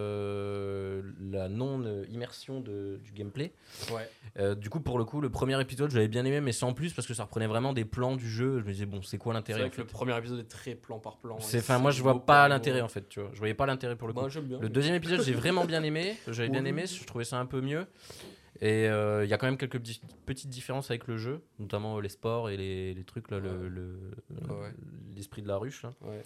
euh, 0.09 1.03
la 1.31 1.49
non-immersion 1.49 2.61
du 2.61 3.13
gameplay. 3.15 3.53
Ouais. 3.93 4.09
Euh, 4.39 4.55
du 4.55 4.71
coup, 4.71 4.81
pour 4.81 4.99
le 4.99 5.05
coup, 5.05 5.21
le 5.21 5.31
premier 5.31 5.61
épisode, 5.61 5.91
j'avais 5.91 6.09
bien 6.09 6.25
aimé, 6.25 6.41
mais 6.41 6.53
sans 6.53 6.73
plus, 6.73 6.93
parce 6.95 7.07
que 7.07 7.15
ça 7.15 7.25
reprenait 7.25 7.47
vraiment 7.47 7.73
des 7.73 7.85
plans 7.85 8.17
du 8.17 8.29
jeu. 8.29 8.61
Je 8.61 8.65
me 8.65 8.73
disais, 8.73 8.87
bon, 8.87 9.03
c'est 9.03 9.19
quoi 9.19 9.35
l'intérêt 9.35 9.65
en 9.65 9.69
que 9.71 9.77
le 9.83 9.87
fait 9.87 9.93
premier 9.93 10.17
épisode 10.19 10.41
est 10.41 10.49
très 10.49 10.75
plan 10.75 10.99
par 10.99 11.19
plan. 11.19 11.37
Enfin, 11.37 11.79
moi, 11.79 11.91
je 11.91 12.03
vois 12.03 12.25
pas 12.25 12.49
l'intérêt 12.49 12.81
en 12.81 12.89
fait, 12.89 13.09
tu 13.09 13.21
vois. 13.21 13.31
Je 13.35 13.39
voyais 13.39 13.55
pas 13.55 13.67
l'intérêt 13.67 13.95
pour 13.97 14.09
le 14.09 14.15
coup. 14.15 14.27
Bien. 14.43 14.59
Le 14.59 14.69
deuxième 14.69 14.95
épisode, 14.95 15.23
j'ai 15.23 15.35
vraiment 15.35 15.65
bien 15.65 15.83
aimé. 15.83 16.17
J'avais 16.27 16.49
bien 16.49 16.65
aimé, 16.65 16.85
je 16.87 17.05
trouvais 17.05 17.25
ça 17.25 17.39
un 17.39 17.47
peu 17.47 17.61
mieux. 17.61 17.87
Et 18.61 18.89
euh, 18.89 19.25
il 19.25 19.29
y 19.29 19.35
a 19.35 19.37
quand 19.37 19.47
même 19.47 19.59
quelques 19.59 19.81
petites 20.25 20.49
différences 20.49 20.89
avec 20.91 21.09
le 21.09 21.17
jeu, 21.19 21.43
notamment 21.59 21.99
les 22.01 22.09
sports 22.09 22.51
et 22.51 22.57
les, 22.57 22.95
les 22.95 23.05
trucs, 23.05 23.31
là, 23.33 23.41
le- 23.41 23.69
le- 23.69 23.99
Ouais. 24.49 24.73
l'esprit 25.17 25.43
de 25.43 25.49
la 25.49 25.57
ruche. 25.57 25.83
là. 25.83 25.93
Ouais. 26.03 26.23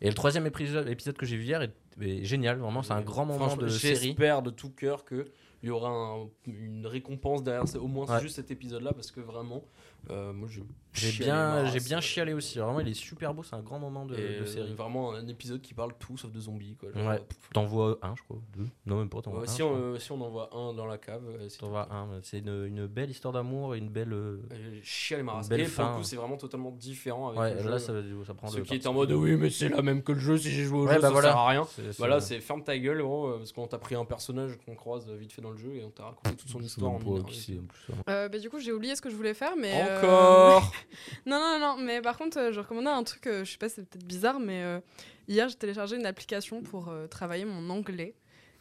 Et 0.00 0.08
le 0.08 0.14
troisième 0.14 0.46
épisode, 0.46 0.86
que 1.16 1.26
j'ai 1.26 1.36
vu 1.36 1.44
hier 1.44 1.60
est, 1.62 1.74
est 2.00 2.24
génial, 2.24 2.58
vraiment, 2.58 2.82
c'est 2.82 2.92
un 2.92 3.00
grand 3.02 3.24
moment 3.26 3.56
de 3.56 3.68
série. 3.68 4.06
J'espère 4.08 4.42
de 4.42 4.50
tout 4.50 4.70
cœur 4.70 5.04
que 5.04 5.26
il 5.62 5.66
y 5.68 5.70
aura 5.70 5.90
un- 5.90 6.28
une 6.46 6.86
récompense 6.86 7.42
derrière 7.42 7.64
au 7.80 7.88
moins 7.88 8.06
Ouais. 8.06 8.20
juste 8.22 8.36
cet 8.36 8.52
épisode-là, 8.52 8.92
parce 8.92 9.10
que 9.10 9.18
vraiment, 9.20 9.64
euh, 10.10 10.32
moi, 10.32 10.46
je 10.48 10.60
J'ai 10.98 11.24
bien, 11.24 11.66
j'ai 11.66 11.80
bien 11.80 12.00
chialé 12.00 12.32
aussi. 12.32 12.58
Vraiment, 12.58 12.80
il 12.80 12.88
est 12.88 12.94
super 12.94 13.32
beau, 13.34 13.42
c'est 13.42 13.54
un 13.56 13.62
grand 13.62 13.78
moment 13.78 14.04
de, 14.06 14.16
Et, 14.16 14.40
de 14.40 14.44
série. 14.44 14.74
Vraiment 14.74 15.14
un 15.14 15.26
épisode 15.28 15.60
qui 15.60 15.74
parle 15.74 15.92
tout 15.98 16.16
sauf 16.16 16.30
de 16.32 16.40
zombies. 16.40 16.76
Quoi. 16.76 16.90
Genre, 16.92 17.08
Ouais. 17.08 17.20
T'en 17.54 17.64
vois 17.64 17.98
un, 18.02 18.14
je 18.16 18.22
crois, 18.22 18.38
deux. 18.56 18.66
Non, 18.86 18.98
même 18.98 19.08
pas, 19.08 19.20
t'en 19.22 19.30
vois 19.30 19.40
ouais, 19.40 19.48
un. 19.48 19.52
si, 19.52 19.58
je 19.58 19.62
on, 19.64 19.74
euh, 19.76 19.98
si 19.98 20.12
on 20.12 20.20
en 20.20 20.28
voit 20.28 20.50
un 20.54 20.74
dans 20.74 20.86
la 20.86 20.98
cave, 20.98 21.22
euh, 21.28 21.48
c'est 21.48 21.58
T'en 21.58 21.68
vois 21.68 21.88
un. 21.92 22.08
C'est 22.22 22.38
une, 22.40 22.66
une 22.66 22.86
belle 22.86 23.10
histoire 23.10 23.32
d'amour 23.32 23.74
et 23.74 23.78
une 23.78 23.88
belle. 23.88 24.12
euh, 24.12 24.38
chialé 24.82 25.22
ma 25.22 25.32
race. 25.34 25.48
belle 25.48 25.60
Et 25.60 25.64
pour 25.64 25.82
le 25.84 25.90
fin. 25.90 25.96
coup, 25.96 26.02
c'est 26.02 26.16
vraiment 26.16 26.36
totalement 26.36 26.70
différent 26.72 27.28
avec 27.28 27.40
Ouais, 27.40 27.54
le 27.54 27.62
jeu. 27.62 27.70
là, 27.70 27.78
ça, 27.78 27.92
ça 28.26 28.34
prend 28.34 28.48
Ceux 28.48 28.62
qui 28.62 28.74
étaient 28.74 28.86
en 28.88 28.92
mode 28.94 29.12
oui, 29.12 29.36
mais 29.36 29.50
c'est 29.50 29.68
la 29.68 29.82
même 29.82 30.02
que 30.02 30.12
le 30.12 30.18
jeu, 30.20 30.36
si 30.38 30.50
j'ai 30.50 30.64
joué 30.64 30.78
au 30.80 30.86
Ouais, 30.86 30.94
jeu, 30.94 31.00
bah 31.00 31.08
ça 31.08 31.12
voilà. 31.12 31.28
sert 31.28 31.36
à 31.38 31.48
rien. 31.48 31.66
Voilà, 31.98 32.20
c'est 32.20 32.40
ferme 32.40 32.62
ta 32.64 32.76
gueule, 32.78 33.02
gros, 33.02 33.38
parce 33.38 33.52
qu'on 33.52 33.66
t'a 33.66 33.78
pris 33.78 33.94
un 33.94 34.04
personnage 34.04 34.58
qu'on 34.64 34.74
croise 34.74 35.08
vite 35.10 35.32
fait 35.32 35.42
dans 35.42 35.50
le 35.50 35.56
jeu 35.58 35.74
et 35.76 35.84
on 35.84 35.90
t'a 35.90 36.04
raconté 36.04 36.34
toute 36.36 36.48
son 36.48 36.60
histoire. 36.60 36.92
en 36.92 36.98
plus, 36.98 37.50
hein. 38.06 38.28
Bah, 38.28 38.38
du 38.38 38.50
coup, 38.50 38.58
j'ai 38.60 38.72
oublié 38.72 38.94
ce 38.96 39.02
que 39.02 39.10
je 39.10 39.16
voulais 39.16 39.34
faire, 39.34 39.54
mais. 39.56 39.72
Encore 39.98 40.72
Non, 41.26 41.38
non, 41.40 41.58
non, 41.58 41.76
mais 41.76 42.00
par 42.00 42.16
contre, 42.16 42.38
euh, 42.38 42.52
je 42.52 42.60
recommandais 42.60 42.88
un 42.88 43.04
truc, 43.04 43.26
euh, 43.26 43.44
je 43.44 43.52
sais 43.52 43.58
pas, 43.58 43.68
c'est 43.68 43.88
peut-être 43.88 44.06
bizarre, 44.06 44.40
mais 44.40 44.62
euh, 44.62 44.80
hier, 45.28 45.48
j'ai 45.48 45.56
téléchargé 45.56 45.96
une 45.96 46.06
application 46.06 46.62
pour 46.62 46.92
travailler 47.10 47.44
mon 47.44 47.70
anglais. 47.70 48.14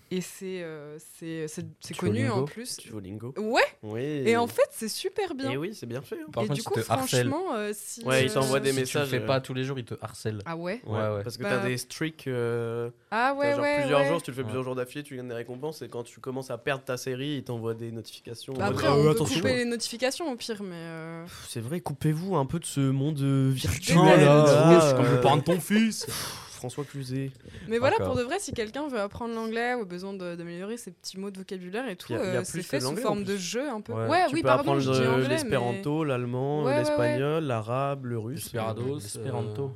Et 0.10 0.22
c'est 0.22 0.64
euh, 0.64 0.98
c'est 1.20 1.48
c'est- 1.50 1.66
c'est 1.82 1.96
connu 1.98 2.20
Duolingo 2.20 2.36
en 2.42 2.46
plus. 2.46 2.78
Duolingo. 2.78 3.34
Ouais, 3.38 3.62
Oui. 3.84 4.02
et 4.26 4.38
en 4.38 4.48
fait, 4.48 4.70
c'est 4.72 4.88
super 4.88 5.36
bien. 5.36 5.52
Et 5.52 5.58
oui, 5.58 5.76
c'est 5.76 5.86
bien 5.86 6.02
fait. 6.02 6.16
hein. 6.16 6.28
Par 6.32 6.44
et 6.44 6.48
contre, 6.48 6.60
du 6.60 6.64
coup, 6.64 6.80
franchement, 6.80 7.44
euh, 7.56 7.72
si. 7.76 8.04
Ouais, 8.06 8.24
il 8.26 8.32
t'envoie 8.32 8.62
des 8.62 8.70
Si 8.70 8.76
tu 8.76 8.80
le 8.80 8.82
messages, 8.86 9.08
fais 9.10 9.20
euh, 9.20 9.26
pas 9.26 9.42
tous 9.42 9.54
les 9.54 9.66
jours, 9.66 9.78
il 9.80 9.84
te 9.86 9.96
harcèle. 10.02 10.40
Ah 10.46 10.56
ouais 10.56 10.80
Ouais, 10.86 10.94
Ouais. 10.98 11.24
Parce 11.24 11.36
que 11.38 11.44
Bah- 11.44 11.58
t'as 11.62 11.68
des 11.68 11.78
streaks. 11.78 12.28
euh, 12.28 12.90
Ah 13.12 13.34
ouais, 13.38 13.52
genre 13.52 13.60
ouais. 13.62 13.80
plusieurs 13.82 14.00
ouais. 14.00 14.08
jours, 14.08 14.18
si 14.20 14.24
tu 14.24 14.32
le 14.32 14.36
fais 14.36 14.42
Ouais. 14.42 14.46
plusieurs 14.46 14.64
jours 14.64 14.76
d'affilée, 14.76 15.04
tu 15.04 15.18
gagnes 15.18 15.28
des 15.28 15.34
récompenses. 15.36 15.82
Et 15.82 15.90
quand 15.90 16.04
tu 16.04 16.20
commences 16.22 16.52
à 16.52 16.58
perdre 16.58 16.86
ta 16.86 16.96
série, 16.96 17.36
il 17.38 17.44
t'envoie 17.44 17.74
des 17.74 17.92
notifications. 17.92 18.54
Bah 18.54 18.68
après, 18.68 18.88
Ah, 18.88 18.94
on 18.96 19.00
euh, 19.00 19.04
peut 19.04 19.10
attention. 19.10 19.42
couper 19.42 19.56
les 19.58 19.66
notifications 19.66 20.32
au 20.32 20.36
pire, 20.38 20.64
mais. 20.64 20.76
euh, 20.76 21.26
C'est 21.50 21.60
vrai, 21.60 21.82
coupez-vous 21.82 22.38
un 22.38 22.46
peu 22.46 22.60
de 22.60 22.66
ce 22.66 22.80
monde 22.80 23.20
euh, 23.22 23.50
virtuel. 23.54 23.98
là, 23.98 24.80
je 24.80 24.86
euh, 24.86 24.98
comme 24.98 25.12
le 25.16 25.20
parent 25.22 25.38
de 25.38 25.44
ton 25.44 25.60
fils. 25.60 26.08
François 26.58 26.84
Cluzet. 26.84 27.32
Mais 27.68 27.78
voilà, 27.78 27.98
pour 27.98 28.16
de 28.16 28.24
vrai, 28.24 28.38
si 28.40 28.52
quelqu'un 28.54 28.88
veut 28.88 29.00
apprendre 29.00 29.34
l'anglais 29.34 29.74
ou 29.76 29.82
a 29.82 29.86
besoin 29.86 30.14
de- 30.14 30.36
d'améliorer 30.36 30.78
ses 30.78 30.92
petits 30.92 31.18
mots 31.20 31.32
de 31.32 31.38
vocabulaire 31.38 31.88
et 31.88 31.96
tout, 31.96 32.14
euh, 32.14 32.38
plus 32.40 32.46
c'est 32.46 32.62
fait 32.64 32.80
sous 32.80 32.96
forme 32.98 33.24
de 33.24 33.38
jeu 33.38 33.70
un 33.70 33.82
peu. 33.82 33.94
Ouais. 33.94 34.08
Ouais, 34.08 34.26
tu 34.28 34.36
oui, 34.36 34.42
peux 34.42 34.48
pardon, 34.48 34.74
apprendre 34.78 35.18
mais- 35.22 35.28
l'espéranto, 35.30 36.04
l'allemand, 36.04 36.60
Ouais, 36.60 36.66
ouais, 36.66 36.72
ouais. 36.74 36.80
l'espagnol, 36.80 37.44
l'arabe, 37.44 38.06
le 38.06 38.18
russe. 38.20 38.44
L'espéranto. 38.44 38.96
L'espéranto. 38.96 39.72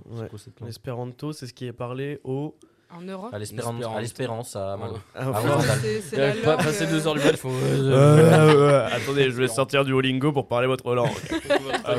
euh, 1.29 1.31
c'est 1.33 1.47
ce 1.47 1.53
qui 1.53 1.65
est 1.67 1.73
parlé 1.73 2.19
au. 2.23 2.55
En 2.93 3.01
Europe. 3.03 3.33
À 3.33 3.39
l'espérance, 3.39 3.85
à 3.85 4.01
l'espérance, 4.01 4.55
à 4.57 4.75
Malo. 4.75 4.97
Ah, 5.15 5.31
Ah. 5.33 5.59
C'est 6.03 6.41
pas 6.43 6.57
passer 6.57 6.83
euh, 6.83 6.89
deux 6.91 7.07
heures 7.07 7.13
du 7.13 7.21
il 7.31 7.37
faut. 7.37 7.49
Euh, 7.63 8.85
attendez, 8.91 9.25
je 9.31 9.37
vais 9.37 9.47
sortir 9.47 9.85
du 9.85 9.91
Duolingo 9.91 10.33
pour 10.33 10.47
parler 10.49 10.67
votre 10.67 10.93
langue. 10.93 11.07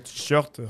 t-shirt. 0.00 0.60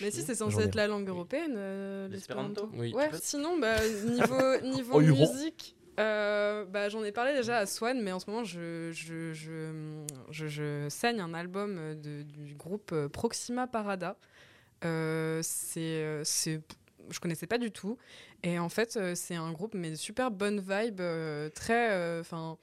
Mais 0.00 0.10
si, 0.10 0.22
c'est 0.22 0.34
censé 0.34 0.56
être 0.62 0.74
la 0.74 0.86
langue 0.86 1.08
européenne, 1.08 1.54
euh, 1.56 2.08
l'espéranto. 2.08 2.70
Oui. 2.74 2.92
Ouais, 2.94 3.10
sinon, 3.20 3.58
bah, 3.58 3.76
niveau, 4.04 4.56
niveau 4.62 4.94
Oh, 4.94 5.00
musique, 5.00 5.76
euh, 6.00 6.64
bah, 6.66 6.88
j'en 6.88 7.02
ai 7.04 7.12
parlé 7.12 7.34
déjà 7.34 7.58
à 7.58 7.66
Swan, 7.66 8.00
mais 8.00 8.12
en 8.12 8.20
ce 8.20 8.30
moment, 8.30 8.44
je, 8.44 8.90
je, 8.92 9.32
je, 9.32 10.04
je, 10.30 10.46
je 10.48 10.86
saigne 10.88 11.20
un 11.20 11.34
album 11.34 11.76
de- 12.00 12.22
du 12.22 12.54
groupe 12.54 12.94
Proxima 13.08 13.66
Parada. 13.66 14.16
Euh, 14.84 15.40
c'est, 15.42 16.20
c'est, 16.24 16.60
je 17.10 17.18
connaissais 17.20 17.46
pas 17.48 17.58
du 17.58 17.70
tout. 17.70 17.98
Et 18.44 18.58
en 18.58 18.68
fait, 18.68 18.96
euh, 18.96 19.14
c'est 19.16 19.34
un 19.34 19.50
groupe, 19.52 19.74
mais 19.74 19.90
de 19.90 19.96
super 19.96 20.30
bonne 20.30 20.60
vibe, 20.60 21.00
euh, 21.00 21.48
très. 21.50 22.20
Enfin. 22.20 22.56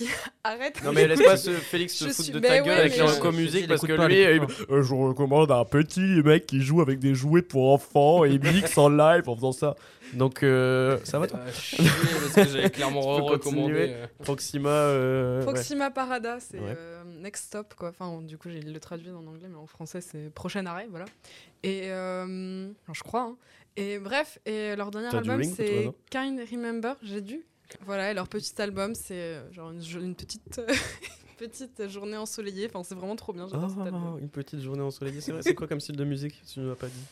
arrête 0.44 0.82
Non 0.84 0.92
mais 0.92 1.06
laisse 1.06 1.22
pas 1.22 1.36
ce 1.36 1.50
Félix 1.50 1.94
se 1.94 2.04
foutre 2.06 2.22
suis- 2.22 2.32
de 2.32 2.40
mais 2.40 2.48
ta 2.48 2.54
ouais, 2.54 2.62
gueule 2.62 2.80
avec 2.80 2.94
je- 2.94 3.02
reco 3.02 3.30
je- 3.32 3.36
musique 3.36 3.68
parce 3.68 3.80
que 3.82 3.92
lui, 3.92 4.20
il- 4.22 4.42
euh, 4.74 4.82
je 4.82 4.94
recommande 4.94 5.50
un 5.52 5.64
petit 5.64 6.00
mec 6.24 6.46
qui 6.46 6.60
joue 6.62 6.80
avec 6.80 6.98
des 6.98 7.14
jouets 7.14 7.42
pour 7.42 7.72
enfants 7.72 8.24
et 8.24 8.38
mixe 8.38 8.76
en 8.78 8.88
live 8.88 9.28
en 9.28 9.36
faisant 9.36 9.52
ça. 9.52 9.74
Donc 10.12 10.42
euh, 10.42 10.98
ça 11.04 11.18
va 11.18 11.26
toi 11.26 11.40
Ah, 11.44 11.50
chier, 11.52 11.84
parce 11.86 12.34
que 12.48 12.52
j'avais 12.56 12.70
clairement 12.70 13.00
recommandé. 13.24 13.74
euh, 13.90 14.06
Proxima. 14.22 14.68
euh, 14.70 15.44
ouais. 15.44 15.90
Parada, 15.90 16.38
c'est 16.40 16.58
Ouais. 16.58 16.74
euh, 16.76 17.02
next 17.20 17.46
stop 17.46 17.74
quoi. 17.74 17.88
Enfin, 17.88 18.20
du 18.22 18.36
coup, 18.38 18.48
j'ai 18.48 18.60
le 18.60 18.78
traduit 18.80 19.10
en 19.10 19.26
anglais, 19.26 19.48
mais 19.48 19.56
en 19.56 19.66
français, 19.66 20.00
c'est 20.00 20.32
prochain 20.32 20.66
arrêt, 20.66 20.86
voilà. 20.90 21.06
Et 21.64 21.90
euh, 21.90 22.68
je 22.92 23.02
crois. 23.02 23.22
hein. 23.22 23.36
Et 23.76 23.98
bref, 23.98 24.38
et 24.46 24.76
leur 24.76 24.90
dernier 24.92 25.08
album, 25.16 25.42
c'est 25.42 25.90
Kind 26.10 26.38
Remember. 26.50 26.94
J'ai 27.02 27.20
dû. 27.20 27.44
Voilà, 27.86 28.10
et 28.10 28.14
leur 28.14 28.28
petit 28.28 28.60
album, 28.60 28.94
c'est 28.94 29.14
euh, 29.14 29.52
genre 29.52 29.70
une, 29.72 30.14
petite 30.14 30.60
petite 31.38 31.88
journée 31.88 32.16
ensoleillée. 32.16 32.66
Enfin, 32.68 32.82
c'est 32.84 32.94
vraiment 32.94 33.16
trop 33.16 33.32
bien. 33.32 33.48
J'adore 33.48 33.70
cet 33.70 33.78
album. 33.80 34.12
Oh, 34.14 34.18
une 34.18 34.28
petite 34.28 34.60
journée 34.60 34.82
ensoleillée. 34.82 35.20
C'est 35.20 35.32
vrai, 35.32 35.42
c'est 35.42 35.54
quoi 35.54 35.66
comme 35.66 35.80
style 35.80 35.96
de 35.96 36.04
musique 36.04 36.40
Tu 36.46 36.60
ne 36.60 36.66
m'as 36.68 36.74
pas 36.76 36.86
dit? 36.88 37.04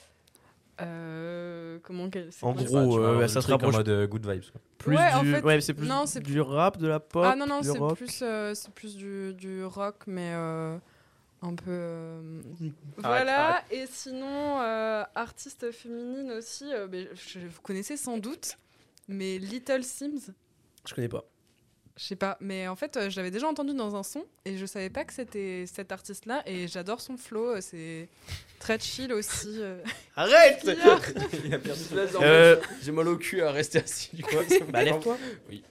Euh, 0.81 1.79
comment 1.83 2.05
En 2.05 2.09
quoi 2.09 2.63
gros, 2.65 2.67
ça 2.71 2.79
euh, 3.05 3.15
ouais, 3.17 3.23
le 3.23 3.29
ça 3.29 3.43
se 3.43 3.51
rapproche 3.51 3.75
euh, 3.87 4.07
good 4.07 4.27
vibes. 4.27 4.51
quoi. 4.51 4.61
plus 4.79 4.97
Ouais, 4.97 5.13
en 5.13 5.23
du. 5.23 5.33
fait, 5.35 5.43
ouais, 5.43 5.61
c'est 5.61 5.75
plus 5.75 5.87
non, 5.87 6.07
c'est 6.07 6.21
du 6.21 6.41
rap, 6.41 6.79
de 6.79 6.87
la 6.89 6.99
pop. 6.99 7.25
Ah 7.27 7.37
non 7.37 7.47
non, 7.47 7.63
c'est 7.63 7.79
rock. 7.79 7.97
plus 7.97 8.21
euh, 8.23 8.55
c'est 8.55 8.73
plus 8.73 8.97
du, 8.97 9.35
du 9.35 9.65
rock, 9.65 9.97
mais 10.07 10.33
euh, 10.35 10.77
un 11.43 11.55
peu. 11.55 11.65
euh, 11.71 12.21
Arrête, 13.03 13.25
Voilà. 13.25 13.63
Et 13.71 13.85
sinon, 13.87 14.61
euh, 14.61 15.05
artiste 15.15 15.71
féminine 15.73 16.33
aussi. 16.33 16.73
euh, 16.73 16.87
ben, 16.89 17.07
je- 17.15 17.41
vous 17.41 17.61
connaissez 17.63 17.97
sans 17.99 18.17
doute, 18.19 18.57
mais 19.09 19.39
Little 19.39 19.83
Sims. 19.85 20.33
Je 20.89 20.95
connais 20.95 21.09
pas. 21.09 21.25
Je 21.99 22.05
sais 22.05 22.17
pas, 22.17 22.39
mais 22.41 22.69
en 22.69 22.75
fait, 22.77 22.97
euh, 22.97 23.11
je 23.11 23.17
l'avais 23.17 23.31
déjà 23.31 23.47
entendu 23.47 23.75
dans 23.75 23.95
un 23.97 24.03
son 24.03 24.25
et 24.47 24.57
je 24.57 24.65
savais 24.65 24.89
pas 24.89 25.05
que 25.05 25.13
c'était 25.13 25.67
cet 25.67 25.93
artiste-là 25.93 26.43
et 26.47 26.67
j'adore 26.67 27.03
son 27.03 27.19
flow. 27.19 27.57
euh, 27.57 27.61
C'est 27.61 28.09
très 28.59 28.79
chill 28.79 29.13
aussi. 29.13 29.57
euh. 29.59 29.83
Arrête 30.17 30.65
Là, 30.65 30.75
en 32.19 32.23
Euh, 32.23 32.57
fait, 32.57 32.69
J'ai 32.83 32.93
mal 32.93 33.09
au 33.09 33.19
cul 33.19 33.43
à 33.43 33.51
rester 33.53 33.79
assis 33.81 34.17
du 34.17 34.23
coup. 34.23 34.37
Bah 34.71 34.83
lève-toi. 34.85 35.19
Oui. 35.51 35.63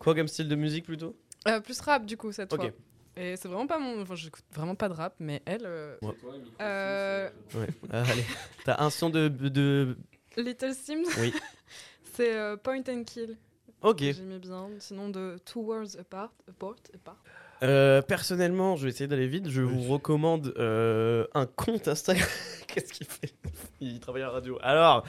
Quoi 0.00 0.16
comme 0.16 0.26
style 0.28 0.48
de 0.48 0.56
musique 0.56 0.84
plutôt? 0.84 1.16
Euh, 1.46 1.60
plus 1.60 1.80
rap 1.80 2.04
du 2.06 2.16
coup 2.16 2.32
cette 2.32 2.52
Ok. 2.52 2.60
fois. 2.60 2.70
Et 3.16 3.36
c'est 3.36 3.46
vraiment 3.48 3.66
pas 3.68 3.78
mon. 3.78 4.02
Enfin, 4.02 4.16
j'écoute 4.16 4.44
vraiment 4.52 4.74
pas 4.74 4.88
de 4.88 4.94
rap, 4.94 5.14
mais 5.20 5.42
elle. 5.46 5.62
euh, 5.64 5.96
Ouais. 6.02 6.14
Euh, 6.60 7.30
Ouais. 7.54 7.66
Ah, 7.92 8.02
allez. 8.02 8.24
T'as 8.64 8.82
un 8.82 8.90
son 8.90 9.10
de. 9.10 9.28
de... 9.28 9.96
Little 10.36 10.74
Sims? 10.74 11.06
Oui. 11.20 11.32
c'est 12.18 12.36
euh, 12.36 12.56
Point 12.56 12.82
and 12.88 13.04
Kill. 13.04 13.36
Ok. 13.82 13.98
J'aimais 14.00 14.38
bien. 14.40 14.68
Sinon, 14.80 15.08
de 15.08 15.36
Two 15.44 15.62
Worlds 15.62 15.96
Apart. 15.98 16.32
apart, 16.48 16.74
apart. 16.94 17.16
Euh, 17.62 18.02
personnellement, 18.02 18.76
je 18.76 18.84
vais 18.84 18.90
essayer 18.90 19.06
d'aller 19.08 19.28
vite. 19.28 19.48
Je 19.48 19.62
vous 19.62 19.82
recommande 19.92 20.52
euh, 20.58 21.26
un 21.34 21.46
compte 21.46 21.86
Instagram. 21.88 22.26
Qu'est-ce 22.66 22.92
qu'il 22.92 23.06
fait? 23.06 23.32
Il 23.80 24.00
travaille 24.00 24.22
à 24.22 24.26
la 24.26 24.32
radio. 24.32 24.58
Alors, 24.62 25.04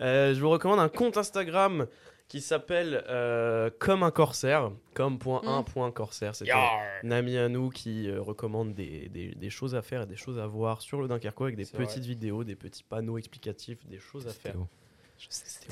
euh, 0.00 0.34
je 0.34 0.40
vous 0.40 0.50
recommande 0.50 0.78
un 0.80 0.88
compte 0.88 1.16
Instagram 1.16 1.86
qui 2.28 2.40
s'appelle 2.40 3.04
euh, 3.08 3.70
Comme 3.78 4.02
un 4.04 4.10
corsaire. 4.12 4.70
Comme.1.corsaire. 4.94 6.34
C'est 6.34 6.48
un 6.50 7.10
ami 7.10 7.36
à 7.36 7.48
nous 7.48 7.70
qui 7.70 8.08
euh, 8.08 8.20
recommande 8.20 8.72
des, 8.74 9.08
des- 9.08 9.34
des 9.34 9.50
choses 9.50 9.74
à 9.74 9.82
faire 9.82 10.02
et 10.02 10.06
des 10.06 10.16
choses 10.16 10.38
à 10.38 10.46
voir 10.46 10.80
sur 10.80 11.00
le 11.02 11.08
Dunkerque 11.08 11.40
avec 11.40 11.56
des 11.56 11.64
petites 11.66 11.98
vrai. 12.02 12.08
vidéos, 12.08 12.44
des 12.44 12.56
petits 12.56 12.84
panneaux 12.84 13.18
explicatifs, 13.18 13.84
des 13.86 13.98
choses 13.98 14.26
à 14.28 14.32
faire. 14.32 14.54
Je 15.18 15.26
sais. 15.28 15.68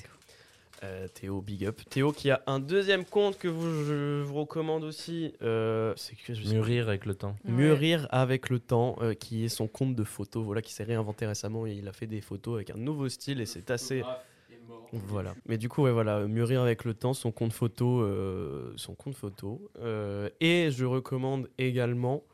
Euh, 0.83 1.09
Théo, 1.09 1.43
big 1.43 1.67
up. 1.67 1.81
Théo 1.91 2.11
qui 2.11 2.31
a 2.31 2.43
un 2.47 2.59
deuxième 2.59 3.05
compte 3.05 3.37
que 3.39 3.49
vous, 3.49 3.85
je 3.85 4.23
vous 4.23 4.35
recommande 4.35 4.83
aussi. 4.83 5.35
euh, 5.43 5.93
c'est 5.97 6.17
que 6.17 6.33
je 6.33 6.43
sais 6.43 6.55
Mûrir 6.55 6.89
avec 6.89 7.05
le 7.05 7.15
temps. 7.15 7.37
Mûrir 7.45 8.07
avec 8.11 8.49
le 8.49 8.59
temps, 8.59 8.97
euh, 9.03 9.13
qui 9.13 9.45
est 9.45 9.49
son 9.51 9.69
compte 9.69 9.95
de 9.95 10.05
photos, 10.05 10.43
voilà, 10.43 10.63
qui 10.63 10.73
s'est 10.73 10.85
réinventé 10.85 11.27
récemment. 11.27 11.67
Et 11.67 11.73
il 11.73 11.87
a 11.87 11.93
fait 11.93 12.07
des 12.07 12.23
photos 12.23 12.55
avec 12.55 12.71
un 12.71 12.79
nouveau 12.79 13.09
style 13.11 13.41
et 13.43 13.47
c'est 13.47 13.71
assez. 13.71 14.03
Voilà. 14.93 15.35
Mais 15.47 15.59
du 15.59 15.69
coup, 15.69 15.83
ouais, 15.83 15.93
voilà, 15.93 16.27
mûrir 16.27 16.63
avec 16.63 16.85
le 16.85 16.95
temps, 16.95 17.13
son 17.15 17.31
compte 17.31 17.53
photo, 17.53 18.01
euh, 18.01 18.73
son 18.77 18.95
compte 18.95 19.15
photo. 19.15 19.71
Euh, 19.81 20.31
et 20.41 20.71
je 20.71 20.85
recommande 20.85 21.49
également. 21.59 22.25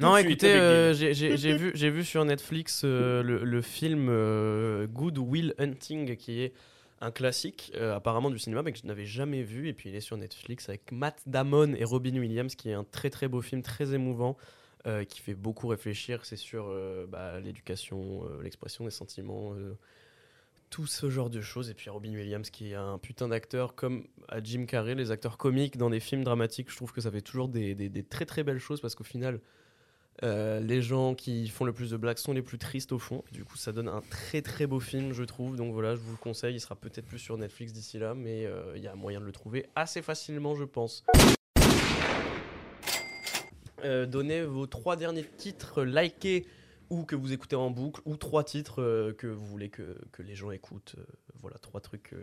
Non, 0.00 0.16
écoutez, 0.16 0.54
euh, 0.54 0.94
j'ai 0.94 1.56
vu, 1.56 1.72
j'ai 1.74 1.90
vu 1.90 2.04
sur 2.04 2.24
Netflix 2.24 2.82
euh, 2.84 3.22
le, 3.22 3.44
le 3.44 3.60
film 3.62 4.06
euh, 4.08 4.86
Good 4.86 5.18
Will 5.18 5.54
Hunting, 5.58 6.14
qui 6.16 6.42
est 6.42 6.52
un 7.00 7.10
classique 7.10 7.72
euh, 7.76 7.94
apparemment 7.94 8.30
du 8.30 8.38
cinéma 8.38 8.62
mais 8.62 8.72
que 8.72 8.78
je 8.78 8.86
n'avais 8.86 9.06
jamais 9.06 9.42
vu. 9.42 9.68
Et 9.68 9.72
puis 9.72 9.88
il 9.90 9.94
est 9.96 10.00
sur 10.00 10.16
Netflix 10.16 10.68
avec 10.68 10.90
Matt 10.92 11.22
Damon 11.26 11.74
et 11.74 11.84
Robin 11.84 12.16
Williams 12.18 12.54
qui 12.54 12.70
est 12.70 12.74
un 12.74 12.84
très 12.84 13.10
très 13.10 13.28
beau 13.28 13.40
film 13.40 13.62
très 13.62 13.94
émouvant 13.94 14.36
euh, 14.86 15.04
qui 15.04 15.20
fait 15.20 15.34
beaucoup 15.34 15.68
réfléchir. 15.68 16.24
C'est 16.24 16.36
sur 16.36 16.66
euh, 16.68 17.06
bah, 17.06 17.40
l'éducation 17.40 18.24
l'expression 18.42 18.84
des 18.84 18.90
sentiments 18.90 19.54
tout 20.70 20.86
ce 20.86 21.08
genre 21.08 21.30
de 21.30 21.40
choses. 21.40 21.70
Et 21.70 21.74
puis 21.74 21.88
Robin 21.88 22.12
Williams 22.12 22.50
qui 22.50 22.72
est 22.72 22.74
un 22.74 22.98
putain 22.98 23.28
d'acteur 23.28 23.74
comme 23.74 24.06
à 24.28 24.42
Jim 24.42 24.66
Carrey 24.66 24.94
les 24.94 25.10
acteurs 25.10 25.38
comiques 25.38 25.76
dans 25.78 25.90
des 25.90 26.00
films 26.00 26.24
dramatiques. 26.24 26.70
Je 26.70 26.76
trouve 26.76 26.92
que 26.92 27.00
ça 27.00 27.10
fait 27.10 27.22
toujours 27.22 27.48
des- 27.48 27.74
des 27.74 28.02
très 28.02 28.26
très 28.26 28.42
belles 28.44 28.58
choses 28.58 28.80
parce 28.80 28.94
qu'au 28.94 29.04
final 29.04 29.40
euh, 30.24 30.58
les 30.58 30.82
gens 30.82 31.14
qui 31.14 31.48
font 31.48 31.64
le 31.64 31.72
plus 31.72 31.90
de 31.90 31.96
blagues 31.96 32.18
sont 32.18 32.32
les 32.32 32.42
plus 32.42 32.58
tristes 32.58 32.92
au 32.92 32.98
fond. 32.98 33.22
Du 33.30 33.44
coup, 33.44 33.56
ça 33.56 33.72
donne 33.72 33.88
un 33.88 34.00
très 34.10 34.42
très 34.42 34.66
beau 34.66 34.80
film, 34.80 35.12
je 35.12 35.22
trouve. 35.22 35.56
Donc 35.56 35.72
voilà, 35.72 35.94
je 35.94 36.00
vous 36.00 36.12
le 36.12 36.18
conseille. 36.18 36.56
Il 36.56 36.60
sera 36.60 36.74
peut-être 36.74 37.06
plus 37.06 37.18
sur 37.18 37.36
Netflix 37.36 37.72
d'ici 37.72 37.98
là, 37.98 38.14
mais 38.14 38.44
euh, 38.44 38.72
il 38.76 38.82
y 38.82 38.88
a 38.88 38.94
moyen 38.96 39.20
de 39.20 39.24
le 39.24 39.32
trouver 39.32 39.66
assez 39.76 40.02
facilement, 40.02 40.56
je 40.56 40.64
pense. 40.64 41.04
Euh, 43.84 44.06
donnez 44.06 44.42
vos 44.42 44.66
trois 44.66 44.96
derniers 44.96 45.24
titres 45.24 45.84
likés 45.84 46.46
ou 46.90 47.04
que 47.04 47.14
vous 47.14 47.32
écoutez 47.32 47.54
en 47.54 47.70
boucle, 47.70 48.00
ou 48.06 48.16
trois 48.16 48.42
titres 48.42 49.12
que 49.18 49.26
vous 49.26 49.46
voulez 49.46 49.68
que, 49.68 49.94
les 50.18 50.34
gens 50.34 50.50
écoutent. 50.50 50.96
Voilà, 51.34 51.58
trois 51.58 51.80
trucs 51.80 52.04
que 52.04 52.16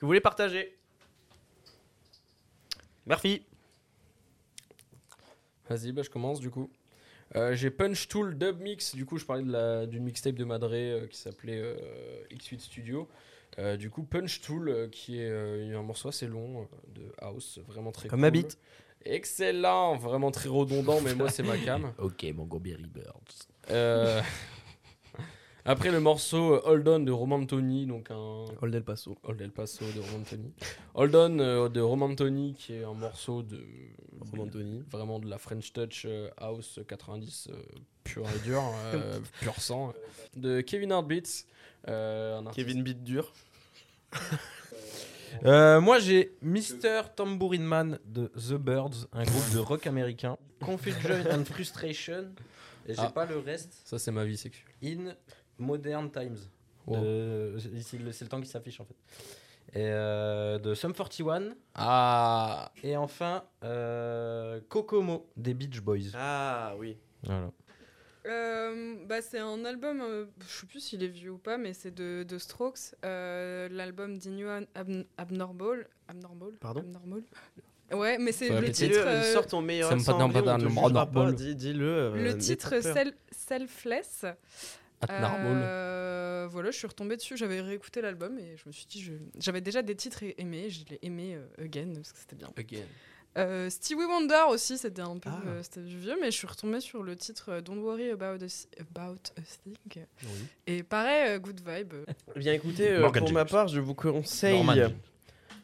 vous 0.00 0.06
voulez 0.06 0.22
partager. 0.22 0.76
Merci. 3.04 3.42
Vas-y, 5.68 5.92
bah, 5.92 6.02
je 6.02 6.10
commence 6.10 6.40
du 6.40 6.50
coup. 6.50 6.70
Euh, 7.34 7.54
j'ai 7.54 7.70
Punch 7.70 8.08
Tool 8.08 8.38
Dub 8.38 8.60
Mix. 8.60 8.94
Du 8.94 9.04
coup, 9.04 9.18
je 9.18 9.24
parlais 9.24 9.86
d'une 9.86 10.04
mixtape 10.04 10.36
de 10.36 10.44
Madre 10.44 10.70
euh, 10.72 11.06
qui 11.06 11.18
s'appelait 11.18 11.58
euh, 11.60 11.76
X8 12.32 12.60
Studio. 12.60 13.08
Du 13.78 13.88
coup, 13.88 14.02
Punch 14.02 14.42
Tool, 14.42 14.90
qui 14.92 15.18
est 15.18 15.30
un 15.74 15.82
morceau 15.82 16.08
assez 16.10 16.26
long 16.26 16.68
de 16.94 17.10
house, 17.18 17.58
vraiment 17.66 17.90
très 17.90 18.06
Comme 18.06 18.18
cool. 18.18 18.26
ma 18.26 18.30
bite. 18.30 18.58
Excellent, 19.02 19.96
vraiment 19.96 20.30
très 20.30 20.50
redondant, 20.50 21.00
mais 21.00 21.14
moi 21.14 21.30
c'est 21.30 21.42
ma 21.42 21.56
cam. 21.56 21.90
Ok, 21.98 22.26
mon 22.34 22.44
Birds. 22.44 23.48
Euh, 25.66 25.70
Après 25.72 25.90
le 25.90 26.00
morceau 26.00 26.54
euh, 26.54 26.60
Hold 26.64 26.86
On 26.88 27.00
de 27.00 27.10
Roman 27.12 27.44
Tony, 27.44 27.86
donc 27.86 28.10
un 28.10 28.44
Hold 28.62 28.74
El 28.74 28.84
Paso. 28.84 29.16
Hold 29.24 29.40
El 29.40 29.50
Paso 29.50 29.84
de 29.84 30.00
Roman 30.00 30.24
Tony. 30.28 30.52
Hold 30.94 31.14
On 31.16 31.38
euh, 31.38 31.68
de 31.68 31.80
Roman 31.80 32.14
Tony, 32.14 32.54
qui 32.54 32.74
est 32.74 32.84
un 32.84 32.94
morceau 32.94 33.42
de 33.42 33.60
Roman 34.32 34.46
Tony. 34.48 34.82
vraiment 34.90 35.18
de 35.18 35.28
la 35.28 35.38
French 35.38 35.72
Touch 35.72 36.04
euh, 36.06 36.28
House 36.36 36.78
90 36.86 37.48
euh, 37.50 37.54
pur 38.04 38.24
et 38.28 38.38
dur, 38.44 38.62
euh, 38.94 39.18
pur 39.40 39.54
sang, 39.60 39.92
de 40.36 40.60
Kevin 40.60 40.92
euh, 40.92 40.96
artiste- 41.00 41.46
Kevin 42.54 42.82
Beat 42.82 43.02
dur. 43.02 43.32
Euh, 45.44 45.82
moi 45.82 45.98
j'ai 45.98 46.32
Mr. 46.40 47.02
Tambourine 47.14 47.64
Man 47.64 47.98
de 48.06 48.28
The 48.28 48.54
Birds, 48.54 49.06
un 49.12 49.24
groupe 49.24 49.52
de 49.52 49.58
rock 49.58 49.86
américain. 49.86 50.38
Confusion 50.64 51.16
and 51.30 51.44
Frustration. 51.44 52.30
Et 52.86 52.94
j'ai 52.94 53.00
Ah. 53.02 53.10
pas 53.10 53.26
le 53.26 53.38
reste. 53.38 53.74
Ça, 53.84 53.98
c'est 53.98 54.12
ma 54.12 54.24
vie 54.24 54.38
sexuelle. 54.38 54.64
In 54.82 55.12
Modern 55.58 56.10
Times. 56.10 56.38
Wow. 56.86 57.00
De- 57.00 57.56
C'est 57.82 57.98
le, 57.98 58.28
temps 58.28 58.40
qui 58.40 58.46
s'affiche 58.48 58.80
en 58.80 58.84
fait. 58.84 58.94
Et 59.72 59.88
euh, 59.90 60.58
de 60.58 60.74
Sum 60.74 60.92
41. 60.94 61.54
Ah 61.74 62.70
Et 62.84 62.96
enfin 62.96 63.42
euh, 63.64 64.60
Kokomo 64.68 65.28
des 65.36 65.54
Beach 65.54 65.80
Boys. 65.80 66.12
Ah 66.14 66.74
oui. 66.78 66.96
Voilà. 67.24 67.50
Euh, 68.26 68.96
bah, 69.06 69.22
c'est 69.22 69.38
un 69.38 69.64
album, 69.64 70.00
euh, 70.00 70.26
je 70.40 70.52
sais 70.60 70.66
plus 70.66 70.80
s'il 70.80 71.02
est 71.04 71.08
vieux 71.08 71.30
ou 71.32 71.38
pas, 71.38 71.58
mais 71.58 71.72
c'est 71.72 71.92
de, 71.94 72.24
de 72.24 72.38
Strokes, 72.38 72.94
euh, 73.04 73.68
l'album 73.70 74.18
d'Inuan 74.18 74.64
Ab- 74.74 75.04
Abnormal. 75.16 75.86
Abnormal? 76.08 76.52
Pardon? 76.60 76.80
Abnormal 76.80 77.22
Ouais, 77.92 78.18
mais 78.18 78.32
c'est 78.32 78.48
le 78.48 78.68
titre. 78.72 78.98
Euh, 78.98 79.32
sors 79.32 79.46
ton 79.46 79.62
meilleur 79.62 79.90
pas 79.90 80.12
anglais, 80.14 80.42
d'un- 80.42 80.54
on 80.56 80.58
te 80.58 80.62
d'un- 80.64 80.68
jugera 80.70 80.90
d'un- 80.90 81.06
pas, 81.06 81.32
dis- 81.32 81.54
dis-le. 81.54 81.86
euh, 81.86 82.16
le 82.16 82.36
titre 82.36 82.70
pas 82.70 82.80
peur. 82.82 82.94
Sel- 82.96 83.14
Selfless. 83.30 84.24
Euh, 85.08 86.46
voilà, 86.50 86.70
je 86.70 86.76
suis 86.78 86.86
retombée 86.86 87.16
dessus, 87.16 87.36
j'avais 87.36 87.60
réécouté 87.60 88.00
l'album 88.00 88.38
et 88.38 88.56
je 88.56 88.62
me 88.66 88.72
suis 88.72 88.86
dit, 88.86 89.00
je- 89.02 89.12
j'avais 89.38 89.60
déjà 89.60 89.82
des 89.82 89.94
titres 89.94 90.22
aimés, 90.38 90.70
je 90.70 90.84
l'ai 90.90 90.98
aimé 91.02 91.34
euh, 91.36 91.64
again 91.64 91.92
parce 91.94 92.12
que 92.12 92.18
c'était 92.18 92.36
bien. 92.36 92.50
Again. 92.56 92.80
Euh, 93.38 93.68
Stevie 93.68 94.04
Wonder 94.06 94.44
aussi, 94.48 94.78
c'était 94.78 95.02
un 95.02 95.18
peu 95.18 95.28
Ah. 95.30 95.42
euh, 95.46 95.60
c'était 95.62 95.82
du 95.82 95.98
vieux, 95.98 96.16
mais 96.20 96.30
je 96.30 96.36
suis 96.38 96.46
retombée 96.46 96.80
sur 96.80 97.02
le 97.02 97.16
titre 97.16 97.50
euh, 97.50 97.60
Don't 97.60 97.80
Worry 97.82 98.10
About 98.10 98.42
a, 98.42 98.80
about 98.80 99.18
a 99.36 99.42
Thing. 99.42 100.04
Et 100.66 100.82
pareil, 100.82 101.32
euh, 101.32 101.38
Good 101.38 101.60
Vibe. 101.66 101.92
Eh 102.34 102.38
Bien 102.38 102.54
écoutez, 102.54 102.90
euh, 102.92 103.10
pour 103.10 103.32
ma 103.32 103.44
part, 103.44 103.68
je 103.68 103.80
vous 103.80 103.94
conseille 103.94 104.54
Norman. 104.64 104.88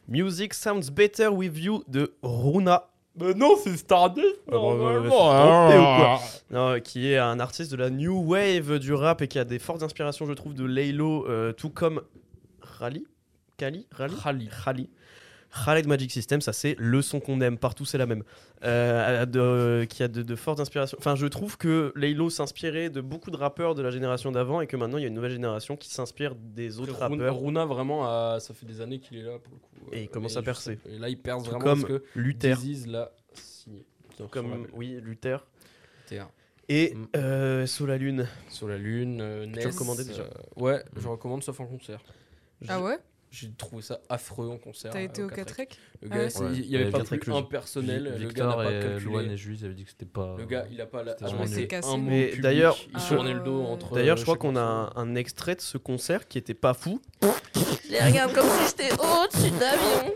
Music 0.08 0.52
Sounds 0.52 0.90
Better 0.90 1.28
With 1.28 1.56
You 1.56 1.82
de 1.88 2.14
Runa. 2.22 2.88
Mais 3.16 3.34
non, 3.34 3.56
c'est 3.62 3.76
Stardust 3.76 4.40
bah, 4.46 4.52
normalement, 4.54 5.32
hein. 5.32 6.18
Non, 6.50 6.80
qui 6.80 7.12
est 7.12 7.18
un 7.18 7.40
artiste 7.40 7.70
de 7.70 7.76
la 7.76 7.90
new 7.90 8.22
wave 8.32 8.78
du 8.78 8.94
rap 8.94 9.20
et 9.20 9.28
qui 9.28 9.38
a 9.38 9.44
des 9.44 9.58
fortes 9.58 9.82
inspirations, 9.82 10.26
je 10.26 10.32
trouve, 10.32 10.54
de 10.54 10.64
Laylo, 10.64 11.26
euh, 11.28 11.52
tout 11.52 11.68
comme 11.68 12.02
Rally 12.62 13.06
Kali 13.58 13.86
Rally 13.90 14.14
Rally. 14.16 14.48
Rally. 14.50 14.90
De 15.54 15.86
Magic 15.86 16.10
System, 16.10 16.40
ça 16.40 16.52
c'est 16.52 16.74
le 16.78 17.02
son 17.02 17.20
qu'on 17.20 17.40
aime, 17.42 17.58
partout 17.58 17.84
c'est 17.84 17.98
la 17.98 18.06
même. 18.06 18.24
Euh, 18.64 19.26
de- 19.26 19.84
qui 19.88 20.02
a 20.02 20.08
de, 20.08 20.22
de 20.22 20.34
fortes 20.36 20.60
inspirations. 20.60 20.96
Enfin, 20.98 21.14
je 21.14 21.26
trouve 21.26 21.58
que 21.58 21.92
Laylo 21.94 22.30
s'inspirait 22.30 22.88
de 22.90 23.00
beaucoup 23.00 23.30
de 23.30 23.36
rappeurs 23.36 23.74
de 23.74 23.82
la 23.82 23.90
génération 23.90 24.32
d'avant 24.32 24.60
et 24.60 24.66
que 24.66 24.76
maintenant 24.76 24.98
il 24.98 25.02
y 25.02 25.04
a 25.04 25.08
une 25.08 25.14
nouvelle 25.14 25.32
génération 25.32 25.76
qui 25.76 25.90
s'inspire 25.90 26.34
des 26.36 26.78
autres 26.80 26.94
Runa, 26.94 27.08
rappeurs. 27.08 27.38
Runa, 27.40 27.64
vraiment, 27.66 28.04
a- 28.06 28.38
ça 28.40 28.54
fait 28.54 28.64
des 28.66 28.80
années 28.80 28.98
qu'il 28.98 29.18
est 29.18 29.22
là 29.22 29.38
pour 29.38 29.52
le 29.52 29.58
coup. 29.58 29.92
Et 29.92 30.02
il 30.04 30.08
commence 30.08 30.34
Et 30.36 30.38
à 30.38 30.42
percer. 30.42 30.72
juste- 30.82 30.86
Et 30.94 30.98
là, 30.98 31.08
il 31.08 31.18
perce 31.18 31.42
vraiment 31.44 31.58
comme 31.58 31.82
parce 31.82 31.92
que 31.92 32.02
Luther. 32.14 32.56
L'a 32.86 33.12
signé. 33.34 33.84
Comme, 34.30 34.66
oui, 34.74 34.98
Luther. 35.02 35.44
Et 36.68 36.94
Mm. 36.94 37.06
euh, 37.16 37.66
Sous 37.66 37.86
la 37.86 37.98
Lune. 37.98 38.26
Sur 38.48 38.68
la 38.68 38.78
Lune, 38.78 39.20
euh, 39.20 39.44
tu 39.44 39.50
Ness, 39.52 39.66
recommandais 39.74 40.04
déjà 40.04 40.22
euh, 40.22 40.30
Ouais, 40.56 40.82
je 40.96 41.08
recommande 41.08 41.42
sauf 41.42 41.58
en 41.60 41.66
concert. 41.66 42.00
Ah 42.68 42.80
ouais? 42.80 42.96
J'ai 43.34 43.50
trouvé 43.54 43.80
ça 43.82 43.98
affreux 44.10 44.46
en 44.50 44.58
concert. 44.58 44.90
T'as 44.92 44.98
euh, 44.98 45.04
été 45.04 45.22
au 45.22 45.28
Catrec. 45.28 45.70
4 45.70 45.78
Le 46.02 46.08
Ah 46.12 46.16
gars, 46.18 46.30
c'est- 46.30 46.40
Ouais. 46.42 46.50
il 46.52 46.66
y 46.66 46.76
avait 46.76 46.84
Ouais, 46.84 46.90
pas 46.90 46.98
Catrec, 46.98 47.20
plus 47.22 47.30
le- 47.30 47.36
un 47.38 47.42
personnel. 47.42 48.02
le 48.04 48.10
gars 48.10 48.18
n'a 48.18 48.26
Victor 48.26 48.56
pas 48.56 48.64
et 48.72 48.80
calculé. 48.80 49.32
Et 49.32 49.36
Jules 49.38 49.64
avaient 49.64 49.74
dit 49.74 49.84
que 49.84 49.90
c'était 49.90 50.04
pas. 50.04 50.34
Le 50.38 50.44
gars, 50.44 50.66
il 50.70 50.78
a 50.82 50.86
pas 50.86 51.02
la. 51.02 51.16
Ah, 51.22 51.24
un 51.24 52.40
d'ailleurs, 52.42 52.76
il 52.92 53.00
je- 53.00 53.08
tournait 53.14 53.32
le 53.32 53.40
dos 53.40 53.62
entre. 53.64 53.94
D'ailleurs, 53.94 54.16
euh, 54.16 54.20
je 54.20 54.22
crois 54.24 54.36
qu'on 54.36 54.54
a 54.56 54.92
un, 54.94 55.14
extrait 55.14 55.54
de 55.54 55.62
ce 55.62 55.78
concert 55.78 56.28
qui 56.28 56.36
était 56.36 56.52
pas 56.52 56.74
fou. 56.74 57.00
Je 57.22 57.92
les 57.92 58.00
regarde 58.00 58.34
comme 58.34 58.46
si 58.48 58.68
j'étais 58.68 58.92
au-dessus 58.92 59.50
d'avion. 59.52 60.14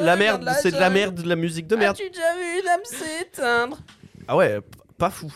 La 0.00 0.16
merde, 0.16 0.48
c'est 0.62 0.70
de 0.72 0.78
la 0.78 0.88
merde, 0.88 1.16
de 1.22 1.28
la 1.28 1.36
musique 1.36 1.66
de 1.66 1.76
merde. 1.76 1.94
As-tu 1.96 2.08
déjà 2.08 2.34
vu 2.36 2.60
une 2.62 2.68
âme 2.68 2.80
s'éteindre? 2.84 3.78
Ah 4.26 4.36
ouais, 4.36 4.60
pas 4.96 5.10
fou. 5.10 5.30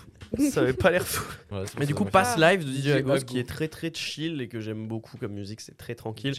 Ça 0.50 0.60
avait 0.60 0.72
pas 0.72 0.90
l'air 0.90 1.06
fou. 1.06 1.24
Ouais, 1.52 1.64
Mais 1.78 1.86
du 1.86 1.94
coup. 1.94 2.04
Pass 2.04 2.36
Live 2.38 2.64
de 2.64 2.70
DJ 2.72 2.88
Agos 2.96 3.20
qui 3.26 3.38
est 3.38 3.48
très 3.48 3.68
très 3.68 3.92
chill 3.92 4.40
et 4.40 4.48
que 4.48 4.60
j'aime 4.60 4.86
beaucoup 4.86 5.16
comme 5.18 5.32
musique, 5.32 5.60
c'est 5.60 5.76
très 5.76 5.94
tranquille. 5.94 6.34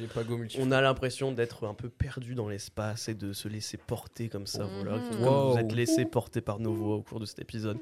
On 0.60 0.72
a 0.72 0.82
l'impression 0.82 1.32
d'être 1.32 1.66
un 1.68 1.74
peu 1.74 1.90
perdu 1.90 2.36
dans 2.36 2.48
l'espace 2.50 3.10
et 3.10 3.14
de 3.14 3.34
se 3.34 3.48
laisser 3.48 3.78
porter 3.78 4.30
comme 4.30 4.48
ça. 4.48 4.68
Voilà, 4.84 5.00
comme 5.00 5.24
Wow. 5.24 5.52
vous 5.54 5.58
êtes 5.60 5.74
laissé 5.74 6.06
porter 6.06 6.42
par 6.42 6.60
nos 6.60 6.74
voix 6.74 6.96
au 6.96 7.02
cours 7.02 7.20
de 7.20 7.26
cet 7.26 7.40
épisode. 7.40 7.78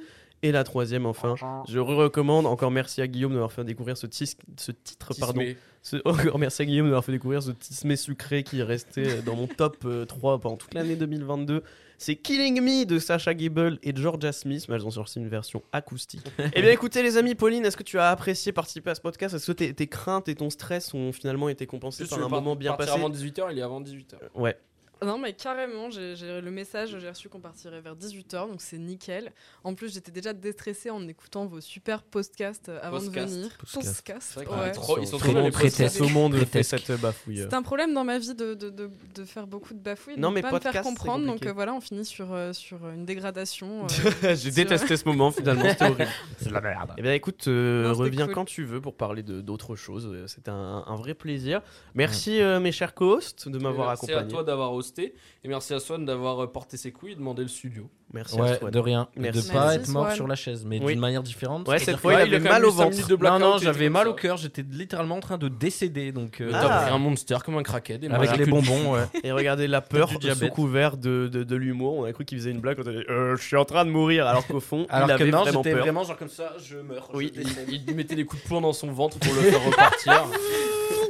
Et 0.46 0.52
la 0.52 0.66
troisième, 0.66 1.06
enfin, 1.06 1.36
je 1.70 1.80
recommande. 1.80 2.46
Encore 2.46 2.70
merci 2.72 3.02
à 3.02 3.08
Guillaume 3.08 3.32
de 3.32 3.36
m'avoir 3.36 3.54
fait 3.54 3.64
découvrir 3.64 3.96
ce, 3.96 4.08
tis- 4.08 4.36
ce 4.58 4.72
titre. 4.74 5.14
Pardon. 5.18 5.42
Ce- 5.82 5.96
Encore 6.06 6.38
merci 6.38 6.62
à 6.64 6.66
Guillaume 6.66 6.88
de 6.88 6.90
m'avoir 6.92 7.06
fait 7.06 7.14
découvrir 7.14 7.42
ce 7.42 7.52
tismé 7.52 7.96
sucré 7.96 8.44
qui 8.44 8.60
est 8.60 8.64
resté 8.64 9.22
dans 9.26 9.36
mon 9.38 9.48
top 9.48 9.78
euh, 9.86 10.04
3 10.06 10.40
pendant 10.40 10.58
toute 10.58 10.74
l'année 10.74 10.98
2022. 10.98 11.64
C'est 12.04 12.18
Killing 12.18 12.60
Me 12.60 12.84
de 12.84 13.00
Sacha 13.00 13.34
Gable 13.34 13.80
et 13.82 13.96
Georgia 13.96 14.34
Smith, 14.34 14.66
mais 14.68 14.76
elles 14.76 14.86
ont 14.86 14.92
sorti 14.92 15.20
une 15.20 15.30
version 15.30 15.64
acoustique. 15.72 16.20
eh 16.54 16.62
bien 16.62 16.72
écoutez 16.72 17.02
les 17.02 17.16
amis, 17.16 17.34
Pauline, 17.34 17.64
est-ce 17.66 17.78
que 17.78 17.84
tu 17.84 17.98
as 17.98 18.10
apprécié 18.10 18.52
participer 18.52 18.90
à 18.90 18.96
ce 18.96 19.00
podcast? 19.00 19.36
Est-ce 19.36 19.48
que 19.48 19.52
tes, 19.54 19.74
tes 19.74 19.88
craintes 19.88 20.28
et 20.28 20.36
ton 20.36 20.50
stress 20.50 20.94
ont 20.94 21.14
finalement 21.14 21.48
été 21.48 21.66
compensés 21.66 22.04
Juste, 22.04 22.10
par 22.14 22.20
un 22.20 22.30
par- 22.30 22.42
moment 22.42 22.58
bien 22.58 22.74
passé? 22.74 22.92
avant 22.92 23.10
18h, 23.10 23.48
il 23.54 23.60
est 23.60 23.62
avant 23.62 23.80
18h. 23.80 24.16
Ouais. 24.36 24.58
Non, 25.06 25.18
mais 25.18 25.34
carrément, 25.34 25.90
j'ai 25.90 26.16
le 26.42 26.52
message, 26.52 26.98
j'ai 27.00 27.10
reçu 27.10 27.30
qu'on 27.30 27.40
partirait 27.40 27.82
vers 27.82 27.96
18h, 27.96 28.48
donc 28.50 28.62
c'est 28.62 28.78
nickel. 28.78 29.32
En 29.64 29.74
plus, 29.76 29.94
j'étais 29.94 30.12
déjà 30.12 30.34
déstressée 30.34 30.90
en 30.90 31.08
écoutant 31.08 31.46
vos 31.46 31.62
super 31.62 32.04
podcasts 32.04 32.70
euh, 32.70 32.80
avant 32.82 33.00
de 33.00 33.10
venir. 33.10 33.50
Podcast. 33.58 33.96
Podcast, 33.96 34.32
C'est 34.34 34.44
vrai 34.44 34.46
qu'on 34.46 34.60
ouais. 34.60 35.02
ils 35.02 35.08
sont 35.08 35.18
tout 35.18 35.24
trop 35.24 35.28
le 35.28 35.34
bien, 35.34 35.42
monde 35.42 35.46
les 35.46 35.52
préteste 35.52 35.98
podcasts. 35.98 36.02
au 36.02 36.08
monde 36.10 36.36
fait 36.46 36.64
cette 36.64 36.92
bafouille. 37.02 37.38
C'est 37.38 37.54
un 37.54 37.62
problème 37.62 37.94
dans 37.94 38.04
ma 38.04 38.20
vie 38.20 38.34
de, 38.36 38.54
de, 38.54 38.70
de, 38.70 38.90
de 39.16 39.24
faire 39.26 39.48
beaucoup 39.48 39.74
de 39.74 39.80
bafouilles, 39.80 40.18
Non, 40.20 40.30
de 40.30 40.36
mais 40.36 40.42
pas 40.42 40.48
me 40.48 40.52
podcast, 40.54 40.74
faire 40.74 40.84
c'est 40.84 40.90
comprendre. 40.90 41.26
Donc 41.26 41.46
euh, 41.46 41.54
voilà, 41.54 41.74
on 41.74 41.82
finit 41.82 42.06
sur, 42.06 42.34
euh, 42.34 42.54
sur 42.54 42.88
une 42.90 43.06
dégradation. 43.06 43.86
euh, 44.24 44.36
J'ai 44.36 44.52
détesté 44.52 44.98
ce 44.98 45.06
moment 45.06 45.32
finalement, 45.32 45.70
c'était 45.70 45.86
horrible. 45.86 46.08
C'est 46.40 46.50
de 46.50 46.54
la 46.54 46.62
merde. 46.62 46.92
Eh 46.98 47.02
bien 47.02 47.14
écoute, 47.14 47.48
euh, 47.48 47.88
Non, 47.88 47.94
reviens 47.94 48.26
cool. 48.26 48.36
quand 48.36 48.46
tu 48.46 48.64
veux 48.64 48.82
pour 48.82 48.96
parler 48.96 49.24
de- 49.24 49.42
d'autres 49.42 49.76
choses. 49.76 50.10
C'était 50.28 50.52
un, 50.52 50.84
un 50.86 50.96
vrai 50.96 51.14
plaisir. 51.14 51.62
Merci 51.96 52.42
euh, 52.42 52.60
mes 52.60 52.72
chers 52.72 52.94
co-hosts 52.94 53.48
de 53.50 53.58
m'avoir 53.60 53.90
Merci 53.90 54.06
accompagné. 54.06 54.28
à 54.28 54.32
toi 54.32 54.44
d'avoir 54.44 54.74
hosté. 54.74 54.93
Hosté. 54.94 55.14
Et 55.44 55.48
merci 55.48 55.74
à 55.74 55.80
Swan 55.80 56.06
d'avoir 56.06 56.44
euh, 56.44 56.48
porté 56.48 56.78
ses 56.78 56.92
couilles 56.92 57.14
et 57.14 57.16
demandé 57.16 57.42
le 57.42 57.48
studio. 57.48 57.90
Merci 58.14 58.38
à 58.40 58.44
Ouais, 58.44 58.58
Swan. 58.60 58.72
de 58.72 58.80
rien. 58.80 59.08
Merci. 59.16 59.48
De 59.48 59.54
pas 59.54 59.62
Merci, 59.66 59.78
être 59.80 59.88
mort 59.90 60.06
Swan. 60.06 60.16
sur 60.16 60.28
la 60.28 60.36
chaise, 60.36 60.66
mais 60.66 60.80
Oui. 60.80 60.94
d'une 60.94 61.00
manière 61.00 61.24
différente. 61.24 61.68
Ouais, 61.68 61.80
cette 61.80 61.98
fois, 61.98 62.14
il 62.14 62.28
il 62.28 62.36
avait 62.36 62.40
mal 62.50 62.66
au 62.66 62.72
ventre. 62.72 63.08
de 63.08 63.16
Non, 63.16 63.40
non, 63.40 63.58
j'avais 63.58 63.90
mal 63.90 64.08
au 64.08 64.14
cœur, 64.14 64.38
j'étais 64.38 64.64
littéralement 64.70 65.16
en 65.16 65.20
train 65.20 65.38
de 65.38 65.48
décéder, 65.48 66.12
donc 66.12 66.42
euh, 66.42 66.52
Ah. 66.54 66.84
Pris 66.86 66.94
un 66.94 66.98
monster 67.00 67.38
comme 67.44 67.58
un 67.58 67.64
crackhead. 67.64 68.06
avec 68.12 68.38
les 68.38 68.46
bonbons, 68.46 68.94
ouais. 68.94 69.04
Et 69.24 69.32
regardez 69.32 69.68
la 69.68 69.82
peur 69.82 70.10
sous 70.12 70.50
couvert 70.50 70.98
de, 70.98 71.28
de, 71.32 71.44
de 71.44 71.56
l'humour. 71.56 71.96
On 71.98 72.04
a 72.06 72.14
cru 72.14 72.26
qu'il 72.26 72.38
faisait 72.38 72.52
une 72.52 72.60
blague 72.62 72.78
quand 72.78 72.90
dit 72.90 73.04
Euh, 73.10 73.36
Je 73.36 73.42
suis 73.44 73.58
en 73.58 73.66
train 73.66 73.86
de 73.86 73.90
mourir. 73.90 74.28
Alors 74.28 74.46
qu'au 74.48 74.60
fond, 74.60 74.86
Alors 74.90 75.10
il 75.10 75.16
que 75.18 75.22
avait 75.24 75.32
non, 75.32 75.42
vraiment 75.44 75.64
j'étais 75.64 75.76
peur. 75.76 75.84
vraiment 75.84 76.04
genre 76.04 76.18
comme 76.18 76.30
ça, 76.30 76.54
je 76.64 76.78
meurs. 76.78 77.10
Oui, 77.14 77.32
je 77.36 77.42
décède. 77.42 77.66
Il, 77.70 77.84
il 77.88 77.96
mettait 77.96 78.16
des 78.16 78.26
coups 78.26 78.44
de 78.44 78.48
poing 78.48 78.62
dans 78.62 78.74
son 78.74 78.92
ventre 78.92 79.18
pour 79.20 79.34
le 79.34 79.42
faire 79.42 79.66
repartir. 79.66 80.26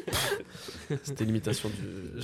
C'était 1.04 1.26
l'imitation 1.26 1.70
du. 1.70 1.76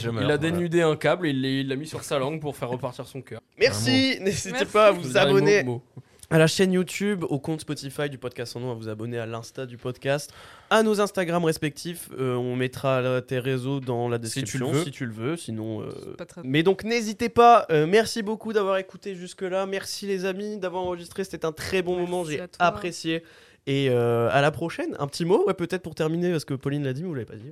Il 0.02 0.08
a 0.08 0.12
voilà. 0.12 0.38
dénudé 0.38 0.82
un 0.82 0.96
câble 0.96 1.28
et 1.28 1.32
il 1.32 1.68
l'a- 1.68 1.76
mis 1.76 1.88
sur 1.88 2.04
sa 2.04 2.20
langue 2.20 2.40
pour 2.42 2.56
faire 2.56 2.70
repartir 2.70 3.06
son 3.08 3.22
cœur. 3.22 3.42
Merci 3.58 4.18
N'hésitez 4.22 4.66
pas 4.66 4.88
à 4.88 4.92
vous 4.92 5.18
abonner 5.18 5.64
mot- 5.64 5.74
mot. 5.96 6.04
à 6.30 6.38
la 6.38 6.48
chaîne 6.48 6.72
YouTube, 6.74 7.24
au 7.28 7.40
compte 7.40 7.62
Spotify 7.62 8.10
du 8.10 8.18
podcast 8.18 8.56
en 8.56 8.60
nom, 8.60 8.72
à 8.72 8.76
vous 8.76 8.88
abonner 8.90 9.18
à 9.18 9.26
l'Insta 9.26 9.66
du 9.66 9.78
podcast, 9.78 10.32
à 10.70 10.84
nos 10.84 11.02
Instagram 11.02 11.44
respectifs. 11.44 12.10
Euh, 12.20 12.36
on 12.36 12.56
mettra 12.56 13.22
tes 13.22 13.40
réseaux 13.40 13.80
dans 13.80 14.08
la 14.10 14.18
tu 14.18 14.22
le 14.22 14.26
description 14.26 14.72
veux. 14.72 14.84
si 14.84 14.92
tu 14.92 15.06
le 15.06 15.12
veux. 15.14 15.38
Sinon. 15.38 15.82
euh, 15.82 15.90
C'est 16.04 16.18
pas 16.18 16.26
très- 16.26 16.42
Mais 16.44 16.62
donc 16.64 16.84
n'hésitez 16.84 17.30
pas, 17.30 17.66
euh, 17.72 17.88
merci 17.88 18.22
beaucoup 18.22 18.54
d'avoir 18.54 18.78
écouté 18.78 19.16
jusque-là, 19.16 19.66
merci 19.66 20.06
les 20.06 20.26
amis 20.26 20.58
d'avoir 20.58 20.84
enregistré, 20.84 21.24
c'était 21.24 21.46
un 21.46 21.52
très 21.52 21.82
bon 21.82 21.96
Merci 21.98 22.12
moment, 22.12 22.24
j'ai 22.26 22.42
apprécié. 22.60 23.24
Et 23.68 23.88
euh, 23.90 24.30
à 24.32 24.42
la 24.42 24.50
prochaine, 24.52 24.96
un 25.00 25.06
petit 25.06 25.26
mot, 25.26 25.46
ouais, 25.46 25.54
peut-être 25.54 25.84
pour 25.84 25.94
terminer, 25.94 26.32
parce 26.32 26.46
que 26.46 26.54
Pauline 26.56 26.84
l'a 26.84 26.94
dit, 26.94 27.02
mais 27.04 27.08
vous 27.10 27.14
l'avez 27.14 27.26
pas 27.26 27.36
dit. 27.36 27.52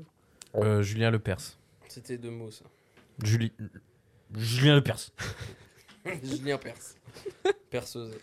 Euh, 0.57 0.81
Julien 0.81 1.11
Lepers. 1.11 1.57
C'était 1.87 2.17
deux 2.17 2.31
mots 2.31 2.51
ça. 2.51 2.65
Julie. 3.23 3.53
Julien 4.35 4.75
Lepers. 4.75 5.11
Julien 6.23 6.57
Perse. 6.57 6.95
Perceuse. 7.69 8.15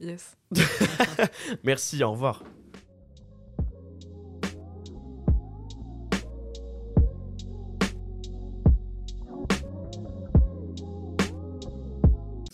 Yes. 0.00 0.36
Merci, 1.64 2.02
au 2.02 2.12
revoir. 2.12 2.42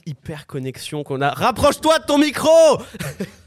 Hyper 0.04 0.46
connexion 0.46 1.04
qu'on 1.04 1.20
a. 1.20 1.30
Rapproche-toi 1.30 1.98
de 2.00 2.04
ton 2.04 2.18
micro 2.18 2.48